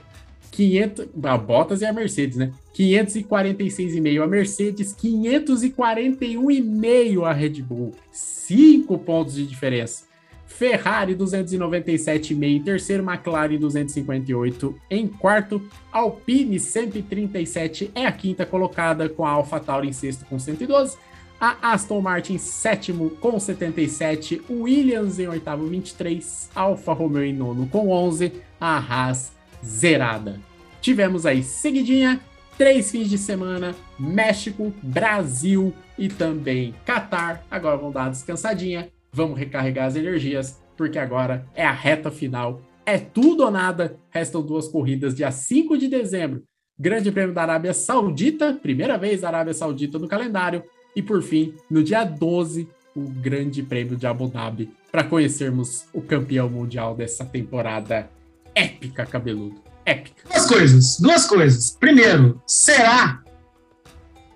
500, 0.51 1.07
a 1.23 1.37
Bottas 1.37 1.81
e 1.81 1.87
a 1.87 1.93
Mercedes, 1.93 2.37
né? 2.37 2.53
546,5 2.75 4.23
a 4.23 4.27
Mercedes, 4.27 4.95
541,5 4.95 7.25
a 7.25 7.33
Red 7.33 7.63
Bull. 7.63 7.93
5 8.13 8.99
pontos 8.99 9.35
de 9.35 9.47
diferença. 9.47 10.13
Ferrari 10.57 11.17
297,5 11.17 12.43
em 12.45 12.63
terceiro, 12.63 13.03
McLaren 13.03 13.59
258 13.59 14.75
em 14.89 15.09
quarto, 15.09 15.61
Alpine 15.91 16.61
137 16.61 17.91
é 17.93 18.07
a 18.07 18.13
quinta 18.13 18.47
colocada, 18.47 19.09
com 19.09 19.27
a 19.27 19.31
AlphaTauri 19.31 19.89
em 19.89 19.93
sexto 19.93 20.25
com 20.27 20.39
112, 20.39 20.97
a 21.41 21.73
Aston 21.73 22.01
Martin 22.01 22.39
sétimo 22.39 23.11
com 23.11 23.39
77, 23.39 24.43
Williams 24.49 25.19
em 25.19 25.27
oitavo 25.27 25.67
23, 25.67 26.51
Alfa 26.55 26.93
Romeo 26.93 27.25
em 27.25 27.33
nono 27.33 27.67
com 27.67 27.91
11, 27.91 28.33
a 28.61 28.79
Haas 28.79 29.33
zerada. 29.65 30.39
Tivemos 30.81 31.27
aí 31.27 31.43
seguidinha 31.43 32.21
três 32.57 32.93
fins 32.93 33.11
de 33.11 33.19
semana, 33.19 33.75
México, 33.99 34.73
Brasil 34.81 35.75
e 35.99 36.09
também 36.09 36.75
Catar. 36.85 37.45
Agora 37.51 37.77
vamos 37.77 37.95
dar 37.95 38.03
uma 38.03 38.11
descansadinha 38.11 38.94
vamos 39.15 39.39
recarregar 39.39 39.87
as 39.87 39.97
energias, 39.97 40.61
porque 40.77 40.99
agora 40.99 41.47
é 41.55 41.65
a 41.65 41.73
reta 41.73 42.11
final. 42.11 42.61
É 42.85 42.99
tudo 42.99 43.45
ou 43.45 43.51
nada. 43.51 43.97
Restam 44.11 44.43
duas 44.43 44.69
corridas, 44.69 45.15
dia 45.15 45.31
5 45.31 45.79
de 45.79 45.89
dezembro. 45.89 46.43
Grande 46.79 47.13
Prêmio 47.13 47.33
da 47.33 47.43
Arábia 47.43 47.73
Saudita, 47.73 48.59
primeira 48.61 48.99
vez 48.99 49.21
da 49.21 49.29
Arábia 49.29 49.55
Saudita 49.55 49.99
no 49.99 50.09
calendário. 50.09 50.65
E 50.95 51.01
por 51.01 51.23
fim, 51.23 51.55
no 51.71 51.83
dia 51.83 52.05
12, 52.05 52.69
o 52.95 53.03
Grande 53.03 53.63
Prêmio 53.63 53.97
de 53.97 54.07
Abu 54.07 54.29
Dhabi, 54.29 54.71
para 54.91 55.05
conhecermos 55.05 55.85
o 55.93 56.03
campeão 56.03 56.49
mundial 56.49 56.95
dessa 56.95 57.25
temporada 57.25 58.11
épica, 58.55 59.07
cabeludo. 59.07 59.63
Épica. 59.87 60.29
Duas 60.29 60.47
coisas, 60.47 61.01
duas 61.01 61.27
coisas. 61.27 61.71
Primeiro, 61.79 62.41
será 62.47 63.23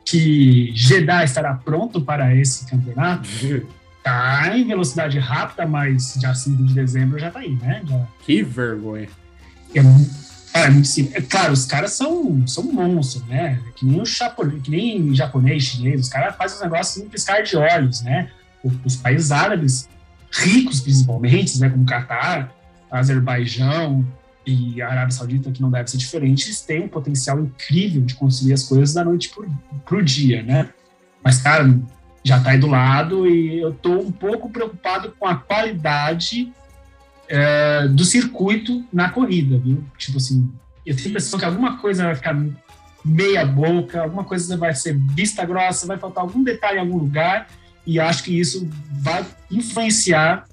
que 0.04 0.70
Jeddah 0.74 1.24
estará 1.24 1.54
pronto 1.54 2.00
para 2.00 2.34
esse 2.34 2.68
campeonato? 2.68 3.28
tá 4.08 4.56
em 4.56 4.66
velocidade 4.66 5.18
rápida, 5.18 5.66
mas 5.66 6.14
dia 6.16 6.34
5 6.34 6.64
de 6.64 6.74
dezembro 6.74 7.18
já 7.18 7.30
tá 7.30 7.40
aí, 7.40 7.54
né? 7.56 7.82
Já... 7.86 8.06
Que 8.24 8.42
vergonha. 8.42 9.08
É, 9.74 9.80
é 10.62 10.70
muito 10.70 10.88
simples. 10.88 11.14
É, 11.14 11.20
claro, 11.20 11.52
os 11.52 11.66
caras 11.66 11.92
são, 11.92 12.46
são 12.46 12.64
monstros, 12.64 13.24
né? 13.26 13.60
Que 13.76 13.84
nem 13.84 14.00
o 14.00 14.06
japonês, 14.06 14.62
que 14.62 14.70
nem 14.70 15.14
japonês, 15.14 15.62
chinês, 15.62 16.00
os 16.00 16.08
caras 16.08 16.36
fazem 16.36 16.56
os 16.56 16.62
negócios 16.62 17.04
em 17.04 17.08
piscar 17.08 17.42
de 17.42 17.56
olhos, 17.56 18.02
né? 18.02 18.30
Os 18.84 18.96
países 18.96 19.30
árabes, 19.30 19.88
ricos 20.32 20.80
principalmente, 20.80 21.60
né? 21.60 21.68
Como 21.68 21.84
Catar, 21.84 22.52
Azerbaijão 22.90 24.06
e 24.46 24.80
a 24.80 24.88
Arábia 24.88 25.10
Saudita, 25.10 25.52
que 25.52 25.60
não 25.60 25.70
deve 25.70 25.90
ser 25.90 25.98
diferente, 25.98 26.46
eles 26.46 26.62
têm 26.62 26.82
um 26.82 26.88
potencial 26.88 27.38
incrível 27.38 28.02
de 28.02 28.14
conseguir 28.14 28.54
as 28.54 28.64
coisas 28.64 28.94
da 28.94 29.04
noite 29.04 29.28
pro, 29.28 29.48
pro 29.84 30.02
dia, 30.02 30.42
né? 30.42 30.70
Mas, 31.22 31.38
cara, 31.38 31.68
já 32.22 32.38
está 32.38 32.50
aí 32.50 32.58
do 32.58 32.66
lado 32.66 33.26
e 33.26 33.60
eu 33.60 33.70
estou 33.70 34.00
um 34.00 34.12
pouco 34.12 34.50
preocupado 34.50 35.14
com 35.18 35.26
a 35.26 35.36
qualidade 35.36 36.52
é, 37.28 37.88
do 37.88 38.04
circuito 38.04 38.84
na 38.92 39.10
corrida, 39.10 39.58
viu? 39.58 39.84
Tipo 39.96 40.18
assim, 40.18 40.50
eu 40.84 40.94
tenho 40.94 41.08
a 41.08 41.10
impressão 41.10 41.38
que 41.38 41.44
alguma 41.44 41.78
coisa 41.78 42.04
vai 42.04 42.14
ficar 42.14 42.36
meia 43.04 43.44
boca, 43.44 44.02
alguma 44.02 44.24
coisa 44.24 44.56
vai 44.56 44.74
ser 44.74 44.96
vista 44.96 45.44
grossa, 45.44 45.86
vai 45.86 45.98
faltar 45.98 46.24
algum 46.24 46.42
detalhe 46.42 46.78
em 46.78 46.80
algum 46.80 46.98
lugar 46.98 47.48
e 47.86 47.98
acho 47.98 48.24
que 48.24 48.38
isso 48.38 48.68
vai 48.90 49.24
influenciar 49.50 50.46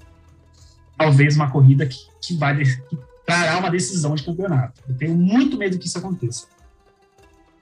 talvez 0.96 1.36
uma 1.36 1.50
corrida 1.50 1.86
que, 1.86 1.98
que 2.22 2.34
vai 2.36 2.56
que 2.56 2.98
trará 3.26 3.58
uma 3.58 3.70
decisão 3.70 4.14
de 4.14 4.22
campeonato. 4.22 4.80
Eu 4.88 4.96
tenho 4.96 5.14
muito 5.14 5.58
medo 5.58 5.78
que 5.78 5.86
isso 5.86 5.98
aconteça. 5.98 6.46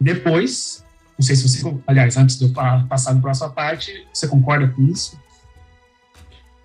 Depois, 0.01 0.84
não 1.19 1.25
sei 1.25 1.37
se 1.37 1.49
você, 1.49 1.77
aliás, 1.87 2.17
antes 2.17 2.39
de 2.39 2.45
eu 2.45 2.53
passar 2.89 3.21
para 3.21 3.31
a 3.31 3.35
sua 3.35 3.49
parte, 3.49 4.07
você 4.13 4.27
concorda 4.27 4.69
com 4.69 4.83
isso? 4.83 5.19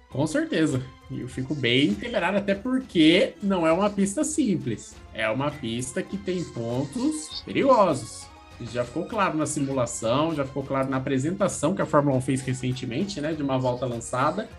Com 0.09 0.25
certeza. 0.25 0.81
E 1.11 1.21
eu 1.21 1.27
fico 1.27 1.53
bem 1.53 1.89
integrado, 1.89 2.37
até 2.37 2.55
porque 2.55 3.35
não 3.41 3.65
é 3.65 3.71
uma 3.71 3.89
pista 3.89 4.23
simples. 4.23 4.95
É 5.13 5.29
uma 5.29 5.51
pista 5.51 6.01
que 6.01 6.17
tem 6.17 6.43
pontos 6.43 7.41
perigosos. 7.45 8.27
Já 8.61 8.83
ficou 8.83 9.05
claro 9.05 9.37
na 9.37 9.45
simulação, 9.45 10.35
já 10.35 10.43
ficou 10.43 10.63
claro 10.63 10.89
na 10.89 10.97
apresentação 10.97 11.73
que 11.73 11.81
a 11.81 11.85
Fórmula 11.85 12.17
1 12.17 12.21
fez 12.21 12.41
recentemente, 12.41 13.21
né? 13.21 13.33
De 13.33 13.41
uma 13.41 13.57
volta 13.57 13.85
lançada 13.85 14.49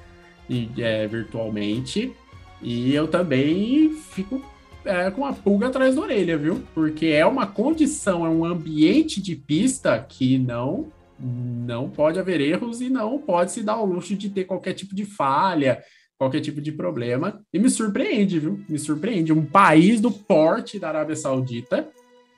e, 0.48 0.70
é, 0.78 1.06
virtualmente. 1.06 2.14
E 2.62 2.94
eu 2.94 3.08
também 3.08 3.92
fico 4.10 4.42
é, 4.84 5.10
com 5.10 5.24
a 5.24 5.32
pulga 5.32 5.68
atrás 5.68 5.94
da 5.94 6.02
orelha, 6.02 6.36
viu? 6.36 6.62
Porque 6.74 7.06
é 7.06 7.24
uma 7.26 7.46
condição, 7.46 8.24
é 8.24 8.28
um 8.28 8.44
ambiente 8.44 9.20
de 9.20 9.36
pista 9.36 9.98
que 9.98 10.38
não 10.38 10.92
não 11.22 11.90
pode 11.90 12.18
haver 12.18 12.40
erros 12.40 12.80
e 12.80 12.88
não 12.88 13.18
pode 13.18 13.52
se 13.52 13.62
dar 13.62 13.74
ao 13.74 13.84
luxo 13.84 14.16
de 14.16 14.30
ter 14.30 14.44
qualquer 14.44 14.72
tipo 14.72 14.94
de 14.94 15.04
falha, 15.04 15.82
qualquer 16.18 16.40
tipo 16.40 16.60
de 16.60 16.72
problema. 16.72 17.42
E 17.52 17.58
me 17.58 17.68
surpreende, 17.68 18.38
viu? 18.38 18.60
Me 18.68 18.78
surpreende. 18.78 19.32
Um 19.32 19.44
país 19.44 20.00
do 20.00 20.10
porte 20.10 20.78
da 20.78 20.88
Arábia 20.88 21.16
Saudita, 21.16 21.88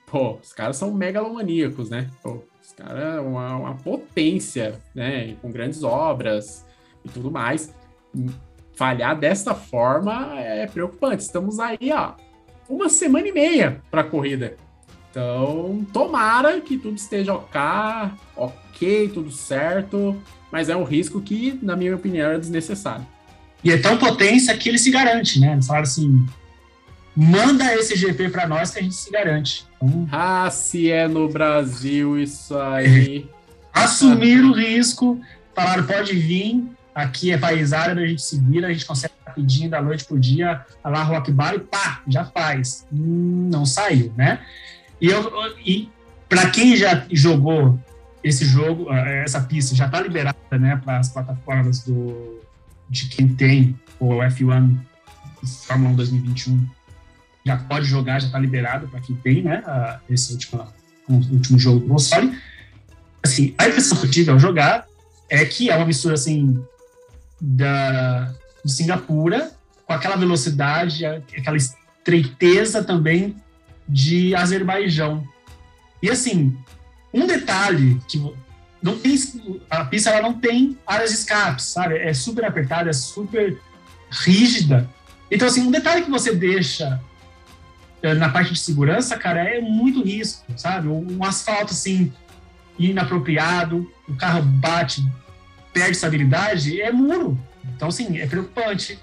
pô, 0.05 0.33
os 0.33 0.51
caras 0.51 0.77
são 0.77 0.93
megalomaníacos, 0.93 1.89
né? 1.89 2.09
Pô, 2.21 2.43
os 2.61 2.71
caras 2.73 3.21
uma, 3.21 3.55
uma 3.55 3.75
potência, 3.75 4.81
né? 4.93 5.35
Com 5.41 5.49
grandes 5.49 5.83
obras 5.83 6.65
e 7.05 7.09
tudo 7.09 7.31
mais. 7.31 7.73
Falhar 8.73 9.17
desta 9.17 9.53
forma 9.53 10.39
é 10.39 10.67
preocupante. 10.67 11.23
Estamos 11.23 11.59
aí, 11.59 11.91
ó, 11.93 12.15
uma 12.75 12.89
semana 12.89 13.27
e 13.27 13.31
meia 13.31 13.81
para 13.91 14.01
a 14.01 14.03
corrida. 14.03 14.55
Então, 15.09 15.85
tomara 15.93 16.59
que 16.59 16.77
tudo 16.77 16.97
esteja 16.97 17.33
ok, 17.33 17.61
ok, 18.35 19.11
tudo 19.13 19.31
certo, 19.31 20.19
mas 20.51 20.69
é 20.69 20.75
um 20.75 20.83
risco 20.83 21.21
que, 21.21 21.59
na 21.61 21.75
minha 21.75 21.95
opinião, 21.95 22.31
é 22.31 22.39
desnecessário. 22.39 23.05
E 23.63 23.71
é 23.71 23.77
tão 23.77 23.97
potência 23.97 24.57
que 24.57 24.67
ele 24.67 24.77
se 24.77 24.89
garante, 24.89 25.39
né? 25.39 25.53
Eles 25.53 25.67
falaram 25.67 25.83
assim: 25.83 26.25
manda 27.15 27.73
esse 27.75 27.95
GP 27.95 28.29
para 28.29 28.47
nós 28.47 28.71
que 28.71 28.79
a 28.79 28.81
gente 28.81 28.95
se 28.95 29.11
garante. 29.11 29.65
Então, 29.81 30.07
ah, 30.11 30.49
se 30.49 30.91
é 30.91 31.07
no 31.07 31.29
Brasil 31.29 32.19
isso 32.19 32.57
aí. 32.57 33.27
Assumir 33.71 34.43
o 34.43 34.51
risco, 34.51 35.19
falaram: 35.55 35.85
pode 35.85 36.13
vir, 36.13 36.63
aqui 36.93 37.31
é 37.31 37.37
país 37.37 37.73
árabe, 37.73 38.03
a 38.03 38.07
gente 38.07 38.21
se 38.21 38.39
vira, 38.39 38.67
a 38.67 38.73
gente 38.73 38.85
consegue 38.85 39.13
rapidinho 39.25 39.69
da 39.69 39.81
noite 39.81 40.05
pro 40.05 40.19
dia, 40.19 40.65
lá 40.83 41.03
Rock 41.03 41.31
Bar 41.31 41.55
e 41.55 41.59
pá, 41.59 42.01
já 42.07 42.25
faz. 42.25 42.85
Hum, 42.91 43.49
não 43.51 43.65
saiu, 43.65 44.13
né? 44.15 44.39
E, 45.01 45.07
eu, 45.07 45.31
e 45.65 45.89
para 46.29 46.49
quem 46.49 46.75
já 46.75 47.05
jogou 47.11 47.79
esse 48.23 48.45
jogo, 48.45 48.89
ah, 48.89 49.09
essa 49.09 49.41
pista 49.41 49.75
já 49.75 49.85
está 49.85 49.99
liberada, 49.99 50.37
né, 50.51 50.79
para 50.83 50.99
as 50.99 51.09
plataformas 51.09 51.83
do, 51.83 52.39
de 52.89 53.09
quem 53.09 53.27
tem 53.27 53.77
o 53.99 54.15
F1 54.15 54.77
Fórmula 55.65 55.91
1 55.91 55.95
2021, 55.95 56.65
já 57.45 57.57
pode 57.57 57.85
jogar, 57.85 58.19
já 58.19 58.27
está 58.27 58.39
liberado 58.39 58.87
para 58.87 59.01
quem 59.01 59.15
tem, 59.17 59.43
né, 59.43 59.61
esse 60.09 60.31
último, 60.31 60.73
último 61.09 61.59
jogo 61.59 61.79
do 61.81 61.87
console. 61.87 62.37
Assim, 63.21 63.53
a 63.57 63.67
impressão 63.67 63.97
que 63.97 64.05
eu 64.05 64.11
tive 64.11 64.31
ao 64.31 64.39
jogar 64.39 64.85
é 65.29 65.43
que 65.43 65.69
é 65.69 65.75
uma 65.75 65.85
mistura, 65.85 66.13
assim, 66.13 66.63
da, 67.45 68.33
de 68.63 68.71
Singapura, 68.71 69.51
com 69.85 69.91
aquela 69.91 70.15
velocidade, 70.15 71.05
aquela 71.05 71.57
estreiteza 71.57 72.81
também 72.81 73.35
de 73.87 74.33
Azerbaijão. 74.33 75.27
E 76.01 76.09
assim, 76.09 76.57
um 77.13 77.27
detalhe 77.27 77.99
que 78.07 78.17
não 78.81 78.97
tem 78.97 79.17
a 79.69 79.85
pista 79.85 80.09
ela 80.09 80.21
não 80.21 80.39
tem 80.39 80.77
áreas 80.87 81.09
de 81.09 81.17
escape, 81.17 81.61
sabe? 81.61 81.97
É 81.97 82.13
super 82.13 82.45
apertada, 82.45 82.89
é 82.89 82.93
super 82.93 83.59
rígida. 84.09 84.89
Então 85.29 85.47
assim, 85.47 85.61
um 85.61 85.71
detalhe 85.71 86.03
que 86.03 86.11
você 86.11 86.33
deixa 86.33 87.01
eh, 88.01 88.13
na 88.13 88.29
parte 88.29 88.53
de 88.53 88.59
segurança, 88.59 89.17
cara, 89.17 89.43
é 89.43 89.59
muito 89.59 90.01
risco, 90.01 90.45
sabe? 90.55 90.87
Um 90.87 91.23
asfalto 91.23 91.73
assim 91.73 92.13
inapropriado, 92.79 93.91
o 94.07 94.15
carro 94.15 94.41
bate, 94.41 95.05
perde 95.73 95.91
estabilidade, 95.91 96.81
é 96.81 96.91
muro. 96.91 97.37
Então 97.75 97.87
assim, 97.89 98.19
é 98.19 98.27
preocupante. 98.27 98.99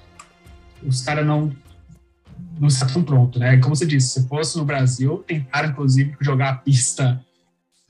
Os 0.83 1.03
caras 1.03 1.27
não 1.27 1.55
não 2.59 2.69
estão 2.69 3.03
prontos, 3.03 3.41
né? 3.41 3.57
Como 3.57 3.75
você 3.75 3.87
disse, 3.87 4.21
se 4.21 4.29
fosse 4.29 4.59
no 4.59 4.65
Brasil, 4.67 5.25
tentaram 5.27 5.71
inclusive 5.71 6.15
jogar 6.21 6.51
a 6.51 6.57
pista 6.57 7.25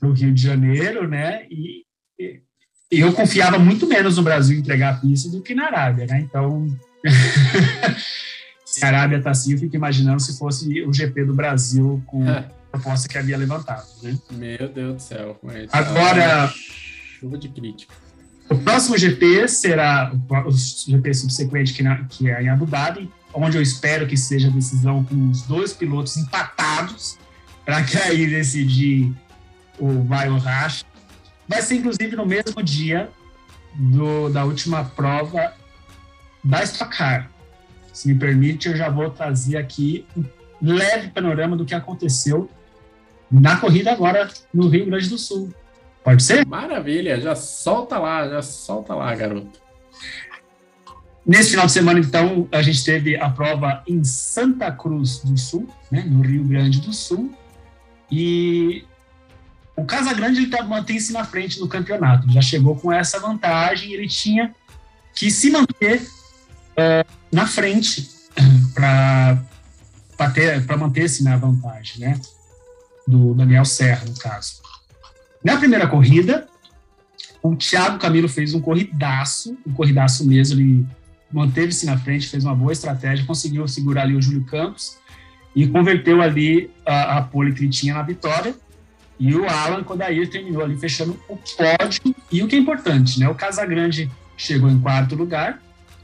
no 0.01 0.13
Rio 0.13 0.33
de 0.33 0.41
Janeiro, 0.41 1.07
né? 1.07 1.45
E, 1.49 1.83
e, 2.17 2.41
eu 2.89 3.11
confiava 3.13 3.59
muito 3.59 3.85
menos 3.85 4.17
no 4.17 4.23
Brasil 4.23 4.57
entregar 4.57 4.95
a 4.95 4.97
pista 4.97 5.29
do 5.29 5.41
que 5.41 5.53
na 5.53 5.65
Arábia, 5.65 6.05
né? 6.07 6.21
Então, 6.21 6.67
se 8.65 8.83
a 8.83 8.87
Arábia 8.87 9.17
está 9.17 9.31
assim, 9.31 9.53
eu 9.53 9.59
fico 9.59 9.75
imaginando 9.75 10.21
se 10.21 10.37
fosse 10.37 10.81
o 10.83 10.93
GP 10.93 11.25
do 11.25 11.33
Brasil 11.33 12.01
com 12.07 12.27
a 12.29 12.43
proposta 12.71 13.09
que 13.09 13.17
havia 13.17 13.37
levantado, 13.37 13.87
né? 14.01 14.17
Meu 14.31 14.69
Deus 14.69 14.95
do 14.95 15.01
céu. 15.01 15.39
Agora, 15.71 16.51
chuva 17.19 17.37
de 17.37 17.49
crítica. 17.49 17.93
O 18.51 18.57
próximo 18.57 18.97
GP 18.97 19.47
será 19.47 20.11
o 20.13 20.51
GP 20.51 21.13
subsequente 21.13 21.73
que, 21.73 21.81
na, 21.81 22.03
que 22.03 22.29
é 22.29 22.43
em 22.43 22.49
Abu 22.49 22.65
Dhabi, 22.65 23.09
onde 23.33 23.55
eu 23.55 23.61
espero 23.61 24.05
que 24.05 24.17
seja 24.17 24.49
a 24.49 24.51
decisão 24.51 25.05
com 25.05 25.29
os 25.29 25.43
dois 25.43 25.71
pilotos 25.71 26.17
empatados 26.17 27.17
para 27.65 27.81
que 27.81 27.97
aí 27.97 28.27
decidir 28.27 29.09
o 29.79 30.03
vai 30.03 30.29
ou 30.29 30.37
racha. 30.37 30.83
Vai 31.47 31.61
ser, 31.61 31.75
inclusive, 31.75 32.13
no 32.17 32.25
mesmo 32.25 32.61
dia 32.61 33.09
do, 33.73 34.27
da 34.27 34.43
última 34.43 34.83
prova 34.83 35.53
da 36.43 36.61
Stock. 36.63 37.23
Se 37.93 38.09
me 38.09 38.15
permite, 38.19 38.67
eu 38.67 38.75
já 38.75 38.89
vou 38.89 39.09
trazer 39.09 39.55
aqui 39.55 40.05
um 40.17 40.25
leve 40.61 41.07
panorama 41.11 41.55
do 41.55 41.63
que 41.63 41.73
aconteceu 41.73 42.49
na 43.31 43.55
corrida 43.55 43.93
agora 43.93 44.29
no 44.53 44.67
Rio 44.67 44.87
Grande 44.87 45.07
do 45.07 45.17
Sul. 45.17 45.53
Pode 46.03 46.23
ser? 46.23 46.45
Maravilha, 46.45 47.19
já 47.19 47.35
solta 47.35 47.97
lá, 47.99 48.27
já 48.27 48.41
solta 48.41 48.95
lá, 48.95 49.13
garoto. 49.13 49.61
Nesse 51.25 51.51
final 51.51 51.67
de 51.67 51.71
semana, 51.71 51.99
então, 51.99 52.47
a 52.51 52.61
gente 52.63 52.83
teve 52.83 53.15
a 53.15 53.29
prova 53.29 53.83
em 53.87 54.03
Santa 54.03 54.71
Cruz 54.71 55.19
do 55.19 55.37
Sul, 55.37 55.69
né, 55.91 56.03
no 56.07 56.21
Rio 56.21 56.43
Grande 56.43 56.81
do 56.81 56.91
Sul, 56.91 57.31
e 58.11 58.83
o 59.75 59.85
Casagrande 59.85 60.47
tá, 60.47 60.63
mantém-se 60.63 61.13
na 61.13 61.23
frente 61.23 61.59
do 61.59 61.67
campeonato, 61.67 62.29
já 62.31 62.41
chegou 62.41 62.75
com 62.75 62.91
essa 62.91 63.19
vantagem, 63.19 63.93
ele 63.93 64.07
tinha 64.07 64.53
que 65.15 65.29
se 65.29 65.51
manter 65.51 66.05
é, 66.75 67.05
na 67.31 67.45
frente 67.45 68.09
para 68.73 69.37
manter-se 70.77 71.23
na 71.23 71.37
vantagem, 71.37 71.99
né, 71.99 72.19
do 73.07 73.35
Daniel 73.35 73.65
Serra, 73.65 74.05
no 74.05 74.17
caso. 74.17 74.60
Na 75.43 75.57
primeira 75.57 75.87
corrida, 75.87 76.47
o 77.41 77.55
Thiago 77.55 77.97
Camilo 77.97 78.29
fez 78.29 78.53
um 78.53 78.61
corridaço, 78.61 79.57
um 79.65 79.73
corridaço 79.73 80.25
mesmo, 80.27 80.59
ele 80.59 80.85
manteve-se 81.31 81.85
na 81.85 81.97
frente, 81.97 82.27
fez 82.27 82.43
uma 82.43 82.55
boa 82.55 82.71
estratégia, 82.71 83.25
conseguiu 83.25 83.67
segurar 83.67 84.03
ali 84.03 84.15
o 84.15 84.21
Júlio 84.21 84.43
Campos 84.45 84.97
e 85.55 85.67
converteu 85.67 86.21
ali 86.21 86.69
a, 86.85 87.17
a 87.17 87.21
pole 87.21 87.53
que 87.53 87.61
ele 87.61 87.69
tinha 87.69 87.93
na 87.93 88.03
vitória. 88.03 88.53
E 89.19 89.35
o 89.35 89.47
Alan 89.47 89.83
Kodair 89.83 90.29
terminou 90.29 90.63
ali 90.63 90.75
fechando 90.77 91.19
o 91.27 91.37
pódio. 91.37 92.15
E 92.31 92.41
o 92.41 92.47
que 92.47 92.55
é 92.55 92.59
importante, 92.59 93.19
né? 93.19 93.29
O 93.29 93.35
Casagrande 93.35 94.09
chegou 94.35 94.69
em 94.69 94.79
quarto 94.79 95.15
lugar 95.15 95.61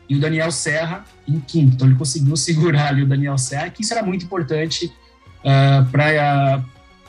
e 0.08 0.16
o 0.16 0.20
Daniel 0.20 0.52
Serra 0.52 1.04
em 1.28 1.40
quinto. 1.40 1.76
Então 1.76 1.88
ele 1.88 1.98
conseguiu 1.98 2.36
segurar 2.38 2.90
ali 2.90 3.04
o 3.04 3.08
Daniel 3.08 3.38
Serra, 3.38 3.70
que 3.70 3.82
isso 3.82 3.94
era 3.94 4.04
muito 4.04 4.26
importante 4.26 4.92
uh, 5.40 5.86
para 5.92 6.64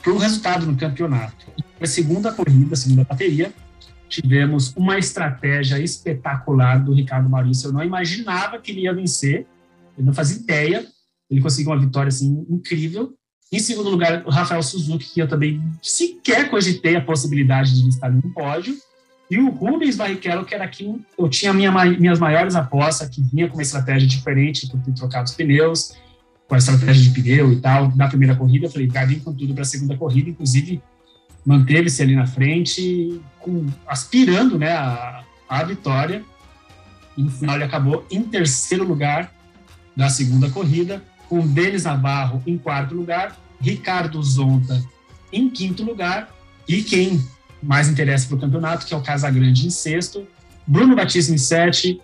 uh, 0.06 0.10
o 0.10 0.16
resultado 0.16 0.66
no 0.66 0.76
campeonato. 0.76 1.46
A 1.80 1.86
segunda 1.86 2.32
corrida, 2.32 2.74
a 2.74 2.76
segunda 2.76 3.04
bateria, 3.04 3.52
tivemos 4.08 4.74
uma 4.76 4.98
estratégia 4.98 5.78
espetacular 5.78 6.82
do 6.82 6.92
Ricardo 6.92 7.28
Maurício. 7.28 7.68
Eu 7.68 7.72
não 7.72 7.84
imaginava 7.84 8.58
que 8.58 8.72
ele 8.72 8.82
ia 8.82 8.94
vencer, 8.94 9.46
eu 9.96 10.04
não 10.04 10.12
fazia 10.12 10.40
ideia. 10.40 10.86
Ele 11.30 11.40
conseguiu 11.40 11.72
uma 11.72 11.80
vitória 11.80 12.08
assim 12.08 12.46
incrível. 12.48 13.14
Em 13.52 13.58
segundo 13.58 13.90
lugar, 13.90 14.24
o 14.26 14.30
Rafael 14.30 14.62
Suzuki, 14.62 15.12
que 15.12 15.20
eu 15.20 15.28
também 15.28 15.62
sequer 15.82 16.50
cogitei 16.50 16.96
a 16.96 17.00
possibilidade 17.00 17.80
de 17.80 17.88
estar 17.88 18.10
no 18.10 18.22
pódio. 18.32 18.76
E 19.30 19.38
o 19.38 19.50
Rubens 19.50 19.96
Barrichello, 19.96 20.44
que 20.44 20.54
era 20.54 20.66
quem 20.66 21.04
eu 21.18 21.28
tinha 21.28 21.52
minha, 21.52 21.70
minhas 21.98 22.18
maiores 22.18 22.54
apostas, 22.54 23.08
que 23.08 23.22
vinha 23.22 23.46
com 23.46 23.54
uma 23.54 23.62
estratégia 23.62 24.08
diferente 24.08 24.66
por 24.68 24.80
ter 24.80 24.92
trocado 24.92 25.28
os 25.28 25.34
pneus, 25.34 25.94
com 26.46 26.54
a 26.54 26.58
estratégia 26.58 27.02
de 27.02 27.10
pneu 27.10 27.52
e 27.52 27.60
tal, 27.60 27.94
na 27.94 28.08
primeira 28.08 28.34
corrida. 28.34 28.66
Eu 28.66 28.70
falei, 28.70 28.86
vai 28.86 29.06
vir 29.06 29.20
com 29.20 29.34
tudo 29.34 29.52
para 29.52 29.62
a 29.62 29.66
segunda 29.66 29.96
corrida. 29.96 30.30
Inclusive, 30.30 30.82
manteve-se 31.48 32.02
ali 32.02 32.14
na 32.14 32.26
frente, 32.26 33.22
com, 33.38 33.66
aspirando 33.86 34.58
né, 34.58 34.70
a, 34.70 35.24
a 35.48 35.64
vitória. 35.64 36.22
E 37.16 37.22
no 37.22 37.30
final 37.30 37.54
ele 37.54 37.64
acabou 37.64 38.06
em 38.10 38.22
terceiro 38.22 38.84
lugar 38.84 39.32
da 39.96 40.10
segunda 40.10 40.50
corrida, 40.50 41.02
com 41.26 41.46
Denis 41.46 41.84
Navarro 41.84 42.42
em 42.46 42.58
quarto 42.58 42.94
lugar, 42.94 43.34
Ricardo 43.58 44.22
Zonta 44.22 44.84
em 45.32 45.48
quinto 45.48 45.82
lugar, 45.82 46.34
e 46.68 46.82
quem 46.82 47.26
mais 47.62 47.88
interessa 47.88 48.26
para 48.28 48.36
o 48.36 48.40
campeonato, 48.40 48.86
que 48.86 48.92
é 48.92 48.96
o 48.96 49.02
Casagrande 49.02 49.66
em 49.66 49.70
sexto, 49.70 50.26
Bruno 50.66 50.94
Batista 50.94 51.32
em 51.32 51.38
sete, 51.38 51.98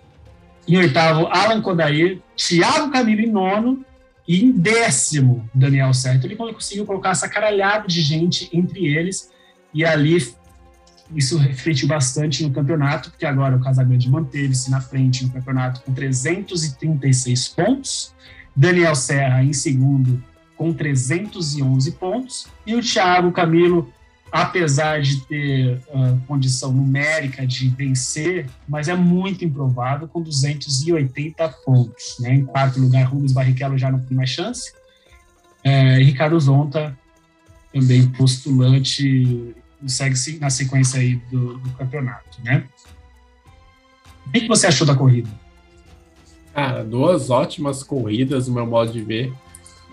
em 0.67 0.79
oitavo, 0.79 1.27
Alan 1.27 1.61
Kodair, 1.61 2.19
Thiago 2.35 2.91
Camilo 2.91 3.21
em 3.21 3.31
nono, 3.31 3.85
e 4.27 4.43
em 4.43 4.51
décimo, 4.51 5.49
Daniel 5.55 5.93
Certo. 5.93 6.27
Ele 6.27 6.35
conseguiu 6.35 6.87
colocar 6.87 7.11
essa 7.11 7.29
caralhada 7.29 7.87
de 7.87 8.01
gente 8.01 8.49
entre 8.53 8.87
eles, 8.87 9.31
e 9.75 9.85
ali 9.85 10.17
isso 11.15 11.37
refletiu 11.37 11.87
bastante 11.87 12.43
no 12.43 12.51
campeonato, 12.51 13.11
porque 13.11 13.27
agora 13.27 13.57
o 13.57 13.61
Casagrande 13.61 14.09
manteve-se 14.09 14.71
na 14.71 14.81
frente 14.81 15.25
no 15.25 15.31
campeonato 15.31 15.83
com 15.83 15.93
336 15.93 17.49
pontos, 17.49 18.15
Daniel 18.57 18.95
Serra 18.95 19.43
em 19.43 19.53
segundo 19.53 20.23
com 20.57 20.73
311 20.73 21.93
pontos, 21.93 22.47
e 22.67 22.75
o 22.75 22.81
Thiago 22.81 23.33
Camilo, 23.33 23.93
apesar 24.31 25.03
de 25.03 25.21
ter 25.27 25.81
uh, 25.89 26.19
condição 26.27 26.73
numérica 26.73 27.47
de 27.47 27.69
vencer, 27.69 28.47
mas 28.67 28.89
é 28.89 28.95
muito 28.95 29.45
improvável, 29.45 30.09
com 30.09 30.23
280 30.23 31.49
pontos. 31.65 32.17
Né? 32.21 32.35
Em 32.35 32.45
quarto 32.45 32.81
lugar, 32.81 33.05
Rubens 33.05 33.33
Barrichello 33.33 33.77
já 33.77 33.91
não 33.91 33.99
tem 33.99 34.17
mais 34.17 34.31
chance, 34.31 34.73
é, 35.63 35.97
Ricardo 35.97 36.39
Zonta 36.39 36.97
também 37.73 38.07
postulante 38.09 39.55
segue 39.89 40.39
na 40.39 40.51
sequência 40.51 41.01
aí 41.01 41.17
do, 41.31 41.59
do 41.59 41.71
campeonato, 41.71 42.39
né? 42.43 42.65
O 44.27 44.31
que 44.31 44.49
você 44.49 44.67
achou 44.67 44.87
da 44.87 44.95
corrida? 44.95 45.29
Cara, 46.55 46.85
duas 46.85 47.31
ótimas 47.31 47.83
corridas, 47.83 48.49
no 48.49 48.55
meu 48.55 48.67
modo 48.67 48.93
de 48.93 49.03
ver. 49.03 49.33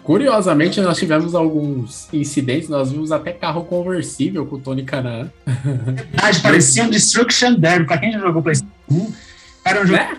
Curiosamente, 0.04 0.82
nós 0.82 0.98
tivemos 0.98 1.36
alguns 1.36 2.12
incidentes, 2.14 2.70
nós 2.70 2.92
vimos 2.92 3.12
até 3.12 3.32
carro 3.32 3.64
conversível 3.66 4.46
com 4.46 4.56
o 4.56 4.60
Tony 4.60 4.84
Canaan. 4.84 5.32
Verdade, 5.46 6.40
parecia 6.42 6.84
um 6.84 6.90
Destruction 6.90 7.54
Derby. 7.56 7.86
Pra 7.86 7.98
quem 7.98 8.12
já 8.12 8.20
jogou 8.20 8.42
PlayStation 8.42 8.72
1, 8.90 9.14
era 9.66 9.82
um 9.82 9.86
jogo. 9.86 10.00
Né? 10.00 10.18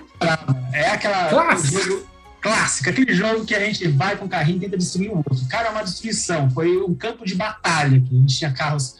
É 0.73 0.91
aquela. 0.91 1.29
Clássico. 1.29 1.83
Jogo 1.83 2.13
clássico, 2.43 2.91
aquele 2.91 3.15
jogo 3.15 3.45
que 3.45 3.55
a 3.55 3.61
gente 3.61 3.87
vai 3.87 4.17
com 4.17 4.25
o 4.25 4.29
carrinho 4.29 4.57
e 4.57 4.61
tenta 4.61 4.77
destruir 4.77 5.11
o 5.11 5.19
outro. 5.19 5.37
Cara, 5.49 5.69
é 5.69 5.71
uma 5.71 5.85
destruição. 5.85 6.51
Foi 6.51 6.77
um 6.77 6.93
campo 6.93 7.25
de 7.25 7.37
batalha 7.37 8.01
que 8.01 8.15
a 8.15 8.19
gente 8.19 8.37
tinha 8.37 8.53
carros 8.53 8.99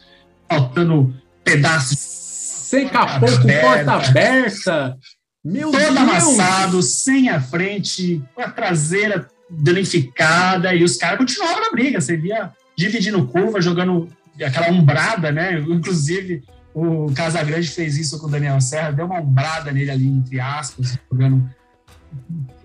faltando 0.53 1.13
pedaços. 1.43 1.97
Sem 1.99 2.87
capô, 2.87 3.25
com 3.25 3.47
porta 3.61 3.93
aberta. 3.93 4.97
Meu 5.43 5.71
todo 5.71 5.81
Deus. 5.81 5.97
amassado, 5.97 6.81
sem 6.81 7.29
a 7.29 7.41
frente, 7.41 8.23
com 8.33 8.41
a 8.41 8.49
traseira 8.49 9.27
danificada, 9.49 10.73
e 10.73 10.83
os 10.83 10.97
caras 10.97 11.17
continuavam 11.17 11.61
na 11.61 11.71
briga. 11.71 11.99
Você 11.99 12.15
via 12.15 12.51
dividindo 12.77 13.27
curva, 13.27 13.61
jogando 13.61 14.09
aquela 14.43 14.69
umbrada, 14.71 15.31
né? 15.31 15.59
Inclusive, 15.59 16.43
o 16.73 17.11
Casagrande 17.13 17.67
fez 17.67 17.97
isso 17.97 18.17
com 18.19 18.27
o 18.27 18.31
Daniel 18.31 18.59
Serra, 18.61 18.91
deu 18.91 19.05
uma 19.05 19.19
umbrada 19.19 19.71
nele 19.71 19.91
ali, 19.91 20.07
entre 20.07 20.39
aspas, 20.39 20.97
jogando 21.11 21.47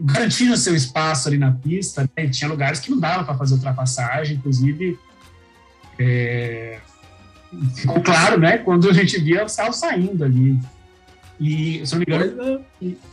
garantindo 0.01 0.57
seu 0.57 0.75
espaço 0.75 1.29
ali 1.29 1.39
na 1.39 1.53
pista. 1.53 2.09
Né? 2.17 2.29
Tinha 2.29 2.49
lugares 2.49 2.81
que 2.81 2.91
não 2.91 2.99
dava 2.99 3.25
para 3.25 3.37
fazer 3.37 3.55
ultrapassagem, 3.55 4.37
inclusive 4.37 4.99
é, 5.99 6.79
ficou 7.75 8.01
claro, 8.03 8.41
né, 8.41 8.59
quando 8.59 8.89
a 8.89 8.93
gente 8.93 9.19
via 9.21 9.45
o 9.45 9.55
carros 9.55 9.77
saindo 9.77 10.25
ali. 10.25 10.59
E, 11.41 11.87
se 11.87 11.93
não 11.93 12.01
me 12.01 12.07
engano, 12.07 12.65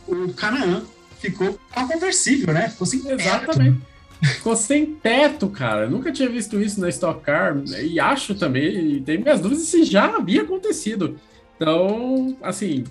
o 0.08 0.32
Canaã 0.32 0.82
ficou 1.20 1.58
carro 1.72 1.88
conversível, 1.88 2.52
né? 2.52 2.68
Ficou 2.68 2.86
sem 2.86 3.00
Exatamente. 3.08 3.78
Teto. 3.78 3.96
Ficou 4.34 4.56
sem 4.56 4.86
teto, 4.86 5.48
cara. 5.48 5.84
Eu 5.84 5.90
nunca 5.90 6.10
tinha 6.10 6.28
visto 6.28 6.60
isso 6.60 6.80
na 6.80 6.88
Stock 6.88 7.20
Car. 7.20 7.56
E 7.82 8.00
acho 8.00 8.34
também, 8.34 8.96
e 8.96 9.00
tenho 9.00 9.20
minhas 9.20 9.40
dúvidas 9.40 9.64
se 9.64 9.84
já 9.84 10.06
havia 10.16 10.42
acontecido. 10.42 11.16
Então, 11.56 12.36
assim, 12.42 12.84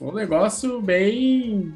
um 0.00 0.12
negócio 0.12 0.80
bem. 0.80 1.72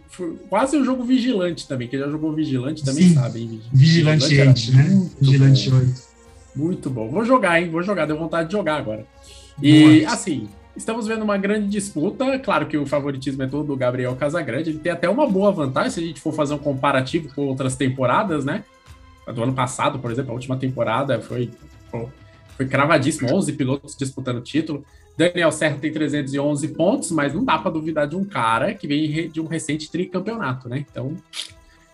Quase 0.49 0.77
um 0.77 0.85
jogo 0.85 1.05
vigilante 1.05 1.67
também. 1.67 1.89
Quem 1.89 1.99
já 1.99 2.09
jogou 2.09 2.33
vigilante 2.33 2.85
também 2.85 3.09
Sim. 3.09 3.15
sabe, 3.15 3.41
hein? 3.41 3.61
Vigilante, 3.73 4.29
vigilante 4.29 4.71
8, 4.71 4.77
né? 4.77 5.11
Vigilante 5.21 5.71
bom. 5.71 5.77
8. 5.79 6.12
Muito 6.55 6.91
bom. 6.91 7.09
Vou 7.09 7.25
jogar, 7.25 7.61
hein? 7.61 7.71
Vou 7.71 7.83
jogar, 7.83 8.07
deu 8.07 8.19
vontade 8.19 8.49
de 8.49 8.53
jogar 8.53 8.77
agora. 8.77 9.07
E, 9.61 10.03
Nossa. 10.03 10.15
assim, 10.15 10.49
estamos 10.77 11.07
vendo 11.07 11.23
uma 11.23 11.37
grande 11.37 11.69
disputa. 11.69 12.39
Claro 12.39 12.67
que 12.67 12.77
o 12.77 12.87
favoritismo 12.87 13.43
é 13.43 13.47
todo 13.47 13.69
do 13.69 13.77
Gabriel 13.77 14.15
Casagrande. 14.17 14.71
Ele 14.71 14.79
tem 14.79 14.93
até 14.93 15.09
uma 15.09 15.27
boa 15.27 15.51
vantagem 15.51 15.91
se 15.91 16.01
a 16.01 16.03
gente 16.03 16.21
for 16.21 16.33
fazer 16.33 16.55
um 16.55 16.59
comparativo 16.59 17.35
com 17.35 17.47
outras 17.47 17.77
temporadas, 17.77 18.45
né? 18.45 18.65
Do 19.35 19.43
ano 19.43 19.53
passado, 19.53 19.99
por 19.99 20.11
exemplo, 20.11 20.33
a 20.33 20.35
última 20.35 20.57
temporada 20.57 21.21
foi, 21.21 21.51
foi 22.57 22.67
cravadíssimo 22.67 23.33
11 23.33 23.53
pilotos 23.53 23.97
disputando 23.97 24.39
o 24.39 24.43
título. 24.43 24.85
Daniel 25.17 25.53
Serra 25.53 25.77
tem 25.79 25.93
311 25.93 26.69
pontos, 26.69 27.11
mas 27.11 27.35
não 27.35 27.45
dá 27.45 27.59
para 27.59 27.71
duvidar 27.71 28.09
de 28.09 28.17
um 28.17 28.25
cara 28.25 28.75
que 28.75 28.87
vem 28.87 29.31
de 29.31 29.41
um 29.41 29.47
recente 29.47 29.91
tricampeonato, 29.91 30.69
né? 30.69 30.85
Então, 30.91 31.17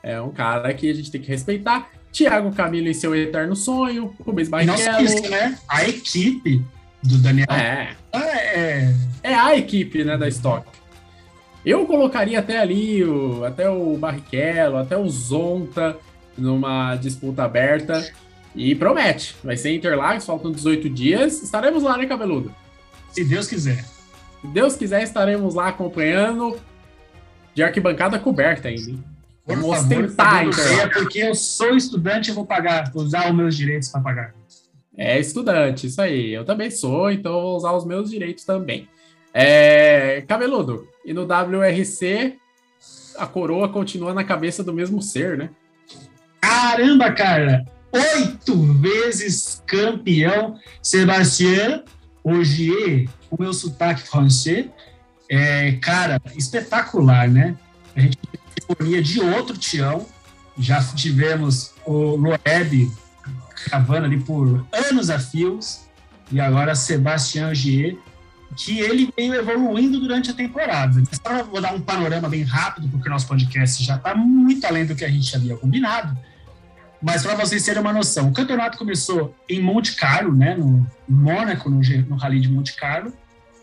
é 0.03 0.21
um 0.21 0.31
cara 0.31 0.73
que 0.73 0.89
a 0.89 0.95
gente 0.95 1.11
tem 1.11 1.21
que 1.21 1.29
respeitar. 1.29 1.91
Thiago 2.13 2.53
Camilo 2.53 2.89
e 2.89 2.95
seu 2.95 3.15
eterno 3.15 3.55
sonho, 3.55 4.15
Rubens 4.25 4.49
Barrichello. 4.49 5.29
Né? 5.29 5.59
A 5.69 5.89
equipe 5.89 6.65
do 7.03 7.19
Daniel. 7.19 7.47
É. 7.51 7.95
É, 8.13 8.95
é 9.23 9.35
a 9.35 9.57
equipe, 9.57 10.03
né, 10.05 10.17
da 10.17 10.29
Stock. 10.29 10.67
Eu 11.65 11.87
colocaria 11.87 12.39
até 12.39 12.59
ali 12.59 13.05
o, 13.05 13.45
até 13.45 13.69
o 13.69 13.97
Barrichello, 13.97 14.79
até 14.79 14.97
o 14.97 15.09
Zonta 15.09 15.97
numa 16.37 16.97
disputa 16.97 17.45
aberta. 17.45 18.11
E 18.55 18.75
promete. 18.75 19.37
Vai 19.45 19.57
ser 19.57 19.75
Interlagos, 19.75 20.25
faltam 20.25 20.51
18 20.51 20.89
dias. 20.89 21.43
Estaremos 21.43 21.83
lá, 21.83 21.97
né, 21.97 22.07
cabeludo? 22.07 22.55
Se 23.11 23.25
Deus 23.25 23.47
quiser. 23.47 23.85
Se 24.41 24.47
Deus 24.47 24.77
quiser, 24.77 25.03
estaremos 25.03 25.55
lá 25.55 25.69
acompanhando 25.69 26.59
de 27.55 27.63
arquibancada 27.63 28.19
coberta 28.19 28.69
ainda. 28.69 28.99
Vamos 29.49 29.79
ostentar, 29.79 30.47
então. 30.47 30.65
É 30.79 30.87
porque 30.89 31.21
eu 31.21 31.35
sou 31.35 31.75
estudante 31.75 32.31
e 32.31 32.35
vou 32.35 32.45
pagar, 32.45 32.93
vou 32.93 33.03
usar 33.03 33.31
os 33.31 33.35
meus 33.35 33.57
direitos 33.57 33.89
para 33.89 34.01
pagar. 34.03 34.35
É 34.97 35.19
estudante, 35.19 35.87
isso 35.87 36.03
aí. 36.03 36.33
Eu 36.33 36.45
também 36.45 36.71
sou, 36.71 37.11
então 37.11 37.33
vou 37.33 37.57
usar 37.57 37.73
os 37.73 37.87
meus 37.87 38.11
direitos 38.11 38.45
também. 38.45 38.89
É... 39.33 40.23
Cabeludo, 40.29 40.87
e 41.05 41.15
no 41.15 41.23
WRC 41.23 42.37
a 43.17 43.27
coroa 43.27 43.69
continua 43.69 44.13
na 44.13 44.23
cabeça 44.23 44.63
do 44.63 44.73
mesmo 44.73 45.01
ser, 45.01 45.39
né? 45.39 45.51
Caramba, 46.41 47.11
cara! 47.13 47.65
Oito 47.91 48.55
vezes 48.75 49.63
campeão, 49.67 50.59
Sebastião 50.83 51.85
Ogier, 52.23 53.09
o 53.31 53.41
meu 53.41 53.53
sotaque 53.53 54.03
francês. 54.03 54.67
É, 55.31 55.73
cara, 55.83 56.21
espetacular, 56.37 57.29
né? 57.29 57.57
A 57.97 58.01
gente 58.01 58.19
tem 58.61 59.03
de 59.03 59.21
outro 59.21 59.57
Tião. 59.57 60.07
Já 60.59 60.83
tivemos 60.83 61.73
o 61.87 62.17
Loeb 62.17 62.91
cavando 63.71 64.07
ali 64.07 64.19
por 64.21 64.67
anos 64.73 65.11
a 65.11 65.19
fios. 65.19 65.87
E 66.31 66.41
agora 66.41 66.75
Sebastião 66.75 67.55
Gier, 67.55 67.97
que 68.57 68.81
ele 68.81 69.13
veio 69.17 69.35
evoluindo 69.35 69.99
durante 69.99 70.31
a 70.31 70.35
temporada. 70.35 71.03
Só 71.11 71.43
vou 71.45 71.61
dar 71.61 71.75
um 71.75 71.81
panorama 71.81 72.29
bem 72.29 72.43
rápido, 72.43 72.89
porque 72.89 73.09
o 73.09 73.13
nosso 73.13 73.27
podcast 73.27 73.83
já 73.83 73.97
está 73.97 74.15
muito 74.15 74.65
além 74.67 74.85
do 74.85 74.95
que 74.95 75.05
a 75.05 75.09
gente 75.09 75.35
havia 75.35 75.57
combinado. 75.57 76.17
Mas 77.01 77.23
para 77.23 77.37
vocês 77.37 77.65
terem 77.65 77.81
uma 77.81 77.93
noção, 77.93 78.29
o 78.29 78.33
campeonato 78.33 78.77
começou 78.77 79.35
em 79.49 79.63
Monte 79.63 79.95
Carlo, 79.95 80.35
né, 80.35 80.55
no 80.57 80.85
Mônaco, 81.09 81.71
no, 81.71 81.81
no 81.81 82.17
Rally 82.17 82.41
de 82.41 82.49
Monte 82.49 82.75
Carlo, 82.75 83.13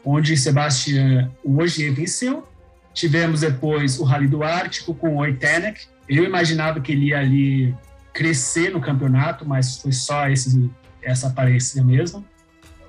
onde 0.06 0.38
Sebastian 0.38 1.30
Ogier 1.44 1.94
venceu. 1.94 2.48
Tivemos 2.96 3.42
depois 3.42 4.00
o 4.00 4.06
Rally 4.06 4.28
do 4.28 4.42
Ártico 4.42 4.96
com 4.96 5.18
o 5.18 5.18
Oitenek. 5.18 5.86
Eu 6.08 6.24
imaginava 6.24 6.80
que 6.80 6.94
ele 6.94 7.08
ia 7.08 7.20
ali 7.20 7.76
crescer 8.14 8.72
no 8.72 8.80
campeonato, 8.80 9.46
mas 9.46 9.82
foi 9.82 9.92
só 9.92 10.30
esse, 10.30 10.72
essa 11.02 11.28
aparência 11.28 11.84
mesmo. 11.84 12.26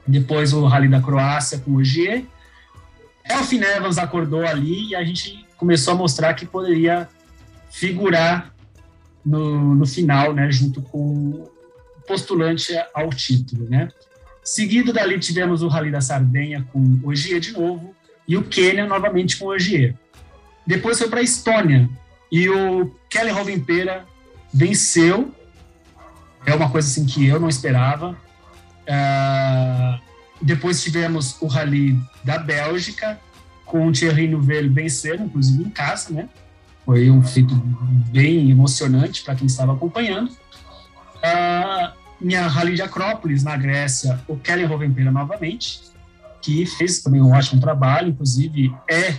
Depois 0.07 0.53
o 0.53 0.65
Rally 0.65 0.89
da 0.89 1.03
Croácia 1.03 1.59
com 1.59 1.73
o 1.73 1.77
Ogier. 1.79 2.25
Elfin 3.29 3.61
Evans 3.61 3.99
acordou 3.99 4.47
ali 4.47 4.91
e 4.91 4.95
a 4.95 5.03
gente 5.03 5.45
começou 5.57 5.95
a 5.95 5.97
mostrar 5.97 6.35
que 6.35 6.47
poderia 6.47 7.09
figurar 7.69 8.55
no, 9.25 9.75
no 9.75 9.87
final, 9.87 10.33
né, 10.33 10.49
junto 10.53 10.81
com 10.81 10.99
o 11.01 11.51
postulante 12.07 12.73
ao 12.95 13.11
título, 13.11 13.69
né. 13.69 13.89
Seguido 14.45 14.93
dali 14.93 15.19
tivemos 15.19 15.65
o 15.65 15.67
Rally 15.67 15.91
da 15.91 16.01
Sardenha 16.01 16.65
com 16.73 17.01
Ogier 17.03 17.41
de 17.41 17.51
novo 17.51 17.97
e 18.27 18.37
o 18.37 18.43
Quênia 18.43 18.87
novamente 18.87 19.37
com 19.37 19.47
o 19.47 19.49
Ogier. 19.49 19.95
Depois 20.67 20.99
foi 20.99 21.09
para 21.09 21.21
a 21.21 21.23
Estônia 21.23 21.89
e 22.31 22.49
o 22.49 22.93
Kelly 23.09 23.31
Rovenpera 23.31 24.05
venceu. 24.53 25.33
É 26.45 26.55
uma 26.55 26.71
coisa 26.71 26.89
assim 26.89 27.07
que 27.07 27.27
eu 27.27 27.39
não 27.39 27.49
esperava. 27.49 28.17
Uh, 28.83 30.01
depois 30.41 30.83
tivemos 30.83 31.41
o 31.41 31.47
Rally 31.47 31.99
da 32.25 32.39
Bélgica 32.39 33.19
com 33.65 33.87
o 33.87 33.93
Thierry 33.93 34.29
Neuville 34.29 34.69
vencendo, 34.69 35.25
inclusive 35.25 35.63
em 35.63 35.71
casa, 35.71 36.13
né? 36.13 36.29
Foi 36.85 37.11
um 37.11 37.23
feito 37.23 37.55
bem 38.13 38.51
emocionante 38.51 39.23
para 39.25 39.35
quem 39.35 39.47
estava 39.47 39.73
acompanhando. 39.73 40.31
Uh, 40.31 41.93
minha 42.21 42.47
Rally 42.47 42.75
de 42.75 42.83
Acrópolis, 42.83 43.43
na 43.43 43.57
Grécia, 43.57 44.21
o 44.29 44.37
Kelly 44.37 44.65
Rovenpera 44.65 45.11
novamente, 45.11 45.81
que 46.47 46.65
fez 46.65 47.03
também 47.03 47.21
um 47.21 47.33
ótimo 47.33 47.61
trabalho, 47.61 48.11
inclusive 48.11 48.73
é 48.89 49.19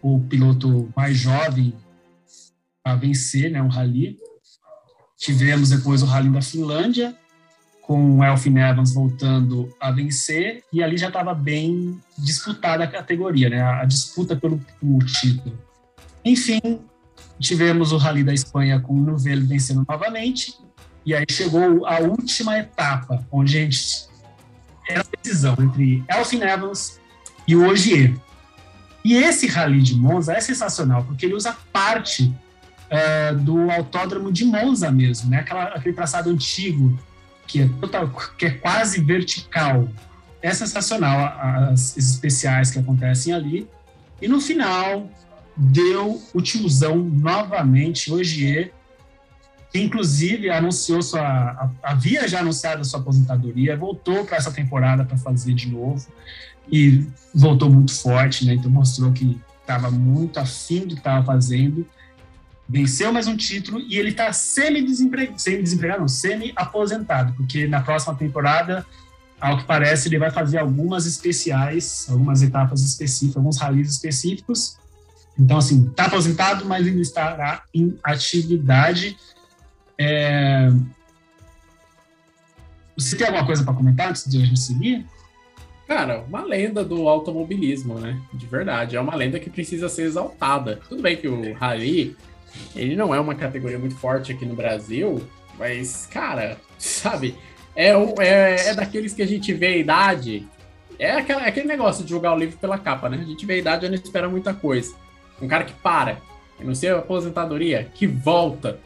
o 0.00 0.20
piloto 0.20 0.90
mais 0.96 1.14
jovem 1.18 1.74
a 2.82 2.94
vencer 2.94 3.50
né, 3.50 3.60
um 3.60 3.68
rally. 3.68 4.16
Tivemos 5.18 5.68
depois 5.68 6.02
o 6.02 6.06
Rally 6.06 6.30
da 6.30 6.40
Finlândia, 6.40 7.14
com 7.82 8.18
o 8.18 8.24
Elfin 8.24 8.56
Evans 8.56 8.94
voltando 8.94 9.68
a 9.78 9.90
vencer, 9.90 10.64
e 10.72 10.82
ali 10.82 10.96
já 10.96 11.08
estava 11.08 11.34
bem 11.34 12.00
disputada 12.16 12.84
a 12.84 12.86
categoria, 12.86 13.50
né, 13.50 13.60
a 13.60 13.84
disputa 13.84 14.34
pelo, 14.34 14.58
título. 15.04 15.58
Enfim, 16.24 16.80
tivemos 17.38 17.92
o 17.92 17.98
Rally 17.98 18.24
da 18.24 18.32
Espanha 18.32 18.80
com 18.80 18.94
o 18.94 19.00
Novello 19.00 19.46
vencendo 19.46 19.84
novamente, 19.86 20.54
e 21.04 21.14
aí 21.14 21.26
chegou 21.30 21.84
a 21.84 21.98
última 21.98 22.58
etapa, 22.58 23.26
onde 23.30 23.58
a 23.58 23.60
gente 23.60 24.08
era 24.88 25.00
a 25.00 25.22
decisão 25.22 25.56
entre 25.58 26.04
Elfin 26.08 26.42
Evans 26.42 27.00
e 27.46 27.56
o 27.56 27.66
Ogier. 27.68 28.14
E 29.04 29.14
esse 29.14 29.46
Rally 29.46 29.82
de 29.82 29.94
Monza 29.94 30.32
é 30.32 30.40
sensacional, 30.40 31.04
porque 31.04 31.26
ele 31.26 31.34
usa 31.34 31.56
parte 31.72 32.24
uh, 32.90 33.36
do 33.36 33.70
autódromo 33.70 34.32
de 34.32 34.44
Monza 34.44 34.90
mesmo, 34.90 35.30
né? 35.30 35.40
Aquela, 35.40 35.64
aquele 35.64 35.94
traçado 35.94 36.30
antigo, 36.30 36.98
que 37.46 37.62
é, 37.62 37.68
total, 37.80 38.10
que 38.36 38.46
é 38.46 38.50
quase 38.50 39.00
vertical. 39.00 39.88
É 40.42 40.52
sensacional 40.52 41.36
as, 41.40 41.96
as 41.96 42.10
especiais 42.10 42.70
que 42.70 42.78
acontecem 42.78 43.32
ali. 43.32 43.68
E 44.20 44.28
no 44.28 44.40
final, 44.40 45.08
deu 45.56 46.22
o 46.34 46.42
tiozão 46.42 46.96
novamente, 46.96 48.12
Ogier, 48.12 48.72
que 49.76 49.82
inclusive 49.82 50.48
anunciou 50.48 51.02
sua. 51.02 51.70
havia 51.82 52.26
já 52.26 52.40
anunciado 52.40 52.80
a 52.80 52.84
sua 52.84 52.98
aposentadoria, 52.98 53.76
voltou 53.76 54.24
para 54.24 54.38
essa 54.38 54.50
temporada 54.50 55.04
para 55.04 55.18
fazer 55.18 55.52
de 55.52 55.68
novo 55.68 56.06
e 56.72 57.04
voltou 57.34 57.70
muito 57.70 57.94
forte, 57.94 58.46
né? 58.46 58.54
Então 58.54 58.70
mostrou 58.70 59.12
que 59.12 59.38
estava 59.60 59.90
muito 59.90 60.38
afim 60.38 60.80
do 60.80 60.94
que 60.94 61.00
estava 61.00 61.24
fazendo. 61.24 61.86
Venceu 62.66 63.12
mais 63.12 63.28
um 63.28 63.36
título 63.36 63.78
e 63.78 63.98
ele 63.98 64.08
está 64.08 64.32
semi-desempregado, 64.32 65.38
semi-desempregado, 65.38 66.00
não, 66.00 66.08
semi-aposentado, 66.08 67.34
porque 67.34 67.66
na 67.66 67.80
próxima 67.80 68.14
temporada, 68.14 68.84
ao 69.38 69.58
que 69.58 69.64
parece, 69.64 70.08
ele 70.08 70.18
vai 70.18 70.30
fazer 70.30 70.58
algumas 70.58 71.06
especiais, 71.06 72.06
algumas 72.08 72.42
etapas 72.42 72.80
específicas, 72.80 73.36
alguns 73.36 73.58
rallies 73.58 73.90
específicos, 73.90 74.78
então, 75.38 75.58
assim, 75.58 75.86
está 75.86 76.06
aposentado, 76.06 76.64
mas 76.64 76.86
ainda 76.86 77.00
estará 77.00 77.62
em 77.72 77.96
atividade. 78.02 79.16
É... 79.98 80.70
Você 82.96 83.16
tem 83.16 83.26
alguma 83.26 83.44
coisa 83.44 83.62
para 83.62 83.74
comentar 83.74 84.08
antes 84.08 84.28
de 84.30 84.42
a 84.42 84.46
gente 84.46 84.60
seguir? 84.60 85.04
Cara, 85.86 86.20
uma 86.22 86.42
lenda 86.42 86.84
do 86.84 87.08
automobilismo, 87.08 87.98
né? 87.98 88.20
De 88.32 88.46
verdade. 88.46 88.96
É 88.96 89.00
uma 89.00 89.14
lenda 89.14 89.38
que 89.38 89.50
precisa 89.50 89.88
ser 89.88 90.02
exaltada. 90.02 90.80
Tudo 90.88 91.02
bem 91.02 91.16
que 91.16 91.28
o 91.28 91.52
Rally, 91.54 92.16
ele 92.74 92.96
não 92.96 93.14
é 93.14 93.20
uma 93.20 93.34
categoria 93.34 93.78
muito 93.78 93.96
forte 93.96 94.32
aqui 94.32 94.44
no 94.44 94.54
Brasil, 94.54 95.22
mas, 95.58 96.06
cara, 96.06 96.56
sabe? 96.78 97.36
É, 97.74 97.90
é, 98.18 98.68
é 98.68 98.74
daqueles 98.74 99.12
que 99.12 99.22
a 99.22 99.26
gente 99.26 99.52
vê 99.52 99.66
a 99.66 99.76
idade. 99.76 100.46
É, 100.98 101.12
aquela, 101.12 101.44
é 101.44 101.48
aquele 101.48 101.68
negócio 101.68 102.02
de 102.02 102.10
jogar 102.10 102.34
o 102.34 102.38
livro 102.38 102.56
pela 102.56 102.78
capa, 102.78 103.08
né? 103.08 103.18
A 103.20 103.24
gente 103.24 103.44
vê 103.44 103.54
a 103.54 103.58
idade 103.58 103.86
e 103.86 103.88
não 103.88 103.94
espera 103.94 104.28
muita 104.28 104.54
coisa 104.54 104.94
um 105.40 105.48
cara 105.48 105.64
que 105.64 105.72
para. 105.74 106.18
anuncia 106.60 106.94
a 106.94 106.98
aposentadoria, 106.98 107.88
que 107.94 108.06
volta, 108.06 108.78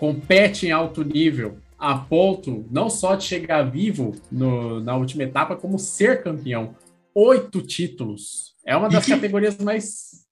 compete 0.00 0.66
em 0.66 0.70
alto 0.70 1.04
nível, 1.04 1.58
a 1.78 1.94
ponto 1.94 2.64
não 2.70 2.88
só 2.88 3.14
de 3.14 3.24
chegar 3.24 3.70
vivo 3.70 4.16
no, 4.32 4.80
na 4.80 4.96
última 4.96 5.24
etapa, 5.24 5.54
como 5.54 5.78
ser 5.78 6.22
campeão. 6.22 6.74
Oito 7.14 7.60
títulos. 7.60 8.54
É 8.64 8.74
uma 8.74 8.88
das 8.88 9.04
que... 9.04 9.10
categorias 9.10 9.58
mais. 9.58 10.24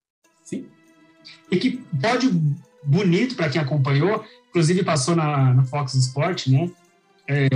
Sim. 0.42 0.66
E 1.50 1.56
que 1.58 1.84
pode 2.00 2.30
bonito 2.82 3.36
para 3.36 3.50
quem 3.50 3.60
acompanhou, 3.60 4.24
inclusive 4.48 4.82
passou 4.82 5.14
na, 5.14 5.52
na 5.52 5.64
Fox 5.64 5.94
Sport, 5.94 6.46
né? 6.46 6.70
É, 7.26 7.48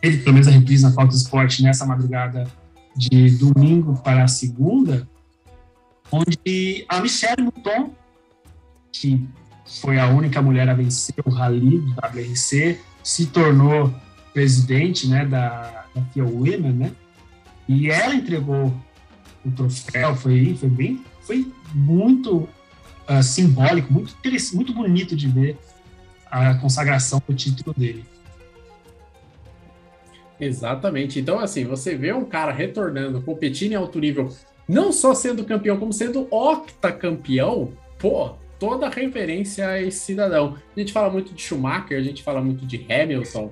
teve 0.00 0.18
pelo 0.18 0.32
menos 0.32 0.48
a 0.48 0.50
reprise 0.50 0.82
na 0.82 0.90
Fox 0.90 1.14
Sport 1.14 1.60
nessa 1.60 1.86
madrugada 1.86 2.50
de 2.96 3.30
domingo 3.38 4.02
para 4.02 4.26
segunda, 4.26 5.08
onde 6.10 6.84
a 6.88 7.00
Michelle 7.00 7.42
Mouton, 7.42 7.94
que 8.92 9.28
foi 9.78 9.98
a 9.98 10.08
única 10.08 10.42
mulher 10.42 10.68
a 10.68 10.74
vencer 10.74 11.14
o 11.24 11.30
Rally 11.30 11.78
do 11.78 11.92
WRC, 11.92 12.80
se 13.02 13.26
tornou 13.26 13.94
presidente 14.34 15.06
né, 15.06 15.24
da, 15.24 15.86
da 15.94 16.02
FIA 16.12 16.24
Women, 16.24 16.72
né? 16.72 16.92
E 17.68 17.88
ela 17.90 18.14
entregou 18.14 18.74
o 19.44 19.50
troféu, 19.52 20.16
foi, 20.16 20.56
foi 20.58 20.68
bem, 20.68 21.04
foi 21.22 21.52
muito 21.72 22.48
uh, 23.08 23.22
simbólico, 23.22 23.92
muito 23.92 24.14
muito 24.54 24.74
bonito 24.74 25.14
de 25.14 25.28
ver 25.28 25.56
a 26.26 26.54
consagração 26.54 27.22
do 27.26 27.34
título 27.34 27.74
dele. 27.76 28.04
Exatamente. 30.38 31.20
Então, 31.20 31.38
assim, 31.38 31.64
você 31.64 31.94
vê 31.94 32.12
um 32.12 32.24
cara 32.24 32.50
retornando, 32.50 33.20
competindo 33.20 33.72
em 33.72 33.76
alto 33.76 33.98
nível, 34.00 34.34
não 34.66 34.90
só 34.90 35.14
sendo 35.14 35.44
campeão, 35.44 35.76
como 35.76 35.92
sendo 35.92 36.26
octacampeão, 36.30 37.72
pô, 37.98 38.34
toda 38.60 38.90
referência 38.90 39.66
a 39.66 39.82
esse 39.82 39.98
cidadão. 40.00 40.56
A 40.76 40.78
gente 40.78 40.92
fala 40.92 41.10
muito 41.10 41.32
de 41.32 41.40
Schumacher, 41.40 41.98
a 41.98 42.02
gente 42.02 42.22
fala 42.22 42.42
muito 42.42 42.66
de 42.66 42.86
Hamilton. 42.92 43.50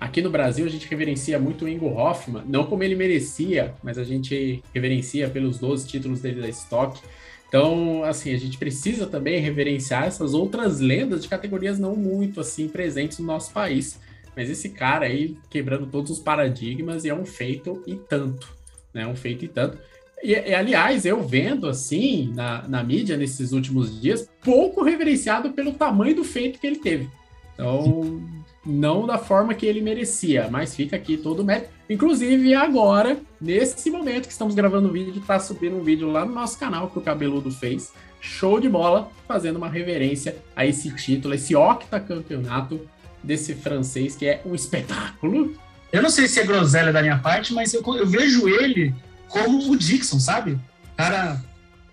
Aqui 0.00 0.20
no 0.20 0.30
Brasil, 0.30 0.66
a 0.66 0.68
gente 0.68 0.88
reverencia 0.88 1.38
muito 1.38 1.64
o 1.64 1.68
Ingo 1.68 1.86
Hoffman, 1.86 2.42
não 2.46 2.64
como 2.64 2.82
ele 2.82 2.94
merecia, 2.94 3.74
mas 3.82 3.96
a 3.96 4.04
gente 4.04 4.62
reverencia 4.74 5.30
pelos 5.30 5.58
12 5.58 5.86
títulos 5.88 6.20
dele 6.20 6.40
da 6.40 6.48
Stock. 6.48 7.00
Então, 7.48 8.04
assim, 8.04 8.34
a 8.34 8.36
gente 8.36 8.58
precisa 8.58 9.06
também 9.06 9.40
reverenciar 9.40 10.04
essas 10.04 10.34
outras 10.34 10.80
lendas 10.80 11.22
de 11.22 11.28
categorias 11.28 11.78
não 11.78 11.96
muito 11.96 12.40
assim 12.40 12.68
presentes 12.68 13.18
no 13.18 13.26
nosso 13.26 13.52
país. 13.52 13.98
Mas 14.36 14.50
esse 14.50 14.68
cara 14.68 15.06
aí 15.06 15.36
quebrando 15.48 15.86
todos 15.86 16.10
os 16.10 16.18
paradigmas 16.20 17.04
e 17.04 17.08
é 17.08 17.14
um 17.14 17.24
feito 17.24 17.82
e 17.86 17.96
tanto, 17.96 18.52
né? 18.92 19.06
Um 19.06 19.16
feito 19.16 19.44
e 19.44 19.48
tanto. 19.48 19.78
E, 20.22 20.32
e, 20.32 20.54
aliás, 20.54 21.04
eu 21.04 21.22
vendo 21.22 21.68
assim 21.68 22.32
na, 22.34 22.66
na 22.66 22.82
mídia 22.82 23.16
nesses 23.16 23.52
últimos 23.52 24.00
dias, 24.00 24.28
pouco 24.42 24.82
reverenciado 24.82 25.50
pelo 25.50 25.72
tamanho 25.72 26.16
do 26.16 26.24
feito 26.24 26.58
que 26.58 26.66
ele 26.66 26.78
teve. 26.78 27.08
Então, 27.54 28.22
não 28.64 29.06
da 29.06 29.18
forma 29.18 29.54
que 29.54 29.66
ele 29.66 29.80
merecia, 29.80 30.48
mas 30.50 30.74
fica 30.74 30.94
aqui 30.94 31.16
todo 31.16 31.40
o 31.40 31.44
mérito. 31.44 31.70
Inclusive, 31.90 32.54
agora, 32.54 33.18
nesse 33.40 33.90
momento 33.90 34.26
que 34.26 34.32
estamos 34.32 34.54
gravando 34.54 34.88
o 34.88 34.92
vídeo, 34.92 35.22
tá 35.26 35.40
subindo 35.40 35.76
um 35.76 35.82
vídeo 35.82 36.10
lá 36.10 36.24
no 36.24 36.32
nosso 36.32 36.58
canal 36.58 36.88
que 36.88 36.98
o 36.98 37.02
Cabeludo 37.02 37.50
fez. 37.50 37.92
Show 38.20 38.60
de 38.60 38.68
bola, 38.68 39.10
fazendo 39.26 39.56
uma 39.56 39.68
reverência 39.68 40.36
a 40.54 40.66
esse 40.66 40.94
título, 40.94 41.34
esse 41.34 41.56
octacampeonato 41.56 42.80
desse 43.22 43.54
francês 43.54 44.14
que 44.14 44.26
é 44.26 44.42
um 44.44 44.54
espetáculo. 44.54 45.54
Eu 45.90 46.02
não 46.02 46.10
sei 46.10 46.28
se 46.28 46.40
é 46.40 46.44
groselha 46.44 46.92
da 46.92 47.00
minha 47.00 47.18
parte, 47.18 47.54
mas 47.54 47.72
eu, 47.72 47.82
eu 47.96 48.06
vejo 48.06 48.48
ele 48.48 48.94
como 49.28 49.70
o 49.70 49.76
Dixon, 49.76 50.18
sabe? 50.18 50.58
Cara. 50.96 51.42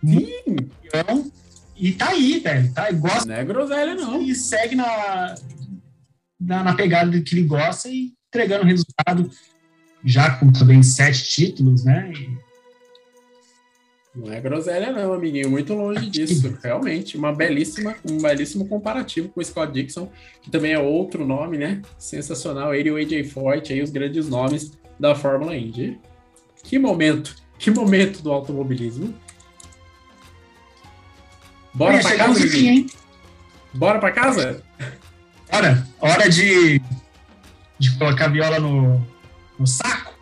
Sim. 0.03 0.29
E 1.77 1.91
tá 1.91 2.09
aí, 2.09 2.39
velho. 2.39 2.71
Tá, 2.73 2.91
gosta, 2.91 3.25
não 3.25 3.35
é 3.35 3.43
groselha, 3.43 3.95
não. 3.95 4.21
E 4.21 4.33
segue 4.33 4.75
na, 4.75 5.35
na, 6.39 6.63
na 6.63 6.73
pegada 6.75 7.19
que 7.21 7.35
ele 7.35 7.47
gosta 7.47 7.89
e 7.89 8.13
entregando 8.27 8.65
resultado, 8.65 9.29
já 10.03 10.37
com 10.37 10.51
também 10.51 10.81
sete 10.81 11.25
títulos, 11.25 11.83
né? 11.83 12.11
E... 12.13 12.45
Não 14.15 14.31
é 14.31 14.39
groselha, 14.39 14.93
não, 14.93 15.11
amiguinho. 15.11 15.49
Muito 15.49 15.73
longe 15.73 16.09
disso. 16.09 16.57
Realmente, 16.63 17.17
uma 17.17 17.33
belíssima, 17.33 17.95
um 18.09 18.17
belíssimo 18.21 18.67
comparativo 18.67 19.27
com 19.29 19.41
o 19.41 19.43
Scott 19.43 19.73
Dixon, 19.73 20.09
que 20.41 20.49
também 20.49 20.71
é 20.71 20.79
outro 20.79 21.25
nome, 21.25 21.57
né? 21.57 21.81
Sensacional. 21.97 22.73
Ele 22.73 22.89
e 22.89 22.91
o 22.93 22.95
AJ 22.95 23.29
Foyt, 23.31 23.73
aí 23.73 23.81
os 23.81 23.89
grandes 23.89 24.29
nomes 24.29 24.71
da 24.97 25.13
Fórmula 25.13 25.57
Indy. 25.57 25.99
Que 26.67 26.79
momento, 26.79 27.35
que 27.59 27.69
momento 27.69 28.21
do 28.21 28.31
automobilismo. 28.31 29.13
Bora 31.73 31.99
para 32.01 32.17
casa, 32.17 32.39
amiguinho? 32.39 32.87
Bora 33.73 33.99
para 33.99 34.11
casa? 34.11 34.63
Hora, 35.51 35.87
hora 35.99 36.29
de, 36.29 36.81
de 37.77 37.97
colocar 37.97 38.25
a 38.25 38.29
viola 38.29 38.59
no, 38.59 39.05
no 39.59 39.67
saco. 39.67 40.13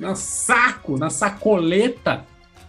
No 0.00 0.16
saco, 0.16 0.98
na 0.98 1.10
sacoleta. 1.10 2.24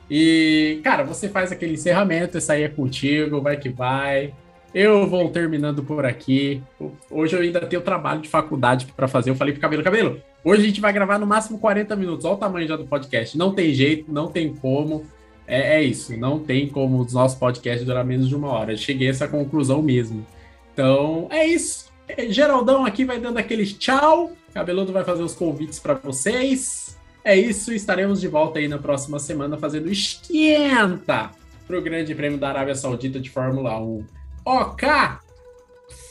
E, 0.09 0.79
cara, 0.83 1.03
você 1.03 1.29
faz 1.29 1.51
aquele 1.51 1.73
encerramento, 1.73 2.37
esse 2.37 2.51
aí 2.51 2.63
é 2.63 2.69
contigo, 2.69 3.41
vai 3.41 3.57
que 3.57 3.69
vai. 3.69 4.33
Eu 4.73 5.07
vou 5.07 5.29
terminando 5.29 5.83
por 5.83 6.05
aqui. 6.05 6.61
Hoje 7.09 7.35
eu 7.35 7.41
ainda 7.41 7.61
tenho 7.61 7.81
trabalho 7.81 8.21
de 8.21 8.29
faculdade 8.29 8.85
para 8.95 9.07
fazer. 9.07 9.31
Eu 9.31 9.35
falei 9.35 9.53
pro 9.53 9.61
cabelo, 9.61 9.83
cabelo, 9.83 10.21
hoje 10.43 10.63
a 10.63 10.65
gente 10.65 10.81
vai 10.81 10.93
gravar 10.93 11.17
no 11.17 11.25
máximo 11.25 11.57
40 11.59 11.95
minutos. 11.95 12.25
Olha 12.25 12.35
o 12.35 12.37
tamanho 12.37 12.67
já 12.67 12.75
do 12.75 12.85
podcast. 12.85 13.37
Não 13.37 13.53
tem 13.53 13.73
jeito, 13.73 14.11
não 14.11 14.27
tem 14.27 14.53
como. 14.53 15.05
É, 15.47 15.77
é 15.77 15.83
isso, 15.83 16.15
não 16.15 16.37
tem 16.39 16.67
como 16.67 16.99
os 16.99 17.13
nossos 17.13 17.37
podcasts 17.37 17.83
durar 17.83 18.05
menos 18.05 18.29
de 18.29 18.35
uma 18.35 18.49
hora. 18.49 18.73
Eu 18.73 18.77
cheguei 18.77 19.07
a 19.07 19.11
essa 19.11 19.27
conclusão 19.27 19.81
mesmo. 19.81 20.25
Então, 20.71 21.27
é 21.31 21.45
isso. 21.47 21.89
É, 22.07 22.29
Geraldão 22.29 22.85
aqui 22.85 23.03
vai 23.03 23.19
dando 23.19 23.37
aqueles 23.37 23.73
tchau. 23.73 24.31
Cabeludo 24.53 24.93
vai 24.93 25.03
fazer 25.03 25.23
os 25.23 25.33
convites 25.33 25.79
para 25.79 25.95
vocês. 25.95 26.97
É 27.23 27.35
isso, 27.35 27.73
estaremos 27.73 28.21
de 28.21 28.27
volta 28.27 28.59
aí 28.59 28.67
na 28.67 28.77
próxima 28.77 29.19
semana 29.19 29.57
fazendo 29.57 29.91
esquenta 29.91 31.31
para 31.67 31.77
o 31.77 31.81
Grande 31.81 32.15
Prêmio 32.15 32.39
da 32.39 32.49
Arábia 32.49 32.75
Saudita 32.75 33.19
de 33.19 33.29
Fórmula 33.29 33.79
1. 33.79 34.18
OK! 34.45 34.87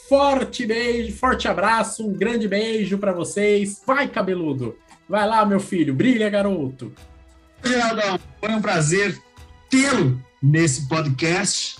Forte 0.07 0.65
beijo, 0.65 1.15
forte 1.15 1.47
abraço, 1.47 2.07
um 2.07 2.13
grande 2.13 2.47
beijo 2.47 2.97
para 2.97 3.13
vocês. 3.13 3.81
Vai, 3.85 4.07
cabeludo! 4.07 4.75
Vai 5.07 5.27
lá, 5.27 5.45
meu 5.45 5.59
filho, 5.59 5.93
brilha, 5.93 6.29
garoto! 6.29 6.91
Geraldão, 7.63 8.19
foi 8.39 8.49
um 8.49 8.61
prazer 8.61 9.19
tê-lo 9.69 10.19
nesse 10.41 10.87
podcast 10.87 11.77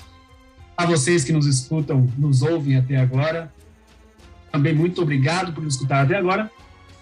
a 0.77 0.85
vocês 0.85 1.23
que 1.23 1.31
nos 1.31 1.45
escutam, 1.45 2.07
nos 2.17 2.41
ouvem 2.41 2.77
até 2.77 2.97
agora. 2.97 3.51
Também 4.51 4.73
muito 4.73 5.01
obrigado 5.01 5.53
por 5.53 5.63
nos 5.63 5.75
escutar 5.75 6.05
até 6.05 6.15
agora. 6.15 6.51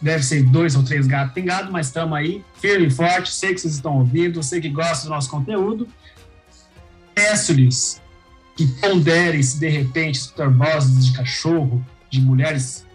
Deve 0.02 0.24
ser 0.24 0.44
dois 0.44 0.76
ou 0.76 0.84
três 0.84 1.08
gatos 1.08 1.34
pingados, 1.34 1.72
mas 1.72 1.88
estamos 1.88 2.18
aí, 2.18 2.44
firme 2.56 2.88
e 2.88 2.92
forte. 2.92 3.34
Sei 3.34 3.54
que 3.54 3.60
vocês 3.60 3.74
estão 3.74 3.98
ouvindo, 3.98 4.42
sei 4.44 4.62
que 4.62 4.70
gostam 4.70 5.10
do 5.10 5.16
nosso 5.16 5.30
conteúdo. 5.30 5.88
Peço-lhes 7.16 8.02
que 8.58 8.68
ponderem 8.68 9.42
se 9.42 9.60
de 9.60 9.70
repente 9.70 10.20
vozes 10.58 11.06
de 11.06 11.14
cachorro, 11.14 11.86
de 12.10 12.20
mulheres, 12.20 12.86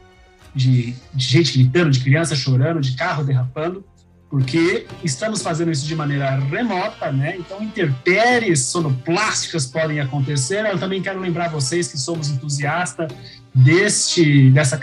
de, 0.54 0.94
de 1.14 1.24
gente 1.24 1.56
gritando, 1.56 1.90
de 1.90 2.00
criança 2.00 2.34
chorando, 2.34 2.80
de 2.80 2.96
carro 2.96 3.24
derrapando 3.24 3.84
porque 4.32 4.86
estamos 5.04 5.42
fazendo 5.42 5.70
isso 5.70 5.84
de 5.84 5.94
maneira 5.94 6.38
remota, 6.38 7.12
né? 7.12 7.36
Então, 7.36 7.62
intempéries 7.62 8.60
sonoplásticas 8.60 9.66
podem 9.66 10.00
acontecer. 10.00 10.64
Eu 10.64 10.78
também 10.78 11.02
quero 11.02 11.20
lembrar 11.20 11.50
vocês 11.50 11.88
que 11.88 11.98
somos 11.98 12.30
entusiastas 12.30 13.12
deste, 13.54 14.50
dessa, 14.50 14.80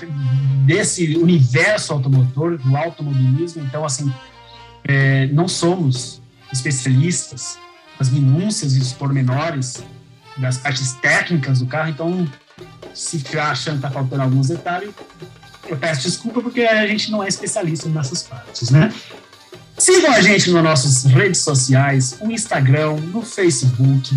desse 0.67 1.17
universo 1.17 1.93
automotor, 1.93 2.59
do 2.59 2.77
automobilismo. 2.77 3.63
Então, 3.63 3.83
assim, 3.83 4.13
é, 4.83 5.25
não 5.25 5.47
somos 5.47 6.21
especialistas 6.53 7.57
nas 7.97 8.11
minúcias 8.11 8.77
e 8.77 8.79
os 8.79 8.93
pormenores 8.93 9.83
das 10.39 10.57
partes 10.57 10.93
técnicas 10.93 11.59
do 11.59 11.65
carro. 11.65 11.89
Então, 11.89 12.27
se 12.93 13.23
achando 13.37 13.79
que 13.79 13.85
está 13.85 13.91
faltando 13.91 14.23
alguns 14.23 14.47
detalhes, 14.47 14.91
eu 15.67 15.77
peço 15.77 16.01
desculpa 16.01 16.41
porque 16.41 16.61
a 16.61 16.87
gente 16.87 17.11
não 17.11 17.23
é 17.23 17.27
especialista 17.27 17.87
nessas 17.89 18.23
partes, 18.23 18.69
né? 18.69 18.91
Sigam 19.77 20.11
a 20.11 20.21
gente 20.21 20.51
nas 20.51 20.63
nossas 20.63 21.03
redes 21.05 21.41
sociais, 21.41 22.17
no 22.21 22.31
Instagram, 22.31 22.95
no 22.97 23.21
Facebook, 23.21 24.13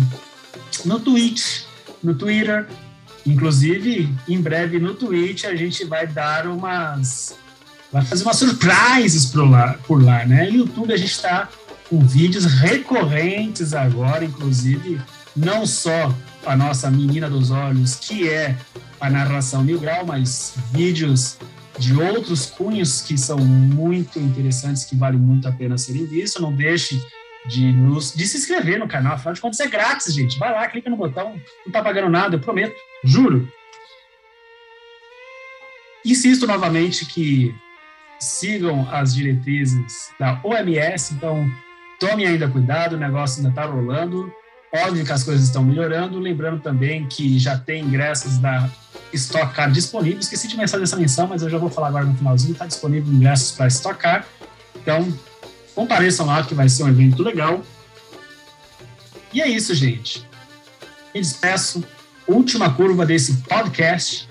no 0.83 0.99
Twitch, 0.99 1.61
no 2.03 2.13
Twitter. 2.13 2.67
Inclusive, 3.25 4.13
em 4.27 4.41
breve 4.41 4.79
no 4.79 4.93
Twitch 4.93 5.45
a 5.45 5.55
gente 5.55 5.85
vai 5.85 6.05
dar 6.05 6.47
umas. 6.47 7.37
Vai 7.91 8.03
fazer 8.03 8.23
umas 8.23 8.35
surprises 8.35 9.27
por 9.27 9.49
lá, 9.49 9.75
por 9.87 10.03
lá 10.03 10.25
né? 10.25 10.49
YouTube 10.49 10.91
a 10.91 10.97
gente 10.97 11.11
está 11.11 11.47
com 11.89 11.99
vídeos 12.05 12.45
recorrentes 12.45 13.73
agora, 13.73 14.25
inclusive, 14.25 14.99
não 15.35 15.65
só 15.65 16.13
a 16.45 16.55
nossa 16.55 16.89
menina 16.91 17.29
dos 17.29 17.51
olhos, 17.51 17.95
que 17.95 18.29
é 18.29 18.55
a 18.99 19.09
narração 19.09 19.63
mil 19.63 19.79
grau, 19.79 20.05
mas 20.05 20.55
vídeos 20.71 21.37
de 21.79 21.99
outros 21.99 22.47
cunhos 22.47 23.01
que 23.01 23.17
são 23.17 23.37
muito 23.37 24.19
interessantes, 24.19 24.85
que 24.85 24.95
vale 24.95 25.17
muito 25.17 25.47
a 25.47 25.51
pena 25.51 25.77
serem 25.77 26.05
vistos. 26.05 26.41
Não 26.41 26.53
deixe 26.53 27.01
de, 27.45 27.71
nos, 27.71 28.13
de 28.13 28.27
se 28.27 28.37
inscrever 28.37 28.79
no 28.79 28.87
canal. 28.87 29.13
Afinal 29.13 29.33
de 29.33 29.41
contas, 29.41 29.59
é 29.59 29.67
grátis, 29.67 30.13
gente. 30.13 30.37
Vai 30.37 30.51
lá, 30.51 30.67
clica 30.67 30.89
no 30.89 30.97
botão, 30.97 31.39
não 31.65 31.71
tá 31.71 31.81
pagando 31.81 32.09
nada, 32.09 32.35
eu 32.35 32.39
prometo, 32.39 32.75
juro. 33.03 33.51
Insisto 36.05 36.45
novamente 36.45 37.05
que 37.05 37.55
sigam 38.19 38.87
as 38.91 39.15
diretrizes 39.15 40.11
da 40.19 40.39
OMS, 40.43 41.13
então 41.13 41.49
tomem 41.99 42.27
ainda 42.27 42.47
cuidado, 42.47 42.95
o 42.95 42.99
negócio 42.99 43.37
ainda 43.37 43.49
está 43.49 43.65
rolando. 43.65 44.31
Óbvio 44.75 45.05
que 45.05 45.11
as 45.11 45.23
coisas 45.23 45.45
estão 45.45 45.63
melhorando. 45.63 46.17
Lembrando 46.17 46.59
também 46.59 47.05
que 47.07 47.37
já 47.37 47.57
tem 47.57 47.83
ingressos 47.83 48.39
da 48.39 48.67
Stock 49.13 49.53
Car 49.53 49.71
disponíveis. 49.71 50.25
Esqueci 50.25 50.47
de 50.47 50.57
mencionar 50.57 50.83
essa 50.83 50.97
menção, 50.97 51.27
mas 51.27 51.43
eu 51.43 51.49
já 51.49 51.59
vou 51.59 51.69
falar 51.69 51.89
agora 51.89 52.05
no 52.05 52.15
finalzinho. 52.15 52.53
Está 52.53 52.65
disponível 52.65 53.13
ingressos 53.13 53.51
para 53.51 53.67
Stock 53.67 53.99
Car. 53.99 54.25
Então, 54.75 55.07
compareçam 55.75 56.25
lá 56.25 56.41
que 56.43 56.55
vai 56.55 56.67
ser 56.67 56.83
um 56.83 56.89
evento 56.89 57.21
legal. 57.21 57.61
E 59.31 59.41
é 59.41 59.47
isso, 59.47 59.75
gente. 59.75 60.27
Me 61.13 61.21
despeço. 61.21 61.83
Última 62.27 62.73
curva 62.73 63.05
desse 63.05 63.37
podcast. 63.43 64.27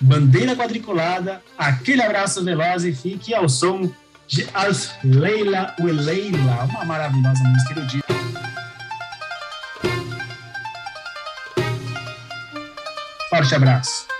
Bandeira 0.00 0.56
quadriculada. 0.56 1.42
Aquele 1.58 2.02
abraço 2.02 2.42
veloz 2.42 2.84
e 2.84 2.94
fique 2.94 3.34
ao 3.34 3.46
som 3.46 3.90
de 4.26 4.46
As 4.54 4.90
Leila 5.04 5.74
Leila, 5.78 6.64
uma 6.64 6.84
maravilhosa 6.84 7.42
música 7.44 7.78
erudita. 7.78 8.45
Forte 13.36 13.54
abraço. 13.54 14.15